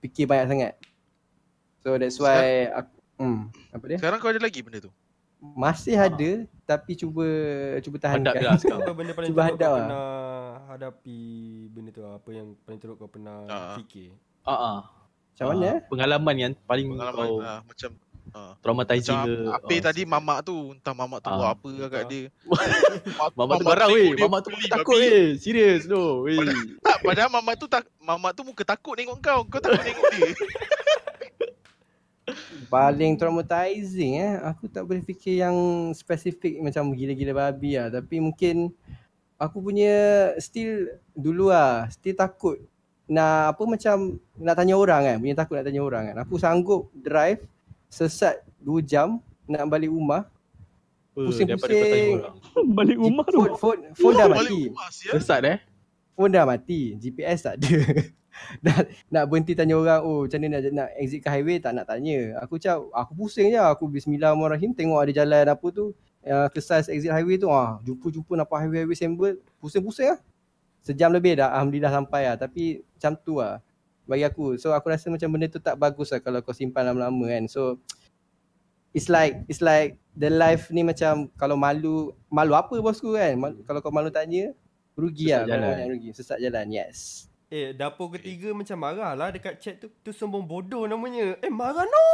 fikir 0.00 0.24
banyak 0.24 0.48
sangat 0.48 0.72
So 1.84 2.00
that's 2.00 2.16
why 2.16 2.72
aku, 2.72 2.94
hmm, 3.20 3.52
Apa 3.76 3.84
dia? 3.84 3.98
Sekarang 4.00 4.18
kau 4.24 4.32
ada 4.32 4.40
lagi 4.40 4.64
benda 4.64 4.88
tu. 4.88 4.92
Masih 5.44 6.00
ada 6.00 6.48
Tapi 6.64 6.96
cuba 6.96 7.26
Cuba 7.84 7.96
tahan 8.00 8.24
Hadap 8.24 8.34
dia 8.40 8.48
lah 8.48 8.56
sekarang. 8.56 8.88
Apa 8.88 8.92
benda 8.96 9.12
paling 9.12 9.28
Cuba 9.28 9.42
hadap 9.44 9.70
lah. 9.76 9.88
Pernah 10.58 10.74
hadapi 10.74 11.18
benda 11.70 11.94
tu 11.94 12.02
Apa 12.02 12.28
yang 12.34 12.58
paling 12.66 12.80
teruk 12.82 12.98
kau 12.98 13.06
pernah 13.06 13.46
Ah. 13.46 13.78
fikir 13.78 14.10
Ah, 14.42 14.50
ah. 14.50 14.78
Macam 15.30 15.46
mana? 15.54 15.68
Ah, 15.70 15.76
Pengalaman 15.86 16.34
yang 16.36 16.52
paling 16.66 16.86
Pengalaman 16.90 17.14
kau 17.22 17.38
ah, 17.38 17.60
macam 17.62 17.90
ah. 18.34 18.52
traumatizing 18.58 19.14
Macam 19.14 19.30
ke. 19.30 19.54
apa 19.54 19.70
ah, 19.70 19.82
tadi 19.86 20.02
mamak 20.02 20.38
tu 20.42 20.56
Entah 20.74 20.90
mamak 20.92 21.18
tu 21.22 21.30
Ah. 21.30 21.36
buat 21.38 21.50
apa 21.54 21.70
kat 21.88 22.02
dia 22.10 22.22
Mamak 23.38 23.54
tu 23.54 23.64
barang 23.64 23.88
weh. 23.92 24.10
Mamak 24.18 24.38
tu 24.42 24.50
takut 24.66 24.96
weh. 24.98 25.38
Serius 25.38 25.86
tu. 25.86 26.26
Weh. 26.26 26.42
Tak 26.82 27.06
padahal 27.06 27.30
mamak 27.30 27.54
tu 27.54 27.70
tak 27.70 27.86
Mamak 28.02 28.34
tu 28.34 28.42
muka 28.42 28.66
takut 28.66 28.98
tengok 28.98 29.18
kau 29.22 29.40
Kau 29.46 29.62
takut 29.62 29.78
tengok 29.78 30.10
dia 30.10 30.34
Paling 32.68 33.14
traumatizing 33.14 34.18
eh 34.18 34.34
Aku 34.44 34.66
tak 34.66 34.82
boleh 34.82 35.00
fikir 35.00 35.38
yang 35.38 35.54
spesifik 35.94 36.58
macam 36.58 36.90
gila-gila 36.90 37.46
babi 37.46 37.78
lah 37.78 37.88
Tapi 37.88 38.18
mungkin 38.18 38.74
Aku 39.38 39.62
punya 39.62 39.94
still 40.42 40.90
dulu 41.14 41.54
lah 41.54 41.86
Still 41.94 42.18
takut 42.18 42.58
Nak 43.06 43.54
apa 43.54 43.62
macam 43.62 44.18
Nak 44.34 44.54
tanya 44.58 44.74
orang 44.74 45.02
kan 45.06 45.16
Punya 45.22 45.34
takut 45.38 45.54
nak 45.54 45.66
tanya 45.70 45.80
orang 45.86 46.02
kan 46.10 46.16
Aku 46.26 46.34
sanggup 46.42 46.90
drive 46.90 47.46
Sesat 47.86 48.42
2 48.66 48.82
jam 48.82 49.22
Nak 49.46 49.70
balik 49.70 49.94
rumah 49.94 50.26
Pusing-pusing. 51.18 51.50
daripada 51.50 51.74
kau 51.74 51.90
tanya 51.90 52.06
orang. 52.14 52.34
Balik 52.78 52.98
rumah 53.02 53.26
tu. 53.26 53.38
Phone, 53.42 53.54
phone, 53.58 53.80
phone 53.98 54.14
dah 54.14 54.28
Balik 54.30 54.70
mati. 54.70 55.10
Sesat 55.10 55.40
eh. 55.42 55.58
Phone 56.14 56.30
dah 56.30 56.44
mati 56.46 56.80
GPS 56.94 57.38
tak 57.42 57.54
ada 57.58 57.74
nak, 58.66 58.78
nak 59.10 59.24
berhenti 59.26 59.54
tanya 59.58 59.74
orang 59.74 60.00
Oh 60.06 60.26
macam 60.26 60.38
mana 60.38 60.62
nak, 60.62 60.70
nak 60.70 60.88
exit 60.94 61.22
ke 61.22 61.28
highway 61.30 61.58
Tak 61.58 61.74
nak 61.74 61.90
tanya 61.90 62.38
Aku 62.42 62.58
macam 62.58 62.86
Aku 62.94 63.12
pusing 63.18 63.50
je 63.50 63.58
Aku 63.58 63.90
bismillahirrahmanirrahim 63.90 64.70
Tengok 64.74 64.98
ada 64.98 65.12
jalan 65.14 65.46
apa 65.46 65.66
tu 65.74 65.90
uh, 66.28 66.48
Kesas 66.52 66.86
exit 66.92 67.08
highway 67.10 67.40
tu 67.40 67.48
ah, 67.48 67.80
Jumpa-jumpa 67.82 68.36
nampak 68.36 68.64
highway-highway 68.64 68.96
sembel 68.96 69.40
Pusing-pusing 69.58 70.12
lah. 70.12 70.20
Sejam 70.84 71.10
lebih 71.10 71.40
dah 71.40 71.50
Alhamdulillah 71.56 71.92
sampai 71.92 72.28
lah. 72.28 72.36
Tapi 72.36 72.84
macam 72.84 73.12
tu 73.18 73.40
lah 73.40 73.58
Bagi 74.04 74.24
aku. 74.28 74.60
So 74.60 74.72
aku 74.76 74.92
rasa 74.92 75.08
macam 75.08 75.28
benda 75.32 75.48
tu 75.48 75.60
tak 75.60 75.74
bagus 75.80 76.12
lah 76.12 76.20
Kalau 76.20 76.38
kau 76.44 76.52
simpan 76.52 76.86
lama-lama 76.86 77.24
kan. 77.28 77.48
So 77.48 77.80
It's 78.92 79.08
like 79.08 79.44
It's 79.48 79.64
like 79.64 79.96
The 80.14 80.28
life 80.30 80.68
ni 80.68 80.84
macam 80.84 81.32
Kalau 81.36 81.56
malu 81.56 82.12
Malu 82.28 82.52
apa 82.52 82.76
bosku 82.78 83.16
kan? 83.16 83.36
Mal, 83.36 83.52
Kalau 83.64 83.80
kau 83.80 83.92
malu 83.92 84.12
tanya 84.12 84.52
Rugi 84.98 85.30
Sesat 85.30 85.46
lah. 85.46 85.56
jalan. 85.56 85.68
banyak 85.72 85.88
rugi 85.94 86.10
Sesat 86.10 86.38
jalan 86.42 86.66
Yes. 86.74 87.28
Eh 87.48 87.72
dapur 87.72 88.12
ketiga 88.12 88.52
macam 88.52 88.76
marah 88.76 89.16
lah 89.16 89.32
dekat 89.32 89.56
chat 89.56 89.80
tu. 89.80 89.88
Tu 90.04 90.12
sombong 90.12 90.44
bodoh 90.44 90.84
namanya. 90.84 91.32
Eh 91.40 91.48
marah 91.48 91.88
no 91.88 92.06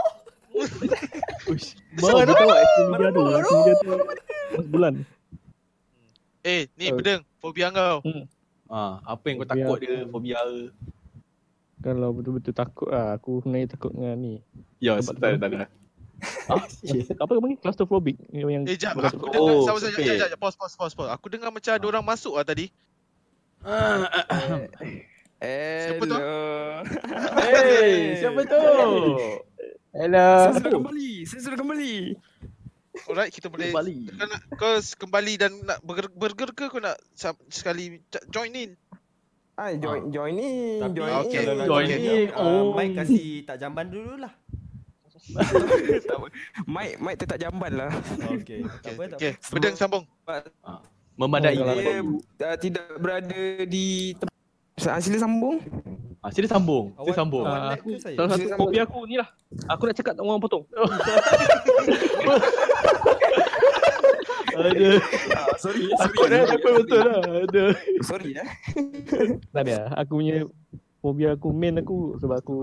Uish. 1.46 1.74
Baru 1.96 2.22
aku 2.22 2.32
tahu 2.32 2.50
media 2.88 3.08
tu. 3.10 3.22
Aksen 3.26 3.56
media 3.56 3.74
tu. 3.76 3.90
Mas 4.52 4.66
bulan. 4.66 4.94
Eh 6.42 6.68
ni 6.74 6.84
Oh. 6.86 6.96
bedeng 6.96 7.22
Fobia 7.38 7.68
kau 7.68 8.04
Ah, 8.66 8.98
apa 9.02 9.24
yang 9.26 9.36
kau 9.36 9.44
Fobia 9.44 9.54
takut 9.60 9.76
aku. 9.76 9.82
dia? 9.82 9.96
Fobia 10.06 10.38
ke? 10.40 10.62
Kalau 11.80 12.08
betul-betul 12.12 12.52
takut 12.52 12.88
lah. 12.88 13.14
Aku 13.14 13.40
sebenarnya 13.40 13.68
takut 13.70 13.90
dengan 13.90 14.16
ni. 14.16 14.34
Ya, 14.78 14.96
tak 14.96 15.18
ada, 15.18 15.36
tak 15.36 15.48
ada. 15.50 15.66
Apa 16.46 16.64
kau 17.26 17.42
panggil? 17.42 17.58
Claustrophobic. 17.58 18.16
Yang, 18.30 18.64
Eh 18.66 18.76
jap 18.76 18.96
aku 18.96 19.26
Oh, 19.26 19.28
dengar 19.28 19.52
Sabar 19.66 19.80
sabar 19.80 19.90
sepit. 19.90 20.04
jap, 20.06 20.16
jap, 20.16 20.28
jap, 20.30 20.38
Pause 20.38 20.56
pause 20.56 20.74
pause 20.74 20.94
pause 20.94 21.10
Aku 21.10 21.26
dengar 21.28 21.50
macam 21.50 21.70
ada 21.70 21.84
orang 21.84 22.00
masuk 22.02 22.34
lah 22.34 22.44
tadi 22.44 22.72
Siapa 25.44 26.02
tu? 26.02 26.16
Hey, 27.34 28.16
siapa 28.16 28.40
tu? 28.44 28.60
Hello 29.94 30.50
Saya 30.50 30.58
sudah 30.58 30.72
kembali. 30.74 31.10
Saya 31.22 31.40
sudah 31.46 31.58
kembali. 31.62 31.94
Alright 33.06 33.30
kita 33.30 33.46
boleh 33.46 33.70
Bali. 33.70 34.10
Kau 34.10 34.26
nak 34.26 34.40
kau 34.58 34.74
kembali 34.78 35.34
dan 35.38 35.50
nak 35.62 35.78
burger, 35.86 36.10
burger 36.10 36.50
ke 36.50 36.66
kau 36.66 36.82
nak 36.82 36.98
sekali 37.46 38.02
join 38.30 38.50
in? 38.54 38.74
Ah, 39.54 39.70
join 39.78 40.10
join 40.10 40.34
ni, 40.34 40.82
Tapi 40.82 40.98
join 40.98 41.12
okay. 41.22 41.46
nak 41.46 41.66
Join 41.70 41.86
ni, 41.86 41.98
ni 42.02 42.14
oh. 42.34 42.42
uh, 42.42 42.62
Mike 42.74 42.94
kasih 42.98 43.46
tak 43.46 43.62
jamban 43.62 43.86
dulu 43.86 44.18
lah 44.18 44.34
tak 46.04 46.20
apa. 46.20 46.28
Mike, 46.68 47.00
Mike 47.00 47.18
tetap 47.24 47.40
jamban 47.40 47.72
lah. 47.72 47.88
Okey. 48.28 48.60
Tak 48.84 48.92
apa, 48.92 49.02
tak 49.08 49.16
Okay, 49.16 49.32
apa. 49.32 49.52
bedeng 49.56 49.72
sambung. 49.72 50.04
Memadai. 51.16 51.56
Oh, 51.56 51.64
Saya 51.64 52.04
uh, 52.52 52.56
tidak 52.60 52.84
berada 53.00 53.42
di 53.64 54.12
tempat. 54.20 54.36
Ah, 54.84 55.00
Sila 55.00 55.24
sambung. 55.24 55.64
Ah, 56.24 56.32
sila 56.32 56.48
sambung. 56.48 56.96
Sila 56.96 57.04
Awak- 57.04 57.18
sambung. 57.20 57.44
Ah, 57.44 57.52
lag 57.68 57.76
aku 57.76 58.00
salah 58.00 58.32
satu 58.32 58.48
fobia 58.56 58.82
aku 58.82 59.04
ni 59.04 59.20
lah. 59.20 59.28
Aku 59.68 59.84
nak 59.84 59.92
cakap 59.92 60.16
tak 60.16 60.24
orang 60.24 60.40
potong. 60.40 60.64
Ada. 64.54 64.90
Ah, 65.34 65.50
sorry, 65.58 65.90
Takut 65.90 66.26
dah, 66.30 66.46
takut 66.46 66.72
betul 66.80 67.00
lah. 67.02 67.18
Ada. 67.44 67.64
Sorry 68.00 68.30
eh. 68.38 68.48
Tak 69.50 69.62
ada. 69.66 69.90
Aku 69.98 70.16
punya 70.16 70.46
fobia 71.02 71.34
aku 71.34 71.50
main 71.50 71.76
aku 71.76 72.16
sebab 72.16 72.36
aku 72.38 72.56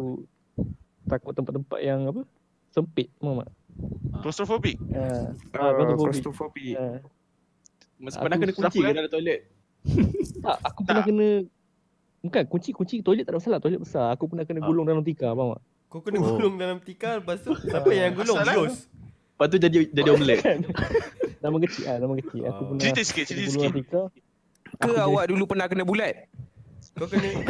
takut 1.06 1.36
tempat-tempat 1.36 1.80
yang 1.84 2.08
apa? 2.08 2.24
Sempit, 2.72 3.12
faham 3.20 3.44
tak? 3.44 3.52
Claustrophobic. 4.24 4.80
Ah, 4.90 5.36
Uh, 5.52 5.60
ah, 5.60 5.72
claustrophobic. 5.76 6.00
claustrophobic. 6.02 6.74
Ah, 6.74 6.98
Masa 8.02 8.18
Aku 8.18 8.24
pernah 8.26 8.38
kena 8.40 8.54
kunci 8.56 8.80
ke 8.80 8.88
eh? 8.88 8.96
dalam 8.96 9.12
toilet? 9.12 9.40
tak, 10.46 10.58
aku 10.64 10.80
pernah 10.82 11.04
kena 11.06 11.28
Bukan, 12.22 12.44
kunci-kunci 12.46 13.02
toilet 13.02 13.26
tak 13.26 13.34
ada 13.34 13.40
masalah, 13.40 13.58
toilet 13.58 13.82
besar. 13.82 14.14
Aku 14.14 14.26
pernah 14.26 14.46
kena 14.46 14.62
Ah. 14.62 14.68
gulung 14.68 14.86
dalam 14.86 15.02
tikar, 15.02 15.32
faham 15.32 15.58
tak? 15.58 15.62
Kau 15.88 16.00
kena 16.00 16.18
Oh. 16.18 16.26
gulung 16.32 16.56
dalam 16.56 16.78
tikar 16.80 17.20
lepas 17.20 17.42
tu 17.42 17.52
siapa 17.58 17.90
yang 17.90 18.14
gulung? 18.14 18.38
Yos. 18.38 18.86
Lepas 18.88 19.48
tu 19.48 19.58
jadi 19.58 19.78
jadi 19.88 20.10
omelette. 20.10 20.46
Nama 21.42 21.58
kecil 21.60 21.84
ah, 21.84 21.98
nama 21.98 22.14
kecil. 22.16 22.42
Aku 22.44 22.54
Ah. 22.54 22.68
pernah 22.70 22.80
Cerita 22.80 23.02
sikit, 23.02 23.26
cerita 23.26 23.42
gulung 23.42 23.50
sikit. 23.52 23.66
dalam 23.66 23.78
tikar. 23.82 24.06
Ke 24.72 24.88
Aku 24.88 24.90
awak 24.96 25.26
dulu 25.28 25.44
pernah 25.44 25.66
kena 25.66 25.84
bulat? 25.84 26.14
Kau 26.94 27.08
kena 27.08 27.26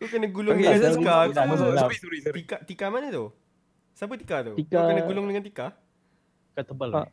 Kau 0.00 0.08
kena 0.08 0.26
gulung 0.26 0.54
Okay, 0.54 0.64
dengan 0.64 0.96
tikar. 0.96 1.20
Sorry, 1.28 1.96
sorry, 1.98 2.18
sorry. 2.18 2.36
Tikar 2.40 2.58
tikar 2.64 2.88
mana 2.88 3.12
tu? 3.12 3.28
Siapa 3.92 4.16
tikar 4.16 4.40
tu? 4.42 4.56
Tikar- 4.56 4.80
Kau 4.80 4.90
kena 4.90 5.02
gulung 5.04 5.26
dengan 5.28 5.44
tikar? 5.44 5.76
Kan 6.50 6.64
tebal. 6.64 6.88
Ah. 6.90 7.04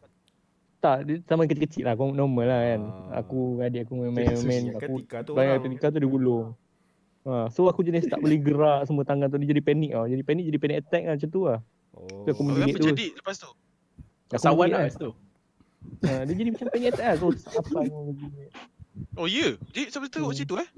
Tak, 0.78 0.98
dia 1.04 1.18
sama 1.24 1.44
kecil-kecil 1.44 1.84
lah, 1.84 1.94
kau 1.94 2.12
normal 2.12 2.46
lah 2.46 2.62
kan. 2.64 2.82
Ah. 3.10 3.20
Aku 3.20 3.58
adik 3.60 3.86
aku 3.86 3.98
Jadi 4.00 4.14
main-main, 4.14 4.62
ingatkan 4.64 4.88
aku 4.88 4.96
tu 5.26 5.32
bayar 5.34 5.58
orang. 5.58 5.74
tikar 5.74 5.90
tu 5.90 5.98
dia 5.98 6.08
gulung. 6.08 6.46
Ha, 7.24 7.50
so 7.50 7.66
aku 7.66 7.82
jenis 7.82 8.06
tak 8.06 8.18
boleh 8.18 8.38
gerak 8.46 8.86
semua 8.86 9.04
tangan 9.04 9.28
tu 9.28 9.36
dia 9.36 9.52
jadi 9.52 9.60
panik 9.60 9.92
tau. 9.92 10.06
Jadi 10.06 10.22
panik 10.22 10.44
jadi 10.46 10.58
panic 10.58 10.78
attack 10.80 11.04
lah 11.04 11.14
macam 11.18 11.30
tu 11.30 11.42
lah. 11.44 11.60
Oh. 11.92 12.06
So 12.24 12.28
aku 12.30 12.42
Oh, 12.42 12.46
menjerit 12.48 12.74
tu. 12.78 12.88
jadi 12.88 13.06
lepas 13.14 13.36
tu? 13.36 13.50
Aku 14.30 14.40
Sawan 14.40 14.68
lah 14.68 14.78
kan. 14.78 14.86
kat 14.86 14.94
situ. 14.94 15.12
Ha, 16.04 16.12
dia 16.24 16.34
jadi 16.36 16.50
macam 16.52 16.68
panic 16.70 16.88
attack 16.90 17.06
lah. 17.06 17.16
So 17.18 17.28
apa 17.54 17.78
yang. 17.82 17.96
Oh 19.14 19.26
ya, 19.26 19.34
yeah. 19.34 19.52
jadi 19.68 19.84
sampai 19.90 20.10
teruk 20.10 20.30
Hmm. 20.30 20.38
situ 20.38 20.54
eh? 20.56 20.70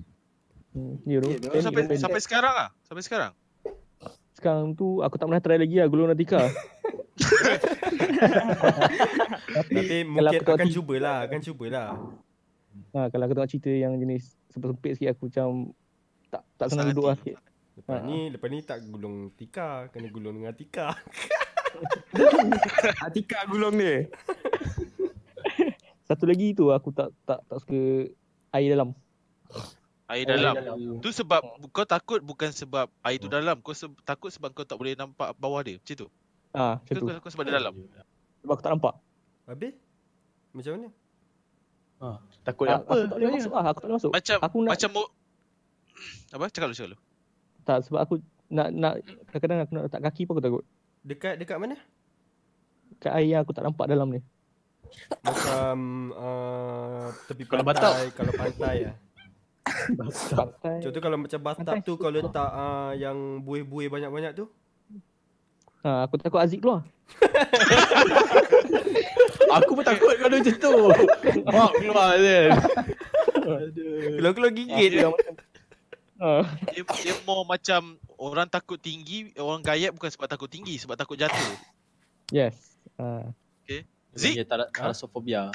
Hmm, 0.69 0.95
ya 1.03 1.17
tu. 1.17 1.29
Ya 1.29 1.37
tu, 1.37 1.47
Panic, 1.49 1.61
Sampai 1.61 1.83
sampai 1.97 2.21
sekarang 2.21 2.53
ah, 2.53 2.69
sampai 2.83 3.01
sekarang. 3.01 3.31
Sekarang 4.39 4.71
tu 4.71 5.03
aku 5.03 5.19
tak 5.19 5.27
pernah 5.27 5.43
try 5.43 5.59
lagi 5.59 5.75
lah 5.75 5.85
gulung 5.85 6.15
tikar. 6.15 6.47
Tapi 9.51 9.75
mungkin 10.05 10.39
aku 10.39 10.51
akan 10.55 10.63
ti- 10.63 10.73
cubalah, 10.73 11.27
akan 11.27 11.39
cubalah. 11.43 11.89
Ha, 12.95 13.09
kalau 13.09 13.23
aku 13.25 13.33
tengok 13.35 13.49
cerita 13.49 13.67
yang 13.69 13.93
jenis 13.93 14.31
sempit-sempit 14.47 14.95
sikit 14.95 15.11
aku 15.11 15.27
macam 15.27 15.75
tak 16.29 16.43
tak 16.55 16.67
senang 16.69 16.85
Sakit 16.85 16.95
duduk 16.95 17.05
lah 17.05 17.15
sikit. 17.17 17.35
Lepas 17.75 17.91
Ah. 17.93 18.03
ni, 18.05 18.17
lepas 18.29 18.47
ni 18.47 18.59
tak 18.61 18.79
gulung 18.85 19.17
tikar, 19.33 19.87
kena 19.89 20.07
gulung 20.07 20.35
dengan 20.35 20.53
tikar. 20.53 20.95
Atika 23.01 23.43
gulung 23.51 23.75
dia. 23.75 24.07
Satu 26.07 26.23
lagi 26.23 26.51
tu 26.53 26.71
aku 26.71 26.89
tak 26.89 27.11
tak 27.23 27.43
tak 27.43 27.57
suka 27.59 28.07
air 28.51 28.69
dalam. 28.71 28.95
Air 30.09 30.25
Air 30.25 30.25
dalam. 30.27 30.53
dalam. 30.55 30.77
Tu 30.99 31.09
sebab 31.11 31.41
kau 31.69 31.85
takut 31.85 32.17
bukan 32.19 32.49
sebab 32.49 32.89
air 32.99 33.17
tu 33.17 33.29
dalam, 33.29 33.61
kau 33.61 33.71
se- 33.71 33.93
takut 34.01 34.27
sebab 34.27 34.49
kau 34.51 34.65
tak 34.65 34.75
boleh 34.75 34.93
nampak 34.93 35.37
bawah 35.37 35.61
dia. 35.61 35.77
Macam 35.77 35.95
tu. 35.95 36.07
Ah, 36.49 36.81
macam 36.81 36.93
tu. 36.95 37.05
kau 37.05 37.15
takut 37.15 37.29
sebab 37.29 37.43
dia 37.45 37.53
dalam? 37.55 37.73
Sebab 38.41 38.51
aku 38.51 38.63
tak 38.63 38.71
nampak. 38.71 38.93
Habis? 39.45 39.73
Macam 40.49 40.71
mana? 40.73 40.87
Takut 42.41 42.65
Ah, 42.65 42.79
apa? 42.79 42.89
Aku 42.89 43.05
tak 43.05 43.17
boleh 43.19 43.29
masuk 43.29 43.53
ah, 43.53 43.65
aku 43.65 43.77
tak 43.77 43.85
boleh 43.85 43.97
masuk. 43.97 44.11
Macam 44.11 44.37
Aku 44.39 44.57
nak 44.59 44.71
macam 44.71 44.89
mo- 44.89 45.11
apa? 46.29 46.45
Cakap 46.47 46.65
dulu, 46.65 46.75
cakap 46.75 46.87
dulu. 46.87 46.99
tak 47.61 47.77
sebab 47.85 47.99
aku 47.99 48.15
nak 48.49 48.67
nak 48.71 48.93
kadang-kadang 49.27 49.59
aku 49.61 49.73
nak 49.75 49.83
letak 49.85 50.01
kaki 50.01 50.21
pun 50.23 50.33
aku 50.33 50.41
takut. 50.41 50.63
Dekat 50.99 51.37
dekat 51.37 51.57
mana? 51.59 51.75
Kat 52.97 53.13
air 53.13 53.29
yang 53.29 53.41
aku 53.43 53.53
tak 53.53 53.61
nampak 53.61 53.85
dalam 53.85 54.09
ni. 54.09 54.21
Macam 55.21 55.75
uh, 56.13 57.05
tepi 57.29 57.45
Kalau 57.45 57.61
pantai, 57.61 58.09
kalau 58.09 58.33
pantai 58.33 58.75
lah. 58.89 58.95
Pantai. 60.31 60.79
Contoh 60.81 61.01
kalau 61.01 61.17
macam 61.17 61.39
bathtub 61.39 61.75
tu 61.81 61.93
kau 61.95 62.09
letak 62.09 62.49
uh, 62.49 62.91
yang 62.93 63.15
buih-buih 63.39 63.89
banyak-banyak 63.89 64.33
tu. 64.33 64.45
Ha, 65.79 66.03
aku 66.03 66.19
takut 66.19 66.39
Aziz 66.39 66.59
keluar. 66.59 66.83
Aku 69.49 69.73
pun 69.73 69.81
takut 69.81 70.13
kalau 70.13 70.37
macam 70.37 70.55
tu. 70.55 70.73
Mak 71.47 71.71
keluar 71.79 72.09
je. 72.19 72.39
Kalau 74.19 74.31
keluar 74.35 74.51
gigit. 74.53 74.89
Dia 74.93 75.09
macam 75.09 75.33
Ha. 76.19 76.43
Dia, 76.75 76.83
dia 76.83 77.15
more 77.23 77.47
macam 77.47 77.95
orang 78.19 78.43
takut 78.51 78.75
tinggi, 78.75 79.31
orang 79.39 79.63
gayat 79.63 79.95
bukan 79.95 80.11
sebab 80.11 80.27
takut 80.27 80.51
tinggi, 80.51 80.75
sebab 80.75 80.99
takut 80.99 81.15
jatuh. 81.15 81.55
Yes. 82.27 82.75
Ha. 82.99 83.23
Zik, 84.11 84.35
Dia 84.35 84.43
tara- 84.43 84.67
Thalassophobia. 84.67 85.47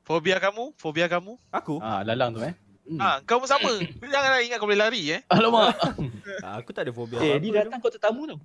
fobia 0.00 0.40
kamu? 0.40 0.72
Fobia 0.80 1.04
kamu? 1.04 1.36
Aku? 1.52 1.84
Ah, 1.84 2.00
lalang 2.00 2.32
tu 2.32 2.40
eh. 2.40 2.56
Hmm. 2.90 2.98
Ah, 2.98 3.22
kau 3.22 3.38
pun 3.38 3.46
sama. 3.46 3.70
Janganlah 4.04 4.42
ingat 4.42 4.58
kau 4.58 4.66
boleh 4.66 4.80
lari 4.80 5.02
eh. 5.08 5.20
Alamak. 5.26 5.78
Ah, 6.42 6.56
aku 6.56 6.70
tak 6.70 6.82
ada 6.82 6.92
fobia 6.92 7.18
Eh, 7.18 7.36
dia 7.36 7.48
tu. 7.48 7.56
datang 7.60 7.78
kau 7.78 7.88
tetamu 7.88 8.22
tau. 8.26 8.38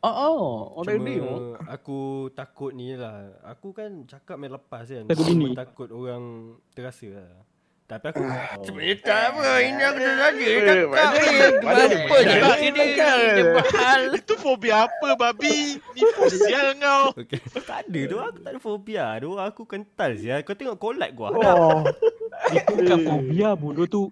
Oh, 0.00 0.08
oh. 0.08 0.44
Orang 0.78 0.96
Cuma 0.96 1.08
dia. 1.10 1.32
aku 1.66 2.00
takut 2.30 2.70
ni 2.70 2.92
lah. 2.92 3.36
Aku 3.42 3.70
kan 3.70 4.04
cakap 4.04 4.36
main 4.36 4.48
lepas 4.48 4.84
kan. 4.84 5.04
Takut 5.04 5.20
Cuma 5.22 5.32
bini. 5.34 5.48
takut 5.54 5.88
orang 5.88 6.24
terasa 6.70 7.08
lah. 7.10 7.32
Tapi 7.84 8.04
aku 8.06 8.20
Oh. 8.22 8.62
sebenarnya 8.62 8.96
tak 8.98 9.20
apa. 9.30 9.48
Ini 9.60 9.82
aku 9.82 9.98
dah 9.98 10.14
saja. 10.14 10.40
Eh, 10.42 10.56
Cakap 10.56 10.88
mana- 10.88 11.12
ni. 11.14 11.36
Kenapa 11.54 12.14
je 12.16 12.28
cakap 12.30 12.56
ni? 12.62 12.82
Dia 13.34 13.44
mahal. 13.50 14.00
Itu 14.14 14.34
fobia 14.36 14.74
apa 14.82 15.08
babi? 15.14 15.56
Ni 15.90 16.00
sial 16.30 16.68
kau. 16.76 17.04
Okay. 17.14 17.40
Tak 17.58 17.78
ada 17.84 18.00
tu. 18.06 18.16
Aku 18.18 18.38
tak 18.38 18.50
ada 18.50 18.60
fobia 18.62 19.06
tu. 19.18 19.30
Aku 19.36 19.62
kental 19.64 20.10
je. 20.14 20.32
Kau 20.38 20.52
tengok 20.52 20.76
collide 20.78 21.12
gua. 21.12 21.28
Itu 22.52 22.72
bukan 22.76 22.98
fobia 23.06 23.50
bodoh 23.54 23.86
tu. 23.86 24.02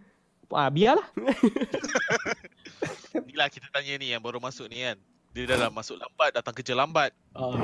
Ah, 0.53 0.69
biarlah. 0.69 1.05
Inilah 3.17 3.49
kita 3.49 3.69
tanya 3.73 3.93
ni 3.97 4.13
yang 4.13 4.21
baru 4.21 4.41
masuk 4.41 4.69
ni 4.69 4.85
kan. 4.85 5.01
Dia 5.33 5.49
dah 5.49 5.73
masuk 5.73 5.97
lambat, 5.97 6.37
datang 6.37 6.53
kerja 6.53 6.77
lambat. 6.77 7.09
Ah. 7.33 7.57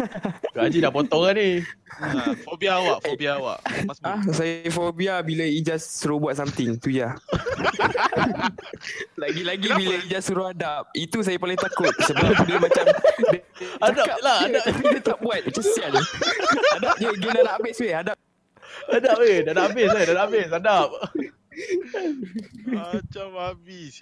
Gaji 0.56 0.80
dah 0.80 0.88
potong 0.88 1.28
kan 1.28 1.36
ni. 1.36 1.60
Ha, 2.00 2.32
fobia 2.40 2.80
awak, 2.80 3.04
fobia 3.04 3.36
awak. 3.36 3.60
Mas 3.84 4.00
Ah, 4.00 4.16
saya 4.32 4.64
fobia 4.72 5.20
bila 5.20 5.44
Ijaz 5.44 5.84
suruh 5.84 6.16
buat 6.16 6.40
something. 6.40 6.80
Tu 6.80 7.04
ya. 7.04 7.12
Lagi-lagi 9.20 9.68
Kenapa? 9.68 9.80
bila 9.84 9.94
Ijaz 10.08 10.24
suruh 10.24 10.48
adab. 10.48 10.88
Itu 10.96 11.20
saya 11.20 11.36
paling 11.36 11.60
takut. 11.60 11.92
Sebab 12.00 12.48
dia 12.48 12.56
macam... 12.56 12.84
Dia, 13.28 13.40
dia 13.60 13.68
Adab 13.84 14.04
cakap 14.08 14.18
lah, 14.24 14.38
dia, 14.40 14.48
adab. 14.48 14.62
Tapi 14.64 14.82
dia 14.88 15.02
tak 15.04 15.18
buat. 15.20 15.40
Macam 15.44 15.62
sial. 15.68 15.92
Adab 16.80 16.94
dia, 16.96 17.10
dia 17.12 17.28
dah 17.28 17.42
nak 17.44 17.54
habis 17.60 17.76
weh. 17.76 17.92
Adab. 17.92 18.16
Adap 18.88 19.16
weh. 19.18 19.42
Dah 19.42 19.52
nak 19.52 19.64
habis 19.68 19.88
eh. 19.88 20.04
Dah 20.04 20.14
nak 20.14 20.24
habis. 20.28 20.48
Adap. 20.48 20.88
Macam 22.66 23.28
habis. 23.36 23.92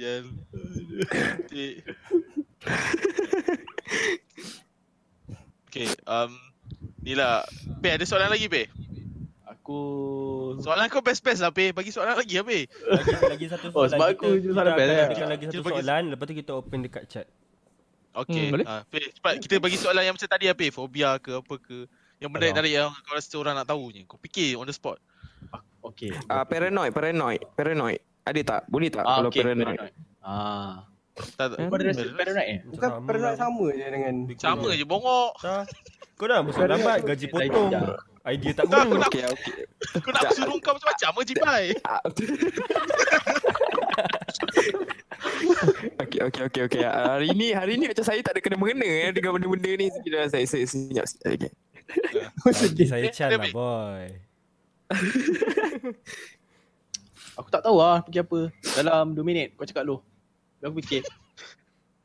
Cik. 1.46 1.74
Okay, 5.66 5.86
um, 6.04 6.34
ni 7.00 7.14
lah. 7.14 7.46
Pe, 7.78 7.94
ada 7.94 8.02
soalan 8.02 8.26
lagi, 8.28 8.50
Pe? 8.50 8.66
Aku... 9.46 9.78
Soalan 10.58 10.90
kau 10.90 10.98
best-best 10.98 11.38
lah, 11.40 11.54
Pe. 11.54 11.70
Bagi 11.70 11.94
soalan 11.94 12.18
lagi 12.18 12.34
lah, 12.34 12.44
Pe. 12.44 12.66
Lagi, 12.66 13.14
lagi 13.24 13.46
satu 13.46 13.66
Oh, 13.70 13.86
soalan. 13.86 13.90
sebab 13.92 14.06
kita, 14.08 14.16
aku 14.16 14.26
je 14.28 14.40
kita 14.40 14.50
soalan 14.52 14.72
best, 14.72 14.90
eh. 14.90 14.98
adakan 15.00 15.28
lagi 15.28 15.44
Kita 15.44 15.54
satu 15.54 15.70
soalan. 15.70 16.02
Lepas 16.10 16.24
tu 16.26 16.34
kita 16.34 16.50
open 16.52 16.78
dekat 16.82 17.04
chat. 17.06 17.26
Okay, 18.10 18.50
Hmm, 18.50 18.52
boleh? 18.52 18.66
ha, 18.66 18.82
Pe, 18.84 18.98
cepat 19.14 19.32
kita 19.38 19.54
bagi 19.62 19.78
soalan 19.78 20.02
yang 20.02 20.14
macam 20.18 20.26
tadi 20.28 20.44
lah, 20.46 20.56
Pe. 20.58 20.66
Fobia 20.70 21.10
ke 21.16 21.38
apa 21.38 21.54
ke. 21.56 21.86
Yang 22.20 22.30
benda 22.30 22.48
tadi 22.52 22.70
yang 22.70 22.92
kau 23.00 23.16
rasa 23.16 23.32
orang 23.34 23.54
nak 23.56 23.64
tahu 23.64 23.88
je. 23.90 24.04
Kau 24.04 24.20
fikir 24.20 24.54
on 24.54 24.68
the 24.68 24.72
spot. 24.72 25.00
Okay. 25.80 26.12
Ah, 26.28 26.44
paranoid, 26.44 26.92
paranoid, 26.92 27.40
paranoid. 27.50 27.96
Ada 28.22 28.40
tak? 28.44 28.60
Boleh 28.68 28.92
tak 28.92 29.00
Ah, 29.02 29.18
kalau 29.18 29.32
okay. 29.32 29.40
paranoid? 29.40 29.80
Paranoid. 29.80 29.94
Ah. 30.20 30.84
Tak, 31.36 31.56
Hmm? 31.56 31.68
Kau 31.68 31.76
ada 31.76 31.84
rasa 31.88 32.04
paranoid 32.12 32.46
eh? 32.46 32.58
Bukan 32.66 32.88
sama 32.90 33.06
pernah 33.08 33.32
lah. 33.32 33.40
sama 33.40 33.66
je 33.70 33.86
dengan 33.88 34.14
Sama 34.36 34.68
je 34.70 34.84
bongok. 34.84 35.32
Tak. 35.40 35.64
Kau 36.14 36.26
dah 36.28 36.38
masuk 36.44 36.60
lambat. 36.62 36.98
Gaji 37.02 37.26
potong. 37.26 37.72
Idea 38.20 38.52
tak 38.52 38.68
Tak, 38.68 38.76
aku 38.78 38.92
guna. 38.92 39.00
nak, 39.00 39.10
Okey, 39.10 39.24
okey. 39.24 39.54
aku 39.96 40.08
nak 40.12 40.22
suruh 40.36 40.58
kau 40.60 40.76
macam-macam 40.76 41.10
je, 41.16 41.24
Jipai. 41.26 41.64
Ah, 41.88 42.00
Okey 46.00 46.20
okey 46.22 46.42
okey 46.46 46.62
okey. 46.66 46.82
Ah, 46.82 47.16
Hari 47.16 47.32
ni 47.32 47.52
hari 47.52 47.76
ni 47.76 47.84
macam 47.84 48.04
saya 48.04 48.20
tak 48.20 48.36
ada 48.36 48.40
kena 48.40 48.56
mengena 48.56 48.84
eh 48.84 49.10
dengan 49.10 49.34
benda-benda 49.34 49.72
ni. 49.74 49.88
Saya 50.28 50.44
saya 50.44 50.64
senyap 50.64 51.04
sikit. 51.04 51.26
Okey. 51.30 51.50
Bagi 52.44 52.84
saya 52.84 53.06
Chan 53.10 53.30
lah 53.32 53.48
boy. 53.50 54.04
Aku 57.36 57.48
tak 57.48 57.62
tahu 57.62 57.76
lah 57.78 58.02
fikir 58.04 58.22
apa. 58.22 58.40
Dalam 58.76 59.14
2 59.14 59.22
minit 59.22 59.54
kau 59.54 59.64
cakap. 59.64 59.86
Biar 59.86 60.66
Aku 60.66 60.76
fikir. 60.82 61.02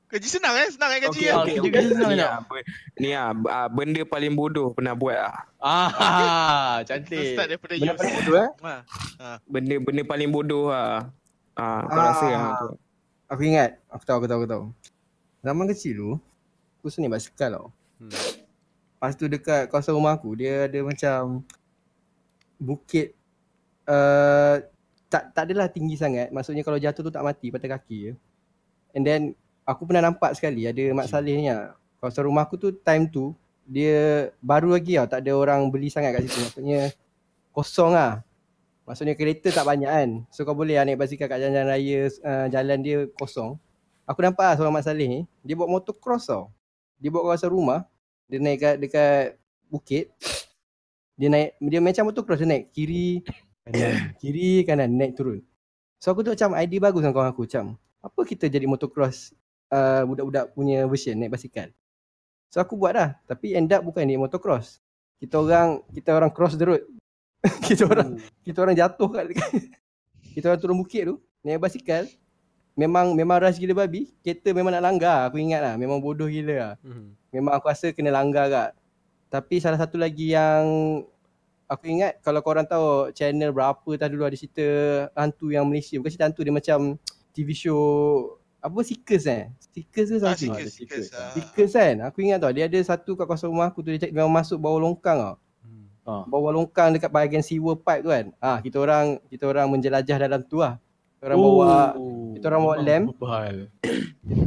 Kau 0.06 0.16
Gaji 0.16 0.28
senang 0.30 0.53
eh, 0.56 0.70
senang 0.70 0.91
eh 0.94 0.99
gaji 1.02 1.18
Okey, 1.18 1.26
eh. 1.26 1.34
Ah, 1.34 1.41
okey, 1.41 1.52
kerja 1.52 1.60
okey. 1.60 1.72
gaji 1.74 1.90
senang 1.90 2.12
Ni 2.14 2.22
ah, 2.22 2.40
be- 2.40 2.68
Ni 2.95 3.10
ah, 3.12 3.30
b- 3.34 3.49
ah, 3.49 3.68
benda 3.68 4.02
paling 4.06 4.32
bodoh 4.32 4.70
pernah 4.72 4.94
buat 4.94 5.18
ah. 5.18 5.36
Ah, 5.57 5.90
Kita 6.80 6.86
cantik. 6.94 7.34
start 7.34 7.48
daripada 7.49 7.74
Benda 7.74 7.94
paling 7.98 8.14
bodoh 8.16 8.36
eh. 8.38 8.49
Ha. 9.18 9.28
Benda 9.44 9.76
benda 9.82 10.02
paling 10.06 10.30
bodoh 10.30 10.66
ah. 10.70 11.10
Ah, 11.57 11.82
kau 11.84 11.98
Ah. 11.98 12.06
rasa 12.06 12.26
ah 12.30 12.52
tu. 12.56 12.68
Aku 13.26 13.41
ingat. 13.44 13.82
Aku 13.90 14.03
tahu, 14.06 14.16
aku 14.22 14.28
tahu, 14.30 14.40
aku 14.40 14.48
tahu. 14.48 14.64
Zaman 15.41 15.66
kecil 15.68 15.94
tu, 15.95 16.10
aku 16.80 16.88
seni 16.88 17.10
basikal 17.10 17.49
tau. 17.52 17.68
Hmm. 17.98 18.14
Lepas 19.06 19.22
tu 19.22 19.30
dekat 19.30 19.69
kawasan 19.69 19.94
rumah 19.94 20.18
aku, 20.18 20.34
dia 20.34 20.65
ada 20.65 20.82
macam 20.82 21.45
bukit 22.57 23.14
uh, 23.86 24.57
tak 25.14 25.30
tak 25.30 25.45
adalah 25.45 25.69
tinggi 25.69 25.94
sangat. 25.94 26.34
Maksudnya 26.34 26.65
kalau 26.65 26.82
jatuh 26.82 27.06
tu 27.06 27.14
tak 27.14 27.22
mati 27.22 27.53
patah 27.53 27.77
kaki 27.77 27.98
je. 28.02 28.11
And 28.98 29.06
then 29.06 29.22
aku 29.61 29.86
pernah 29.86 30.10
nampak 30.10 30.34
sekali 30.34 30.65
ada 30.65 30.82
Mak 30.90 31.06
Saleh 31.06 31.38
ni 31.38 31.53
lah. 31.53 31.77
Kawasan 32.02 32.26
rumah 32.26 32.49
aku 32.49 32.57
tu 32.57 32.73
time 32.73 33.06
tu 33.06 33.38
dia 33.61 34.34
baru 34.41 34.73
lagi 34.73 34.98
tau. 34.98 35.06
Tak 35.06 35.22
ada 35.22 35.32
orang 35.38 35.69
beli 35.69 35.94
sangat 35.94 36.18
kat 36.18 36.26
situ. 36.26 36.41
Maksudnya 36.41 36.90
kosong 37.53 37.94
lah. 37.94 38.26
Maksudnya 38.90 39.14
kereta 39.14 39.53
tak 39.53 39.69
banyak 39.69 39.91
kan. 39.94 40.10
So 40.34 40.49
kau 40.49 40.57
boleh 40.57 40.82
lah 40.82 40.90
naik 40.90 40.98
basikal 40.98 41.30
kat 41.30 41.45
jalan-jalan 41.45 41.69
raya 41.69 42.10
uh, 42.26 42.45
jalan 42.49 42.77
dia 42.82 43.06
kosong. 43.22 43.53
Aku 44.10 44.18
nampak 44.26 44.49
lah 44.49 44.53
seorang 44.57 44.73
Mak 44.73 44.86
Saleh 44.90 45.06
ni. 45.06 45.19
Dia 45.45 45.53
buat 45.53 45.69
motocross 45.69 46.26
tau. 46.26 46.49
Dia 46.98 47.14
buat 47.14 47.22
kawasan 47.22 47.53
rumah. 47.53 47.86
Dia 48.26 48.38
naik 48.41 48.57
kat, 48.61 48.76
dekat 48.81 49.38
bukit. 49.69 50.11
Dia 51.15 51.31
naik, 51.31 51.56
dia 51.61 51.80
macam 51.80 52.03
motocross 52.11 52.41
dia 52.43 52.49
naik 52.49 52.76
kiri, 52.76 53.23
kanan, 53.64 53.93
kiri, 54.22 54.65
kanan, 54.68 54.89
naik 54.91 55.15
turun. 55.15 55.39
So 55.99 56.11
aku 56.11 56.22
tu 56.22 56.31
macam 56.35 56.53
idea 56.60 56.80
bagus 56.84 57.02
dengan 57.02 57.15
kawan 57.15 57.30
aku. 57.31 57.47
Macam 57.47 57.80
apa 58.06 58.22
kita 58.22 58.45
jadi 58.45 58.69
motocross 58.69 59.34
uh, 59.73 60.06
budak-budak 60.06 60.53
punya 60.53 60.85
version 60.85 61.18
naik 61.18 61.34
basikal. 61.34 61.69
So 62.53 62.61
aku 62.61 62.77
buat 62.77 62.93
dah. 62.93 63.10
Tapi 63.26 63.57
end 63.57 63.73
up 63.73 63.81
bukan 63.81 64.06
ni 64.06 64.19
motocross. 64.19 64.80
Kita 65.18 65.41
orang 65.41 65.81
kita 65.89 66.14
orang 66.14 66.30
cross 66.30 66.60
the 66.60 66.65
road. 66.68 66.84
kita 67.68 67.89
orang 67.89 68.22
kita 68.45 68.57
orang 68.61 68.76
jatuh 68.77 69.10
kat 69.10 69.26
kita 70.35 70.45
orang 70.52 70.60
turun 70.61 70.77
bukit 70.77 71.10
tu 71.10 71.15
naik 71.41 71.64
basikal. 71.64 72.06
Memang 72.76 73.15
memang 73.15 73.39
rush 73.39 73.57
gila 73.57 73.88
babi. 73.88 74.11
Kereta 74.19 74.52
memang 74.52 74.76
nak 74.76 74.84
langgar. 74.84 75.31
Aku 75.31 75.39
ingat 75.39 75.64
lah. 75.64 75.73
Memang 75.80 76.03
bodoh 76.03 76.27
gila 76.27 76.56
lah. 76.60 76.73
Hmm. 76.84 77.15
Memang 77.36 77.53
aku 77.53 77.68
rasa 77.68 77.91
kena 77.91 78.10
langgar 78.10 78.48
kat. 78.48 78.70
Tapi 79.28 79.60
salah 79.60 79.76
satu 79.76 79.99
lagi 79.99 80.32
yang 80.32 80.64
aku 81.66 81.84
ingat 81.90 82.22
kalau 82.22 82.40
korang 82.40 82.64
tahu 82.64 83.12
channel 83.12 83.49
berapa 83.52 83.90
tadi 83.98 84.14
dulu 84.14 84.24
ada 84.24 84.38
cerita 84.38 84.66
hantu 85.14 85.52
yang 85.52 85.66
Malaysia. 85.68 85.98
Bukan 85.99 86.10
cerita 86.10 86.26
hantu 86.26 86.41
dia 86.41 86.53
macam 86.53 86.80
TV 87.36 87.52
show 87.52 87.82
apa 88.62 88.82
Seekers 88.82 89.26
eh? 89.28 89.44
Seekers 89.74 90.07
ke 90.10 90.16
Ah, 90.16 90.22
something? 90.34 90.52
sikit, 90.56 90.68
sikit. 90.72 91.02
ah. 91.14 91.30
Seekers 91.36 91.74
kan? 91.74 91.95
Aku 92.07 92.18
ingat 92.24 92.41
tau 92.41 92.49
dia 92.49 92.66
ada 92.66 92.80
satu 92.82 93.14
kat 93.14 93.26
kawasan 93.28 93.52
rumah 93.52 93.70
aku 93.70 93.84
tu 93.84 93.94
dia 93.94 94.02
cakap 94.02 94.16
memang 94.16 94.34
masuk 94.34 94.57
bawah 94.57 94.80
longkang 94.82 95.18
tau. 95.20 95.36
Ah. 96.06 96.22
Bawah 96.26 96.53
longkang 96.53 96.94
dekat 96.94 97.10
bahagian 97.10 97.41
sewer 97.41 97.76
pipe 97.76 98.06
tu 98.06 98.10
kan. 98.10 98.30
Ah 98.38 98.62
kita 98.62 98.78
orang 98.78 99.18
kita 99.28 99.44
orang 99.45 99.68
menjelajah 99.70 100.18
dalam 100.18 100.41
tu 100.41 100.62
lah. 100.62 100.78
Kita 101.26 101.34
orang 101.34 101.41
bawa 101.41 101.73
kita 102.38 102.45
orang 102.53 102.61
bawa 102.61 102.76
hal? 103.34 103.57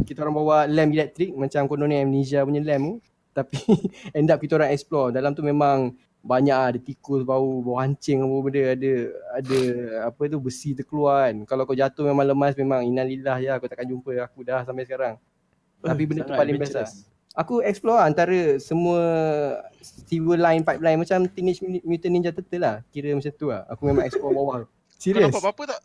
kita 0.06 0.18
orang 0.22 0.36
bawa 0.38 0.56
lamp 0.70 0.94
elektrik 0.94 1.34
macam 1.34 1.66
kononnya 1.66 2.06
amnesia 2.06 2.46
punya 2.46 2.62
lamp 2.62 2.86
tu. 2.86 2.94
Tapi 3.34 3.58
end 4.14 4.30
up 4.30 4.38
kita 4.38 4.62
orang 4.62 4.70
explore. 4.70 5.10
Dalam 5.10 5.34
tu 5.34 5.42
memang 5.42 5.90
banyak 6.22 6.54
lah, 6.54 6.70
ada 6.70 6.78
tikus 6.78 7.26
bau, 7.26 7.66
bau 7.66 7.82
hancing 7.82 8.22
apa 8.22 8.36
benda, 8.46 8.62
ada 8.78 8.92
ada 9.42 9.60
apa 10.06 10.22
tu 10.30 10.38
besi 10.38 10.70
terkeluar 10.78 11.26
kan. 11.26 11.50
Kalau 11.50 11.66
kau 11.66 11.74
jatuh 11.74 12.14
memang 12.14 12.30
lemas 12.30 12.54
memang 12.54 12.86
innalillah 12.86 13.42
ya 13.42 13.58
kau 13.58 13.66
takkan 13.66 13.90
jumpa 13.90 14.14
aku 14.22 14.46
dah 14.46 14.62
sampai 14.62 14.86
sekarang. 14.86 15.18
Tapi 15.82 16.02
benda 16.06 16.30
tu 16.30 16.34
paling 16.38 16.62
best 16.62 16.78
lah. 16.78 16.86
Aku 17.42 17.58
explore 17.58 17.98
lah 17.98 18.06
antara 18.06 18.62
semua 18.62 19.02
sewer 19.82 20.38
line, 20.38 20.62
pipeline 20.62 21.02
macam 21.02 21.26
Teenage 21.26 21.58
Mutant 21.82 22.12
Ninja 22.14 22.30
Turtle 22.30 22.62
lah. 22.62 22.86
Kira 22.94 23.18
macam 23.18 23.34
tu 23.34 23.50
lah. 23.50 23.66
Aku 23.66 23.82
memang 23.82 24.06
explore 24.06 24.30
bawah. 24.30 24.62
Kau 24.62 24.70
Serius. 24.94 25.26
dapat 25.26 25.42
apa-apa 25.42 25.62
tak? 25.74 25.82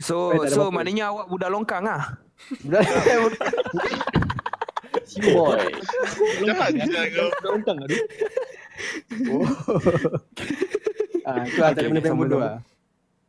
So 0.00 0.32
tak 0.36 0.52
ada 0.52 0.54
so 0.54 0.68
maknanya 0.68 1.08
awak 1.12 1.26
budak 1.28 1.48
longkang 1.48 1.84
ah. 1.88 2.20
Budak 2.60 2.84
Si 5.06 5.18
boy. 5.34 5.60
Jangan 6.44 6.70
jangan 6.76 7.30
longkang 7.46 7.78
ada. 7.80 7.96
Oh. 9.30 9.46
ah, 11.28 11.42
tu 11.48 11.60
antara 11.64 11.86
Okay, 11.86 11.88
benda 11.88 12.00
paling 12.02 12.12
sama 12.12 12.20
bodoh 12.20 12.40
sama. 12.40 12.46
lah. 12.50 12.58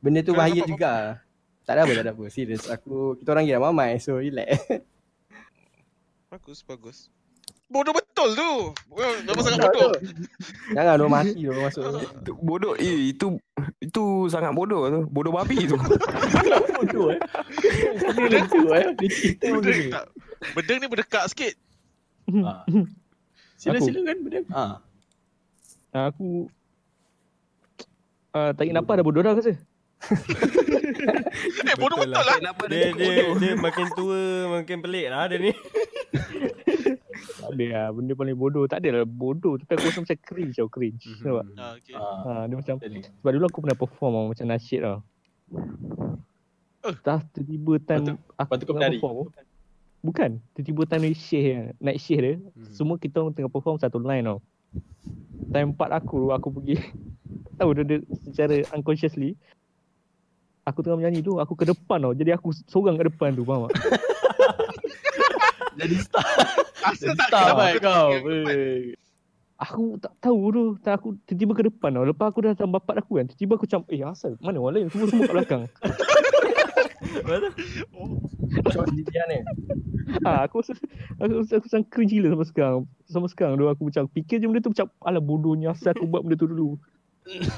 Benda 0.04 0.20
tu 0.26 0.34
bahaya 0.36 0.62
juga. 0.66 0.92
lah. 0.92 1.16
Tak 1.64 1.74
ada 1.76 1.82
apa, 1.84 1.94
tak 2.00 2.04
ada 2.08 2.12
apa. 2.16 2.24
Serius. 2.32 2.64
Aku, 2.72 3.16
kita 3.20 3.30
orang 3.32 3.44
gila 3.48 3.60
mamai. 3.72 4.00
So, 4.00 4.20
relax. 4.20 4.64
Bagus, 6.28 6.60
bagus. 6.64 6.98
Bodoh 7.68 7.92
betul 7.92 8.30
tu. 8.32 8.52
Nama 8.96 9.40
sangat 9.44 9.60
bodoh. 9.68 9.92
Jangan 10.72 10.96
orang 11.04 11.12
mati 11.12 11.42
orang 11.52 11.64
masuk. 11.68 11.84
Bodoh 12.48 12.74
eh 12.80 13.12
itu 13.12 13.36
itu 13.84 14.04
sangat 14.32 14.56
bodoh 14.56 14.88
tu. 14.88 15.02
Bodoh 15.12 15.36
babi 15.36 15.68
tu. 15.68 15.76
Bodoh 16.80 17.12
eh. 17.12 17.20
Tu 18.48 18.62
eh. 18.72 18.86
Dia 19.00 19.10
cerita 19.60 20.00
benda 20.56 20.74
ni. 20.80 20.88
Berdekat 20.88 21.28
sikit. 21.28 21.54
Ah. 22.40 22.64
Sila 23.60 23.84
sila 23.84 24.00
kan 24.08 24.18
benda. 24.24 24.40
Ah. 24.56 24.80
Ah, 25.92 26.08
Aku 26.12 26.48
uh, 28.32 28.52
tak 28.56 28.64
ingat 28.64 28.80
apa 28.80 28.92
dah 28.96 29.04
bodoh 29.04 29.20
dah 29.20 29.36
aku 29.36 29.44
rasa. 29.44 29.60
Eh, 31.68 31.76
bodoh 31.76 32.00
betul 32.00 32.16
lah. 32.16 32.38
Kenapa 32.40 32.64
Dia, 32.72 32.96
dia, 32.96 33.36
dia 33.36 33.52
makin 33.60 33.88
tua 33.92 34.56
makin 34.56 34.80
pelik 34.80 35.12
lah 35.12 35.28
dia 35.28 35.52
ni. 35.52 35.52
Tak 37.18 37.50
ada 37.54 37.66
lah 37.70 37.88
benda 37.92 38.14
paling 38.14 38.38
bodoh. 38.38 38.66
Tak 38.66 38.80
ada 38.84 38.90
lah 39.02 39.04
bodoh. 39.06 39.58
Tapi 39.58 39.72
aku 39.76 39.86
rasa 39.90 40.00
macam 40.04 40.18
cringe 40.22 40.56
tau 40.58 40.70
cringe. 40.70 41.06
Mhm. 41.08 41.24
Nampak? 41.24 41.46
Ah, 41.58 41.72
okay. 41.76 41.96
Ah. 41.96 42.18
Ha, 42.24 42.32
dia 42.46 42.56
macam 42.56 42.76
ni. 42.88 43.02
sebab 43.04 43.32
dulu 43.36 43.46
aku 43.50 43.60
pernah 43.66 43.78
perform 43.78 44.12
tau, 44.14 44.26
macam 44.32 44.46
nasyid 44.48 44.80
tau. 44.84 44.98
Eh. 46.88 46.96
Dah 47.04 47.20
tiba-tiba 47.36 47.74
time 47.84 48.06
Lepas 48.16 48.48
aku 48.48 48.64
tengah 48.64 48.80
berlari? 48.80 48.98
perform. 49.00 49.16
Bukan, 49.98 50.30
tiba-tiba 50.56 50.82
time 50.88 51.04
ni 51.10 51.18
shift 51.18 51.46
kan. 51.52 51.66
Night 51.84 52.00
shift 52.00 52.22
dia. 52.24 52.34
Mhm. 52.38 52.72
Semua 52.72 52.96
kita 52.96 53.20
orang 53.20 53.34
tengah 53.36 53.52
perform 53.52 53.76
satu 53.76 54.00
line 54.00 54.24
tau. 54.24 54.40
Time 55.52 55.70
part 55.76 55.92
aku 55.92 56.32
aku 56.32 56.48
pergi 56.54 56.80
tahu 57.60 57.74
dia, 57.76 57.84
dia 57.84 57.98
secara 58.28 58.56
unconsciously 58.76 59.34
aku 60.68 60.84
tengah 60.84 61.00
menyanyi 61.00 61.24
tu 61.24 61.40
aku 61.40 61.56
ke 61.56 61.64
depan 61.64 62.04
tau. 62.04 62.14
Jadi 62.14 62.32
aku 62.36 62.52
seorang 62.68 63.00
kat 63.00 63.08
depan 63.08 63.32
tu 63.36 63.44
faham 63.48 63.68
tak? 63.68 63.76
Jadi 65.78 65.96
star. 66.06 66.26
Asal 66.84 67.14
Jadi 67.14 67.20
tak 67.22 67.28
star 67.30 67.46
kenapa 67.54 67.66
kau. 67.80 68.08
Weh. 68.26 68.98
Aku 69.58 69.98
tak 69.98 70.14
tahu 70.22 70.42
tu. 70.54 70.64
Tak 70.82 70.94
aku 71.02 71.08
tiba-tiba 71.26 71.54
ke 71.58 71.64
depan 71.70 71.90
tau. 71.94 72.06
Lepas 72.06 72.26
aku 72.30 72.40
dah 72.46 72.54
dalam 72.54 72.74
bapat 72.74 73.02
aku 73.02 73.22
kan. 73.22 73.26
Tiba-tiba 73.30 73.54
aku 73.58 73.66
macam 73.70 73.82
eh 73.90 74.02
asal 74.06 74.32
mana 74.42 74.58
orang 74.62 74.74
lain 74.82 74.86
semua 74.94 75.08
semua 75.10 75.24
kat 75.26 75.34
belakang. 75.34 75.64
Shot 78.74 78.86
sendirian 78.90 79.26
ni. 79.30 79.40
ha, 80.24 80.48
aku 80.48 80.64
rasa 80.64 80.72
aku, 81.20 81.34
aku, 81.44 81.52
aku 81.52 81.66
macam 81.68 81.82
cringe 81.90 82.12
gila 82.16 82.28
sampai 82.34 82.48
sekarang. 82.48 82.82
Sampai 83.10 83.30
sekarang 83.34 83.56
tu 83.60 83.66
aku 83.68 83.82
macam 83.90 84.04
fikir 84.14 84.38
je 84.40 84.46
benda 84.48 84.62
tu 84.64 84.72
macam 84.72 84.88
alah 85.04 85.22
bodohnya 85.24 85.74
asal 85.74 85.92
aku 85.94 86.06
buat 86.08 86.22
benda 86.24 86.38
tu 86.40 86.48
dulu. 86.48 86.78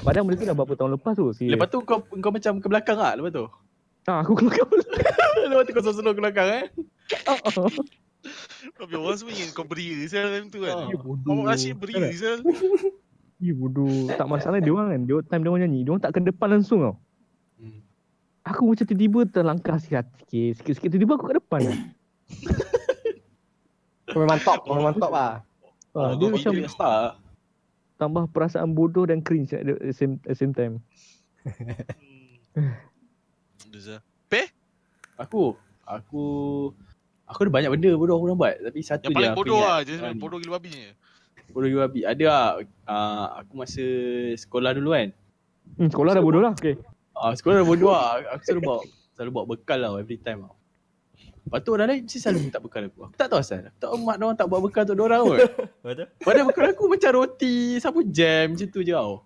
Padahal 0.02 0.26
benda 0.26 0.40
tu 0.40 0.46
dah 0.48 0.56
berapa 0.56 0.74
tahun 0.74 0.90
lepas 0.98 1.12
tu. 1.14 1.30
serious. 1.36 1.54
Lepas 1.54 1.68
tu 1.70 1.78
kau 1.86 2.02
kau 2.02 2.32
macam 2.32 2.52
ke 2.58 2.66
belakang 2.66 2.98
ah 2.98 3.12
lepas 3.14 3.30
tu. 3.30 3.44
ha, 4.08 4.24
aku 4.24 4.32
keluar 4.34 4.56
lepas 5.52 5.62
tu 5.68 5.72
kau 5.76 5.82
slow 5.84 6.12
ke 6.16 6.20
belakang 6.20 6.48
eh. 6.48 6.64
Tapi 8.76 8.92
orang 8.96 9.16
semua 9.16 9.32
ingin 9.32 9.50
kau 9.56 9.64
beria 9.64 10.04
sel 10.04 10.28
time 10.28 10.48
tu 10.52 10.60
kan. 10.60 10.92
Ya 10.92 10.96
bodoh. 11.00 11.24
Bawa 11.24 11.56
nasi 11.56 11.72
beria 11.72 12.12
sel. 12.12 12.44
Ya 13.40 13.52
bodoh. 13.56 14.12
Tak 14.12 14.28
masalah 14.28 14.60
dia 14.60 14.72
orang 14.72 14.92
kan. 14.92 15.00
Dia 15.08 15.16
time 15.24 15.42
dia 15.44 15.50
orang 15.50 15.62
nyanyi, 15.64 15.80
dia 15.84 15.90
orang 15.96 16.04
tak 16.04 16.12
ke 16.12 16.20
depan 16.20 16.48
langsung 16.52 16.78
tau. 16.84 16.94
Hmm. 17.56 17.80
Aku 18.44 18.68
macam 18.68 18.84
tiba-tiba 18.84 19.24
terlangkah 19.28 19.80
sikit 19.80 20.04
sikit 20.24 20.60
sikit, 20.60 20.72
sikit. 20.76 20.88
tiba-tiba 20.92 21.16
aku 21.16 21.24
kat 21.32 21.36
depan. 21.40 21.60
Kau 24.10 24.26
memang 24.26 24.42
top, 24.42 24.66
kau 24.66 24.74
memang 24.74 24.94
top 24.98 25.12
lah. 25.14 25.38
Ha, 25.94 26.18
dia 26.18 26.26
Kau 26.26 26.34
macam 26.34 26.52
star. 26.66 27.14
tambah 27.94 28.26
perasaan 28.34 28.74
bodoh 28.74 29.06
dan 29.06 29.22
cringe 29.22 29.54
at 29.54 29.62
the 29.62 29.94
same, 29.94 30.18
at 30.26 30.34
same 30.34 30.50
time. 30.50 30.82
Hmm. 32.50 32.74
Duza. 33.70 34.02
Aku 35.22 35.54
aku 35.86 36.24
aku 37.30 37.46
ada 37.46 37.52
banyak 37.54 37.70
benda 37.70 37.90
bodoh 37.94 38.14
aku 38.18 38.26
nak 38.34 38.38
buat 38.42 38.54
tapi 38.58 38.80
satu 38.82 39.06
Yang 39.06 39.10
je 39.10 39.16
paling 39.16 39.30
aku 39.30 39.40
bodoh 39.46 39.60
lah. 39.62 39.78
Ah, 39.86 40.10
ni. 40.10 40.18
bodoh 40.18 40.38
gila 40.42 40.52
babinya. 40.58 40.82
Bodoh 41.54 41.68
gila 41.70 41.80
babi. 41.86 42.00
Ada 42.02 42.24
lah 42.26 42.44
uh, 42.90 43.26
aku 43.38 43.52
masa 43.54 43.84
sekolah 44.34 44.70
dulu 44.74 44.90
kan. 44.92 45.08
Hmm, 45.78 45.88
sekolah 45.88 46.10
dah 46.18 46.24
bodoh 46.26 46.42
lah. 46.42 46.52
Okay. 46.58 46.74
Ah 47.14 47.32
sekolah 47.32 47.62
dah 47.62 47.66
bodoh 47.66 47.90
lah. 47.94 48.18
Aku 48.34 48.42
selalu 48.42 48.60
bawa 48.66 48.78
selalu 49.14 49.30
bawa 49.30 49.44
bekal 49.54 49.78
lah 49.78 49.90
every 50.02 50.18
time 50.18 50.44
lah. 50.44 50.52
Lepas 51.40 51.60
tu 51.64 51.70
orang 51.72 51.88
lain 51.88 52.00
mesti 52.04 52.18
selalu 52.20 52.38
minta 52.46 52.58
bekal 52.60 52.82
aku. 52.84 53.00
Aku 53.08 53.16
tak 53.16 53.28
tahu 53.32 53.40
asal. 53.40 53.62
Aku 53.64 53.78
tak 53.78 53.88
tahu 53.88 53.96
mak 54.02 54.16
orang 54.18 54.36
tak 54.36 54.46
bawa 54.50 54.60
bekal 54.66 54.82
untuk 54.84 55.06
orang 55.06 55.20
kot. 55.24 55.38
Betul? 55.86 56.06
Padahal 56.20 56.46
bekal 56.50 56.64
aku 56.74 56.84
macam 56.90 57.10
roti, 57.16 57.56
sapu 57.80 58.00
jam 58.04 58.52
macam 58.52 58.66
tu 58.68 58.80
je 58.82 58.92
tau. 58.92 59.24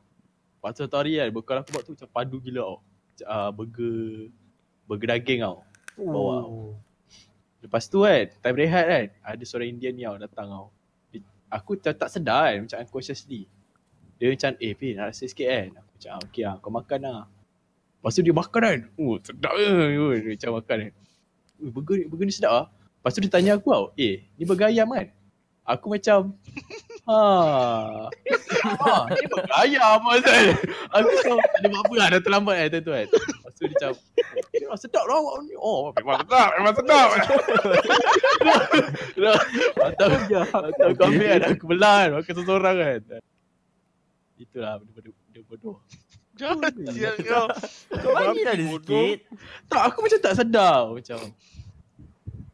Lepas 0.61 0.71
tu 0.77 0.81
satu 0.87 0.97
hari 1.01 1.21
kan 1.21 1.29
bekal 1.33 1.57
aku 1.61 1.69
buat 1.73 1.83
tu 1.85 1.93
macam 1.97 2.09
padu 2.13 2.37
gila 2.39 2.61
tau. 2.63 2.79
Uh, 3.25 3.51
burger 3.51 4.31
burger 4.87 5.09
daging 5.17 5.41
tau. 5.43 5.65
Bawa. 5.99 6.37
Lepas 7.65 7.89
tu 7.89 8.05
kan, 8.05 8.29
time 8.29 8.57
rehat 8.61 8.85
kan, 8.85 9.07
ada 9.25 9.43
seorang 9.49 9.73
Indian 9.73 9.97
ni 9.97 10.05
tau 10.05 10.21
datang 10.21 10.47
tau. 10.53 10.67
Aku 11.49 11.81
tak, 11.81 11.97
tak 11.97 12.13
sedar 12.13 12.53
kan, 12.53 12.69
macam 12.69 12.79
unconsciously. 12.85 13.49
Dia 14.21 14.29
macam, 14.37 14.53
eh 14.61 14.73
Pin, 14.77 15.01
nak 15.01 15.17
rasa 15.17 15.25
sikit 15.25 15.49
kan? 15.49 15.69
Aku 15.81 15.91
macam, 15.97 16.11
ah, 16.13 16.21
okay 16.29 16.43
lah, 16.45 16.55
kau 16.61 16.69
makan 16.69 17.01
lah. 17.09 17.21
Lepas 17.97 18.13
tu 18.13 18.21
dia 18.21 18.37
makan 18.37 18.61
kan. 18.61 18.81
Oh, 19.01 19.17
sedap. 19.17 19.53
Oh, 19.57 20.13
Dia 20.13 20.31
macam 20.37 20.51
makan 20.61 20.77
kan. 20.77 20.93
Eh, 21.65 21.71
burger, 21.73 21.97
burger 22.05 22.27
ni 22.29 22.35
sedap 22.37 22.53
lah. 22.53 22.67
Lepas 22.69 23.11
tu 23.17 23.21
dia 23.25 23.33
tanya 23.33 23.57
aku 23.57 23.69
tau, 23.73 23.85
eh, 23.97 24.29
ni 24.37 24.45
burger 24.45 24.69
ayam 24.69 24.93
kan? 24.93 25.09
Aku 25.65 25.89
macam, 25.89 26.37
ha. 27.09 27.21
ha, 28.77 28.93
ni 29.09 29.25
burger 29.25 29.55
ayam 29.57 30.05
Azal. 30.05 30.53
Aku 30.93 31.09
macam, 31.09 31.37
ada 31.41 31.67
apa-apa 31.73 31.95
lah, 31.97 32.07
dah 32.13 32.21
terlambat 32.21 32.57
kan 32.61 32.81
tu 32.85 32.93
kan. 32.93 33.07
Lepas 33.09 33.53
tu 33.57 33.63
dia 33.65 33.73
macam, 33.73 33.93
eh, 34.55 34.79
sedap 34.79 35.05
lah 35.11 35.19
awak 35.19 35.35
ni. 35.43 35.55
Oh, 35.59 35.91
memang 35.91 36.23
sedap, 36.23 36.49
memang 36.55 36.75
sedap. 36.79 37.09
Dah, 39.19 39.39
Atau, 39.91 40.09
atau 40.39 40.89
kau 40.95 41.07
ambil 41.11 41.27
kan, 41.27 41.41
aku 41.51 41.65
belah 41.67 41.97
kan, 42.07 42.11
makan 42.23 42.35
seorang 42.47 42.77
kan. 42.79 43.01
Itulah 44.39 44.73
benda-benda 44.79 45.11
benda 45.11 45.41
bodoh. 45.47 45.77
Jangan 46.35 46.71
kau. 47.31 47.47
Kau 47.95 48.11
bagilah 48.11 48.55
dia 48.59 48.67
Bodoh. 48.67 48.83
sikit. 48.83 49.19
Tak, 49.71 49.83
aku 49.87 49.99
macam 50.03 50.19
tak 50.19 50.35
sedar 50.35 50.79
macam. 50.91 51.19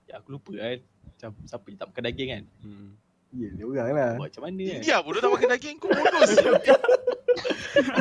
Ya 0.04 0.14
aku 0.20 0.28
lupa 0.36 0.52
kan. 0.52 0.78
Macam 0.84 1.30
siapa 1.48 1.64
yang 1.68 1.78
tak 1.80 1.86
makan 1.88 2.02
daging 2.04 2.28
kan. 2.28 2.44
Hmm. 2.60 2.88
Ya, 3.30 3.46
dia 3.54 3.62
orang 3.62 3.88
lah. 3.94 4.10
Buat 4.18 4.26
macam 4.26 4.42
mana 4.42 4.58
kan. 4.58 4.74
India 4.74 4.96
bodoh 5.00 5.20
tak 5.20 5.30
makan 5.30 5.48
daging 5.54 5.76
kau 5.78 5.88
bodoh 5.88 6.22
sial. 6.30 6.54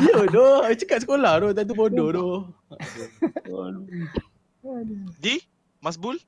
Ya 0.00 0.22
doh, 0.26 0.56
aku 0.60 0.74
cakap 0.76 0.98
sekolah 1.00 1.32
doh, 1.38 1.50
time 1.54 1.66
tu 1.66 1.74
bodoh 1.74 2.08
doh. 2.10 2.36
Di? 5.16 5.38
Mas 5.78 5.94
Bul? 5.94 6.18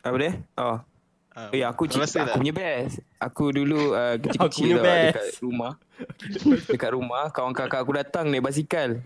Apa 0.00 0.16
dia? 0.16 0.32
Oh. 0.54 0.78
Ah, 1.32 1.52
Eh 1.52 1.60
aku 1.60 1.84
kau 1.84 1.90
cerita 1.90 2.08
rasa 2.08 2.18
aku 2.22 2.28
tak? 2.28 2.36
punya 2.38 2.52
best. 2.52 2.94
Aku 3.18 3.44
dulu 3.50 3.92
uh, 3.92 4.16
Aku 4.16 4.24
kecil-kecil 4.24 4.76
tau, 4.78 4.96
dekat 5.06 5.26
rumah. 5.40 5.72
dekat 6.66 6.90
rumah 6.92 7.24
kawan 7.28 7.52
kakak 7.52 7.80
aku 7.82 7.92
datang 7.92 8.28
naik 8.28 8.40
basikal. 8.40 9.00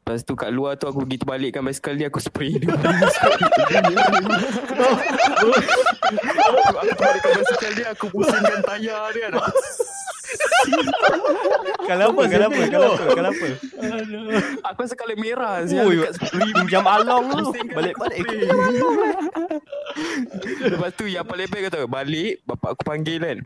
Lepas 0.00 0.24
tu 0.24 0.32
kat 0.32 0.48
luar 0.48 0.76
tu 0.76 0.88
aku 0.88 1.04
pergi 1.04 1.20
terbalikkan 1.20 1.60
basikal 1.60 1.92
dia 1.92 2.08
aku 2.08 2.16
spray 2.16 2.56
dia. 2.56 2.72
aku, 6.16 6.76
aku 6.78 6.86
terbalikkan 6.96 7.30
basikal 7.36 7.72
dia 7.76 7.86
aku 7.92 8.06
pusingkan 8.08 8.60
tayar 8.64 9.10
dia. 9.12 9.28
Aku 9.28 9.52
Kalau 11.88 12.12
apa, 12.12 12.22
kalau 12.28 12.46
apa, 12.52 12.62
kalau 12.68 12.88
apa, 12.92 13.04
kalau 13.16 13.30
apa. 13.32 13.48
Aku 14.72 14.78
rasa 14.84 14.92
colour 14.92 15.16
merah 15.16 15.64
spray. 15.64 16.04
pinjam 16.52 16.84
along 16.84 17.24
tu. 17.32 17.44
Balik-balik. 17.72 18.20
Lepas 20.68 20.90
tu 21.00 21.08
yang 21.08 21.24
paling 21.24 21.48
best 21.48 21.64
kata 21.72 21.88
balik 21.88 22.44
bapak 22.44 22.76
aku 22.76 22.82
panggil 22.84 23.16
kan. 23.24 23.38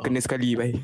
Kena 0.00 0.20
sekali 0.22 0.56
baik. 0.56 0.80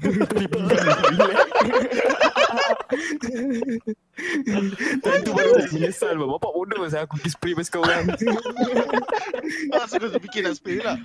Time 5.03 5.21
tu 5.25 5.33
baru 5.33 5.53
menyesal 5.73 6.15
bah. 6.21 6.29
Bapak 6.39 6.51
bodoh 6.53 6.85
saya 6.89 7.05
aku 7.09 7.17
pergi 7.19 7.31
spray 7.33 7.53
basikal 7.57 7.83
orang. 7.85 8.13
Masa 9.73 9.95
kau 10.01 10.11
terfikir 10.13 10.45
nak 10.45 10.55
spray 10.57 10.79
lah. 10.81 10.97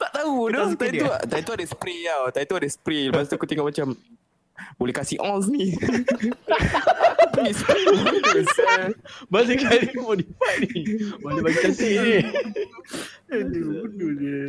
tak 0.00 0.10
tahu 0.16 0.48
dah. 0.48 0.64
tak 0.64 0.72
suka 0.74 0.84
Time 0.86 0.96
tu 0.96 1.06
time 1.28 1.44
tu 1.44 1.52
ada 1.52 1.66
spray 1.66 1.98
tau. 2.06 2.22
Time 2.30 2.46
tu 2.46 2.56
ada 2.56 2.68
spray. 2.68 3.02
Lepas 3.10 3.26
tu 3.28 3.34
aku 3.36 3.46
tengok 3.48 3.66
macam 3.68 3.88
boleh 4.76 4.94
kasih 4.94 5.18
ons 5.20 5.48
ni. 5.48 5.72
Aku 7.30 7.40
pergi 7.40 7.54
spray. 7.56 8.92
Balik 9.32 9.58
kali 9.64 9.88
modify 9.96 10.54
ni. 10.60 10.80
Boleh 11.20 11.40
bagi 11.44 11.58
cantik 11.64 11.94
ni. 12.00 12.16
Aduh, 13.34 13.86
bodoh 13.86 14.12
dia. 14.18 14.40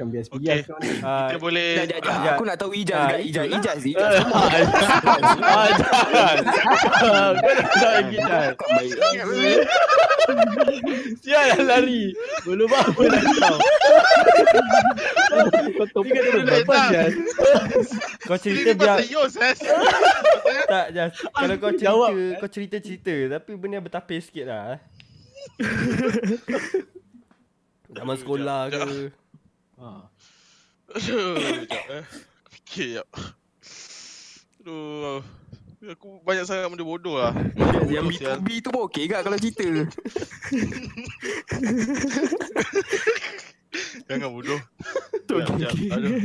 Bukan 0.00 0.16
bias 0.16 0.32
Okey. 0.32 0.40
bias 0.40 0.64
kau 0.64 0.80
ni. 0.80 0.88
Ah, 1.04 1.28
Kita 1.28 1.36
boleh 1.38 1.68
Sekejap, 1.76 2.00
sekejap. 2.00 2.24
Ya. 2.24 2.32
Aku 2.32 2.44
nak 2.48 2.56
tahu 2.56 2.70
Ijaz 2.72 2.96
Ah, 2.96 3.04
kat 3.06 3.20
Ijaz. 3.20 3.28
ikut 3.28 3.36
lah. 3.36 3.58
Ijaz, 3.60 3.80
Ijaz. 3.84 4.14
Ah, 5.50 5.68
jangan. 8.08 8.50
Kau 8.56 8.68
dah 8.70 8.88
dah. 8.88 9.60
Sial 11.20 11.44
dah 11.50 11.60
lari. 11.66 12.02
Belum 12.42 12.70
apa 12.70 13.02
dah 13.02 13.20
kau. 13.20 13.58
Kau 15.70 15.86
tahu 15.86 16.02
Ni 16.02 16.10
kena 16.10 16.40
tak. 16.40 16.54
lepas 16.56 16.80
Jan. 16.88 17.12
Kau 18.22 18.38
cerita 18.40 18.70
biar 18.72 18.96
eh. 18.96 19.54
tak 20.64 20.86
Jas. 20.92 21.12
Kalau 21.12 21.54
kau 21.56 21.70
cerita, 21.70 21.84
Jawab. 21.86 22.10
kau 22.40 22.48
cerita-cerita 22.48 23.12
tapi 23.30 23.50
benda 23.54 23.78
bertapis 23.78 24.32
sikit 24.32 24.48
lah. 24.48 24.64
eh. 24.72 24.80
Zaman 27.90 28.16
sekolah 28.16 28.60
ke. 28.70 28.80
Ha. 29.80 30.04
Aduh, 30.92 31.40
sekejap 31.40 31.84
eh. 31.88 32.04
Fikir 32.52 33.00
sekejap. 33.00 33.08
Aduh. 34.60 35.24
Aku 35.80 36.20
banyak 36.20 36.44
sangat 36.44 36.68
benda 36.68 36.84
bodoh 36.84 37.16
lah. 37.16 37.32
Yang 37.88 38.12
Bodoh, 38.12 38.20
sial. 38.20 38.36
B2B 38.44 38.60
tu 38.60 38.68
pun 38.68 38.84
okey 38.84 39.08
kat 39.08 39.24
kalau 39.24 39.40
cerita. 39.40 39.64
Jangan 44.12 44.28
bodoh. 44.28 44.60
Sekejap, 45.24 45.56
okey. 45.56 45.88
sekejap. 45.88 45.96
Aduh. 45.96 46.20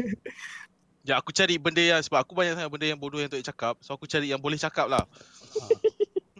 Ya 1.07 1.15
aku 1.21 1.31
cari 1.31 1.55
benda 1.55 1.79
yang 1.79 2.03
sebab 2.03 2.27
aku 2.27 2.35
banyak 2.35 2.59
sangat 2.59 2.67
benda 2.67 2.91
yang 2.91 2.99
bodoh 2.99 3.23
yang 3.23 3.31
tak 3.31 3.39
boleh 3.39 3.47
cakap. 3.47 3.79
So 3.79 3.95
aku 3.95 4.11
cari 4.11 4.27
yang 4.27 4.43
boleh 4.43 4.59
cakap 4.59 4.91
lah. 4.91 5.07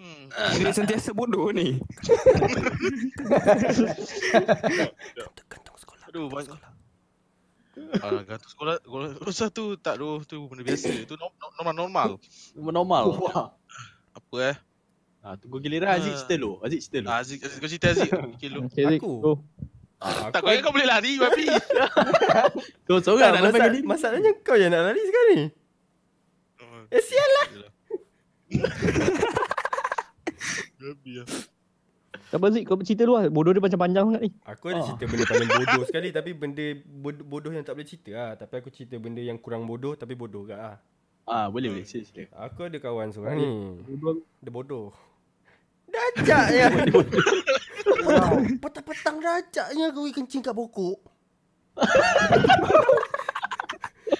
Hmm. 0.06 0.30
Dia 0.62 0.70
sentiasa 0.70 1.18
bodoh 1.18 1.50
ni. 1.50 1.82
Aduh 6.14 6.30
banyak. 6.30 6.74
Ah, 7.97 8.23
gantung 8.23 8.47
sekolah, 8.47 8.76
sekolah 8.80 9.49
tu 9.49 9.65
tak 9.76 9.95
doh 9.97 10.23
tu 10.23 10.47
benda 10.47 10.64
biasa. 10.64 10.88
Tu 11.03 11.15
no- 11.15 11.34
no- 11.34 11.53
normal 11.53 11.76
normal. 11.76 12.10
Normal. 12.56 13.06
Apa 14.11 14.38
eh? 14.45 14.56
Ha, 15.19 15.35
tunggu 15.35 15.57
giliran 15.57 15.91
Aziz 15.91 16.14
Ah. 16.14 16.18
cerita 16.22 16.34
dulu. 16.38 16.53
Aziz 16.61 16.85
cerita. 16.85 17.10
Ah, 17.10 17.19
Aziz, 17.19 17.41
Aziz 17.41 17.57
kau 17.57 17.68
cerita 17.68 17.88
Aziz. 17.89 18.07
Okay, 18.69 18.84
Zik. 18.88 18.99
Aku. 19.02 19.41
Ah, 19.97 20.30
Tak 20.30 20.39
kau 20.39 20.52
ingat 20.52 20.61
kau 20.61 20.72
boleh 20.72 20.85
lari 20.85 21.18
babi. 21.23 21.45
Kau 22.85 22.99
Tak, 22.99 23.03
seorang 23.03 23.41
nak 23.41 23.73
ni. 23.73 23.80
masalahnya 23.81 24.31
kau 24.39 24.53
yang 24.53 24.69
nak 24.69 24.85
lari 24.85 25.02
sekarang 25.02 25.35
ni. 25.35 25.47
Eh 26.93 27.02
sial 27.02 27.30
lah. 27.34 27.47
Babi 30.77 31.11
lah. 31.19 31.27
Tak 32.36 32.44
apa 32.44 32.52
Zik, 32.52 32.64
kau 32.68 32.76
cerita 32.80 33.02
dulu 33.02 33.16
lah. 33.16 33.26
Bodoh 33.30 33.48
dia 33.49 33.64
macam 33.64 33.80
panjang 33.80 34.03
sangat 34.06 34.22
ni. 34.22 34.32
Aku 34.44 34.66
ada 34.68 34.76
Ah. 34.76 34.84
cerita 34.84 35.03
benda 35.07 35.24
paling 35.26 35.48
bodoh 35.49 35.84
sekali 35.88 36.07
tapi 36.12 36.30
benda 36.36 36.66
bod- 36.86 37.24
bodoh 37.24 37.48
yang 37.49 37.64
tak 37.64 37.74
boleh 37.74 37.88
cerita 37.88 38.12
lah. 38.12 38.32
Tapi 38.36 38.53
aku 38.60 38.70
cerita 38.70 38.95
benda 38.98 39.24
yang 39.24 39.40
kurang 39.40 39.64
bodoh 39.64 39.95
tapi 39.95 40.14
bodoh 40.14 40.44
juga 40.44 40.60
lah. 40.60 40.76
Ah, 41.24 41.48
boleh 41.48 41.72
boleh. 41.72 41.88
Sila 41.88 42.03
sila. 42.03 42.28
Aku 42.44 42.68
ada 42.68 42.76
kawan 42.76 43.07
seorang 43.10 43.40
ni. 43.40 43.48
Bodoh. 43.88 44.20
Dia 44.38 44.52
bodoh. 44.52 44.91
Dajak 45.88 46.45
ya. 46.52 46.68
wow. 48.03 48.36
Petang-petang 48.60 49.16
dajaknya 49.18 49.86
aku 49.90 49.99
pergi 50.03 50.14
kencing 50.14 50.44
kat 50.44 50.52
pokok. 50.52 50.98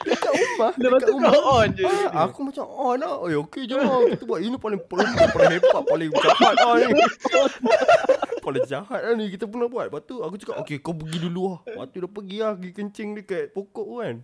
dekat 0.06 0.32
rumah. 0.32 0.72
Lepas 0.77 0.99
Dekat 1.02 1.02
tu 1.02 1.14
rumah. 1.18 1.32
kau 1.34 1.44
on 1.57 1.69
je. 1.73 1.84
Ah, 1.86 2.23
aku 2.30 2.40
macam 2.45 2.64
on 2.69 2.98
lah. 3.02 3.14
Oh, 3.18 3.30
okey 3.49 3.64
je 3.65 3.76
lah. 3.76 3.90
Kita 4.14 4.23
buat 4.23 4.40
ini 4.40 4.56
paling 4.56 4.80
paling, 4.86 5.10
paling 5.34 5.52
hebat, 5.57 5.84
paling 5.84 6.10
jahat 6.14 6.56
lah 6.61 6.73
ni. 6.77 7.03
paling 8.45 8.65
jahat 8.69 8.99
lah 9.02 9.14
ni 9.18 9.26
kita 9.34 9.49
pernah 9.49 9.65
buat. 9.65 9.90
Lepas 9.90 10.02
tu 10.06 10.22
aku 10.22 10.36
cakap, 10.38 10.56
okey 10.64 10.77
kau 10.80 10.94
pergi 10.94 11.18
dulu 11.26 11.41
lah. 11.49 11.60
Lepas 11.65 11.86
tu 11.90 11.98
dia 11.99 12.10
pergi 12.10 12.38
lah, 12.40 12.52
pergi 12.53 12.72
kencing 12.72 13.10
dekat 13.18 13.44
pokok 13.52 13.86
tu 13.90 13.95
kan. 13.99 14.15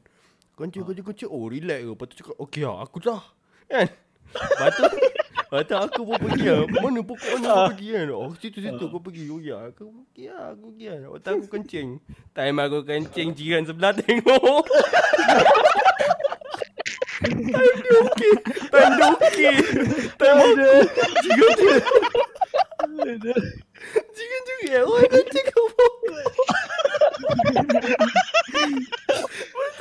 Kencing, 0.56 0.84
kencing, 0.86 1.06
kencing. 1.10 1.30
Oh, 1.34 1.50
relax 1.50 1.80
ke. 1.82 1.90
Lepas 1.90 2.06
tu 2.06 2.16
cakap, 2.22 2.36
okey 2.38 2.62
lah, 2.64 2.78
aku 2.86 2.98
dah. 3.02 3.22
Kan? 3.66 3.88
Lepas 4.32 4.70
tu, 4.78 4.84
tu 5.52 5.76
aku 5.76 6.08
pun 6.08 6.16
pergi 6.16 6.48
lah. 6.48 6.64
Mana 6.80 7.04
pokok 7.04 7.28
mana 7.36 7.48
kau 7.52 7.76
pergi 7.76 7.88
kan? 7.92 8.08
Oh, 8.16 8.32
situ-situ 8.40 8.84
kau 8.88 9.04
pergi. 9.04 9.28
Oh, 9.28 9.36
ya. 9.44 9.68
Aku 9.68 9.92
pergi 9.92 10.32
lah, 10.32 10.56
aku 10.56 10.72
pergi 10.72 10.86
lah. 10.88 10.98
Lepas 11.12 11.20
tu 11.20 11.30
aku 11.36 11.48
kencing. 11.52 12.00
Time 12.32 12.58
aku 12.64 12.80
kencing, 12.88 13.36
jiran 13.36 13.68
sebelah 13.68 13.92
tengok. 13.92 14.64
Time 17.22 17.76
dia 17.84 17.96
okey. 18.00 18.34
Time 18.72 18.96
dia 18.96 19.12
okey. 19.12 19.56
Time 20.16 20.40
aku. 20.40 20.72
Jiran 21.20 21.52
dia. 23.20 23.36
Jiran 24.16 24.42
juga. 24.48 24.80
Oh, 24.88 25.04
kencing 25.04 25.46
kau 25.52 25.68
pokok. 25.68 26.32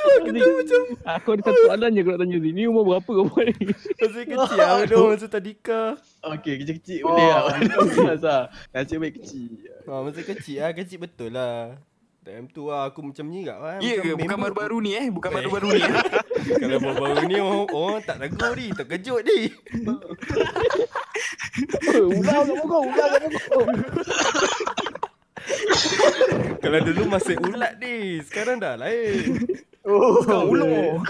Zik, 0.00 0.44
Aku 1.02 1.28
ada 1.32 1.42
satu 1.42 1.60
soalan 1.66 1.90
je 1.90 2.00
aku 2.00 2.10
nak 2.10 2.20
tanya 2.20 2.36
Zik. 2.38 2.52
Ni 2.52 2.62
umur 2.64 2.82
berapa 2.86 3.10
kau 3.10 3.26
buat 3.26 3.44
ni? 3.46 3.64
Masa 3.66 4.20
kecil 4.20 4.58
aku 4.66 4.84
dah 4.86 4.98
masa 5.06 5.26
tadika. 5.26 5.82
Okey, 6.22 6.54
kecil-kecil 6.58 6.98
boleh 7.02 7.26
lah. 7.26 7.42
Masa. 8.04 8.34
Nasib 8.72 8.98
baik 8.98 9.14
kecil. 9.18 9.50
Ha, 9.84 9.92
masa 10.00 10.20
kecil 10.20 10.56
ah 10.60 10.70
kecil 10.70 10.98
betul 10.98 11.30
lah. 11.30 11.76
Time 12.20 12.46
tu 12.46 12.68
lah 12.68 12.84
aku 12.84 13.00
macam 13.00 13.24
menyirak 13.24 13.56
lah. 13.56 13.72
Ya 13.80 13.96
Macam 13.96 14.04
ke? 14.04 14.20
Bukan 14.20 14.38
baru-baru 14.38 14.76
ni 14.78 14.90
eh. 14.92 15.06
Bukan 15.08 15.30
baru-baru 15.32 15.68
ni. 15.72 15.80
eh. 15.80 15.94
Kalau 16.60 16.78
baru-baru 16.78 17.22
ni 17.24 17.36
orang, 17.40 17.64
orang 17.70 18.00
tak 18.04 18.16
tegur 18.20 18.52
ni. 18.52 18.66
Terkejut 18.70 19.20
ni. 19.24 19.38
Ular 21.96 22.40
kat 22.44 22.54
muka, 22.54 22.76
ular 22.78 23.06
kat 23.08 23.20
muka. 23.24 23.60
Kalau 26.60 26.78
dulu 26.84 27.02
masih 27.08 27.36
ulat 27.40 27.72
ni, 27.80 28.20
sekarang 28.22 28.60
dah 28.60 28.76
lain. 28.76 29.40
Oh, 29.82 30.20
Sekarang 30.20 30.46
ulur. 30.46 31.00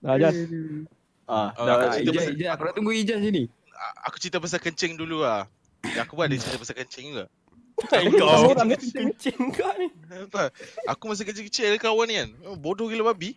Ah, 0.00 0.16
Jas. 0.16 0.32
Ah, 1.28 1.52
Oh, 1.54 1.62
dah, 1.62 1.74
dah, 1.76 1.86
Ah, 1.86 1.92
cerita 1.92 2.10
Ijaz, 2.10 2.22
pasal- 2.24 2.34
Ijaz, 2.34 2.50
aku 2.50 2.62
nak 2.64 2.74
tunggu 2.74 2.92
Ijaz 2.92 3.18
sini. 3.20 3.42
Aku 4.02 4.16
cerita 4.16 4.38
pasal 4.40 4.58
kencing 4.58 4.92
dulu 4.96 5.20
lah. 5.20 5.44
Yang 5.82 6.04
aku 6.04 6.12
buat 6.14 6.26
ada 6.26 6.36
cerita 6.36 6.56
pasal 6.56 6.76
kencing 6.76 7.06
juga. 7.12 7.24
Kau 7.80 8.50
Orang 8.50 8.68
kencing 8.72 9.40
kau 9.52 9.72
ni. 9.76 9.88
Apa? 10.10 10.52
Aku 10.84 11.02
masa 11.06 11.22
kecil-kecil 11.22 11.70
ada 11.70 11.78
kawan 11.78 12.06
ni 12.06 12.14
kan. 12.16 12.28
Oh, 12.44 12.56
bodoh 12.56 12.88
gila 12.88 13.08
babi. 13.08 13.36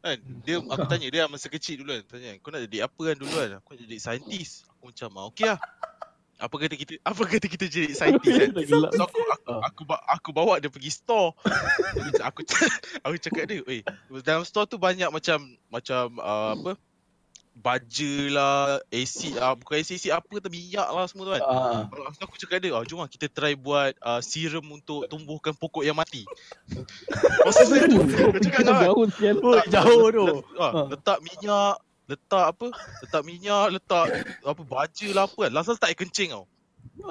Kan? 0.00 0.18
Dia 0.42 0.58
aku 0.58 0.84
tanya 0.86 1.06
dia 1.06 1.24
masa 1.26 1.46
kecil 1.46 1.80
dulu 1.80 1.90
kan. 1.92 2.02
Tanya, 2.08 2.30
kau 2.38 2.50
nak 2.50 2.66
jadi 2.66 2.78
apa 2.86 3.00
kan 3.00 3.16
dulu 3.16 3.30
kan? 3.32 3.50
Aku 3.58 3.68
nak 3.72 3.80
jadi 3.82 3.96
saintis. 3.98 4.62
Aku 4.68 4.90
macam, 4.90 5.10
ah, 5.16 5.24
okey 5.30 5.46
lah. 5.46 5.58
Apa 6.40 6.56
kata 6.56 6.74
kita 6.74 6.96
apa 7.04 7.22
kata 7.28 7.46
kita 7.46 7.64
jadi 7.68 7.92
saintis 7.92 8.32
kan? 8.32 8.48
So 8.96 9.04
aku 9.04 9.20
aku, 9.28 9.52
aku, 9.60 9.82
ba- 9.84 10.04
aku 10.08 10.28
bawa 10.32 10.56
dia 10.56 10.72
pergi 10.72 10.88
store. 10.88 11.36
aku 12.28 12.40
aku 13.04 13.16
cakap 13.20 13.44
dia, 13.44 13.60
"Eh, 13.68 13.84
dalam 14.24 14.48
store 14.48 14.64
tu 14.64 14.80
banyak 14.80 15.12
macam 15.12 15.36
macam 15.68 16.16
uh, 16.16 16.56
apa? 16.56 16.72
Baja 17.50 18.14
lah, 18.32 18.80
acid 18.88 19.36
ah, 19.36 19.52
bukan 19.52 19.82
acid, 19.84 20.00
acid 20.00 20.16
apa 20.16 20.32
tu 20.40 20.48
minyak 20.48 20.86
lah 20.86 21.04
semua 21.10 21.28
tu 21.28 21.32
kan. 21.36 21.42
ah, 21.44 21.84
Lepas 21.92 22.16
tu 22.16 22.24
aku 22.24 22.38
cakap 22.40 22.58
dia, 22.62 22.72
oh, 22.72 22.86
jom 22.88 23.04
lah 23.04 23.10
kita 23.10 23.26
try 23.28 23.52
buat 23.52 23.92
uh, 24.00 24.22
serum 24.24 24.64
untuk 24.70 25.04
tumbuhkan 25.10 25.52
pokok 25.52 25.84
yang 25.84 25.98
mati. 25.98 26.24
Masa 27.44 27.68
saya 27.68 27.84
tu, 27.90 28.00
aku 28.00 28.38
cakap 28.40 28.62
kan, 28.64 28.74
Jauh 28.86 29.04
sial. 29.12 29.36
Oh, 29.44 29.60
jauh 29.66 30.08
tu. 30.08 30.26
ah, 30.56 30.72
letak 30.94 31.18
minyak, 31.20 31.74
letak 32.10 32.46
apa, 32.58 32.66
letak 33.06 33.22
minyak, 33.22 33.78
letak 33.78 34.06
apa 34.42 34.62
baja 34.66 35.08
lah 35.14 35.30
apa 35.30 35.46
kan. 35.46 35.50
Last 35.54 35.70
letak 35.70 35.94
air 35.94 35.98
kencing 35.98 36.34
tau. 36.34 36.44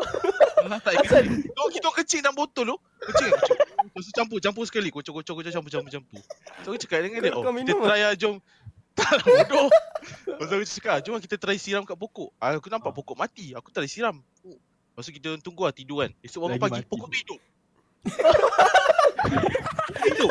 Last 0.68 0.84
letak 0.84 0.92
air 0.92 1.00
kencing. 1.08 1.48
Tu 1.48 1.62
kita 1.80 1.88
kencing 1.96 2.20
dalam 2.20 2.36
botol 2.36 2.76
tu. 2.76 2.78
Kencing, 3.08 3.32
kencing. 3.32 3.60
Lepas 3.90 4.04
tu 4.04 4.12
campur, 4.12 4.38
campur 4.44 4.64
sekali. 4.68 4.92
Kocok, 4.92 5.24
kocok, 5.24 5.34
kocok, 5.40 5.52
campur, 5.56 5.72
campur, 5.72 5.92
campur. 5.96 6.22
So 6.62 6.76
aku 6.76 6.80
cakap 6.84 7.00
dengan 7.08 7.24
dia, 7.24 7.32
oh 7.32 7.44
kita 7.48 7.74
try 7.80 8.02
lah 8.04 8.16
jom. 8.20 8.36
Tak 9.00 9.16
lah 9.16 9.24
bodoh. 9.24 9.68
Lepas 10.28 10.46
tu 10.52 10.56
aku 10.60 10.66
cakap, 10.68 10.96
jom 11.08 11.14
lah 11.16 11.24
kita 11.24 11.36
try 11.40 11.56
siram 11.56 11.88
kat 11.88 11.96
pokok. 11.96 12.36
Ah, 12.36 12.60
Aku 12.60 12.68
nampak 12.68 12.92
pokok 12.92 13.16
mati. 13.16 13.56
Aku 13.56 13.72
try 13.72 13.88
siram. 13.88 14.20
Lepas 14.44 15.08
tu 15.08 15.16
kita 15.16 15.40
tunggu 15.40 15.64
lah 15.64 15.72
tidur 15.72 16.04
kan. 16.04 16.12
Esok 16.20 16.52
bangun 16.52 16.60
pagi, 16.60 16.84
pokok 16.92 17.08
tu 17.08 17.16
hidup. 17.16 17.40
hidup. 20.04 20.30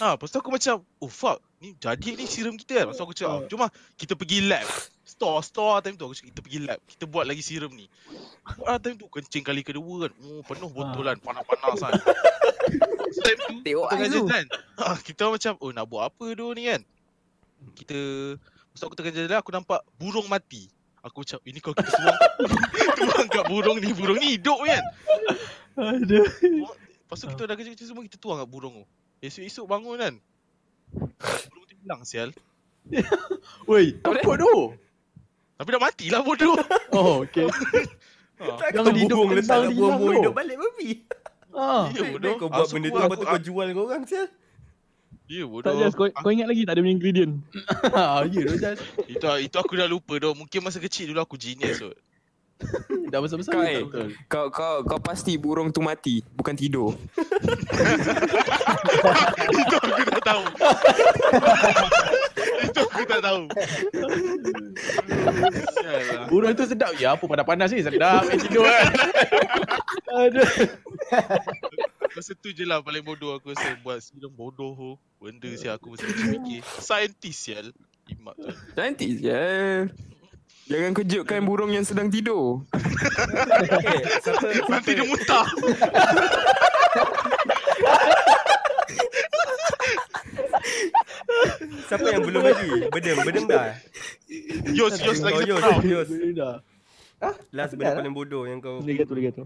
Ha, 0.00 0.16
lepas 0.16 0.28
tu 0.32 0.38
aku 0.40 0.52
macam, 0.52 0.80
oh 1.00 1.10
fuck, 1.12 1.40
ni 1.60 1.76
jadi 1.76 2.16
ni 2.16 2.24
serum 2.24 2.56
kita 2.56 2.82
kan. 2.82 2.84
Lepas 2.88 2.96
tu 3.00 3.04
aku 3.04 3.14
cakap, 3.16 3.32
oh, 3.32 3.42
jom 3.48 3.60
lah 3.64 3.70
kita 3.96 4.12
pergi 4.16 4.38
lab. 4.48 4.66
Store, 5.04 5.40
store 5.42 5.82
time 5.84 5.96
tu 5.96 6.04
aku 6.08 6.14
cakap 6.16 6.28
kita 6.32 6.40
pergi 6.40 6.58
lab. 6.64 6.78
Kita 6.88 7.04
buat 7.08 7.24
lagi 7.28 7.42
serum 7.44 7.72
ni. 7.76 7.86
Lah 8.64 8.80
time 8.80 8.96
tu 8.96 9.08
kencing 9.08 9.44
kali 9.44 9.60
kedua 9.60 10.08
kan. 10.08 10.12
Oh, 10.24 10.40
penuh 10.44 10.70
botol 10.72 11.04
kan, 11.04 11.18
panas-panas 11.20 11.80
kan. 11.80 11.92
Time 13.10 13.38
tu, 13.42 13.54
Tengok 13.66 13.86
tengah 13.90 14.06
air 14.06 14.14
tu. 14.14 14.22
jalan. 14.30 14.46
Ha, 14.78 14.94
kita 15.02 15.22
macam, 15.26 15.52
oh 15.58 15.70
nak 15.74 15.86
buat 15.90 16.02
apa 16.08 16.26
tu 16.30 16.46
ni 16.54 16.62
kan. 16.70 16.80
Kita, 17.74 17.98
masa 18.70 18.86
aku 18.86 18.94
tengah 18.94 19.12
jalan 19.12 19.34
aku 19.34 19.50
nampak 19.50 19.82
burung 19.98 20.30
mati. 20.30 20.70
Aku 21.02 21.26
macam, 21.26 21.42
ini 21.42 21.58
kalau 21.58 21.74
kita 21.74 21.90
tuang, 21.90 22.18
tuang 22.96 23.26
kat 23.32 23.44
burung 23.50 23.78
ni, 23.82 23.90
burung 23.90 24.18
ni 24.22 24.38
hidup 24.38 24.62
kan. 24.62 24.82
Aduh. 25.74 26.28
Lepas 26.30 27.16
tu 27.18 27.26
kita 27.26 27.42
dah 27.50 27.54
kerja-kerja 27.58 27.84
semua 27.90 28.06
kita 28.06 28.16
tuang 28.20 28.38
kat 28.38 28.48
burung 28.48 28.74
tu. 28.78 28.86
Esok-esok 29.20 29.66
bangun 29.68 29.96
kan. 30.00 30.14
Burung 31.52 31.64
tu 31.68 31.74
hilang 31.76 32.02
sial. 32.02 32.32
Woi, 33.68 34.00
apa 34.00 34.32
tu? 34.34 34.74
Tapi 35.54 35.68
dah 35.68 35.80
matilah 35.80 36.20
bodoh. 36.24 36.56
Oh, 36.96 37.22
okey. 37.22 37.46
ha. 37.46 37.56
Tak 38.64 38.72
Jangan 38.72 38.88
kau 38.88 38.96
hidup 38.96 39.18
letak 39.20 39.36
kentang 39.36 39.44
kat 39.44 39.68
hilang 39.68 39.76
buang-buang 39.76 40.00
tu. 40.16 40.20
hidup 40.24 40.34
balik 40.34 40.56
babi. 40.56 40.88
Ah. 41.52 41.84
Ya 41.92 42.02
bodoh. 42.08 42.32
Kau 42.40 42.48
buat 42.48 42.68
benda 42.72 42.88
tu 42.88 42.98
lepas 42.98 43.16
tu 43.20 43.26
kau 43.28 43.40
jual 43.44 43.66
kau 43.76 43.84
orang 43.84 44.04
sial. 44.08 44.26
Ya 45.28 45.44
Tak 45.44 45.50
bodoh. 45.52 45.72
Jas, 45.76 45.92
kau, 45.92 46.06
Ah, 46.08 46.22
kau 46.24 46.32
ingat 46.32 46.48
lagi 46.48 46.62
tak 46.64 46.72
dia 46.74 46.82
punya 46.82 46.94
ingredient? 46.96 47.34
Ah, 47.92 48.24
ya 48.24 48.40
tu. 48.40 48.56
Itu 49.06 49.28
itu 49.44 49.56
aku 49.60 49.76
dah 49.76 49.84
lupa 49.84 50.16
doh. 50.16 50.32
Mungkin 50.32 50.64
masa 50.64 50.80
kecil 50.80 51.12
dulu 51.12 51.20
aku 51.20 51.36
genius 51.36 51.84
tu. 51.84 51.92
Dah 53.10 53.18
besar-besar 53.18 53.52
Kau, 53.56 53.64
eh. 53.66 53.82
Kau 54.30 54.46
kau 54.54 54.86
kau 54.86 55.00
pasti 55.02 55.34
burung 55.34 55.74
tu 55.74 55.82
mati, 55.82 56.22
bukan 56.36 56.54
tidur. 56.54 56.94
itu 59.50 59.76
aku 59.80 60.02
tak 60.06 60.22
tahu. 60.22 60.42
itu 62.60 62.80
aku 62.86 63.04
tak 63.08 63.20
tahu. 63.24 63.42
Burung 66.30 66.54
tu 66.54 66.64
sedap. 66.70 66.94
Ya 67.02 67.18
apa 67.18 67.24
panas-panas 67.26 67.74
ni 67.74 67.82
sedap 67.82 68.22
main 68.28 68.38
tidur 68.38 68.62
kan. 68.62 68.86
Aduh. 70.10 70.50
Masa 72.10 72.34
tu 72.38 72.50
je 72.50 72.66
lah 72.66 72.82
paling 72.82 73.02
bodoh 73.02 73.38
aku 73.38 73.54
rasa 73.54 73.74
buat 73.82 73.98
siram 74.02 74.30
bodoh 74.30 74.74
tu. 74.74 74.90
Benda 75.18 75.50
sial 75.58 75.78
aku 75.78 75.98
kecil 75.98 76.10
fikir. 76.14 76.62
Saintis 76.78 77.36
sial. 77.38 77.74
Imat 78.10 78.34
tu. 78.38 78.50
Nanti 78.74 79.18
je. 79.18 79.46
Jangan 80.70 80.92
kejutkan 80.94 81.42
burung 81.42 81.74
yang 81.74 81.82
sedang 81.82 82.06
tidur. 82.06 82.62
Okay, 82.70 83.98
siapa 84.22 84.46
Nanti 84.70 84.90
dia 84.94 85.02
muntah. 85.02 85.46
siapa 91.86 92.06
yang 92.06 92.22
belum 92.22 92.42
lagi? 92.42 92.68
Bedem, 92.88 93.16
bedem 93.22 93.44
dah. 93.46 93.74
Yos, 94.70 94.94
Yos 95.00 95.18
lagi 95.20 95.42
Oh, 95.42 95.58
Yos, 95.58 95.60
tau. 95.60 95.78
Yos. 95.82 96.08
Dah. 96.32 96.56
Last 97.52 97.74
benda 97.76 97.92
lah. 97.92 98.00
paling 98.00 98.14
bodoh 98.14 98.48
yang 98.48 98.62
kau 98.62 98.80
Liga 98.80 99.04
tu, 99.04 99.12
liga 99.12 99.34
tu. 99.34 99.44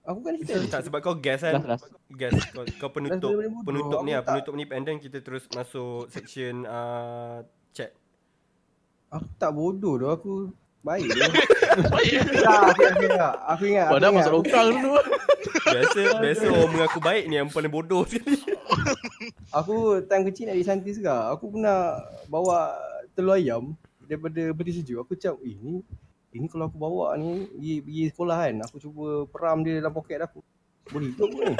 Aku 0.00 0.24
kan 0.24 0.32
kita. 0.32 0.64
tak 0.64 0.88
sebab 0.88 1.04
kau 1.04 1.12
guess 1.14 1.44
kan. 1.44 1.60
last. 1.60 1.84
Guess 2.08 2.32
kau, 2.50 2.64
kau 2.80 2.88
penutup 2.88 3.36
penutup 3.62 4.00
ni 4.00 4.16
ah, 4.16 4.24
tak- 4.24 4.40
penutup 4.40 4.54
ni 4.56 4.64
and 4.64 4.84
then 4.86 4.96
kita 4.96 5.20
terus 5.20 5.44
masuk 5.50 6.08
section 6.08 6.64
uh, 6.64 7.44
chat. 7.70 7.92
Aku 9.10 9.26
tak 9.42 9.50
bodoh 9.50 9.94
tu 9.98 10.06
aku 10.06 10.32
baik 10.86 11.06
tu. 11.10 11.20
Baik. 11.94 12.12
tak, 12.42 12.60
aku 12.74 12.82
aku 12.82 13.04
ingat. 13.06 13.34
Aku 13.46 13.62
ingat. 13.68 13.88
Padahal 13.94 14.10
ingat. 14.10 14.22
masuk 14.26 14.32
longkang 14.42 14.68
dulu. 14.74 14.94
Biasa 15.70 16.00
biasa 16.18 16.44
orang 16.50 16.70
mengaku 16.74 16.98
baik 16.98 17.24
ni 17.30 17.34
yang 17.38 17.48
paling 17.50 17.70
bodoh 17.70 18.02
sekali. 18.02 18.36
Aku 19.60 20.02
time 20.06 20.26
kecil 20.30 20.50
nak 20.50 20.56
jadi 20.58 20.66
saintis 20.66 20.98
juga. 20.98 21.30
Aku 21.30 21.50
pernah 21.50 22.00
bawa 22.26 22.74
telur 23.14 23.38
ayam 23.38 23.78
daripada 24.02 24.50
peti 24.50 24.82
sejuk. 24.82 24.98
Aku 25.02 25.14
cakap, 25.14 25.38
eh 25.46 25.54
ni 25.58 25.82
ini 26.30 26.46
kalau 26.46 26.70
aku 26.70 26.78
bawa 26.78 27.18
ni 27.18 27.46
pergi, 27.50 27.74
pergi 27.82 28.02
sekolah 28.14 28.36
kan. 28.38 28.56
Aku 28.66 28.76
cuba 28.78 29.06
peram 29.30 29.62
dia 29.62 29.78
dalam 29.78 29.94
poket 29.94 30.22
aku. 30.22 30.42
Boleh 30.90 31.10
hidup 31.14 31.28
ke 31.30 31.42
ni? 31.50 31.54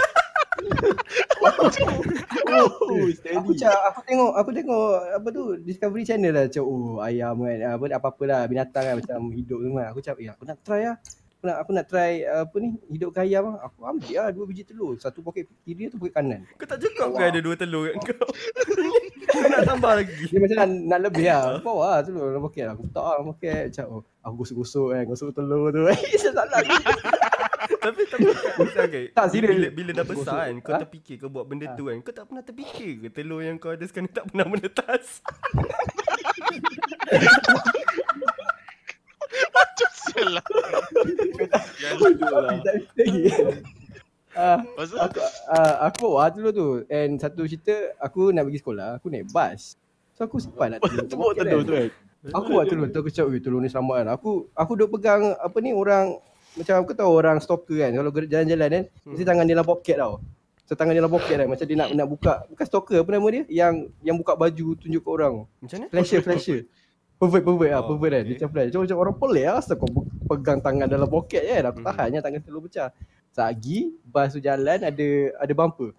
Oh, 2.51 3.07
Aku 3.11 3.51
cak, 3.55 3.79
aku 3.93 4.01
tengok, 4.05 4.33
aku 4.35 4.51
tengok 4.51 4.91
apa 5.17 5.29
tu 5.31 5.43
Discovery 5.63 6.03
Channel 6.03 6.33
lah 6.35 6.45
cak, 6.51 6.65
oh 6.65 6.99
ayam 7.01 7.39
kan, 7.41 7.79
apa 7.79 7.85
apa-apa 7.95 8.23
lah 8.27 8.41
binatang 8.51 8.85
kan 8.85 8.95
macam 8.99 9.21
hidup 9.33 9.59
tu 9.63 9.69
kan. 9.73 9.87
Aku 9.95 10.01
cakap, 10.03 10.19
eh 10.21 10.29
aku 10.29 10.43
nak 10.45 10.59
try 10.67 10.83
lah. 10.91 10.97
Aku 11.41 11.49
nak 11.49 11.57
aku 11.65 11.71
nak 11.73 11.87
try 11.89 12.13
apa 12.29 12.55
ni 12.61 12.69
hidupkan 12.93 13.25
ayam 13.25 13.43
lah. 13.49 13.65
Aku 13.65 13.81
ambil 13.89 14.13
lah 14.13 14.29
dua 14.29 14.45
biji 14.45 14.63
telur, 14.69 14.93
satu 15.01 15.25
poket 15.25 15.49
kiri, 15.65 15.89
satu 15.89 15.97
poket 15.97 16.13
kanan. 16.13 16.45
Kau 16.61 16.69
tak 16.69 16.85
cakap 16.85 17.17
kau 17.17 17.25
ada 17.25 17.41
dua 17.41 17.55
telur 17.57 17.89
kat 17.89 18.13
kau. 18.13 18.29
Kau 19.31 19.49
nak 19.49 19.63
tambah 19.65 19.93
lagi. 20.05 20.13
Dia 20.29 20.37
macam 20.37 20.57
nak, 20.61 20.69
nak 20.69 21.01
lebih 21.09 21.25
lah. 21.33 21.57
Aku 21.57 21.65
bawa 21.65 21.85
lah 21.97 22.01
telur 22.05 22.29
dalam 22.29 22.43
poket 22.45 22.65
lah. 22.69 22.73
Aku 22.77 22.85
letak 22.85 23.05
lah 23.09 23.25
poket. 23.25 23.63
Macam 23.73 23.85
oh, 23.89 24.03
aku 24.21 24.35
gosok-gosok 24.45 24.89
kan, 24.93 25.03
gosok 25.09 25.29
telur 25.33 25.65
tu. 25.73 25.83
Eh, 25.89 26.19
salah. 26.21 26.61
Tapi 27.61 28.01
tapi 28.07 28.27
okay. 28.79 29.05
Tak, 29.11 29.27
serius. 29.29 29.53
Bila, 29.53 29.69
bila 29.71 29.91
dah 29.93 30.07
besar 30.07 30.39
kan 30.47 30.57
kau 30.59 30.73
Ha? 30.73 30.81
terfikir 30.81 31.17
kau 31.17 31.29
buat 31.29 31.45
benda 31.45 31.67
Ha. 31.67 31.75
tu 31.75 31.85
kan. 31.85 31.99
Kau 32.01 32.13
tak 32.13 32.25
pernah 32.25 32.41
terfikir 32.41 32.93
ke 32.99 33.09
telur 33.11 33.41
yang 33.41 33.57
kau 33.57 33.71
ada 33.71 33.85
sekarang 33.85 34.09
tak 34.09 34.25
pernah 34.27 34.47
menetas. 34.47 35.21
Macam 39.51 39.89
sial 39.93 40.29
lah. 40.31 40.45
Sial. 41.71 41.95
Tak 41.97 42.11
bisa 42.13 42.39
lagi. 42.97 43.23
Ah, 44.33 44.63
Pasal 44.73 44.99
aku 45.03 45.19
uh, 45.49 45.75
aku 45.85 45.99
bawa 46.07 46.31
telur 46.31 46.53
tu 46.53 46.69
and 46.87 47.19
satu 47.19 47.45
cerita 47.45 47.75
aku 47.99 48.31
nak 48.31 48.47
pergi 48.47 48.63
sekolah 48.63 48.89
aku 48.95 49.11
naik 49.11 49.27
bas 49.29 49.75
so 50.15 50.23
aku 50.23 50.39
sempat 50.39 50.71
nak 50.71 50.81
telur 50.87 51.03
Tepuk 51.05 51.35
telur 51.35 51.61
tu 51.61 51.75
kan. 51.75 51.89
aku 52.31 52.49
buat 52.49 52.65
telur 52.65 52.87
tu 52.89 52.99
aku 53.01 53.11
cakap 53.11 53.27
"Ui, 53.27 53.43
telur 53.43 53.59
ni 53.59 53.67
selamat 53.67 53.97
kan 53.97 54.09
aku 54.13 54.31
aku 54.55 54.73
duk 54.79 54.95
pegang 54.95 55.35
apa 55.35 55.57
ni 55.59 55.75
orang 55.75 56.15
macam 56.59 56.75
aku 56.83 56.93
tahu 56.93 57.11
orang 57.11 57.39
stalker 57.39 57.79
kan 57.79 57.91
kalau 57.93 58.11
jalan-jalan 58.11 58.69
kan 58.69 58.83
mesti 59.07 59.25
tangan 59.25 59.45
dia 59.47 59.55
dalam 59.55 59.69
poket 59.69 59.97
tau. 59.99 60.19
So 60.67 60.79
tangan 60.79 60.95
dia 60.95 61.03
dalam 61.03 61.15
poket 61.15 61.35
kan 61.39 61.47
macam 61.47 61.67
dia 61.67 61.77
nak 61.79 61.89
nak 61.95 62.07
buka. 62.07 62.35
Bukan 62.51 62.65
stalker 62.67 62.99
apa 63.03 63.11
nama 63.15 63.27
dia? 63.31 63.43
Yang 63.47 63.75
yang 64.03 64.17
buka 64.19 64.33
baju 64.35 64.67
tunjuk 64.77 65.03
ke 65.03 65.11
orang. 65.11 65.35
Macam 65.59 65.77
mana? 65.79 65.87
flasher 65.91 66.21
flasher. 66.21 66.61
pervert 67.21 67.45
pervert 67.45 67.71
ah 67.71 67.81
Oh, 67.85 67.95
pervert 67.95 68.13
kan. 68.17 68.25
macam 68.33 68.49
flash. 68.49 68.69
Macam, 68.73 68.97
orang 68.97 69.15
pelik 69.15 69.45
lah 69.45 69.55
asal 69.61 69.77
kau 69.77 69.89
pegang 70.25 70.59
tangan 70.59 70.87
dalam 70.89 71.05
poket 71.05 71.43
kan. 71.45 71.63
Aku 71.69 71.79
Hmm. 71.83 71.87
tahan 71.91 72.07
je 72.11 72.19
tangan 72.19 72.41
telur 72.41 72.61
pecah. 72.65 72.89
Sagi 73.31 73.79
bas 74.03 74.33
tu 74.33 74.41
jalan 74.41 74.79
ada 74.81 75.09
ada 75.37 75.53
bumper. 75.55 75.93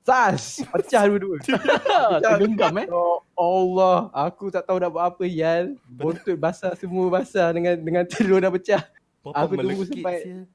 Sas! 0.00 0.64
Pecah 0.72 1.04
dua-dua. 1.04 1.36
Tergenggam 2.24 2.72
eh. 2.80 2.88
Oh 2.88 3.20
Allah 3.36 4.08
aku 4.16 4.48
tak 4.48 4.64
tahu 4.64 4.80
nak 4.80 4.88
buat 4.90 5.04
apa 5.12 5.24
Yal 5.28 5.76
Bontot 5.84 6.36
basah 6.36 6.72
semua 6.72 7.04
basah 7.12 7.52
dengan 7.52 7.76
dengan 7.76 8.04
telur 8.08 8.40
dah 8.40 8.48
pecah 8.48 8.80
Papa 9.20 9.44
Aku 9.44 9.52
tunggu 9.60 9.84
sampai-. 9.84 10.48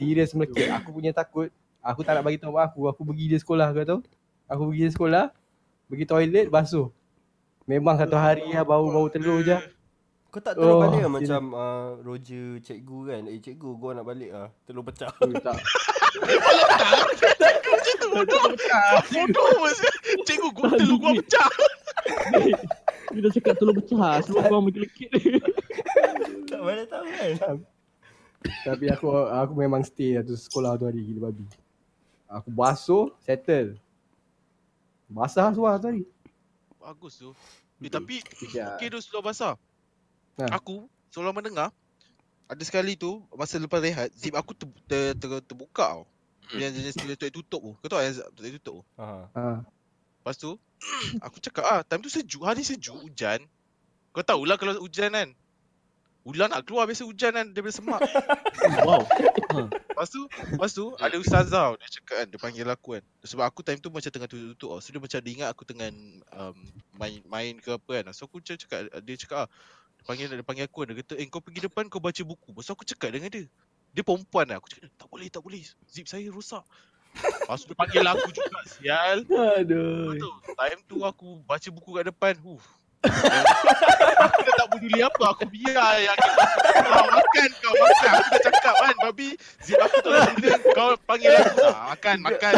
Serius 0.00 0.32
melekit. 0.32 0.70
Aku 0.72 0.88
punya 0.94 1.12
takut. 1.12 1.52
Aku 1.84 2.00
tak 2.04 2.16
nak 2.16 2.24
bagi 2.24 2.40
tahu 2.40 2.56
aku. 2.56 2.88
Aku 2.88 3.04
pergi 3.04 3.36
dia 3.36 3.38
sekolah 3.40 3.68
kau 3.74 3.84
tahu. 3.84 4.00
Aku 4.48 4.62
pergi 4.72 4.82
dia 4.88 4.92
sekolah. 4.92 5.24
Pergi 5.88 6.04
toilet 6.08 6.46
basuh. 6.48 6.88
Memang 7.68 8.00
satu 8.00 8.16
hari 8.16 8.48
lah 8.48 8.64
bau-bau 8.64 9.12
telur 9.12 9.44
je. 9.44 9.60
Kau 10.28 10.40
tak 10.40 10.56
terus 10.56 10.68
Oh, 10.68 10.80
balik 10.84 11.00
lah 11.04 11.12
macam 11.12 11.42
uh, 11.52 12.00
Roger 12.04 12.60
cikgu 12.64 12.98
kan. 13.12 13.22
Eh 13.28 13.40
cikgu 13.40 13.70
gua 13.76 13.92
nak 13.96 14.08
balik 14.08 14.32
lah. 14.32 14.48
Telur 14.64 14.84
pecah. 14.84 15.12
Oh, 15.20 15.32
tak. 15.36 15.56
Bodoh 18.08 19.52
mas. 19.60 19.78
Cikgu 20.24 20.48
gua 20.56 20.68
telur 20.76 20.96
gua 20.96 21.12
pecah. 21.20 21.48
Dia 23.12 23.20
dah 23.24 23.30
cakap 23.36 23.54
telur 23.60 23.76
pecah. 23.76 24.20
Sebab 24.24 24.48
kau 24.48 24.60
ambil 24.64 24.84
lekit 24.84 25.12
tak 26.48 26.60
mana 26.66 26.82
tahu 26.90 27.06
kan. 27.06 27.56
Tapi 28.40 28.86
aku 28.92 29.10
aku 29.28 29.52
memang 29.58 29.82
stay 29.82 30.14
satu 30.18 30.34
sekolah 30.38 30.78
tu 30.78 30.86
hari 30.86 31.02
gila 31.02 31.30
babi. 31.30 31.44
Aku 32.28 32.48
basuh, 32.52 33.10
settle. 33.24 33.80
Basah 35.08 35.48
semua 35.50 35.80
tu 35.80 35.88
hari. 35.88 36.04
Bagus 36.78 37.18
tu. 37.18 37.32
Eh, 37.80 37.90
tapi 37.90 38.20
Sekejap. 38.20 38.76
okey 38.76 38.86
tu 38.92 38.98
seluar 39.00 39.32
basah. 39.32 39.54
Ha. 40.38 40.54
Aku 40.54 40.86
seolah 41.10 41.32
mendengar 41.34 41.72
ada 42.48 42.62
sekali 42.64 42.96
tu 42.96 43.20
masa 43.36 43.60
lepas 43.60 43.78
rehat 43.78 44.08
zip 44.16 44.32
aku 44.32 44.56
ter, 44.56 44.66
ter, 44.88 45.12
ter, 45.16 45.28
terbuka 45.44 45.84
tau. 45.84 46.04
Yang 46.56 46.80
jenis 46.80 46.96
dia 47.20 47.28
tutup 47.28 47.60
tu. 47.60 47.72
Kau 47.76 47.88
tahu 47.92 48.00
yang 48.00 48.16
tutup 48.32 48.60
tu. 48.64 48.76
Ha. 48.96 49.28
Ha. 49.36 49.44
Lepas 50.24 50.36
tu 50.40 50.56
aku 51.26 51.36
cakap 51.44 51.64
ah 51.68 51.80
time 51.84 52.00
tu 52.00 52.08
sejuk, 52.08 52.40
hari 52.44 52.64
sejuk 52.64 52.96
hujan. 53.04 53.44
Kau 54.16 54.24
tahulah 54.24 54.56
kalau 54.56 54.80
hujan 54.80 55.12
kan. 55.12 55.28
Ular 56.28 56.52
nak 56.52 56.68
keluar 56.68 56.84
biasa 56.84 57.08
hujan 57.08 57.32
kan 57.32 57.46
daripada 57.56 57.72
semak. 57.72 58.00
Wow. 58.84 59.06
Lepas 59.72 60.08
tu, 60.12 60.20
lepas 60.28 60.70
tu 60.74 60.92
ada 61.00 61.16
ustazah 61.16 61.72
dia 61.80 61.88
cakap 61.88 62.14
kan, 62.20 62.26
dia 62.28 62.38
panggil 62.42 62.68
aku 62.68 63.00
kan. 63.00 63.04
Sebab 63.24 63.44
aku 63.48 63.64
time 63.64 63.80
tu 63.80 63.88
macam 63.88 64.10
tengah 64.12 64.28
tutup-tutup 64.28 64.76
tau. 64.76 64.82
So 64.84 64.92
dia 64.92 65.00
macam 65.00 65.18
dia 65.24 65.32
ingat 65.32 65.48
aku 65.48 65.62
tengah 65.64 65.88
um, 66.36 66.56
main 67.00 67.22
main 67.24 67.54
ke 67.56 67.80
apa 67.80 68.04
kan. 68.04 68.12
So 68.12 68.28
aku 68.28 68.44
macam 68.44 68.60
cakap, 68.60 68.92
dia 69.00 69.16
cakap 69.16 69.46
ah, 69.46 69.48
dia 69.48 70.04
panggil 70.04 70.26
dia 70.28 70.44
panggil 70.44 70.64
aku 70.68 70.76
kan. 70.84 70.86
Dia 70.92 70.96
kata, 71.00 71.12
eh 71.16 71.26
kau 71.32 71.40
pergi 71.40 71.60
depan 71.64 71.88
kau 71.88 72.02
baca 72.02 72.20
buku. 72.20 72.48
Tu 72.52 72.72
aku 72.76 72.84
cakap 72.84 73.08
dengan 73.08 73.30
dia. 73.32 73.48
Dia 73.96 74.02
perempuan 74.04 74.44
lah. 74.52 74.60
Aku 74.60 74.68
cakap, 74.68 74.92
tak 75.00 75.08
boleh, 75.08 75.28
tak 75.32 75.40
boleh. 75.40 75.62
Zip 75.88 76.04
saya 76.04 76.28
rosak. 76.28 76.66
Lepas 77.16 77.64
tu 77.64 77.72
dia 77.72 77.78
panggil 77.78 78.04
aku 78.04 78.28
juga, 78.30 78.58
sial. 78.68 79.18
Aduh. 79.24 80.12
Time 80.44 80.80
tu 80.84 80.96
aku 81.08 81.40
baca 81.48 81.68
buku 81.72 81.90
kat 81.96 82.04
depan. 82.12 82.34
Huh. 82.44 82.60
Aku 84.18 84.40
tak 84.48 84.66
peduli 84.74 85.00
apa. 85.00 85.24
Aku 85.36 85.44
biar 85.46 86.02
yang 86.02 86.18
kau 86.18 87.04
makan 87.08 87.48
kau 87.62 87.74
makan. 87.74 88.12
Aku 88.18 88.28
dah 88.34 88.40
cakap 88.50 88.74
kan 88.74 88.94
babi. 89.04 89.28
Zip 89.62 89.78
aku 89.78 89.96
tu 90.02 90.10
bila 90.10 90.56
kau 90.74 90.90
panggil 91.06 91.32
aku. 91.38 91.66
Ah, 91.68 91.94
makan, 91.94 92.16
makan. 92.26 92.52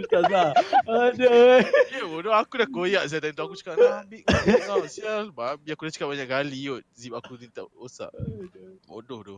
Ustazah. 0.00 0.50
Aduh. 0.88 1.60
Eh, 1.90 2.04
bodoh 2.08 2.32
aku 2.32 2.60
dah 2.60 2.68
koyak 2.68 3.04
saya 3.06 3.20
time 3.20 3.36
tu. 3.36 3.42
Aku 3.44 3.54
cakap, 3.54 3.76
nah 3.76 4.00
ambil 4.02 4.22
kau. 4.64 4.82
Sial. 4.86 5.30
Babi 5.30 5.68
aku 5.70 5.86
dah 5.86 5.92
cakap 5.92 6.08
banyak 6.10 6.28
kali 6.28 6.58
kot. 6.68 6.82
Zip 6.96 7.12
aku 7.12 7.36
ni 7.36 7.46
tak 7.48 7.68
rosak. 7.76 8.10
Bodoh 8.88 9.20
tu. 9.20 9.36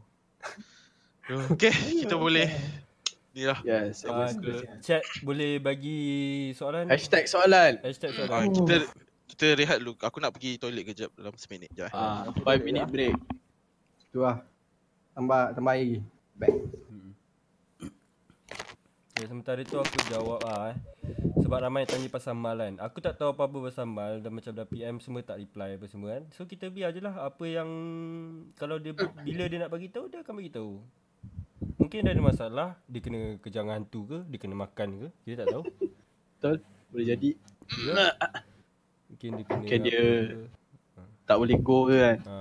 Okay, 1.55 1.70
kita 2.02 2.19
boleh. 2.19 2.51
Ni 3.32 3.48
lah. 3.48 3.56
Yes. 3.64 4.05
Uh, 4.05 4.28
chat 4.85 5.01
boleh 5.24 5.56
bagi 5.56 6.01
soalan? 6.52 6.85
Hashtag 6.93 7.24
soalan. 7.24 7.81
Hashtag 7.81 8.12
Ah, 8.12 8.44
soalan. 8.44 8.52
kita 8.52 8.77
kita 9.33 9.57
rehat 9.57 9.81
dulu. 9.81 9.97
Aku 10.05 10.21
nak 10.21 10.37
pergi 10.37 10.61
toilet 10.61 10.85
kejap 10.85 11.09
dalam 11.17 11.33
seminit 11.41 11.73
je. 11.73 11.89
Ah, 11.97 12.29
5 12.29 12.45
minute 12.61 12.85
break. 12.93 13.17
Tu 14.13 14.21
lah. 14.21 14.45
Tambah 15.17 15.57
tambah 15.57 15.73
air 15.73 15.81
lagi. 15.81 15.99
Back. 16.37 16.57
Okay, 19.13 19.27
sementara 19.29 19.61
tu 19.65 19.81
aku 19.81 19.97
jawab 20.13 20.41
lah 20.45 20.77
eh. 20.77 20.79
Sebab 21.41 21.59
ramai 21.65 21.89
tanya 21.89 22.13
pasal 22.13 22.37
mal 22.37 22.61
kan. 22.61 22.77
Aku 22.85 23.01
tak 23.01 23.17
tahu 23.17 23.33
apa-apa 23.33 23.73
pasal 23.73 23.89
mal 23.89 24.21
dan 24.21 24.37
macam 24.37 24.53
dah 24.53 24.69
PM 24.69 25.01
semua 25.01 25.25
tak 25.25 25.41
reply 25.41 25.81
apa 25.81 25.87
semua 25.89 26.21
kan. 26.21 26.25
So 26.37 26.45
kita 26.45 26.69
biar 26.69 26.93
je 26.93 27.01
lah 27.01 27.25
apa 27.25 27.45
yang 27.49 27.69
kalau 28.61 28.77
dia 28.77 28.93
bila 28.97 29.49
dia 29.49 29.59
nak 29.65 29.73
bagi 29.73 29.89
tahu 29.89 30.13
dia 30.13 30.21
akan 30.21 30.35
bagi 30.45 30.53
tahu. 30.53 30.77
Mungkin 31.81 32.05
dia 32.05 32.13
ada 32.13 32.23
masalah, 32.23 32.69
dia 32.85 33.01
kena 33.01 33.41
kejang 33.41 33.71
hantu 33.73 34.05
ke, 34.07 34.19
dia 34.29 34.39
kena 34.39 34.55
makan 34.59 34.89
ke, 34.99 35.09
kita 35.25 35.47
tak 35.47 35.49
tahu. 35.57 35.65
Betul? 36.37 36.57
Boleh 36.91 37.07
jadi 37.17 37.31
Mungkin 39.12 39.30
dia 39.36 39.44
kena 39.44 39.60
Mungkin 39.60 39.78
apa 39.78 39.86
dia 39.86 40.01
ke. 40.01 40.40
tak 41.22 41.36
boleh 41.36 41.56
go 41.60 41.78
ke 41.86 41.97
kan. 41.97 42.18
Ha. 42.24 42.36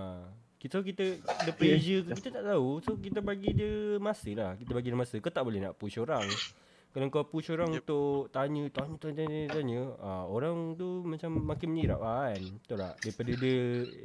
Kita 0.56 0.78
kita 0.80 1.06
ada 1.26 1.52
pressure 1.52 2.02
kita 2.08 2.30
tak 2.32 2.44
tahu. 2.46 2.70
So 2.80 2.96
kita 2.96 3.20
bagi 3.20 3.50
dia 3.52 3.98
masa 3.98 4.30
lah. 4.32 4.52
Kita 4.56 4.72
bagi 4.72 4.90
dia 4.94 4.98
masa. 4.98 5.16
Kau 5.18 5.34
tak 5.34 5.44
boleh 5.44 5.60
nak 5.60 5.74
push 5.76 5.98
orang. 5.98 6.24
Kalau 6.92 7.08
kau 7.08 7.24
push 7.24 7.48
orang 7.50 7.72
Yep. 7.72 7.88
untuk 7.88 8.30
tanya 8.30 8.68
tanya 8.68 8.96
tanya 9.00 9.16
tanya, 9.24 9.42
tanya 9.48 9.80
ah 10.04 10.24
orang 10.28 10.76
tu 10.76 11.02
macam 11.02 11.40
makin 11.40 11.72
menyirap 11.72 12.00
lah 12.00 12.30
kan. 12.30 12.42
Betul 12.62 12.78
tak? 12.78 12.94
Daripada 13.00 13.32
dia 13.40 13.58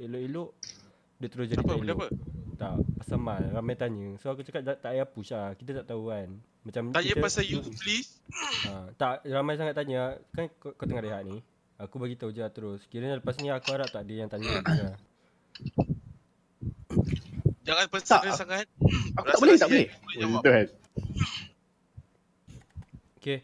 elok-elok 0.06 0.51
dia 1.16 1.26
terus 1.32 1.47
jadi 1.48 1.60
Apa, 1.60 1.68
tak 1.68 1.78
elok. 1.82 1.97
apa? 1.97 2.09
Tak, 2.56 2.72
pasal 2.97 3.18
mal 3.20 3.43
ramai 3.52 3.76
tanya. 3.76 4.09
So 4.16 4.32
aku 4.32 4.40
cakap 4.40 4.64
tak, 4.64 4.76
tak 4.80 4.90
payah 4.97 5.09
push 5.09 5.32
lah. 5.32 5.52
Kita 5.52 5.82
tak 5.82 5.86
tahu 5.93 6.09
kan. 6.09 6.28
Macam 6.64 6.82
Tanya 6.88 7.12
kita, 7.12 7.20
pasal 7.20 7.44
you 7.44 7.60
please. 7.74 8.16
Ha, 8.64 8.90
tak 8.97 9.28
ramai 9.28 9.55
sangat 9.55 9.74
tanya 9.76 10.16
kan 10.32 10.48
kau, 10.56 10.72
kau 10.72 10.86
tengah 10.86 11.05
rehat 11.05 11.22
ni. 11.26 11.43
Aku 11.77 12.01
bagi 12.01 12.16
tahu 12.16 12.32
je 12.32 12.40
lah 12.40 12.48
terus. 12.48 12.81
Kiranya 12.89 13.20
lepas 13.20 13.36
ni 13.36 13.53
aku 13.53 13.69
harap 13.77 13.93
tak 13.93 14.09
ada 14.09 14.12
yang 14.16 14.32
tanya 14.32 14.48
lagi 14.48 14.77
lah. 14.81 14.97
Jangan 17.66 17.86
personal 17.93 18.23
Tak, 18.24 18.39
sangat. 18.39 18.66
Aku 19.20 19.27
tak 19.28 19.39
boleh, 19.43 19.57
tak 19.61 19.69
boleh. 19.69 19.89
Jawab. 20.16 20.40
Betul. 20.40 20.66
Okay. 23.20 23.39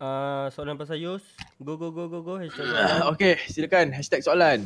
Uh, 0.00 0.46
soalan 0.56 0.80
pasal 0.80 0.96
Yus. 0.96 1.24
Go 1.60 1.76
go 1.76 1.92
go 1.92 2.08
go 2.08 2.24
go. 2.24 2.40
Hashtag 2.40 2.64
soalan. 2.64 3.00
Okay, 3.12 3.34
silakan 3.52 3.86
hashtag 3.92 4.22
soalan. 4.24 4.60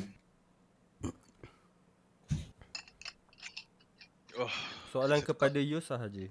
Oh, 4.38 4.54
Soalan 4.94 5.20
kepada 5.20 5.58
Yus 5.58 5.90
sahaja. 5.90 6.30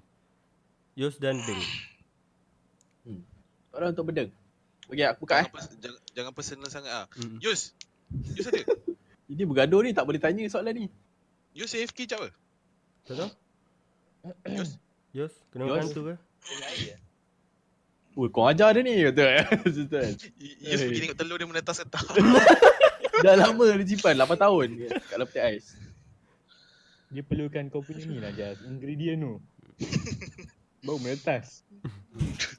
Yus 0.95 1.19
dan 1.19 1.35
Deng. 1.43 1.64
Soalan 3.69 3.91
untuk 3.91 4.07
bedeng. 4.07 4.31
Okay, 4.88 5.03
aku 5.03 5.27
buka 5.27 5.43
eh. 5.43 5.45
jangan, 5.45 5.51
pers- 5.51 5.76
jangan, 5.84 5.99
jangan 6.15 6.31
personal 6.31 6.69
sangat 6.72 6.91
ah. 6.91 7.05
Mm. 7.19 7.43
Yus. 7.43 7.76
Yus 8.34 8.45
ada. 8.47 8.64
Ini 9.31 9.43
bergaduh 9.43 9.84
ni 9.84 9.91
tak 9.91 10.07
boleh 10.07 10.19
tanya 10.19 10.47
soalan 10.47 10.73
ni. 10.73 10.85
Yus 11.51 11.76
AFK 11.76 12.07
jap 12.07 12.23
ke? 12.23 12.31
Tak 13.03 13.15
tahu? 13.19 13.30
Yus. 14.47 14.80
Yus, 15.11 15.34
kena 15.51 15.68
makan 15.68 15.91
tu 15.91 16.01
ke? 16.07 16.15
Oh, 18.15 18.26
kau 18.31 18.47
ajar 18.47 18.73
dia 18.73 18.81
ni. 18.81 19.03
Betul. 19.03 19.27
Betul. 19.85 20.07
Y- 20.39 20.57
Yus 20.64 20.80
Hey. 20.80 20.88
pergi 20.89 21.01
tengok 21.03 21.18
telur 21.19 21.38
dia 21.38 21.47
menetas 21.47 21.84
entah. 21.84 22.01
Dah 23.26 23.34
lama 23.34 23.65
dia 23.76 23.85
simpan 23.85 24.14
8 24.15 24.30
tahun 24.38 24.68
kat 24.77 24.89
dalam 25.09 25.26
peti 25.26 25.41
ais. 25.41 25.68
Dia 27.09 27.23
perlukan 27.23 27.68
kau 27.68 27.81
punya 27.81 28.03
ni 28.03 28.18
lah 28.19 28.31
Jas. 28.31 28.61
Ingredient 28.64 29.19
tu. 29.19 29.34
Bau 30.81 31.01
meretas. 31.01 31.65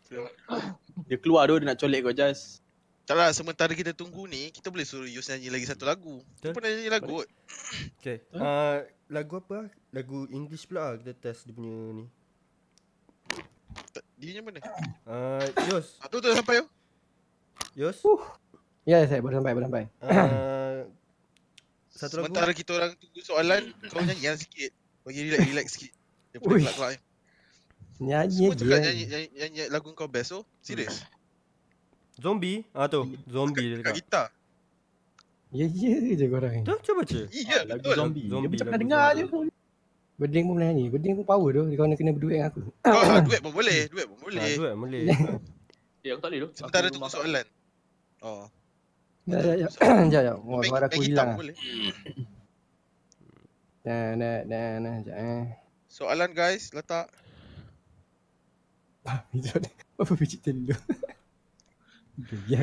Dia 1.08 1.16
keluar 1.20 1.48
tu 1.48 1.60
dia 1.60 1.66
nak 1.68 1.78
colek 1.78 2.00
kau 2.04 2.14
just. 2.14 2.64
tak 3.08 3.16
lah, 3.16 3.32
sementara 3.32 3.72
kita 3.72 3.96
tunggu 3.96 4.28
ni, 4.28 4.52
kita 4.52 4.68
boleh 4.68 4.84
suruh 4.84 5.08
Yus 5.08 5.32
nyanyi 5.32 5.48
lagi 5.48 5.64
satu 5.64 5.88
lagu. 5.88 6.20
Betul. 6.36 6.52
Dia 6.52 6.56
pernah 6.60 6.70
nyanyi 6.76 6.90
lagu 6.92 7.12
kot. 7.24 7.28
Okay. 7.96 8.16
Uh, 8.36 8.84
lagu 9.08 9.40
apa? 9.40 9.54
lah? 9.64 9.68
Lagu 9.96 10.28
English 10.28 10.68
pula 10.68 10.92
lah 10.92 11.00
kita 11.00 11.16
test 11.16 11.48
dia 11.48 11.56
punya 11.56 11.72
ni. 11.96 12.04
Dia 14.20 14.42
yang 14.42 14.44
mana? 14.44 14.60
Uh, 15.08 15.40
Yus. 15.72 15.96
Ah, 16.04 16.12
tu 16.12 16.20
tu 16.20 16.28
sampai 16.36 16.60
tu. 16.60 16.68
Yus. 17.80 17.96
Ya, 18.84 19.08
saya 19.08 19.24
baru 19.24 19.40
sampai, 19.40 19.52
baru 19.56 19.64
sampai. 19.72 19.84
Uh, 20.04 20.78
satu 21.88 22.20
lagu. 22.20 22.24
Sementara 22.28 22.52
kita 22.52 22.70
orang 22.76 22.92
tunggu 23.00 23.20
soalan, 23.24 23.62
kau 23.88 24.04
nyanyi 24.04 24.28
lah 24.28 24.36
sikit. 24.36 24.70
Bagi 25.08 25.20
relax 25.24 25.40
relax 25.48 25.66
sikit. 25.80 25.92
Dia 26.36 26.38
boleh 26.44 26.60
kelak-kelak 26.60 26.90
ni. 26.92 27.07
Nyanyi 27.98 28.46
Semua 28.46 28.54
cakap 28.54 28.70
kan. 28.70 28.80
nyanyi, 28.86 29.04
nyanyi, 29.10 29.28
nyanyi 29.34 29.60
lagu 29.68 29.88
kau 29.92 30.06
best 30.06 30.30
tu. 30.30 30.40
Serius. 30.62 31.02
Zombie. 32.18 32.62
Ah 32.70 32.86
tu. 32.86 33.06
Zombie 33.26 33.66
dia 33.66 33.76
cakap. 33.82 33.94
gitar. 33.98 34.26
Ya, 35.48 35.64
ya 35.64 36.14
je 36.14 36.26
korang 36.28 36.52
ni. 36.52 36.62
Tu 36.62 36.74
cuba 36.84 37.02
baca. 37.02 37.18
Iya, 37.32 37.58
lagu 37.66 37.80
betul. 37.82 37.94
zombie. 37.96 38.22
Dia 38.22 38.30
Zombie, 38.30 38.48
macam 38.54 38.64
pernah 38.68 38.80
dengar 38.80 39.06
je. 39.14 39.24
zombie. 39.26 39.54
Berding 40.18 40.44
pun 40.44 40.54
boleh 40.54 40.66
nyanyi. 40.70 40.84
Berding 40.90 41.12
pun 41.14 41.24
power 41.24 41.50
tu. 41.50 41.62
Dia 41.70 41.76
kena 41.78 41.94
kena 41.94 42.10
berduet 42.12 42.32
dengan 42.36 42.48
aku. 42.50 42.60
Kau 42.82 42.98
ah, 42.98 43.18
duet 43.22 43.40
pun 43.40 43.52
boleh, 43.54 43.80
duet 43.86 44.06
pun 44.06 44.16
Ah, 44.18 44.22
boleh. 44.26 44.50
duet 44.54 44.74
boleh. 44.74 45.02
Ya, 46.02 46.10
aku 46.14 46.20
tak 46.20 46.30
boleh 46.30 46.38
tu. 46.42 46.48
Sementara 46.54 46.86
tunggu 46.90 47.08
soalan. 47.08 47.46
Oh. 48.20 48.44
Ya, 49.28 49.38
ya, 49.38 49.52
ya. 49.62 49.66
Sekejap, 49.70 50.06
sekejap. 50.10 50.36
Oh, 50.42 50.58
Main, 50.58 50.70
suara 50.70 50.86
aku 50.86 51.00
hilang. 51.02 51.28
pun 51.28 51.34
ah. 51.34 51.38
boleh. 51.42 51.56
Nah, 53.88 54.12
nah, 54.20 54.44
nah, 54.44 54.68
nah. 54.84 54.94
Sekejap 55.00 55.16
eh. 55.16 55.42
Soalan 55.88 56.30
guys, 56.36 56.76
letak. 56.76 57.08
Itu 59.36 59.48
ada. 59.56 59.68
Apa 59.98 60.12
biji 60.14 60.38
telur? 60.38 60.78
Ya. 62.50 62.62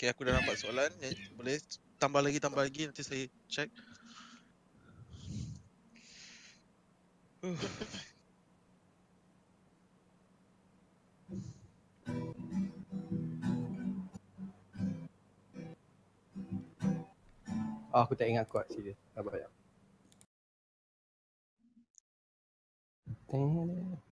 Okay, 0.00 0.08
aku 0.08 0.24
dah 0.24 0.32
nampak 0.32 0.56
soalan. 0.56 0.88
Ya, 1.04 1.12
Boleh 1.36 1.60
tambah 2.00 2.24
lagi, 2.24 2.40
tambah 2.40 2.56
lagi. 2.56 2.88
Nanti 2.88 3.04
saya 3.04 3.28
check. 3.52 3.68
Oh, 17.90 18.00
aku 18.06 18.16
tak 18.16 18.32
ingat 18.32 18.48
kuat 18.48 18.70
serius. 18.72 18.96
Sabar 19.12 19.36
ya. 19.36 19.59
The 23.30 24.09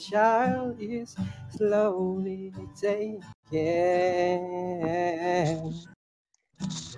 child 0.00 0.76
is 0.80 1.16
slowly 1.56 2.52
taken. 2.80 3.20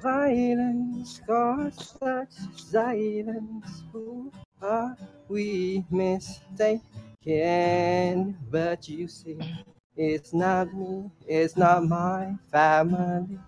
Violence 0.03 1.20
caused 1.27 1.81
such 1.99 2.33
silence. 2.57 3.83
Who 3.93 4.33
are 4.62 4.97
we 5.29 5.85
mistaken? 5.91 6.83
But 8.51 8.89
you 8.89 9.09
see, 9.09 9.39
it's 9.97 10.33
not 10.33 10.73
me, 10.74 11.11
it's 11.27 11.57
not 11.57 11.85
my 11.85 12.35
family. 12.51 13.39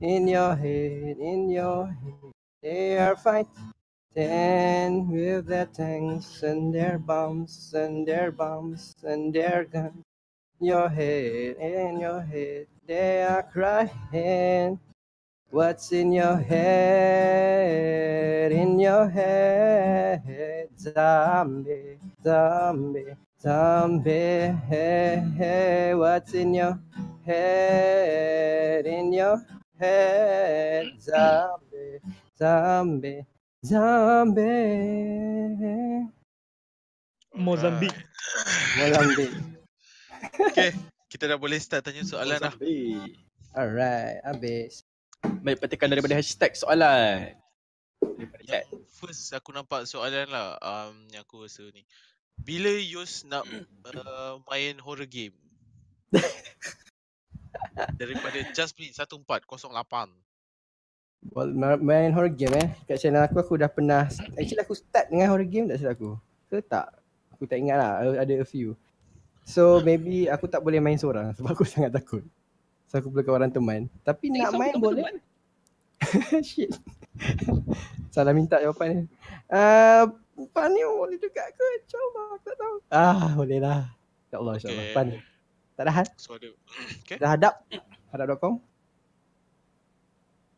In 0.00 0.28
your 0.28 0.54
head, 0.56 1.18
in 1.18 1.50
your 1.50 1.86
head, 1.86 2.32
they 2.62 2.98
are 2.98 3.16
fighting. 3.16 3.73
Stand 4.14 5.10
with 5.10 5.46
their 5.48 5.66
tanks 5.66 6.44
and 6.44 6.72
their 6.72 6.98
bombs 7.00 7.74
and 7.74 8.06
their 8.06 8.30
bombs 8.30 8.94
and 9.02 9.34
their 9.34 9.64
guns. 9.64 10.04
Your 10.60 10.88
head, 10.88 11.56
in 11.56 11.98
your 11.98 12.20
head, 12.20 12.68
they 12.86 13.24
are 13.24 13.42
crying. 13.42 14.78
What's 15.50 15.90
in 15.90 16.12
your 16.12 16.36
head? 16.36 17.72
In 18.52 18.78
your 18.78 19.08
head, 19.08 20.68
zombie, 20.78 21.98
zombie, 22.22 23.16
zombie. 23.42 24.54
Hey, 24.70 25.24
hey, 25.36 25.92
what's 25.96 26.34
in 26.34 26.54
your 26.54 26.78
head? 27.26 28.86
In 28.86 29.12
your 29.12 29.44
head, 29.76 31.02
zombie, 31.02 31.98
zombie. 32.38 33.26
Zombie. 33.64 35.56
Mozambik. 37.32 37.96
Mozambik. 38.76 39.32
Okay, 40.52 40.76
kita 41.08 41.24
dah 41.32 41.40
boleh 41.40 41.56
start 41.56 41.88
tanya 41.88 42.04
soalan 42.04 42.44
dah. 42.44 42.52
Alright, 43.56 44.20
habis. 44.20 44.84
Baik, 45.40 45.64
petikan 45.64 45.88
daripada 45.88 46.12
hashtag 46.12 46.52
soalan. 46.52 47.32
Daripada 48.04 48.42
chat. 48.44 48.68
First 49.00 49.32
aku 49.32 49.56
nampak 49.56 49.88
soalan 49.88 50.28
lah 50.28 50.60
um, 50.60 51.08
yang 51.08 51.24
aku 51.24 51.48
rasa 51.48 51.64
ni. 51.72 51.88
Bila 52.36 52.68
Yus 52.68 53.24
nak 53.24 53.48
uh, 53.96 54.44
main 54.52 54.76
horror 54.76 55.08
game? 55.08 55.32
Daripada 58.00 58.44
Jasmine 58.52 58.92
1408. 58.92 60.23
Well, 61.32 61.48
ma- 61.56 61.80
main 61.80 62.12
horror 62.12 62.28
game 62.28 62.52
eh. 62.58 62.68
Kat 62.84 63.00
channel 63.00 63.24
aku 63.24 63.40
aku 63.40 63.54
dah 63.56 63.70
pernah 63.72 64.10
actually 64.36 64.60
aku 64.60 64.76
start 64.76 65.08
dengan 65.08 65.32
horror 65.32 65.48
game 65.48 65.70
tak 65.70 65.80
silap 65.80 65.96
aku. 65.96 66.20
Ke 66.52 66.60
tak? 66.60 66.92
Aku 67.32 67.48
tak 67.48 67.58
ingat 67.62 67.76
lah. 67.80 67.92
Ada 68.20 68.44
a 68.44 68.46
few. 68.46 68.76
So 69.44 69.80
maybe 69.80 70.28
aku 70.28 70.48
tak 70.48 70.60
boleh 70.60 70.80
main 70.80 71.00
seorang 71.00 71.32
sebab 71.32 71.56
aku 71.56 71.64
sangat 71.72 71.96
takut. 71.96 72.24
So 72.88 73.00
aku 73.00 73.08
perlukan 73.08 73.40
orang 73.40 73.52
teman. 73.52 73.88
Tapi 74.04 74.32
nak 74.32 74.52
main 74.56 74.76
boleh. 74.76 75.04
Shit. 76.48 76.76
Salah 78.12 78.36
minta 78.36 78.60
jawapan 78.60 78.86
ni. 78.92 78.98
Uh, 79.48 80.10
Pan 80.50 80.66
ni 80.74 80.82
boleh 80.82 81.14
juga 81.14 81.46
ke? 81.46 81.66
InsyaAllah 81.78 82.26
aku 82.34 82.46
tak 82.50 82.56
tahu. 82.58 82.76
Ah 82.90 83.30
boleh 83.38 83.58
lah. 83.62 83.80
InsyaAllah 84.28 84.54
insyaAllah. 84.58 84.84
Okay. 84.84 84.94
Pan. 84.94 85.08
Tak 85.74 85.82
dah 85.86 85.94
had? 85.94 86.08
So 86.18 86.34
ada 86.38 86.48
Okay 87.06 87.16
Dah 87.18 87.28
hadap? 87.34 87.54
Hadap.com? 88.10 88.73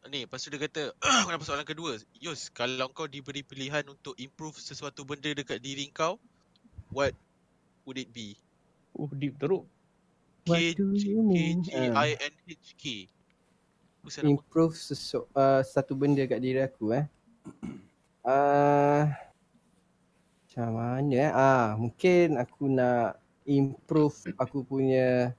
Ni 0.07 0.25
lepas 0.25 0.39
tu 0.43 0.49
dia 0.55 0.61
kata 0.63 0.95
Aku 1.25 1.29
nampak 1.31 1.47
soalan 1.47 1.67
kedua 1.67 1.99
Yus 2.23 2.49
Kalau 2.55 2.87
kau 2.95 3.11
diberi 3.11 3.43
pilihan 3.43 3.83
untuk 3.91 4.15
improve 4.19 4.57
sesuatu 4.59 5.03
benda 5.03 5.31
dekat 5.35 5.59
diri 5.59 5.91
kau 5.91 6.19
What 6.95 7.13
would 7.87 7.99
it 7.99 8.11
be? 8.15 8.39
Oh, 8.97 9.11
deep 9.13 9.37
teruk. 9.37 9.67
K? 10.47 10.51
Ah. 10.51 10.73
G 10.73 11.75
I 11.93 12.11
N 12.17 12.35
H 12.47 12.69
K 12.79 12.85
nama? 14.07 14.31
improve 14.31 14.75
sesu- 14.79 15.27
uh, 15.35 15.61
satu 15.67 15.99
benda 15.99 16.23
kat 16.31 16.39
diri 16.39 16.63
aku 16.63 16.95
eh. 16.95 17.05
Uh, 18.27 19.07
macam 20.43 20.69
mana 20.75 21.15
eh? 21.15 21.31
Ah, 21.31 21.79
mungkin 21.79 22.35
aku 22.35 22.67
nak 22.67 23.23
improve 23.47 24.35
aku 24.35 24.67
punya 24.67 25.31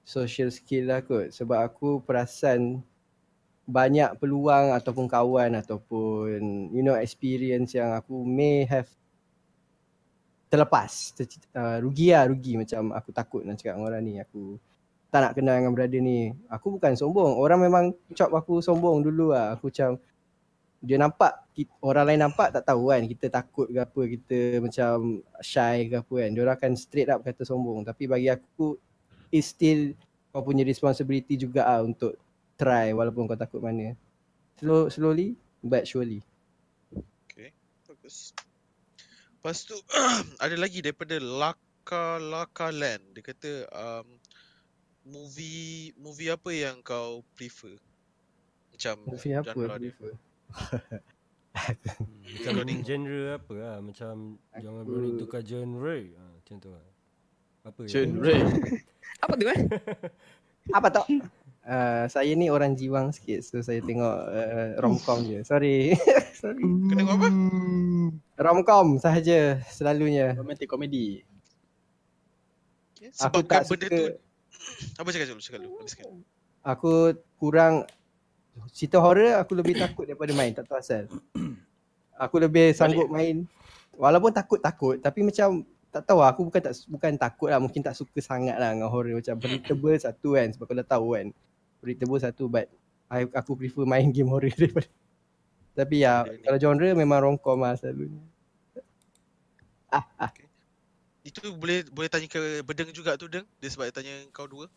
social 0.00 0.48
skill 0.48 0.88
lah 0.88 1.04
kot 1.04 1.28
sebab 1.28 1.60
aku 1.60 2.00
perasan 2.00 2.80
banyak 3.70 4.18
peluang 4.18 4.74
ataupun 4.74 5.06
kawan 5.06 5.54
ataupun 5.62 6.70
you 6.74 6.82
know 6.82 6.98
experience 6.98 7.78
yang 7.78 7.94
aku 7.94 8.26
may 8.26 8.66
have 8.66 8.90
terlepas 10.50 11.14
ter, 11.14 11.30
uh, 11.54 11.78
rugi 11.78 12.10
lah 12.10 12.26
rugi. 12.26 12.58
Macam 12.58 12.90
aku 12.90 13.14
takut 13.14 13.46
nak 13.46 13.56
cakap 13.56 13.78
dengan 13.78 13.86
orang 13.86 14.02
ni 14.02 14.14
aku 14.18 14.58
tak 15.10 15.20
nak 15.26 15.32
kenal 15.38 15.54
dengan 15.58 15.72
brother 15.74 16.02
ni. 16.02 16.34
Aku 16.50 16.78
bukan 16.78 16.92
sombong. 16.98 17.38
Orang 17.38 17.62
memang 17.62 17.94
cop 18.14 18.30
aku 18.34 18.58
sombong 18.58 19.02
dulu 19.02 19.30
lah. 19.30 19.54
Aku 19.54 19.70
macam 19.70 19.98
dia 20.80 20.96
nampak 20.96 21.44
orang 21.84 22.04
lain 22.08 22.20
nampak 22.24 22.56
tak 22.56 22.64
tahu 22.64 22.88
kan 22.88 23.04
kita 23.04 23.28
takut 23.28 23.68
ke 23.68 23.76
apa 23.76 24.00
kita 24.16 24.38
macam 24.64 25.20
shy 25.38 25.86
ke 25.86 25.94
apa 26.02 26.14
kan. 26.26 26.30
Dia 26.34 26.40
orang 26.42 26.56
akan 26.58 26.72
straight 26.74 27.10
up 27.10 27.22
kata 27.22 27.42
sombong. 27.46 27.86
Tapi 27.86 28.10
bagi 28.10 28.28
aku 28.30 28.74
it's 29.30 29.54
still 29.54 29.94
kau 30.30 30.42
punya 30.46 30.62
responsibility 30.62 31.34
juga 31.34 31.66
ah 31.66 31.82
untuk 31.82 32.14
try 32.60 32.92
walaupun 32.92 33.24
kau 33.24 33.40
takut 33.40 33.64
mana. 33.64 33.96
Slow 34.60 34.92
slowly 34.92 35.40
but 35.64 35.88
surely. 35.88 36.20
Okay 37.24 37.56
Bagus. 37.88 38.36
Lepas 39.40 39.64
tu 39.64 39.76
Ada 40.44 40.60
lagi 40.60 40.84
daripada 40.84 41.16
Laka 41.16 42.20
Laka 42.20 42.68
Land. 42.68 43.16
Dia 43.16 43.24
kata 43.24 43.50
um, 43.72 44.08
Movie 45.08 45.96
Movie 45.96 46.28
apa 46.28 46.52
yang 46.52 46.84
kau 46.84 47.24
prefer? 47.32 47.80
Macam 48.76 48.94
movie 49.08 49.32
apa 49.32 49.48
genre 49.48 49.56
aku 49.56 49.60
dia. 49.64 49.92
prefer? 49.92 50.12
Macam 52.36 52.52
genre 52.88 53.22
apa 53.40 53.52
lah. 53.56 53.76
Macam 53.80 54.12
Jangan 54.60 54.82
berani 54.84 55.10
tukar 55.16 55.40
genre. 55.40 55.96
Ha, 55.96 56.24
Macam 56.36 56.54
tu 56.60 56.68
lah. 56.68 56.84
Apa 57.60 57.80
Genre. 57.88 58.36
Apa 59.20 59.32
tu 59.36 59.44
eh? 59.48 59.60
apa 60.76 60.88
tak 60.92 61.06
Uh, 61.60 62.08
saya 62.08 62.32
ni 62.34 62.48
orang 62.48 62.72
jiwang 62.72 63.12
sikit 63.12 63.44
so 63.44 63.60
saya 63.60 63.84
tengok 63.84 64.16
uh, 64.32 64.68
romcom 64.80 65.20
je. 65.28 65.44
Sorry. 65.44 65.94
Sorry. 66.40 66.64
Kau 66.64 66.94
tengok 66.96 67.14
apa? 67.20 67.28
Romcom 68.40 68.96
sahaja 68.96 69.60
selalunya. 69.68 70.34
Romantic 70.34 70.66
comedy. 70.66 71.22
Okay. 72.96 73.12
Aku 73.20 73.44
tak 73.44 73.64
benda 73.64 73.86
suka 73.86 73.86
tu 73.88 74.04
Apa 75.00 75.08
cakap 75.08 75.26
dulu? 75.32 75.40
Cakap 75.40 75.60
dulu 75.64 75.76
Habiskan 75.80 76.20
aku 76.64 77.16
kurang 77.40 77.88
cerita 78.72 79.00
horror 79.00 79.40
aku 79.40 79.56
lebih 79.56 79.78
takut 79.78 80.04
daripada 80.04 80.32
main 80.36 80.52
tak 80.52 80.68
tahu 80.68 80.78
asal. 80.80 81.04
Aku 82.20 82.36
lebih 82.36 82.76
sanggup 82.76 83.08
main 83.08 83.48
walaupun 83.96 84.32
takut-takut 84.32 85.00
tapi 85.00 85.24
macam 85.24 85.64
tak 85.90 86.06
tahu 86.06 86.22
lah, 86.22 86.30
aku 86.30 86.46
bukan 86.46 86.62
tak 86.62 86.74
bukan 86.86 87.12
takut 87.18 87.48
lah 87.50 87.58
mungkin 87.58 87.82
tak 87.82 87.98
suka 87.98 88.20
sangat 88.22 88.54
lah 88.60 88.70
dengan 88.70 88.86
horror 88.86 89.18
macam 89.18 89.34
predictable 89.42 89.96
satu 89.98 90.38
kan 90.38 90.48
sebab 90.54 90.64
kau 90.70 90.76
dah 90.76 90.86
tahu 90.86 91.08
kan. 91.18 91.26
Predictable 91.80 92.20
satu 92.20 92.44
but 92.46 92.68
I, 93.08 93.26
aku 93.32 93.56
prefer 93.56 93.82
main 93.82 94.12
game 94.14 94.28
horror 94.28 94.52
daripada 94.52 94.86
tapi 95.78 96.04
ya 96.04 96.22
ni. 96.22 96.44
kalau 96.44 96.58
genre 96.60 96.88
memang 96.92 97.18
romcom 97.24 97.58
lah 97.58 97.74
selalunya. 97.74 98.20
Itu 101.20 101.52
boleh 101.56 101.84
boleh 101.90 102.08
tanya 102.08 102.30
ke 102.30 102.62
Bedeng 102.62 102.94
juga 102.94 103.18
tu 103.18 103.26
Deng 103.26 103.44
Dia 103.58 103.68
sebab 103.68 103.90
dia 103.90 103.94
tanya 103.94 104.14
kau 104.30 104.46
dua 104.46 104.70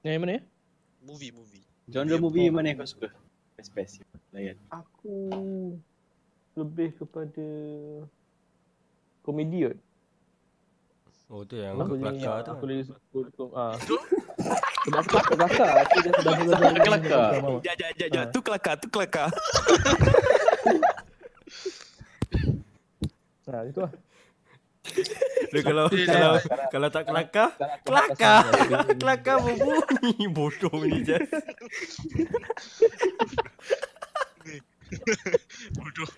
Yang 0.00 0.16
mana 0.22 0.32
ya? 0.38 0.42
Movie 1.02 1.34
movie 1.34 1.66
Genre 1.86 2.16
movie 2.16 2.48
mana 2.48 2.70
yang 2.70 2.78
kau 2.82 2.88
suka? 2.88 3.10
Best 3.54 3.70
best. 3.72 3.94
Layan. 4.30 4.58
Aku 4.68 5.32
lebih 6.56 6.92
kepada 6.98 7.46
komedi 9.22 9.70
kot. 9.70 9.78
Oh 11.30 11.42
tu 11.42 11.56
yang 11.56 11.78
Aku 11.78 11.94
kelakar 11.94 12.42
tu. 12.42 12.50
aku 12.52 12.64
lagi 12.66 12.82
suka. 12.90 13.44
Ah. 13.54 13.74
Sebab 14.86 15.02
aku 15.02 15.18
tak 15.18 15.26
kelakar. 15.34 15.70
Aku 15.82 15.96
dah 15.98 16.12
dah 16.14 16.34
dah 16.38 16.58
dah. 16.62 16.78
kelakar? 16.78 17.30
Jap, 17.58 17.74
jap, 17.74 17.90
jap, 17.98 18.08
jap. 18.14 18.26
Tu 18.30 18.38
kelakar, 18.38 18.74
tu 18.78 18.86
kelakar. 18.88 19.28
Ha, 23.46 23.62
itu 23.62 23.78
lah. 23.78 23.94
Dia 25.54 25.62
kalau 25.62 25.86
kalau 25.86 26.34
dah- 26.34 26.66
kalau 26.66 26.88
tak 26.90 27.06
kelakar, 27.06 27.48
kelakar. 27.86 28.42
kelakar 28.98 29.36
berbunyi. 29.38 30.26
Bodoh 30.26 30.74
ni 30.82 31.06
je. 31.06 31.14
Bodoh. 35.78 36.10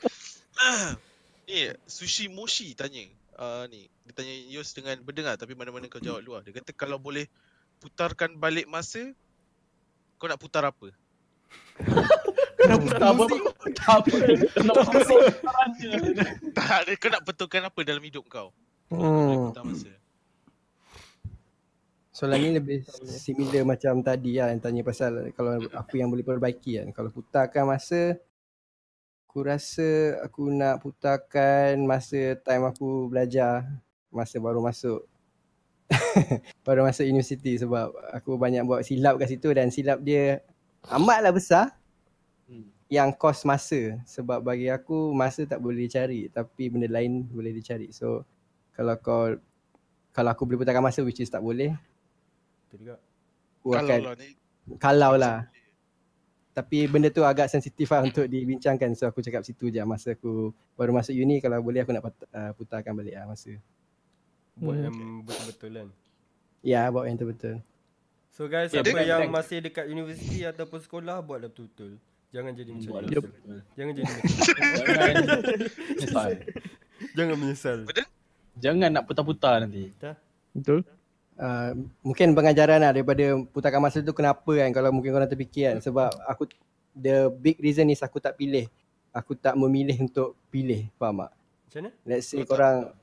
ni 1.45 1.69
Sushi 1.85 2.33
Moshi 2.33 2.73
tanya. 2.73 3.05
Uh, 3.39 3.69
ni 3.71 3.87
dia 4.09 4.13
tanya 4.17 4.35
Yus 4.51 4.73
dengan 4.75 4.99
berdengar 5.05 5.37
tapi 5.37 5.53
mana-mana 5.53 5.85
kau 5.87 6.01
jawab 6.01 6.25
dulu 6.25 6.41
lah. 6.41 6.43
Dia 6.49 6.57
kata 6.57 6.73
kalau 6.73 6.97
boleh 6.97 7.29
putarkan 7.79 8.37
balik 8.37 8.67
masa 8.67 9.15
kau 10.19 10.27
nak 10.27 10.41
putar 10.43 10.67
apa? 10.67 10.91
Tak 12.59 12.75
apa. 13.15 13.25
Tak 13.71 13.91
apa. 14.03 14.17
tak 16.53 16.71
ada 16.85 16.93
kau 16.99 17.09
nak 17.09 17.23
betulkan 17.25 17.63
apa 17.65 17.81
dalam 17.87 18.03
hidup 18.03 18.27
kau? 18.27 18.51
Kau 18.91 18.99
Hmm. 18.99 19.55
putar 19.55 19.65
masa. 19.65 19.93
Soalan 22.11 22.43
ni 22.43 22.51
lebih 22.59 22.83
similar 23.07 23.63
macam 23.63 24.03
tadi 24.03 24.43
lah 24.43 24.51
yang 24.51 24.59
tanya 24.59 24.83
pasal 24.83 25.31
kalau 25.39 25.63
apa 25.71 25.95
yang 25.95 26.11
boleh 26.11 26.27
perbaiki 26.27 26.83
kan. 26.83 26.91
Kalau 26.91 27.15
putarkan 27.15 27.63
masa, 27.63 28.19
aku 29.31 29.39
rasa 29.47 30.19
aku 30.27 30.51
nak 30.51 30.83
putarkan 30.83 31.79
masa 31.87 32.35
time 32.43 32.67
aku 32.67 33.07
belajar, 33.07 33.63
masa 34.11 34.43
baru 34.43 34.59
masuk. 34.59 35.07
baru 36.67 36.85
masuk 36.85 37.09
universiti 37.09 37.57
sebab 37.57 37.91
aku 38.13 38.37
banyak 38.37 38.61
buat 38.65 38.85
silap 38.85 39.17
kat 39.17 39.29
situ 39.33 39.49
dan 39.57 39.73
silap 39.73 40.01
dia 40.05 40.45
amatlah 40.89 41.33
besar 41.33 41.67
Hmm. 42.49 42.65
yang 42.89 43.13
kos 43.13 43.45
masa 43.45 44.01
sebab 44.09 44.41
bagi 44.41 44.73
aku 44.73 45.13
masa 45.13 45.45
tak 45.45 45.61
boleh 45.61 45.85
dicari 45.85 46.33
tapi 46.33 46.73
benda 46.73 46.89
lain 46.89 47.29
boleh 47.29 47.53
dicari. 47.53 47.93
So 47.93 48.25
kalau 48.73 48.97
kau 48.97 49.37
kalau 50.17 50.33
aku 50.33 50.49
boleh 50.49 50.65
putarkan 50.65 50.81
masa 50.81 51.05
which 51.05 51.21
is 51.21 51.29
tak 51.29 51.45
boleh 51.45 51.77
Tu 52.73 52.81
juga. 52.81 52.97
aku 53.61 53.69
Kalau 53.77 53.85
akan 53.85 53.99
lah 54.01 54.15
ni 54.17 54.29
kalau 54.81 55.13
lah 55.21 55.37
tapi 56.57 56.89
benda 56.89 57.13
tu 57.13 57.21
agak 57.23 57.53
sensitif 57.53 57.93
lah 57.93 58.03
untuk 58.03 58.25
dibincangkan 58.25 58.97
so 58.97 59.05
aku 59.05 59.21
cakap 59.21 59.45
situ 59.45 59.69
je 59.69 59.85
masa 59.85 60.17
aku 60.17 60.51
baru 60.73 60.97
masuk 60.97 61.13
uni 61.15 61.45
kalau 61.45 61.61
boleh 61.61 61.85
aku 61.85 61.93
nak 61.93 62.09
uh, 62.09 62.51
putarkan 62.57 62.97
balik 62.97 63.13
lah 63.13 63.29
masa 63.29 63.61
Buat 64.59 64.75
Hmm. 64.75 64.85
yang 64.85 64.97
betul-betul 65.23 65.71
kan. 65.73 65.89
ya 66.61 66.81
bawa 66.89 67.05
yang 67.05 67.17
tu 67.17 67.27
betul 67.27 67.57
So 68.29 68.47
guys, 68.47 68.71
siapa 68.71 68.87
betul. 68.87 69.03
yang 69.03 69.27
masih 69.29 69.59
dekat 69.61 69.87
universiti 69.87 70.43
ataupun 70.43 70.79
sekolah 70.79 71.19
buatlah 71.21 71.49
betul-betul. 71.49 71.99
Jangan 72.29 72.53
jadi 72.53 72.71
macam 72.71 72.91
Buat 72.93 73.03
betul. 73.05 73.31
Jangan 73.73 73.93
jadi 73.93 74.05
macam 74.05 74.25
Jangan 74.79 75.15
menyesal. 75.91 76.31
Jangan 77.15 77.37
menyesal. 77.37 77.79
Jangan 78.55 78.91
nak 78.93 79.05
putar-putar 79.05 79.55
nanti. 79.61 79.91
Betul? 80.51 80.83
uh, 81.35 81.71
mungkin 82.01 82.31
pengajaran 82.33 82.79
lah 82.79 82.91
daripada 82.91 83.23
putarkan 83.49 83.79
masa 83.81 84.03
tu 84.03 84.11
kenapa 84.13 84.51
kan 84.51 84.71
kalau 84.71 84.91
mungkin 84.91 85.11
korang 85.11 85.27
terfikir 85.27 85.71
kan 85.71 85.79
sebab 85.79 86.11
aku 86.27 86.51
the 86.93 87.31
big 87.33 87.55
reason 87.59 87.87
is 87.87 88.03
aku 88.03 88.19
tak 88.19 88.35
pilih 88.35 88.67
aku 89.11 89.35
tak 89.35 89.55
memilih 89.55 89.95
untuk 90.01 90.35
pilih 90.49 90.91
faham 90.95 91.23
tak 91.23 91.33
Macam 91.65 91.81
mana? 91.81 91.91
let's 92.03 92.27
say 92.27 92.43
korang 92.43 92.91
tak 92.91 92.98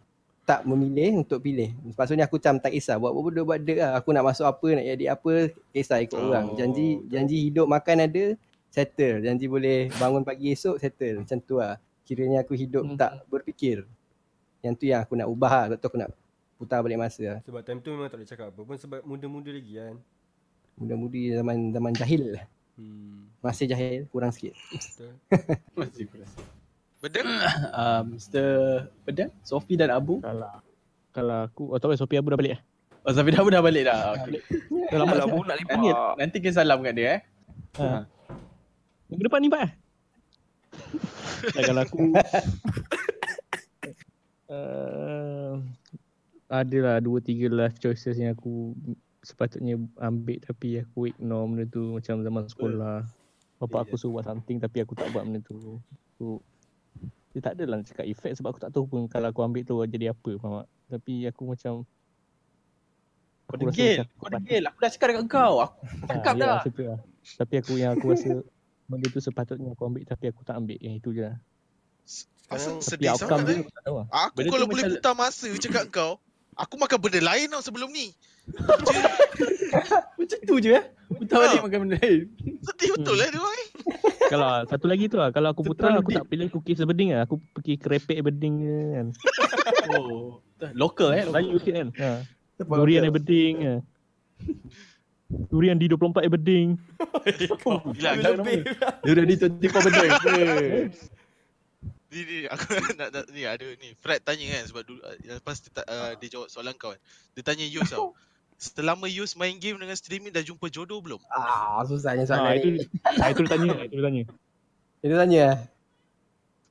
memilih 0.63 1.25
untuk 1.25 1.41
pilih. 1.41 1.73
Maksudnya 1.97 2.29
aku 2.29 2.37
macam 2.37 2.61
tak 2.61 2.71
kisah 2.73 3.01
buat 3.01 3.09
apa 3.09 3.19
benda 3.25 3.41
buat 3.41 3.59
dek 3.61 3.77
lah. 3.81 3.91
Aku 3.97 4.09
nak 4.13 4.23
masuk 4.29 4.45
apa, 4.45 4.67
nak 4.77 4.85
jadi 4.85 5.05
apa, 5.09 5.33
kisah 5.73 5.97
ikut 6.05 6.19
Oh, 6.21 6.29
orang. 6.29 6.53
Janji 6.53 7.01
janji 7.09 7.49
hidup 7.49 7.65
makan 7.65 8.05
ada, 8.05 8.25
settle. 8.69 9.25
Janji 9.25 9.45
boleh 9.49 9.89
bangun 9.97 10.21
pagi 10.21 10.53
esok, 10.53 10.77
settle. 10.77 11.25
Macam 11.25 11.37
tu 11.41 11.57
lah. 11.57 11.81
Kiranya 12.05 12.45
aku 12.45 12.53
hidup 12.53 12.85
Hmm. 12.85 12.93
tak 12.93 13.25
berfikir. 13.25 13.89
Yang 14.61 14.73
tu 14.77 14.85
yang 14.85 15.01
aku 15.01 15.17
nak 15.17 15.25
ubah 15.25 15.53
lah. 15.69 15.77
Tu 15.81 15.85
aku 15.89 15.97
nak 15.97 16.13
putar 16.61 16.85
balik 16.85 17.01
masa 17.01 17.21
lah. 17.25 17.39
Sebab 17.41 17.61
time 17.65 17.81
tu 17.81 17.89
memang 17.89 18.07
tak 18.07 18.21
boleh 18.21 18.29
cakap 18.29 18.47
apa 18.53 18.61
pun 18.61 18.77
sebab 18.77 18.99
muda-muda 19.01 19.49
lagi 19.49 19.73
kan. 19.81 19.97
Muda-mudi 20.77 21.33
zaman 21.33 21.73
zaman 21.73 21.93
jahil 21.97 22.23
lah. 22.37 22.45
Hmm. 22.77 23.31
Masih 23.41 23.65
jahil, 23.65 24.05
kurang 24.13 24.29
sikit. 24.29 24.53
Betul. 24.69 25.13
Masih 25.79 26.05
kurang. 26.11 26.31
Bedeng? 27.05 27.29
Uh, 27.75 28.01
Mr. 28.07 28.47
Pedang, 29.05 29.29
Sofi 29.45 29.77
dan 29.77 29.93
Abu. 29.93 30.17
Kalau 30.25 30.49
kalau 31.13 31.45
aku 31.45 31.69
oh 31.69 31.77
tak 31.77 31.93
apa 31.93 32.01
Sophia 32.01 32.19
Abu 32.23 32.33
dah 32.33 32.39
balik 32.39 32.57
eh. 32.57 32.61
Oh, 33.05 33.13
Sofi 33.13 33.29
dah 33.29 33.39
Abu 33.45 33.51
dah 33.53 33.61
balik 33.61 33.83
dah. 33.85 34.17
Okay. 34.17 34.41
Dah 34.89 34.97
lama 34.97 35.13
Alah, 35.13 35.21
dah. 35.21 35.27
bu 35.29 35.39
nak 35.45 35.57
Nanti, 35.61 35.87
lipat. 35.87 36.13
nanti 36.17 36.37
kita 36.41 36.53
salam 36.59 36.81
kat 36.81 36.93
dia 36.97 37.07
eh. 37.07 37.19
Ha. 37.77 38.03
Minggu 39.11 39.23
depan 39.29 39.39
ni 39.43 39.49
Pak 39.53 39.61
eh. 39.61 39.71
Dan 41.55 41.61
kalau 41.69 41.81
aku 41.85 41.97
uh, 44.49 45.53
adalah 46.49 46.97
dua 47.03 47.19
tiga 47.21 47.47
life 47.53 47.77
choices 47.77 48.17
yang 48.17 48.33
aku 48.33 48.73
sepatutnya 49.21 49.77
ambil 50.01 50.37
tapi 50.41 50.81
aku 50.81 51.09
ignore 51.13 51.45
benda 51.49 51.65
tu 51.69 52.01
macam 52.01 52.23
zaman 52.25 52.43
sekolah. 52.49 52.97
Bapak 53.61 53.87
aku 53.87 53.95
suruh 53.95 54.19
buat 54.19 54.25
something 54.27 54.57
tapi 54.57 54.81
aku 54.81 54.97
tak 54.97 55.11
buat 55.13 55.23
benda 55.27 55.39
tu. 55.45 55.77
Aku 56.17 56.41
dia 57.35 57.43
tak 57.43 57.59
adalah 57.59 57.83
nak 57.83 57.87
cakap 57.91 58.07
efek 58.07 58.31
sebab 58.31 58.55
aku 58.55 58.61
tak 58.63 58.71
tahu 58.71 58.87
pun 58.87 59.11
kalau 59.11 59.27
aku 59.27 59.43
ambil 59.43 59.67
tu 59.67 59.75
jadi 59.83 60.15
apa 60.15 60.31
faham 60.39 60.63
tak? 60.63 60.67
Tapi 60.87 61.13
aku 61.27 61.43
macam 61.51 61.83
Kau 63.45 63.57
degil. 63.59 64.07
Kau 64.15 64.31
degil. 64.31 64.63
Aku 64.71 64.79
dah 64.79 64.89
cakap 64.95 65.07
dekat 65.11 65.25
kau. 65.27 65.53
Aku 65.67 66.07
cakap 66.07 66.33
ya, 66.39 66.47
dah. 66.47 66.59
tu 66.63 66.71
lah. 66.87 66.99
Tapi 67.35 67.53
aku 67.59 67.71
yang 67.75 67.91
aku 67.99 68.15
rasa 68.15 68.31
benda 68.87 69.07
tu 69.11 69.19
sepatutnya 69.19 69.75
aku 69.75 69.83
ambil 69.83 70.07
tapi 70.07 70.31
aku 70.31 70.41
tak 70.47 70.55
ambil. 70.63 70.79
Yang 70.79 70.95
itu 71.03 71.09
je 71.11 71.21
lah. 71.27 71.35
Asal 72.47 72.79
sedih 72.79 73.11
sangat 73.19 73.43
dia 73.43 73.51
eh. 73.51 73.59
aku 73.67 73.71
tak 73.75 73.83
tahu 73.83 73.95
lah. 73.99 74.07
Aku 74.15 74.35
Benda 74.39 74.49
kalau 74.55 74.67
boleh 74.71 74.83
putar 74.95 75.13
masa 75.19 75.51
cakap 75.59 75.85
kau, 75.91 76.11
aku 76.55 76.73
makan 76.79 76.97
benda 77.03 77.19
lain 77.19 77.51
tau 77.51 77.59
sebelum 77.59 77.91
ni. 77.91 78.15
Macam 80.17 80.39
tu 80.39 80.55
je 80.63 80.71
eh. 80.79 80.85
Putar 81.11 81.35
balik 81.43 81.67
makan 81.67 81.79
benda 81.83 81.99
lain. 81.99 82.31
Sedih 82.63 82.95
betul 82.95 83.19
lah 83.19 83.27
dia 83.27 83.43
orang. 83.43 83.67
kalau 84.31 84.49
satu 84.65 84.85
lagi 84.89 85.05
tu 85.11 85.17
lah. 85.17 85.29
Kalau 85.29 85.51
aku 85.53 85.61
putar 85.61 85.93
Terlalu 85.93 86.01
aku 86.01 86.11
tak 86.17 86.27
pilih 86.29 86.47
cookies 86.51 86.81
beding 86.83 87.13
lah. 87.13 87.27
Aku 87.27 87.41
pergi 87.53 87.75
kerepek 87.77 88.19
beding 88.25 88.53
je 88.61 88.79
kan. 88.95 89.07
Oh. 89.95 90.41
Local 90.73 91.13
eh. 91.13 91.23
Melayu 91.27 91.57
sikit 91.61 91.73
kan. 91.75 91.89
Ha. 91.99 92.09
Durian 92.63 93.03
yang 93.05 93.15
beding 93.15 93.53
kan. 93.61 93.79
Durian 95.49 95.77
di 95.81 95.89
24 95.89 96.25
yang 96.25 96.35
beding. 96.37 96.67
Gila, 97.97 98.09
lebih 98.21 98.61
lah. 98.77 98.93
Dah 99.01 99.25
di 99.25 99.35
24 99.35 99.85
benda. 99.89 100.05
ni, 102.15 102.21
ni, 102.23 102.37
aku 102.47 102.65
nak, 102.99 103.09
nak, 103.11 103.25
ni 103.35 103.41
ada 103.43 103.67
ni. 103.81 103.89
Fred 103.99 104.23
tanya 104.23 104.45
kan 104.55 104.63
sebab 104.71 104.81
dulu, 104.87 105.01
uh, 105.03 105.15
lepas 105.19 105.57
dia, 105.59 105.83
uh, 105.83 106.11
dia 106.15 106.27
jawab 106.31 106.47
soalan 106.47 106.75
kau 106.79 106.95
kan. 106.95 107.01
Dia 107.35 107.43
tanya 107.43 107.65
Yus 107.67 107.91
tau. 107.91 108.15
Selama 108.55 109.05
Yus 109.05 109.35
main 109.35 109.53
game 109.53 109.75
dengan 109.75 109.93
streaming 109.93 110.31
dah 110.31 110.39
jumpa 110.39 110.67
jodoh 110.67 110.97
belum? 110.97 111.19
Ah, 111.27 111.83
susahnya 111.83 112.23
Ha, 112.23 112.29
soalan 112.29 112.55
itu, 112.55 112.67
ni. 112.71 112.79
ha, 113.03 113.23
itu 113.27 113.41
dia 113.41 113.51
tanya. 113.51 113.73
Itu 113.77 113.93
dia 113.93 114.03
tanya. 114.03 114.23
Itu 115.01 115.15
tanya. 115.15 115.45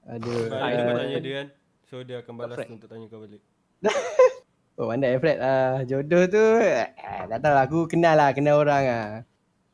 Aduh. 0.07 0.41
Sebab 0.45 0.59
uh, 0.59 0.69
kau 0.81 0.95
tanya 0.99 1.19
dia 1.19 1.33
kan. 1.35 1.47
So 1.85 1.95
dia 2.01 2.17
akan 2.21 2.33
balas 2.35 2.57
untuk 2.67 2.89
tanya 2.89 3.07
kau 3.07 3.21
balik. 3.21 3.43
Oh 4.75 4.91
pandai 4.91 5.15
Fred 5.23 5.39
lah 5.39 5.87
Jodoh 5.87 6.27
tu 6.27 6.43
eh, 6.59 6.91
Tak 7.31 7.39
tahu 7.39 7.55
lah 7.55 7.63
Aku 7.63 7.87
kenal 7.87 8.19
lah 8.19 8.35
Kenal 8.35 8.59
orang 8.59 8.83
lah 8.83 9.07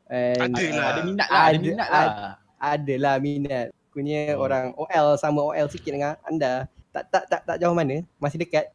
And, 0.05 0.53
Ada 0.53 0.61
lah. 0.69 0.85
Ada 0.85 1.01
minat 1.01 1.25
lah. 1.25 1.41
Ada 1.41 1.49
Ada- 1.49 1.57
minat 1.65 1.89
lah. 1.89 2.05
Ada 2.61 2.93
lah 3.01 3.15
minat 3.17 3.67
Punya 3.89 4.37
Oh. 4.37 4.45
orang 4.45 4.77
OL 4.77 5.17
sama 5.17 5.41
OL 5.41 5.65
sikit 5.67 5.89
dengan 5.89 6.13
anda 6.21 6.69
tak, 6.93 7.09
tak 7.09 7.23
tak 7.33 7.41
tak 7.49 7.57
jauh 7.57 7.73
mana 7.73 8.05
Masih 8.21 8.37
dekat 8.37 8.69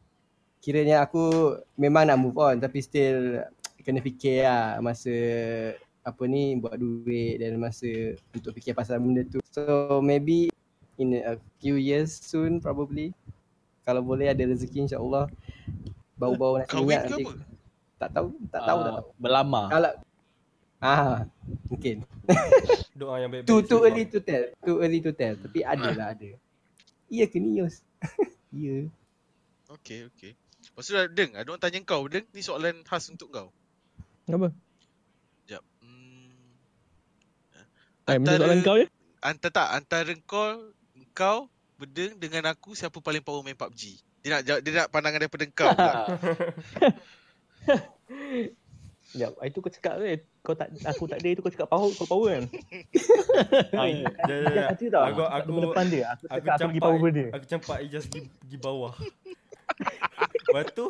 Kiranya 0.67 1.07
aku 1.07 1.55
Memang 1.79 2.11
nak 2.11 2.19
move 2.19 2.35
on 2.35 2.59
Tapi 2.59 2.83
still 2.83 3.39
Kena 3.87 4.03
fikir 4.03 4.43
lah 4.43 4.83
Masa 4.83 5.15
Apa 6.03 6.27
ni 6.27 6.59
Buat 6.59 6.75
duit 6.75 7.39
Dan 7.39 7.55
masa 7.55 7.87
Untuk 8.35 8.51
fikir 8.51 8.75
pasal 8.75 8.99
benda 8.99 9.23
tu 9.23 9.39
So 9.47 10.03
maybe 10.03 10.51
In 10.99 11.15
a 11.23 11.39
few 11.63 11.79
years 11.79 12.11
soon 12.11 12.59
Probably 12.59 13.15
Kalau 13.87 14.03
boleh 14.03 14.27
ada 14.27 14.43
rezeki 14.43 14.91
insyaAllah 14.91 15.31
Bau-bau 16.19 16.59
nasi 16.59 16.67
Kahwin 16.67 16.99
minyak 16.99 17.03
ke 17.07 17.11
nanti 17.15 17.23
apa? 17.23 17.31
Tak 17.95 18.09
tahu 18.11 18.27
Tak 18.51 18.61
tahu 18.67 18.79
tak 18.83 18.91
Ah, 18.91 18.99
tahu 18.99 19.07
Berlama. 19.15 19.61
Kalau 19.71 19.91
Ah, 20.77 21.25
mungkin. 21.73 22.05
Doa 23.01 23.17
yang 23.17 23.33
baik-baik. 23.33 23.49
Too 23.49 23.65
too 23.65 23.81
early 23.81 24.05
to 24.05 24.21
tell. 24.21 24.45
Too 24.61 24.77
early 24.77 25.01
to 25.01 25.09
tell. 25.09 25.33
Tapi 25.33 25.65
ada 25.65 25.89
lah 25.97 26.13
ada. 26.13 26.29
Iya 27.09 27.25
ke 27.25 27.41
ni 27.41 27.57
Yus? 27.57 27.81
Ya. 28.53 28.85
Okay, 29.67 30.05
okay. 30.05 30.37
Lepas 30.77 30.85
tu 30.85 30.93
dah, 30.93 31.09
Deng, 31.09 31.33
ada 31.33 31.49
orang 31.49 31.57
tanya 31.57 31.81
kau. 31.81 32.05
Deng, 32.05 32.29
ni 32.29 32.45
soalan 32.45 32.85
khas 32.85 33.09
untuk 33.09 33.33
kau. 33.33 33.49
Apa? 34.29 34.53
Sekejap. 35.41 35.65
Hmm. 35.81 36.29
Eh, 38.05 38.17
benda 38.21 38.37
soalan 38.37 38.61
kau 38.61 38.77
je? 38.77 38.85
Antara 39.17 39.49
tak, 39.49 39.67
antara 39.73 40.13
kau, 40.21 40.69
kau, 41.17 41.49
Bedeng 41.77 42.17
dengan 42.17 42.45
aku, 42.49 42.73
siapa 42.73 42.97
paling 42.97 43.21
power 43.21 43.41
main 43.41 43.53
PUBG? 43.53 43.97
Dia 44.21 44.37
nak 44.37 44.41
dia 44.45 44.71
nak 44.75 44.89
pandangan 44.89 45.17
daripada 45.17 45.45
kau 45.49 45.69
pula. 45.69 45.93
Sekejap, 49.07 49.31
itu 49.39 49.57
kau 49.61 49.71
cakap 49.71 49.93
ke? 49.97 50.25
Kau 50.41 50.53
tak, 50.53 50.73
aku 50.83 51.05
tak 51.05 51.21
ada 51.21 51.29
itu 51.31 51.41
kau 51.41 51.49
cakap 51.49 51.69
power, 51.69 51.89
kau 51.93 52.05
power 52.05 52.37
kan? 52.37 52.45
ha, 53.73 53.81
itu 53.87 54.03
Dah, 54.03 54.25
dah, 54.25 54.37
dia 54.45 54.57
dah. 54.57 54.65
kata 54.69 54.85
tau. 54.89 55.03
Aku- 55.05 55.21
Aku, 55.21 55.21
aku- 55.25 55.53
aku, 55.53 55.65
depan 55.69 55.85
dia. 55.89 56.05
Aku 56.11 56.23
Aku 56.25 56.33
cakap 56.33 56.37
aku 56.37 56.45
pergi 56.45 56.61
campak 56.61 56.81
power 56.85 57.09
dia. 57.09 57.27
Aku 57.33 57.45
campak 57.45 57.77
Ijaz 57.81 58.05
pergi, 58.05 58.29
pergi 58.29 58.57
bawah 58.57 58.93
Lepas 60.47 60.65
tu 60.73 60.89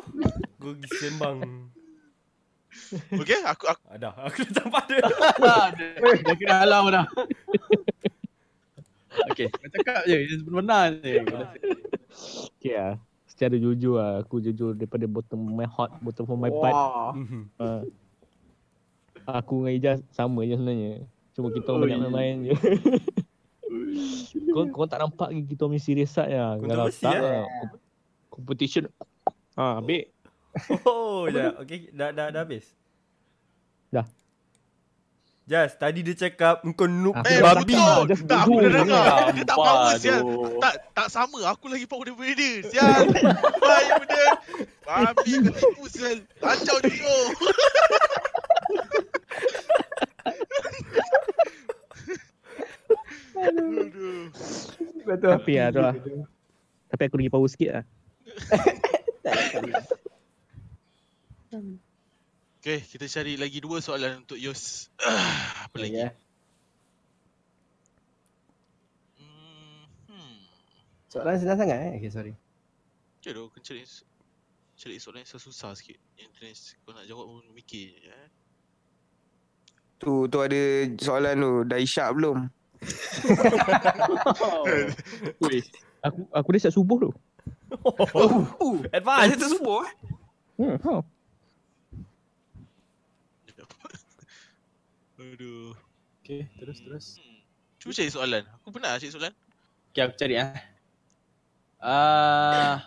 Gue 0.58 0.72
pergi 0.78 0.88
sembang 0.96 1.38
Okey, 3.16 3.40
aku 3.44 3.64
aku 3.68 3.84
Ada 3.90 4.14
Aku 4.28 4.44
dah 4.48 4.52
campak 4.62 4.84
dia 4.88 5.02
Dah 6.24 6.34
kena 6.36 6.56
halau 6.64 6.88
dah. 6.92 7.06
Okay, 9.32 9.46
kau 9.50 9.68
cakap 9.70 10.06
je. 10.06 10.16
Dia 10.30 10.36
benar-benar 10.46 10.82
je. 11.02 11.22
Okay 12.58 12.74
lah. 12.74 12.94
Secara 13.26 13.54
jujur 13.58 13.98
lah. 13.98 14.22
Aku 14.22 14.38
jujur 14.38 14.74
daripada 14.78 15.06
bottom 15.10 15.40
my 15.42 15.66
heart, 15.66 15.94
bottom 16.02 16.26
of 16.30 16.38
my 16.38 16.50
butt. 16.50 16.74
Uh, 17.58 17.82
aku 19.26 19.66
dengan 19.66 19.72
Ijaz 19.74 19.98
sama 20.14 20.46
je 20.46 20.54
sebenarnya. 20.54 21.02
Cuma 21.34 21.48
kita 21.54 21.68
orang 21.74 21.82
banyak 21.86 22.00
main-main 22.10 22.36
je. 22.50 22.54
kau, 24.54 24.64
kau 24.74 24.86
tak 24.90 25.02
nampak 25.02 25.28
ke 25.34 25.54
kita 25.54 25.70
punya 25.70 25.82
serius 25.82 26.10
side 26.14 26.34
lah. 26.34 26.58
Kalau 26.58 26.88
Kontroversi, 26.90 27.04
tak 27.04 27.18
lah. 27.20 27.46
Comp- 28.38 28.46
Competition. 28.46 28.86
Ha, 29.54 29.82
ambil. 29.82 30.06
Oh 30.82 31.26
dah 31.26 31.58
Okay 31.60 31.90
dah, 31.90 32.10
dah, 32.10 32.30
dah 32.30 32.40
habis 32.40 32.70
Dah. 33.90 34.06
Jas 35.44 35.74
tadi 35.74 36.00
dia 36.00 36.14
cakap 36.14 36.60
Engkau 36.62 36.84
noob 36.84 37.14
Ah, 37.14 37.22
Eh, 37.22 37.38
Babi. 37.38 37.74
Just 38.06 38.22
Tak, 38.24 38.44
aku 38.44 38.58
dah 38.58 38.70
dengar. 38.76 39.06
Dia 39.32 39.44
tak 39.44 39.56
power, 39.56 39.92
sial. 39.94 40.20
Tak, 40.58 40.74
tak 40.92 41.08
sama. 41.08 41.40
Aku 41.48 41.66
lagi 41.66 41.84
power 41.84 42.04
daripada 42.04 42.32
dia. 42.32 42.54
Sial. 42.64 43.00
Baik 43.58 43.90
benda. 43.98 44.24
Babi 44.82 45.32
kau 45.40 45.52
tipu, 45.52 45.84
sial. 45.88 46.18
Kacau 46.36 46.76
dia. 46.80 47.16
Aduh. 53.38 54.28
Betul. 55.04 55.32
Tapi 55.32 55.52
lah 55.54 55.68
tu 55.70 55.80
lah. 55.80 55.94
Tapi 56.88 57.02
aku 57.04 57.16
lagi 57.16 57.30
power 57.30 57.48
sikit 57.48 57.70
lah. 57.72 57.84
Okay, 62.58 62.82
kita 62.84 63.06
cari 63.08 63.40
lagi 63.40 63.64
dua 63.64 63.80
soalan 63.80 64.26
untuk 64.26 64.36
Yos. 64.36 64.92
Apa 65.64 65.76
lagi? 65.80 66.04
Ya. 66.04 66.12
Hmm, 69.16 69.88
hmm. 70.12 70.36
Soalan 71.08 71.40
senang 71.40 71.56
sangat 71.56 71.78
eh. 71.80 71.96
Okay, 71.96 72.12
sorry. 72.12 72.34
Okay 73.22 73.32
doh, 73.32 73.48
kena 73.48 73.64
cari, 73.64 73.80
cari 74.76 74.96
soalan 75.00 75.24
yang 75.24 75.40
susah 75.40 75.72
sikit. 75.72 75.96
Yang 76.20 76.30
jenis 76.36 76.60
kau 76.84 76.92
nak 76.92 77.08
jawab 77.08 77.24
pun 77.30 77.46
mikir 77.56 77.96
je. 77.96 78.12
Eh? 78.12 78.28
Tu 79.98 80.28
tu 80.28 80.38
ada 80.42 80.60
soalan 81.00 81.34
tu. 81.40 81.52
Dah 81.64 81.78
isyak 81.80 82.12
belum? 82.14 82.50
Weh, 85.42 85.62
aku 86.04 86.20
aku 86.30 86.48
dah 86.52 86.60
siap 86.62 86.74
subuh 86.74 86.98
tu. 87.06 87.10
Oh, 87.68 88.80
Advance 88.92 89.22
ada 89.28 89.34
tu 89.36 89.48
semua 89.52 89.84
eh? 89.84 89.92
Hmm, 90.56 90.76
ha. 90.80 90.96
Aduh. 95.20 95.76
Okay, 96.24 96.48
terus 96.56 96.78
terus. 96.80 97.06
Hmm. 97.20 97.40
Cuba 97.78 97.92
cari 97.94 98.10
soalan. 98.10 98.44
Aku 98.60 98.68
pernah 98.72 98.96
cari 98.96 99.12
soalan. 99.12 99.34
Okay, 99.92 100.02
aku 100.04 100.14
cari 100.16 100.34
ah. 100.40 100.52
Ah, 101.78 102.82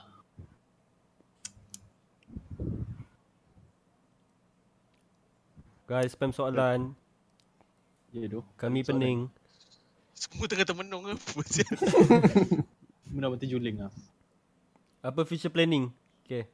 Guys 5.88 6.12
spam 6.12 6.36
soalan 6.36 6.96
ya 8.12 8.28
doh. 8.28 8.44
Kami 8.60 8.84
Soalan. 8.84 9.00
pening 9.00 9.20
Semua 10.16 10.46
tengah 10.48 10.68
termenung 10.68 11.04
ke 11.08 11.16
apa. 11.16 11.42
Benar 13.16 13.28
betul 13.32 13.60
juling 13.60 13.80
ah. 13.84 13.92
Apa 15.02 15.26
future 15.26 15.50
planning 15.50 15.90
Okay 16.24 16.46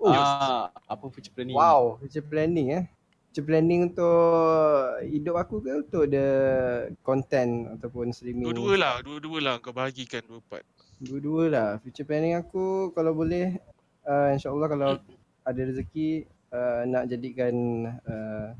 Oh. 0.00 0.08
Ah, 0.08 0.72
apa 0.88 1.12
future 1.12 1.28
planning? 1.36 1.52
Wow, 1.52 2.00
future 2.00 2.24
planning 2.24 2.72
eh. 2.72 2.84
Future 3.28 3.44
planning 3.44 3.92
untuk 3.92 4.96
hidup 5.04 5.36
aku 5.36 5.60
ke 5.60 5.70
untuk 5.76 6.04
the 6.08 6.28
content 7.04 7.68
ataupun 7.76 8.08
streaming? 8.16 8.48
Dua-dua 8.48 8.74
lah. 8.80 8.94
Dua-dua 9.04 9.38
lah 9.44 9.54
kau 9.60 9.76
bahagikan 9.76 10.24
dua 10.24 10.40
part. 10.48 10.64
Dua-dua 10.96 11.52
lah. 11.52 11.68
Future 11.84 12.08
planning 12.08 12.32
aku 12.32 12.96
kalau 12.96 13.12
boleh 13.12 13.60
uh, 14.08 14.32
insyaAllah 14.32 14.68
kalau 14.72 14.88
ada 15.44 15.60
rezeki 15.60 16.24
uh, 16.48 16.88
nak 16.88 17.04
jadikan 17.12 17.54
uh, 18.08 18.56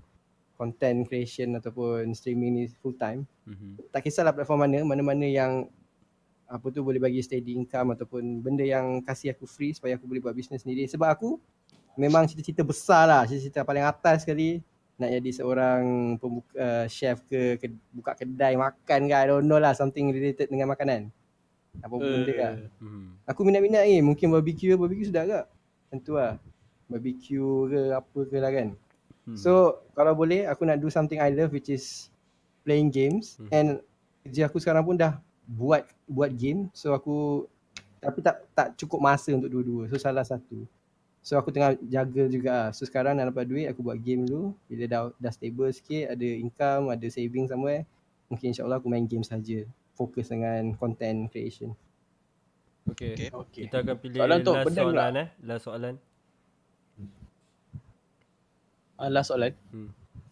content 0.61 1.09
creation 1.09 1.57
ataupun 1.57 2.13
streaming 2.13 2.61
ni 2.61 2.65
full 2.85 2.93
time. 3.01 3.25
Mhm. 3.49 3.81
Tak 3.89 4.05
kisahlah 4.05 4.37
platform 4.37 4.69
mana, 4.69 4.85
mana-mana 4.85 5.25
yang 5.25 5.73
apa 6.51 6.67
tu 6.75 6.83
boleh 6.83 6.99
bagi 6.99 7.23
steady 7.23 7.55
income 7.55 7.95
ataupun 7.95 8.43
benda 8.43 8.67
yang 8.67 8.99
kasih 9.07 9.31
aku 9.31 9.47
free 9.47 9.71
supaya 9.71 9.95
aku 9.95 10.11
boleh 10.11 10.19
buat 10.19 10.35
bisnes 10.35 10.67
sendiri. 10.67 10.83
Sebab 10.91 11.07
aku 11.07 11.39
memang 11.95 12.27
cita-cita 12.27 12.67
besar 12.67 13.07
lah, 13.07 13.23
cita-cita 13.23 13.63
paling 13.63 13.87
atas 13.87 14.27
sekali 14.27 14.59
nak 14.99 15.15
jadi 15.17 15.31
seorang 15.33 15.83
pembuka, 16.21 16.53
uh, 16.59 16.85
chef 16.91 17.23
ke, 17.25 17.57
ke 17.57 17.73
buka 17.95 18.13
kedai 18.19 18.59
makan 18.59 19.01
ke, 19.09 19.15
I 19.15 19.25
don't 19.31 19.47
know 19.47 19.57
lah 19.57 19.73
something 19.73 20.13
related 20.13 20.51
dengan 20.53 20.69
makanan. 20.75 21.09
Apa 21.81 21.95
pun 21.97 22.03
benda 22.03 22.35
lah. 22.35 22.53
Mhm. 22.83 23.05
Aku 23.31 23.41
minat-minat 23.47 23.87
ni, 23.87 24.03
mungkin 24.03 24.29
barbecue, 24.29 24.75
barbecue 24.75 25.09
sedap 25.09 25.25
ke? 25.31 25.41
Tentu 25.89 26.19
lah. 26.19 26.37
Barbecue 26.91 27.71
ke 27.71 27.81
apa 27.95 28.19
ke 28.27 28.37
lah 28.43 28.51
kan. 28.53 28.69
Hmm. 29.25 29.39
So 29.39 29.81
kalau 29.95 30.13
boleh 30.19 30.51
aku 30.51 30.67
nak 30.67 30.83
do 30.83 30.91
something 30.91 31.23
I 31.23 31.31
love 31.31 31.55
which 31.55 31.71
is 31.71 32.11
playing 32.67 32.91
games 32.93 33.39
Hmm. 33.39 33.49
and 33.55 33.69
kerja 34.27 34.51
aku 34.53 34.61
sekarang 34.61 34.85
pun 34.85 35.01
dah 35.01 35.17
buat 35.51 35.83
buat 36.07 36.31
game 36.31 36.71
so 36.71 36.95
aku 36.95 37.43
tapi 37.99 38.23
tak 38.23 38.47
tak 38.55 38.69
cukup 38.79 39.03
masa 39.03 39.35
untuk 39.35 39.51
dua-dua 39.51 39.91
so 39.91 39.99
salah 39.99 40.23
satu 40.23 40.63
so 41.21 41.35
aku 41.37 41.51
tengah 41.53 41.75
jaga 41.85 42.31
juga 42.31 42.49
lah. 42.49 42.69
so 42.71 42.87
sekarang 42.87 43.19
nak 43.19 43.35
dapat 43.35 43.45
duit 43.51 43.67
aku 43.67 43.83
buat 43.83 43.99
game 43.99 44.25
dulu 44.25 44.55
bila 44.71 44.85
dah 44.87 45.03
dah 45.19 45.33
stable 45.35 45.69
sikit 45.75 46.15
ada 46.15 46.25
income 46.25 46.89
ada 46.89 47.07
saving 47.11 47.51
somewhere 47.51 47.83
mungkin 48.31 48.55
insyaallah 48.55 48.79
aku 48.79 48.87
main 48.89 49.05
game 49.05 49.27
saja 49.27 49.67
fokus 49.99 50.31
dengan 50.31 50.71
content 50.79 51.27
creation 51.29 51.75
Okay. 52.91 53.13
Okay. 53.13 53.29
Okay. 53.29 53.65
Kita 53.69 53.85
akan 53.85 53.97
pilih 54.01 54.19
Soalan 54.25 54.41
last 54.41 54.67
pedang 54.67 54.87
pula. 54.89 54.97
soalan 55.05 55.15
eh 55.21 55.29
Last 55.45 55.63
soalan 55.69 55.95
Ah, 58.97 59.09
last 59.13 59.29
soalan. 59.31 59.53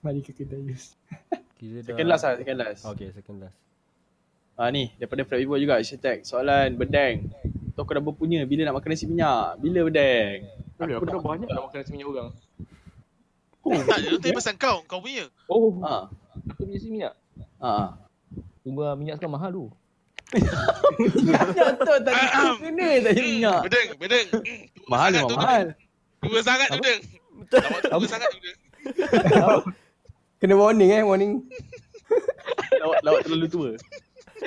mari 0.01 0.20
ke 0.24 0.32
kedai 0.32 0.65
Yus 0.65 0.97
Kira 1.61 1.85
dah 1.85 1.93
Second 1.93 2.09
last 2.09 2.24
lah, 2.24 2.35
second 2.40 2.57
last. 2.59 2.82
Okay 2.89 3.09
second 3.12 3.36
last 3.45 3.57
Ah 4.59 4.74
ni, 4.74 4.90
daripada 4.98 5.22
Fred 5.22 5.47
Vivo 5.47 5.55
juga 5.55 5.78
hashtag 5.78 6.26
soalan 6.26 6.74
bedeng. 6.74 7.30
Tu 7.47 7.78
aku 7.78 7.94
dah 7.94 8.02
berpunya 8.02 8.43
bila 8.43 8.66
nak 8.66 8.82
makan 8.82 8.90
nasi 8.90 9.06
minyak. 9.06 9.55
Bila 9.62 9.86
bedeng? 9.86 10.51
Aku 10.82 11.06
dah 11.06 11.22
banyak 11.22 11.47
dah 11.47 11.62
makan 11.62 11.78
nasi 11.78 11.93
minyak 11.94 12.10
orang. 12.10 12.28
Tak, 13.62 13.98
dia 14.02 14.18
tanya 14.18 14.35
pasal 14.35 14.55
kau. 14.59 14.82
Kau 14.90 14.98
punya. 14.98 15.30
Oh, 15.47 15.78
Ha. 15.86 16.10
aku 16.51 16.66
punya 16.66 16.74
nasi 16.74 16.90
minyak. 16.90 17.14
Ha. 17.62 17.94
Cuma 18.66 18.98
minyak 18.98 19.22
sekarang 19.22 19.39
mahal 19.39 19.51
tu. 19.55 19.66
Minyak 20.98 21.70
tu 21.78 21.94
tak 22.02 22.12
kena 22.59 22.89
tak 22.98 23.12
jadi 23.14 23.22
minyak. 23.22 23.60
Bedeng, 23.62 23.89
bedeng. 23.94 24.26
Hmm, 24.35 24.43
tua 24.74 24.90
Mahal 24.90 25.10
tu, 25.14 25.36
mahal. 25.39 25.66
Bedeng. 26.18 26.35
Tua 26.35 26.40
sangat 26.43 26.66
tu, 26.66 26.76
bedeng. 26.82 27.01
Tu 27.47 27.56
tua 27.86 28.06
sangat 28.10 28.26
tu, 28.26 28.39
bedeng. 28.43 28.59
kena 30.43 30.55
warning 30.59 30.90
eh 30.90 31.02
warning 31.06 31.32
Lawak, 32.82 32.98
lawak 33.06 33.20
terlalu 33.22 33.47
tua. 33.47 33.70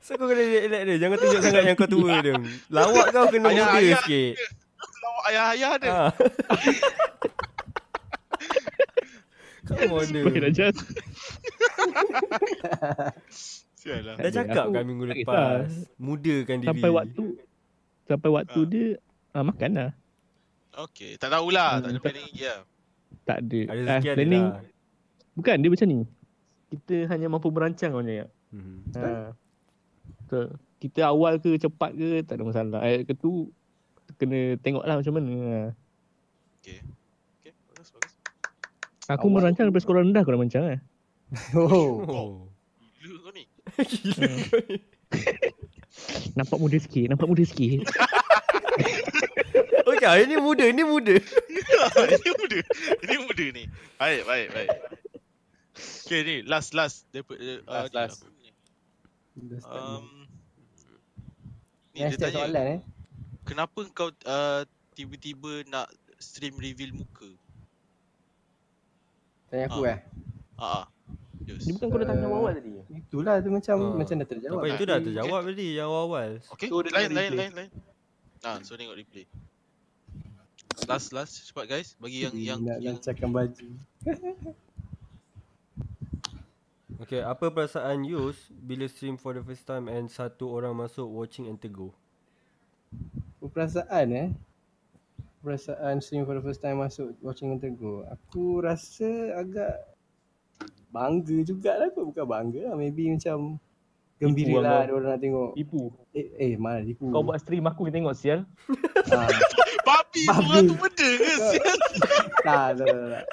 So 0.00 0.14
kau 0.14 0.24
kena 0.24 0.40
elak 0.40 0.82
dia 0.84 0.96
Jangan 0.98 1.16
tunjuk 1.16 1.40
sangat 1.42 1.62
yang 1.64 1.76
kau 1.76 1.84
tua 1.86 2.20
dia 2.20 2.34
Lawak 2.68 3.06
kau 3.10 3.26
kena 3.28 3.46
Ayah, 3.46 3.66
muda 3.66 3.78
ayah. 3.78 3.98
sikit 4.00 4.34
Lawak 4.98 5.24
ayah-ayah 5.26 5.72
dia. 5.76 5.90
ha. 5.90 6.06
Boleh 9.68 10.40
dah 10.40 10.52
just. 10.54 10.80
Sial 13.74 14.00
lah. 14.02 14.14
Dah 14.16 14.30
cakap 14.32 14.64
kan 14.66 14.82
minggu 14.82 15.04
lepas 15.06 15.68
Mudakan 15.96 16.56
diri 16.58 16.68
Sampai 16.68 16.88
waktu 16.88 17.24
sampai 18.08 18.30
waktu 18.32 18.56
Ah. 18.56 18.66
dia 18.66 18.86
ah, 19.34 19.44
makan 19.44 19.70
lah. 19.74 19.90
Okay, 20.72 21.20
tak 21.20 21.28
tahulah. 21.28 21.78
Tak 21.78 21.84
ada 21.84 21.92
Hmm, 21.92 22.00
planning 22.00 22.24
lagi 22.24 22.42
lah. 22.42 22.58
Tak 23.26 23.38
ada. 23.38 23.60
Ada 23.60 23.68
Ah, 23.68 23.84
rezeki 23.92 24.06
ada 24.06 24.16
planning 24.16 24.46
lah 24.46 24.62
bukan 25.34 25.54
dia 25.54 25.70
macam 25.70 25.86
ni. 25.86 25.98
Kita 26.68 26.96
hanya 27.08 27.26
mampu 27.28 27.48
merancang 27.48 27.90
kau 27.92 28.02
cakap. 28.02 28.26
Mhm. 28.52 28.76
Ha. 28.96 29.32
Betul. 30.24 30.46
Kita 30.78 31.10
awal 31.10 31.42
ke 31.42 31.58
cepat 31.58 31.90
ke 31.96 32.22
tak 32.22 32.38
ada 32.38 32.44
masalah. 32.46 32.80
Eh 32.86 33.02
ke 33.02 33.12
tu 33.12 33.50
kena 34.16 34.56
tengoklah 34.62 34.96
macam 34.96 35.14
mana. 35.18 35.74
Okay. 36.62 36.80
Okay, 37.40 37.52
bagus, 37.72 37.88
bagus. 37.92 38.12
Aku 39.08 39.26
Awal 39.28 39.34
merancang 39.40 39.64
daripada 39.68 39.84
sekolah 39.84 40.00
rendah 40.04 40.22
aku 40.22 40.32
dah 40.32 40.40
merancang 40.40 40.64
eh. 40.68 40.80
oh 41.56 42.04
Oh 42.08 42.32
Gila 42.98 43.16
kau 43.24 43.32
ni. 43.32 43.44
Gila 43.76 44.26
kau 44.48 44.60
ni 44.68 44.76
Nampak 46.36 46.58
muda 46.60 46.76
sikit, 46.78 47.10
nampak 47.10 47.26
muda 47.26 47.42
sikit. 47.42 47.82
Okey, 49.88 50.28
ini 50.28 50.36
muda, 50.36 50.64
ini 50.68 50.84
muda. 50.84 51.16
ini 52.14 52.30
muda. 52.36 52.58
Ini 53.02 53.16
muda 53.24 53.44
ni. 53.56 53.64
Baik, 53.96 54.22
baik, 54.28 54.48
baik. 54.52 54.70
Okay 56.04 56.20
ni, 56.22 56.34
last, 56.44 56.76
last. 56.76 57.08
Daripada, 57.10 57.64
uh, 57.66 57.88
Last, 57.88 57.92
last. 57.96 58.18
Um, 59.64 60.26
ni 61.90 61.98
Yang 62.00 62.10
dia 62.10 62.20
tanya, 62.20 62.36
soalan 62.42 62.64
eh. 62.68 62.80
kenapa 63.42 63.80
kau 63.90 64.10
uh, 64.24 64.62
tiba-tiba 64.92 65.62
nak 65.66 65.86
stream 66.16 66.54
reveal 66.56 66.90
muka? 66.92 67.30
Tanya 69.48 69.66
aku 69.66 69.80
Ah. 69.82 69.90
eh. 69.90 69.98
Ah, 70.54 70.66
ah. 70.82 70.86
Yes. 71.40 71.64
Ni 71.64 71.72
bukan 71.72 71.86
kau 71.88 71.98
dah 71.98 72.08
tanya 72.08 72.26
Eh, 72.26 72.34
awal 72.34 72.52
tadi. 72.52 72.70
Itulah 72.92 73.34
tu 73.38 73.48
macam 73.48 73.76
Ah. 73.78 73.94
macam 73.96 74.14
dah 74.16 74.28
terjawab. 74.28 74.58
Apa 74.58 74.66
itu 74.68 74.82
dah 74.84 74.98
terjawab 75.00 75.40
tadi 75.46 75.66
yang 75.72 75.88
awal-awal. 75.88 76.30
Okay, 76.52 76.68
So, 76.68 76.82
lain, 76.82 76.92
lain, 77.08 77.08
replay. 77.08 77.38
lain, 77.38 77.52
lain. 77.56 77.70
Ah, 78.40 78.58
so 78.60 78.74
tengok 78.74 78.94
replay. 78.94 79.24
Last, 80.84 81.10
last. 81.10 81.42
Cepat 81.44 81.66
guys. 81.68 81.96
Bagi 81.96 82.22
yang, 82.22 82.34
yang, 82.34 82.60
nak 82.60 82.78
yang 82.78 82.94
lancarkan 82.96 83.30
baju. 83.30 83.66
Okey, 86.98 87.22
apa 87.22 87.46
perasaan 87.54 88.02
Yus 88.02 88.50
bila 88.50 88.82
stream 88.90 89.14
for 89.14 89.30
the 89.30 89.38
first 89.38 89.62
time 89.62 89.86
and 89.86 90.10
satu 90.10 90.50
orang 90.50 90.74
masuk 90.74 91.06
watching 91.06 91.46
and 91.46 91.54
tegur? 91.54 91.94
Perasaan 93.38 94.06
eh. 94.18 94.28
Perasaan 95.38 96.02
stream 96.02 96.26
for 96.26 96.34
the 96.34 96.42
first 96.42 96.58
time 96.58 96.82
masuk 96.82 97.14
watching 97.22 97.54
and 97.54 97.62
tegur. 97.62 98.02
Aku 98.10 98.58
rasa 98.58 99.06
agak 99.38 99.78
bangga 100.90 101.38
jugalah 101.46 101.86
kot. 101.94 102.02
Bukan 102.02 102.26
bangga 102.26 102.60
lah. 102.66 102.74
Maybe 102.74 103.14
macam 103.14 103.62
gembira 104.18 104.50
Tipu 104.50 104.58
lah 104.58 104.76
ada 104.82 104.92
orang 104.98 105.10
nak 105.14 105.20
tengok. 105.22 105.50
Tipu. 105.54 105.82
Eh, 106.10 106.26
eh 106.34 106.52
mana 106.58 106.82
tipu. 106.82 107.14
Kau 107.14 107.22
buat 107.22 107.38
stream 107.38 107.70
aku 107.70 107.86
ni 107.86 107.94
tengok 107.94 108.18
sial. 108.18 108.42
Ah, 109.08 109.24
Babi 109.88 110.20
Babi. 110.28 110.68
tu 110.68 110.74
benda 110.76 111.08
ke 111.16 111.32
sial? 111.48 111.76
tak, 112.44 112.76
tak, 112.76 112.86
tak, 112.92 113.08
tak. 113.08 113.24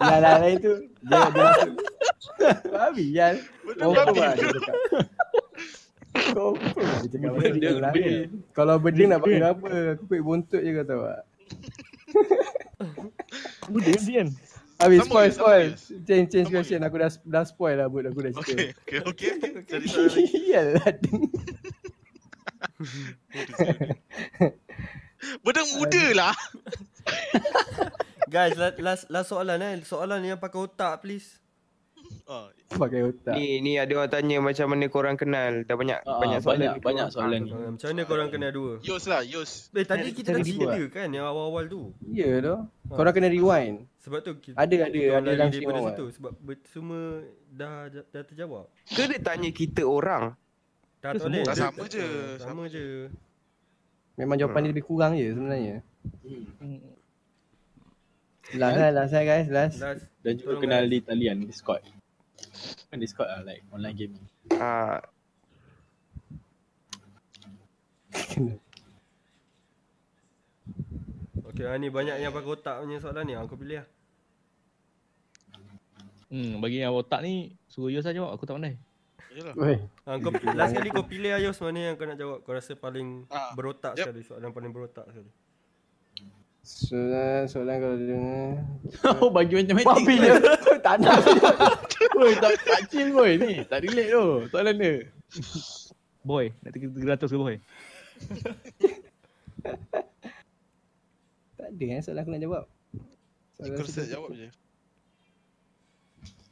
Yang 0.00 0.20
lain-lain 0.24 0.56
tu 0.62 0.72
dia 1.04 1.18
dia 1.28 1.42
masuk. 1.44 1.91
Babi 2.70 3.06
kan. 3.14 3.34
Oh, 3.82 3.92
babi. 3.94 4.18
lah. 4.20 4.34
Kau 6.32 6.52
cakap 7.08 7.32
Benda, 7.40 7.70
lain. 7.88 8.44
Kalau 8.52 8.76
benda 8.76 9.16
nak 9.16 9.20
pakai 9.24 9.40
apa? 9.40 9.68
Aku 9.96 10.04
pek 10.06 10.20
buntut 10.20 10.60
je 10.60 10.70
kau 10.76 10.84
tahu 10.84 11.02
tak? 11.08 11.22
Muda 13.72 13.92
dia 13.96 14.22
kan. 14.22 14.28
Habis 14.82 14.98
spoil 15.06 15.30
spoil. 15.30 15.66
Change 16.04 16.26
change 16.28 16.48
Sama 16.50 16.54
question 16.58 16.80
aku 16.82 16.96
dah 16.98 17.10
dah 17.22 17.44
spoil 17.46 17.76
lah 17.78 17.86
buat 17.86 18.10
aku 18.10 18.18
dah 18.26 18.32
cerita. 18.42 18.74
Okay, 18.82 18.98
okay, 19.06 19.30
okay. 19.38 19.62
Cari 19.62 19.86
soalan 19.86 20.10
lagi. 20.10 20.36
Iyalah. 20.50 20.84
Benda 25.40 25.62
muda 25.78 26.04
lah. 26.18 26.34
Guys, 28.26 28.56
last, 28.58 28.76
last, 28.80 29.04
last 29.12 29.28
soalan 29.30 29.62
eh. 29.62 29.72
Soalan 29.86 30.24
yang 30.26 30.40
pakai 30.42 30.58
otak 30.66 31.06
please. 31.06 31.38
Ah, 32.32 32.48
Pakai 32.72 33.04
otak. 33.04 33.34
Ni 33.34 33.60
ni 33.60 33.76
ada 33.76 33.92
orang 33.92 34.08
tanya 34.08 34.36
macam 34.40 34.66
mana 34.66 34.88
korang 34.88 35.12
kenal. 35.14 35.60
Dah 35.62 35.74
banyak 35.74 36.00
Ah, 36.00 36.16
banyak 36.16 36.40
soalan. 36.40 36.56
banyak 36.56 36.72
ni. 36.72 36.80
banyak 36.80 37.06
soalan 37.10 37.40
ni. 37.42 37.50
Uh, 37.50 37.68
macam 37.70 37.86
mana 37.86 38.02
korang 38.02 38.28
kenal 38.30 38.50
dua? 38.50 38.72
Yos 38.80 39.04
lah, 39.04 39.20
Yos. 39.20 39.68
Eh 39.70 39.84
tadi 39.84 40.08
kita 40.10 40.32
dah 40.32 40.40
cerita 40.40 40.80
kan 40.88 41.08
yang 41.08 41.26
awal-awal 41.26 41.64
tu. 41.66 41.92
Ya 42.02 42.40
tu. 42.40 42.56
Korang 42.88 43.12
kena 43.12 43.28
rewind. 43.28 43.84
Sebab 43.98 44.18
tu 44.18 44.32
kita, 44.36 44.56
Ada, 44.56 44.74
ada, 44.82 45.00
ada 45.14 45.20
dalam 45.22 45.46
daripada 45.46 45.52
stream 45.78 45.86
situ 45.86 46.04
sebab 46.16 46.32
ber- 46.40 46.64
semua 46.66 47.02
dah 47.46 47.72
dah 47.86 48.22
terjawab. 48.24 48.64
Ke 48.88 49.04
dia 49.04 49.20
tanya 49.20 49.50
kita 49.50 49.82
orang? 49.84 50.32
Tak 50.98 51.20
boleh. 51.20 51.44
semua? 51.44 51.44
Dia- 51.44 51.60
Sama 51.60 51.84
je, 51.86 52.02
ah, 52.02 52.34
sama 52.40 52.62
je. 52.66 52.84
Memang 54.14 54.36
jawapan 54.36 54.60
dia 54.62 54.70
lebih 54.72 54.84
kurang 54.84 55.12
je 55.14 55.28
sebenarnya. 55.28 55.76
Hmm. 56.24 56.80
Last 58.52 58.76
lah, 58.76 58.90
last 58.90 59.12
lah 59.12 59.22
guys, 59.22 59.46
last. 59.48 59.76
Last. 59.78 60.02
Dan 60.20 60.32
juga 60.36 60.54
kenal 60.58 60.84
di 60.84 60.98
talian 60.98 61.44
Discord. 61.44 61.80
Kan 62.88 62.98
Discord 62.98 63.28
lah 63.28 63.40
like 63.42 63.62
online 63.70 63.96
gaming. 63.96 64.24
Ah, 64.56 65.00
Okey, 71.52 71.64
ah, 71.68 71.76
ni 71.76 71.88
banyak 71.92 72.16
yang 72.16 72.32
pakai 72.32 72.48
otak 72.48 72.80
punya 72.80 72.96
soalan 73.00 73.24
ni. 73.28 73.34
Aku 73.36 73.56
pilih 73.56 73.84
lah. 73.84 73.88
Hmm, 76.32 76.64
bagi 76.64 76.80
yang 76.80 76.96
otak 76.96 77.20
ni 77.20 77.52
suruh 77.68 77.92
Yus 77.92 78.08
saja 78.08 78.16
jawab. 78.16 78.32
Aku 78.36 78.48
tak 78.48 78.56
pandai. 78.56 78.80
Yalah. 79.32 79.54
Ah, 80.04 80.16
kau 80.20 80.32
last 80.52 80.76
kali 80.76 80.88
kau 80.92 81.04
pilih 81.04 81.32
Ayos 81.32 81.60
mana 81.60 81.92
yang 81.92 81.96
kau 81.96 82.08
nak 82.08 82.16
jawab. 82.16 82.38
Kau 82.44 82.56
rasa 82.56 82.72
paling 82.72 83.28
Ah, 83.28 83.52
berotak 83.52 83.96
yep. 83.96 84.08
sekali. 84.08 84.20
Soalan 84.24 84.52
paling 84.52 84.72
berotak 84.72 85.04
sekali. 85.12 85.28
Soalan, 86.62 87.50
soalan 87.50 87.76
kalau 87.82 87.96
dengar. 87.98 88.46
oh 89.18 89.30
bagi 89.34 89.52
matematik. 89.58 89.86
Babi 89.86 90.14
je. 90.14 90.32
tak 90.86 90.96
nak. 91.02 91.18
Oi 92.22 92.32
tak 92.38 92.54
tak 92.62 92.80
chill 92.86 93.10
boy 93.10 93.34
ni. 93.34 93.66
Tak 93.66 93.82
relate 93.82 94.10
tu 94.14 94.26
soalan 94.54 94.74
dia. 94.78 94.94
Boy, 96.22 96.54
nak 96.62 96.70
300 96.70 97.26
ke 97.26 97.34
boy? 97.34 97.56
Tak 101.58 101.68
ada 101.74 101.84
eh 101.84 102.00
soalan 102.02 102.22
aku 102.22 102.30
nak 102.30 102.42
jawab. 102.46 102.64
Soalan, 103.58 103.74
Kau 103.74 103.84
rasa 103.86 104.02
jawab 104.06 104.30
je. 104.38 104.48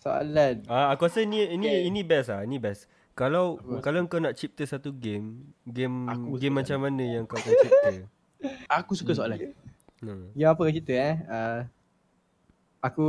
soalan. 0.00 0.54
Ah, 0.66 0.90
aku 0.90 1.06
rasa 1.06 1.22
ni 1.22 1.44
ini 1.44 1.70
Okay. 1.70 1.86
ini 1.86 2.00
best 2.02 2.34
ah, 2.34 2.42
ini 2.42 2.58
best. 2.58 2.90
Kalau 3.14 3.62
kalau 3.78 4.02
kau 4.10 4.18
nak 4.18 4.34
cipta 4.34 4.66
satu 4.66 4.90
game, 4.90 5.54
game 5.62 6.08
Aku 6.10 6.34
game 6.34 6.56
macam 6.56 6.82
mana 6.82 7.04
yang 7.04 7.30
kau 7.30 7.38
akan 7.38 7.52
cipta? 7.52 7.94
Aku 8.74 8.98
suka 8.98 9.14
soalan. 9.14 9.54
Hmm. 10.00 10.32
Yang 10.36 10.50
apa 10.52 10.62
cerita 10.72 10.92
eh? 10.96 11.16
Uh, 11.28 11.60
aku 12.80 13.08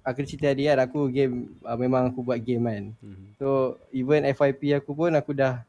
aku 0.00 0.18
cerita 0.24 0.52
tadi 0.52 0.68
kan 0.68 0.78
aku 0.80 1.12
game 1.12 1.52
uh, 1.64 1.76
memang 1.76 2.12
aku 2.12 2.24
buat 2.24 2.40
game 2.40 2.64
kan. 2.64 2.84
Hmm. 3.00 3.24
So 3.36 3.78
even 3.92 4.24
FYP 4.28 4.80
aku 4.80 4.96
pun 4.96 5.12
aku 5.12 5.36
dah 5.36 5.60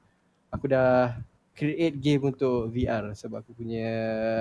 aku 0.49 0.71
dah 0.71 1.15
create 1.53 1.99
game 1.99 2.33
untuk 2.33 2.71
VR 2.73 3.13
sebab 3.13 3.43
aku 3.45 3.53
punya 3.53 3.91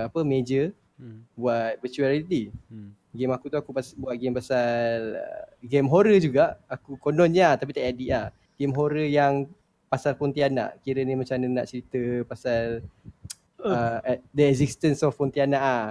apa 0.08 0.22
major 0.24 0.72
Hmm. 1.02 1.26
buat 1.34 1.82
virtual 1.82 2.14
reality. 2.14 2.54
Hmm. 2.70 2.94
Game 3.10 3.34
aku 3.34 3.50
tu 3.50 3.58
aku 3.58 3.74
pas, 3.74 3.84
buat 3.98 4.14
game 4.14 4.38
pasal 4.38 5.18
uh, 5.18 5.44
game 5.58 5.90
horror 5.90 6.14
juga. 6.22 6.54
Aku 6.70 6.94
kononnya 6.94 7.58
tapi 7.58 7.74
tak 7.74 7.90
edit 7.90 8.08
lah. 8.14 8.26
Game 8.54 8.70
horror 8.70 9.10
yang 9.10 9.50
pasal 9.90 10.14
Pontianak. 10.14 10.78
Kira 10.86 11.02
ni 11.02 11.18
macam 11.18 11.34
mana 11.36 11.60
nak 11.60 11.66
cerita 11.68 12.22
pasal 12.24 12.86
uh, 13.66 13.98
the 14.30 14.46
existence 14.46 15.02
of 15.02 15.18
Pontianak 15.18 15.58
ah. 15.58 15.86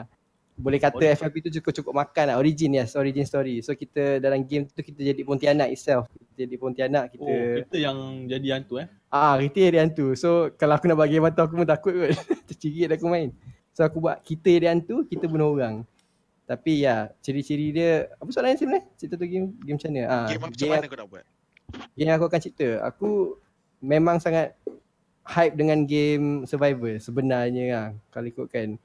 Boleh 0.61 0.77
kata 0.77 1.01
Origin. 1.01 1.17
FYP 1.17 1.35
tu 1.41 1.49
cukup-cukup 1.59 1.93
makan 1.97 2.25
lah. 2.29 2.35
Origin 2.37 2.77
yes, 2.77 2.93
origin 2.93 3.25
story. 3.25 3.65
So 3.65 3.73
kita 3.73 4.21
dalam 4.21 4.45
game 4.45 4.69
tu 4.69 4.85
kita 4.85 5.01
jadi 5.01 5.21
Pontianak 5.25 5.73
itself. 5.73 6.05
Kita 6.13 6.45
jadi 6.45 6.55
Pontianak, 6.61 7.03
kita 7.11 7.25
Oh 7.25 7.57
kita 7.65 7.77
yang 7.81 7.97
jadi 8.29 8.47
hantu 8.61 8.77
eh. 8.79 8.87
Ah, 9.09 9.35
kita 9.41 9.57
jadi 9.73 9.81
hantu. 9.81 10.13
So 10.13 10.53
kalau 10.55 10.77
aku 10.77 10.85
nak 10.85 11.01
bagi 11.01 11.17
hantu 11.17 11.41
aku 11.41 11.53
pun 11.57 11.67
takut 11.67 11.93
kot. 11.97 12.13
Tercirit 12.53 12.93
aku 12.93 13.09
main. 13.09 13.33
So 13.73 13.81
aku 13.81 13.97
buat 13.97 14.21
kita 14.21 14.47
jadi 14.61 14.77
hantu, 14.77 15.03
kita 15.09 15.25
bunuh 15.25 15.57
orang. 15.57 15.81
Tapi 16.45 16.83
ya, 16.83 17.07
ciri-ciri 17.23 17.71
dia 17.71 18.11
apa 18.19 18.27
soalan 18.29 18.59
sebenarnya? 18.59 18.83
Cerita 18.99 19.15
tu 19.15 19.25
game 19.25 19.55
game 19.63 19.79
macam 19.79 19.89
mana? 19.89 20.03
Ah, 20.05 20.27
Game 20.27 20.41
macam 20.43 20.59
game, 20.59 20.73
mana 20.75 20.87
kau 20.87 20.99
nak 20.99 21.07
buat? 21.09 21.25
game 21.95 22.07
yang 22.11 22.17
aku 22.19 22.27
akan 22.27 22.41
cerita. 22.43 22.67
Aku 22.83 23.09
memang 23.79 24.19
sangat 24.19 24.51
hype 25.23 25.55
dengan 25.55 25.87
game 25.87 26.43
survival 26.43 26.99
sebenarnya 26.99 27.65
lah. 27.71 27.87
Kalau 28.11 28.27
ikutkan. 28.27 28.75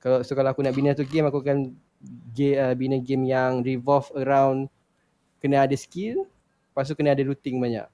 Kalau 0.00 0.24
so 0.24 0.32
kalau 0.32 0.50
aku 0.50 0.64
nak 0.64 0.72
bina 0.72 0.96
tu 0.96 1.04
game 1.04 1.28
aku 1.28 1.44
akan 1.44 1.76
ge, 2.32 2.56
uh, 2.56 2.72
bina 2.72 2.96
game 2.96 3.28
yang 3.28 3.60
revolve 3.60 4.08
around 4.16 4.72
kena 5.40 5.68
ada 5.68 5.76
skill, 5.76 6.24
lepas 6.72 6.88
tu 6.88 6.96
kena 6.96 7.12
ada 7.12 7.20
looting 7.20 7.60
banyak. 7.60 7.84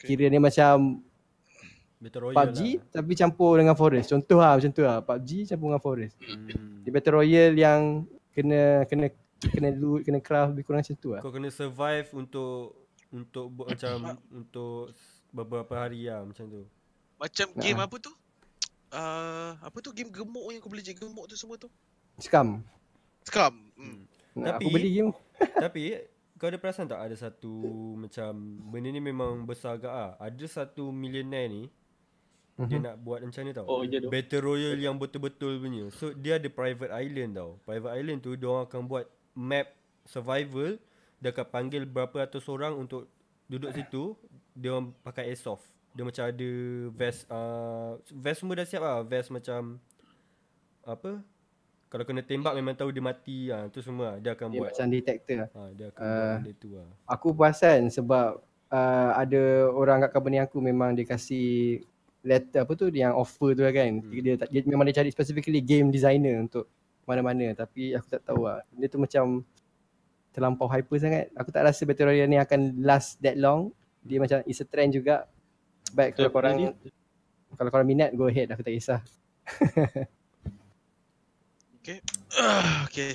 Okay. 0.00 0.18
Kira 0.18 0.26
dia 0.26 0.42
macam 0.42 1.02
Battle 2.00 2.32
Royale 2.32 2.36
PUBG 2.40 2.58
lah. 2.80 2.88
tapi 2.96 3.12
campur 3.12 3.52
dengan 3.60 3.76
forest. 3.76 4.08
Contoh 4.08 4.40
lah 4.40 4.56
macam 4.56 4.70
tu 4.72 4.82
lah. 4.82 4.98
PUBG 5.04 5.30
campur 5.52 5.66
dengan 5.68 5.82
forest. 5.84 6.14
Hmm. 6.24 6.80
Di 6.80 6.88
Battle 6.88 7.14
Royale 7.20 7.56
yang 7.60 7.80
kena 8.32 8.88
kena 8.88 9.06
kena 9.40 9.68
loot, 9.76 10.08
kena 10.08 10.18
craft 10.24 10.56
lebih 10.56 10.64
kurang 10.64 10.80
macam 10.80 10.96
tu 10.96 11.08
lah. 11.12 11.20
Kau 11.20 11.32
kena 11.32 11.52
survive 11.52 12.08
untuk 12.16 12.88
untuk 13.12 13.46
buat 13.52 13.74
macam 13.74 14.16
untuk 14.32 14.94
beberapa 15.30 15.86
hari 15.86 16.08
lah 16.08 16.24
macam 16.24 16.44
tu. 16.48 16.62
Macam 17.20 17.46
Nah. 17.52 17.60
game 17.60 17.80
apa 17.84 17.96
tu? 18.00 18.12
Uh, 18.90 19.54
apa 19.56 19.76
tu 19.78 19.90
game 19.90 20.10
gemuk 20.10 20.50
yang 20.50 20.58
kau 20.58 20.66
boleh 20.66 20.82
jadi 20.82 20.98
gemuk 20.98 21.24
tu 21.24 21.34
semua 21.34 21.54
tu? 21.54 21.70
Scam. 22.18 22.58
Scam. 23.22 23.54
Hmm. 23.78 24.02
Nah, 24.34 24.54
Tapi- 24.54 24.66
aku 24.66 24.74
beli 24.74 24.90
game. 24.92 25.10
Tapi 25.62 25.82
kau 26.34 26.48
ada 26.48 26.58
perasan 26.58 26.86
tak 26.86 26.98
ada 27.00 27.14
satu 27.14 27.52
macam 27.96 28.32
benda 28.66 28.88
ni 28.88 28.98
memang 28.98 29.44
besar 29.44 29.76
agak 29.76 29.90
ah. 29.90 30.10
Ada 30.18 30.44
satu 30.46 30.90
millionaire 30.90 31.48
ni 31.48 31.64
dia 32.60 32.76
Mhm. 32.76 32.84
nak 32.84 32.96
buat 33.00 33.18
macam 33.22 33.40
ni 33.40 33.52
tau. 33.56 33.64
Oh 33.64 33.80
je. 33.82 34.04
Battle 34.04 34.44
Royale 34.44 34.76
yang 34.76 35.00
betul-betul 35.00 35.56
punya. 35.56 35.88
So 35.90 36.12
dia 36.12 36.36
ada 36.36 36.44
private 36.46 36.92
island 36.92 37.32
tau. 37.32 37.56
Private 37.64 37.92
island 37.94 38.18
tu 38.20 38.36
dia 38.36 38.46
orang 38.46 38.68
akan 38.68 38.82
buat 38.84 39.06
map 39.32 39.72
survival. 40.04 40.76
Dia 41.20 41.30
akan 41.30 41.46
panggil 41.48 41.82
berapa 41.84 42.28
ratus 42.28 42.44
orang 42.48 42.76
untuk 42.76 43.08
duduk 43.46 43.72
situ. 43.72 44.12
Dia 44.52 44.76
orang 44.76 44.92
pakai 45.00 45.32
airsoft. 45.32 45.64
Dia 45.90 46.02
macam 46.02 46.24
ada 46.24 46.50
vest 46.92 47.26
uh, 47.26 47.98
vest 48.14 48.38
semua 48.40 48.54
dah 48.54 48.64
siap 48.64 48.80
lah. 48.80 48.98
Vest 49.02 49.28
macam 49.28 49.76
apa? 50.82 51.20
Kalau 51.90 52.04
kena 52.06 52.22
tembak 52.22 52.54
memang 52.54 52.72
tahu 52.72 52.94
dia 52.94 53.02
mati 53.02 53.50
ah 53.50 53.66
tu 53.66 53.82
semua 53.82 54.14
dia 54.16 54.30
akan 54.30 54.46
Dia 54.48 54.60
buat. 54.62 54.70
macam 54.70 54.86
detector 54.88 55.36
lah. 55.36 55.48
Ha, 55.50 55.60
dia 55.74 55.86
akan 55.90 56.00
Ah. 56.00 56.06
buat 56.06 56.30
benda 56.38 56.52
tu 56.56 56.68
lah. 56.70 56.88
Aku 57.08 57.28
perasan 57.34 57.80
sebab 57.90 58.38
uh, 58.70 59.10
ada 59.12 59.42
orang 59.68 59.98
kat 60.00 60.10
company 60.12 60.38
aku 60.38 60.62
memang 60.62 60.94
dia 60.94 61.02
kasih 61.04 61.82
letter 62.22 62.62
apa 62.62 62.72
tu 62.74 62.86
yang 62.88 63.10
offer 63.12 63.58
tu 63.58 63.66
lah 63.66 63.74
kan. 63.74 63.90
Hmm. 63.98 64.06
Dia, 64.14 64.38
tak- 64.38 64.48
dia 64.48 64.62
memang 64.62 64.86
dia 64.86 65.02
cari 65.02 65.10
specifically 65.10 65.58
game 65.58 65.90
designer 65.90 66.38
untuk 66.38 66.70
mana-mana 67.02 67.50
tapi 67.52 67.90
aku 67.90 68.06
tak 68.08 68.22
tahu 68.22 68.46
lah. 68.46 68.62
Dia 68.70 68.86
tu 68.86 69.02
macam 69.02 69.42
terlampau 70.30 70.70
hyper 70.70 70.94
sangat. 70.94 71.26
Aku 71.34 71.50
tak 71.50 71.66
rasa 71.66 71.82
Battle 71.82 72.06
Royale 72.06 72.30
ni 72.30 72.38
akan 72.38 72.78
last 72.78 73.18
that 73.18 73.34
long. 73.34 73.74
Dia 74.00 74.22
macam 74.22 74.46
it's 74.46 74.62
a 74.62 74.64
trend 74.64 74.94
juga. 74.94 75.26
Baik 75.94 76.16
kalau 76.18 76.30
korang 76.30 76.56
kalau 77.58 77.70
korang 77.70 77.88
minat 77.88 78.14
go 78.14 78.30
ahead 78.30 78.50
aku 78.50 78.62
tak 78.62 78.74
kisah. 78.74 79.00
okay. 82.86 83.12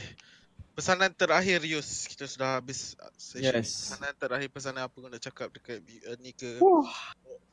Pesanan 0.76 1.15
terakhir 1.15 1.64
Yus. 1.64 2.03
Kita 2.11 2.27
sudah 2.27 2.60
habis 2.60 2.99
uh, 2.99 3.07
session. 3.15 3.64
Yes. 3.64 3.95
Pesanan 3.95 4.14
terakhir 4.19 4.49
pesanan 4.52 4.91
apa 4.91 4.95
kau 4.99 5.07
nak 5.07 5.23
cakap 5.23 5.47
dekat 5.56 5.80
uh, 6.03 6.19
ni 6.19 6.35
ke 6.35 6.60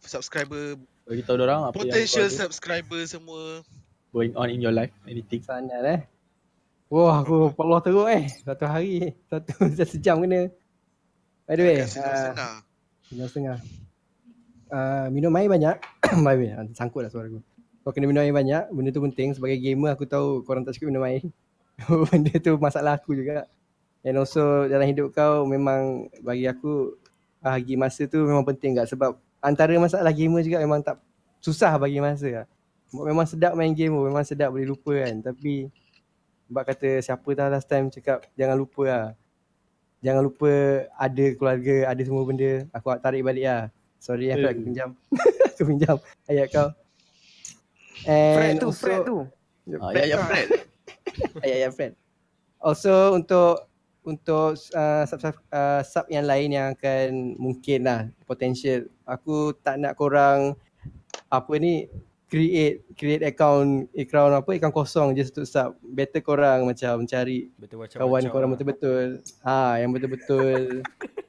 subscriber, 0.02 0.74
Bagi 1.06 1.22
tahu 1.22 1.38
orang 1.38 1.70
apa 1.70 1.78
potential 1.78 2.26
yang 2.26 2.34
subscriber 2.34 2.98
semua. 3.06 3.62
going 4.12 4.34
on 4.36 4.50
in 4.50 4.58
your 4.58 4.74
life, 4.74 4.90
anything. 5.06 5.40
Sana 5.40 5.78
eh. 5.86 6.02
Wah 6.92 7.22
aku 7.22 7.54
Allah 7.56 7.80
teruk 7.80 8.10
eh. 8.10 8.26
Satu 8.42 8.66
hari. 8.66 9.14
Satu 9.30 9.54
satu 9.70 9.96
jam 10.02 10.18
kena. 10.20 10.50
By 11.46 11.54
the 11.56 11.62
way. 11.62 11.76
Kat 11.86 11.90
senang 11.94 12.60
Uh, 13.12 13.28
senang. 13.28 13.60
Uh, 14.72 15.12
minum 15.12 15.36
air 15.36 15.52
banyak. 15.52 15.76
Ah, 16.12 16.64
sangkut 16.72 17.04
lah 17.04 17.12
suara 17.12 17.28
aku. 17.28 17.44
Kau 17.84 17.92
kena 17.92 18.08
minum 18.08 18.24
air 18.24 18.32
banyak. 18.32 18.72
Benda 18.72 18.88
tu 18.88 19.04
penting. 19.04 19.36
Sebagai 19.36 19.60
gamer 19.60 19.92
aku 19.92 20.08
tahu 20.08 20.40
korang 20.48 20.64
tak 20.64 20.72
suka 20.72 20.88
minum 20.88 21.04
air. 21.04 21.20
Benda 22.08 22.32
tu 22.40 22.56
masalah 22.56 22.96
aku 22.96 23.12
juga. 23.12 23.44
And 24.02 24.18
also 24.18 24.66
dalam 24.66 24.88
hidup 24.88 25.14
kau 25.14 25.46
memang 25.46 26.10
bagi 26.26 26.50
aku 26.50 26.98
bagi 27.38 27.74
masa 27.78 28.06
tu 28.10 28.22
memang 28.22 28.42
penting 28.42 28.74
tak 28.74 28.90
sebab 28.90 29.14
antara 29.38 29.74
masalah 29.78 30.10
gamer 30.10 30.42
juga 30.42 30.58
memang 30.58 30.82
tak 30.82 30.98
susah 31.38 31.78
bagi 31.78 32.02
masa 32.02 32.42
lah. 32.42 32.46
Memang 32.90 33.26
sedap 33.30 33.54
main 33.54 33.70
game 33.70 33.94
memang 33.94 34.26
sedap 34.26 34.50
boleh 34.50 34.66
lupa 34.66 35.06
kan 35.06 35.22
tapi 35.22 35.70
sebab 36.50 36.62
kata 36.66 36.98
siapa 36.98 37.28
tahu 37.30 37.48
last 37.50 37.66
time 37.70 37.86
cakap 37.94 38.26
jangan 38.34 38.58
lupa 38.58 38.82
lah. 38.90 39.06
Jangan 40.02 40.22
lupa 40.26 40.50
ada 40.98 41.24
keluarga, 41.38 41.76
ada 41.94 42.02
semua 42.02 42.26
benda. 42.26 42.66
Aku 42.74 42.90
tarik 42.98 43.22
balik 43.22 43.46
lah. 43.46 43.70
Sorry 44.02 44.34
aku, 44.34 44.50
aku 44.50 44.62
pinjam. 44.66 44.90
aku 45.54 45.62
pinjam 45.62 45.96
ayat 46.26 46.50
kau. 46.50 46.68
Fred 48.02 48.50
And 48.50 48.58
tu, 48.58 48.68
also, 48.74 48.82
Fred 48.82 49.00
tu. 49.06 49.16
Ah, 49.78 49.94
ya 49.96 50.02
ya 50.10 50.16
Fred. 50.26 50.48
ayat 51.38 51.56
ayat 51.62 51.70
friend. 51.70 51.94
Also 52.58 53.14
untuk 53.14 53.70
untuk 54.02 54.58
uh, 54.74 55.06
sub, 55.06 55.22
sub, 55.22 55.38
uh, 55.54 55.86
sub 55.86 56.10
yang 56.10 56.26
lain 56.26 56.50
yang 56.50 56.74
akan 56.74 57.38
mungkin 57.38 57.86
lah 57.86 58.10
potential. 58.26 58.90
Aku 59.06 59.54
tak 59.62 59.78
nak 59.78 59.94
korang 59.94 60.58
apa 61.30 61.52
ni 61.62 61.86
create 62.26 62.82
create 62.98 63.22
account 63.22 63.86
account 63.94 64.34
apa 64.34 64.50
account 64.58 64.74
kosong 64.74 65.14
just 65.14 65.30
untuk 65.30 65.46
sub. 65.46 65.78
Better 65.78 66.18
korang 66.26 66.66
macam 66.66 67.06
cari 67.06 67.54
Betul 67.54 67.86
macam 67.86 68.02
kawan 68.02 68.26
korang 68.34 68.50
betul-betul 68.50 69.22
ha 69.46 69.78
yang 69.78 69.94
betul-betul 69.94 70.82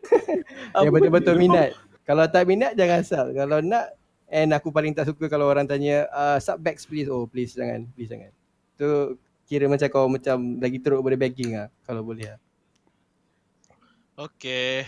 yang 0.82 0.90
betul-betul 0.90 1.38
minat. 1.38 1.78
Kalau 2.04 2.28
tak 2.28 2.44
minat 2.48 2.76
jangan 2.76 3.02
sub. 3.04 3.32
Kalau 3.32 3.64
nak 3.64 3.96
and 4.28 4.52
aku 4.52 4.74
paling 4.74 4.92
tak 4.92 5.08
suka 5.08 5.32
kalau 5.32 5.48
orang 5.48 5.64
tanya 5.64 6.08
uh, 6.12 6.38
sub 6.40 6.60
backs 6.60 6.84
please. 6.84 7.08
Oh 7.08 7.28
please 7.28 7.56
jangan, 7.56 7.88
please 7.96 8.12
jangan. 8.12 8.32
Tu 8.76 9.16
kira 9.48 9.68
macam 9.68 9.88
kau 9.88 10.08
macam 10.12 10.60
lagi 10.60 10.80
teruk 10.80 11.04
pada 11.04 11.18
begging 11.20 11.52
lah 11.56 11.68
kalau 11.88 12.04
boleh 12.04 12.36
lah. 12.36 12.40
Okay. 14.14 14.86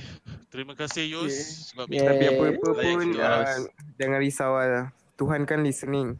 Terima 0.53 0.77
kasih 0.77 1.09
Yus 1.09 1.33
Okay. 1.33 1.43
sebab 1.73 1.85
Yeah. 1.89 2.07
Tapi 2.07 2.23
apa-apa 2.29 2.69
pun 2.77 3.07
uh, 3.17 3.65
jangan 3.97 4.19
risau 4.21 4.53
lah. 4.53 4.93
Tuhan 5.15 5.47
kan 5.47 5.63
listening. 5.63 6.19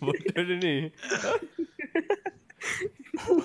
Bodoh 0.00 0.46
ni. 0.58 0.88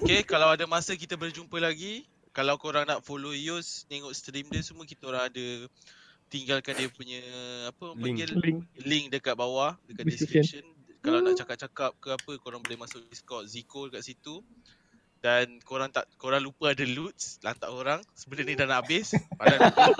Okay, 0.02 0.22
kalau 0.24 0.53
ada 0.53 0.64
masa 0.69 0.94
kita 0.95 1.18
berjumpa 1.18 1.57
lagi. 1.60 2.07
Kalau 2.38 2.53
korang 2.61 2.85
nak 2.85 3.01
follow 3.01 3.34
Yus, 3.34 3.89
tengok 3.89 4.14
stream 4.14 4.45
dia 4.53 4.61
semua 4.61 4.85
kita 4.85 5.09
orang 5.09 5.26
ada 5.26 5.65
tinggalkan 6.30 6.77
dia 6.77 6.85
punya 6.93 7.18
apa 7.65 7.97
Link. 7.97 8.01
panggil 8.03 8.30
Link. 8.38 8.59
link 8.85 9.05
dekat 9.09 9.34
bawah 9.34 9.73
dekat 9.89 10.05
Description. 10.05 10.61
description. 10.61 11.01
Kalau 11.01 11.26
nak 11.26 11.34
cakap-cakap 11.34 11.91
ke 11.97 12.09
apa 12.14 12.31
korang 12.38 12.61
boleh 12.61 12.77
masuk 12.77 13.01
Discord 13.09 13.49
Zico 13.49 13.89
dekat 13.89 14.05
situ. 14.05 14.45
Dan 15.18 15.57
korang 15.65 15.89
tak 15.89 16.05
korang 16.22 16.45
lupa 16.45 16.77
ada 16.77 16.85
loots 16.85 17.41
lantak 17.41 17.73
orang. 17.73 18.05
Sebenarnya 18.14 18.53
ni 18.53 18.53
dah 18.53 18.68
nak 18.69 18.85
habis. 18.85 19.18
Padahal 19.34 19.73
lupa. 19.73 19.85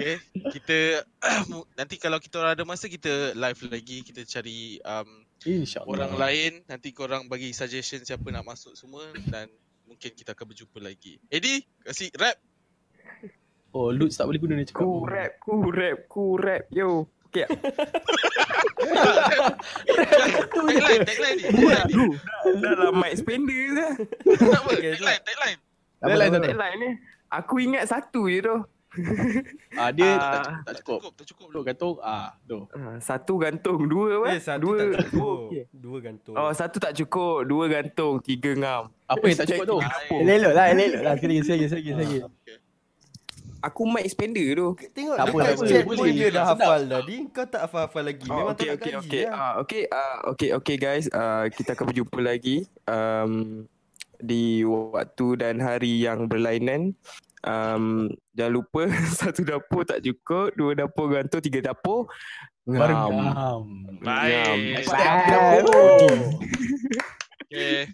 Okay, 0.00 0.16
kita 0.32 1.04
nanti 1.78 2.00
kalau 2.00 2.16
kita 2.16 2.40
orang 2.40 2.56
ada 2.56 2.64
masa 2.64 2.88
kita 2.88 3.36
live 3.36 3.60
lagi 3.68 4.00
kita 4.00 4.24
cari 4.24 4.80
um, 4.80 5.28
InsyaAllah. 5.44 5.92
orang 5.92 6.12
lain 6.16 6.52
nanti 6.72 6.88
korang 6.96 7.28
bagi 7.28 7.52
suggestion 7.52 8.00
siapa 8.00 8.24
nak 8.32 8.48
masuk 8.48 8.72
semua 8.72 9.04
dan 9.28 9.52
mungkin 9.90 10.10
kita 10.14 10.30
akan 10.38 10.46
berjumpa 10.54 10.78
lagi. 10.78 11.18
Eddie, 11.26 11.66
kasih 11.82 12.14
rap. 12.14 12.38
Oh, 13.74 13.90
Lutz 13.90 14.14
tak 14.14 14.30
boleh 14.30 14.38
guna 14.38 14.54
ni 14.54 14.64
cakap. 14.66 14.86
Ku 14.86 15.02
rap, 15.02 15.32
ku 15.42 15.54
rap, 15.70 15.98
ku 16.06 16.38
rap. 16.38 16.62
Yo. 16.70 17.10
Okay. 17.30 17.46
tagline, 20.66 21.06
tagline 21.06 21.36
ni. 21.38 21.46
Tagline 21.46 21.86
ni. 21.86 22.06
Dah 22.58 22.72
lah 22.74 22.90
mic 22.90 23.14
spender 23.22 23.64
lah. 23.78 23.94
Tak 24.26 24.50
apa, 24.66 24.70
tagline, 24.74 25.22
tagline. 25.22 25.58
Deadline 26.42 26.78
ni. 26.82 26.90
Aku 27.30 27.62
ingat 27.62 27.86
satu 27.86 28.26
je 28.26 28.42
tu. 28.42 28.56
Ah, 29.72 29.90
dia 29.90 30.08
Ah. 30.08 30.18
tak, 30.18 30.42
tak 30.42 30.50
Tak 30.60 30.74
cukup. 30.82 30.98
tak 31.14 31.26
cukup. 31.26 31.46
Duk 31.48 31.62
gantung. 31.62 31.94
Ah, 32.00 32.34
tu. 32.42 32.66
Ah, 32.70 32.98
Satu 32.98 33.34
gantung, 33.36 33.78
dua 33.86 34.06
apa? 34.18 34.26
Eh, 34.30 34.40
satu 34.40 34.60
dua. 34.60 34.74
tak 34.90 35.06
cukup. 35.06 35.38
Dua. 35.46 35.62
Dua 35.70 35.98
gantung. 36.00 36.34
Oh, 36.34 36.50
satu 36.50 36.76
tak 36.76 36.92
cukup, 36.94 37.36
dua 37.44 37.64
gantung, 37.66 38.14
tiga 38.18 38.50
ngam. 38.52 38.82
Apa 39.04 39.24
yang 39.24 39.38
tak 39.38 39.48
cukup 39.48 39.64
tu? 39.64 39.78
Elok 40.12 40.52
lah, 40.52 40.66
elok 40.68 41.02
lah. 41.02 41.14
Sekali 41.14 41.32
lagi, 41.32 41.44
sekali 41.44 41.56
lagi, 41.56 41.68
sekali 41.68 41.80
lagi, 41.80 41.90
sekali 41.92 42.18
lagi. 42.18 42.58
Aku 43.60 43.84
mic 43.84 44.08
spender 44.08 44.48
tu. 44.56 44.68
Tengok 44.90 45.14
Tak 45.14 45.26
apa, 45.26 45.36
tak 45.38 45.56
chat 45.60 45.84
Boleh, 45.84 45.98
pun 46.00 46.06
dia 46.08 46.28
dah 46.28 46.44
sedap. 46.48 46.48
hafal 46.56 46.80
tadi. 46.88 47.16
Kau 47.28 47.44
tak 47.44 47.60
hafal-hafal 47.62 48.02
lagi. 48.02 48.24
Oh, 48.24 48.32
Memang 48.32 48.48
okay, 48.50 48.64
tak 48.64 48.72
okay, 48.72 48.90
kaji 48.90 48.96
okay. 49.04 49.22
lah. 49.22 49.36
Ah, 49.36 49.52
okay, 49.54 49.82
ah, 49.86 50.16
okay, 50.26 50.50
okay 50.56 50.76
guys. 50.76 51.06
Uh, 51.06 51.44
kita 51.50 51.70
akan 51.70 51.84
berjumpa 51.86 52.18
lagi 52.18 52.56
um, 52.88 53.32
di 54.18 54.64
waktu 54.64 55.26
dan 55.36 55.60
hari 55.60 56.00
yang 56.00 56.24
berlainan. 56.24 56.96
Um, 57.40 58.12
jangan 58.36 58.52
lupa 58.52 58.82
satu 59.20 59.40
dapur 59.44 59.88
tak 59.88 60.04
cukup, 60.04 60.52
dua 60.56 60.72
dapur 60.76 61.08
gantung, 61.08 61.40
tiga 61.40 61.72
dapur. 61.72 62.08
Baru 62.68 62.94
Ngam. 62.94 63.12
ngam. 63.16 63.62
Baik. 64.04 64.84
Bye. 64.86 65.64
Okay. 67.50 67.90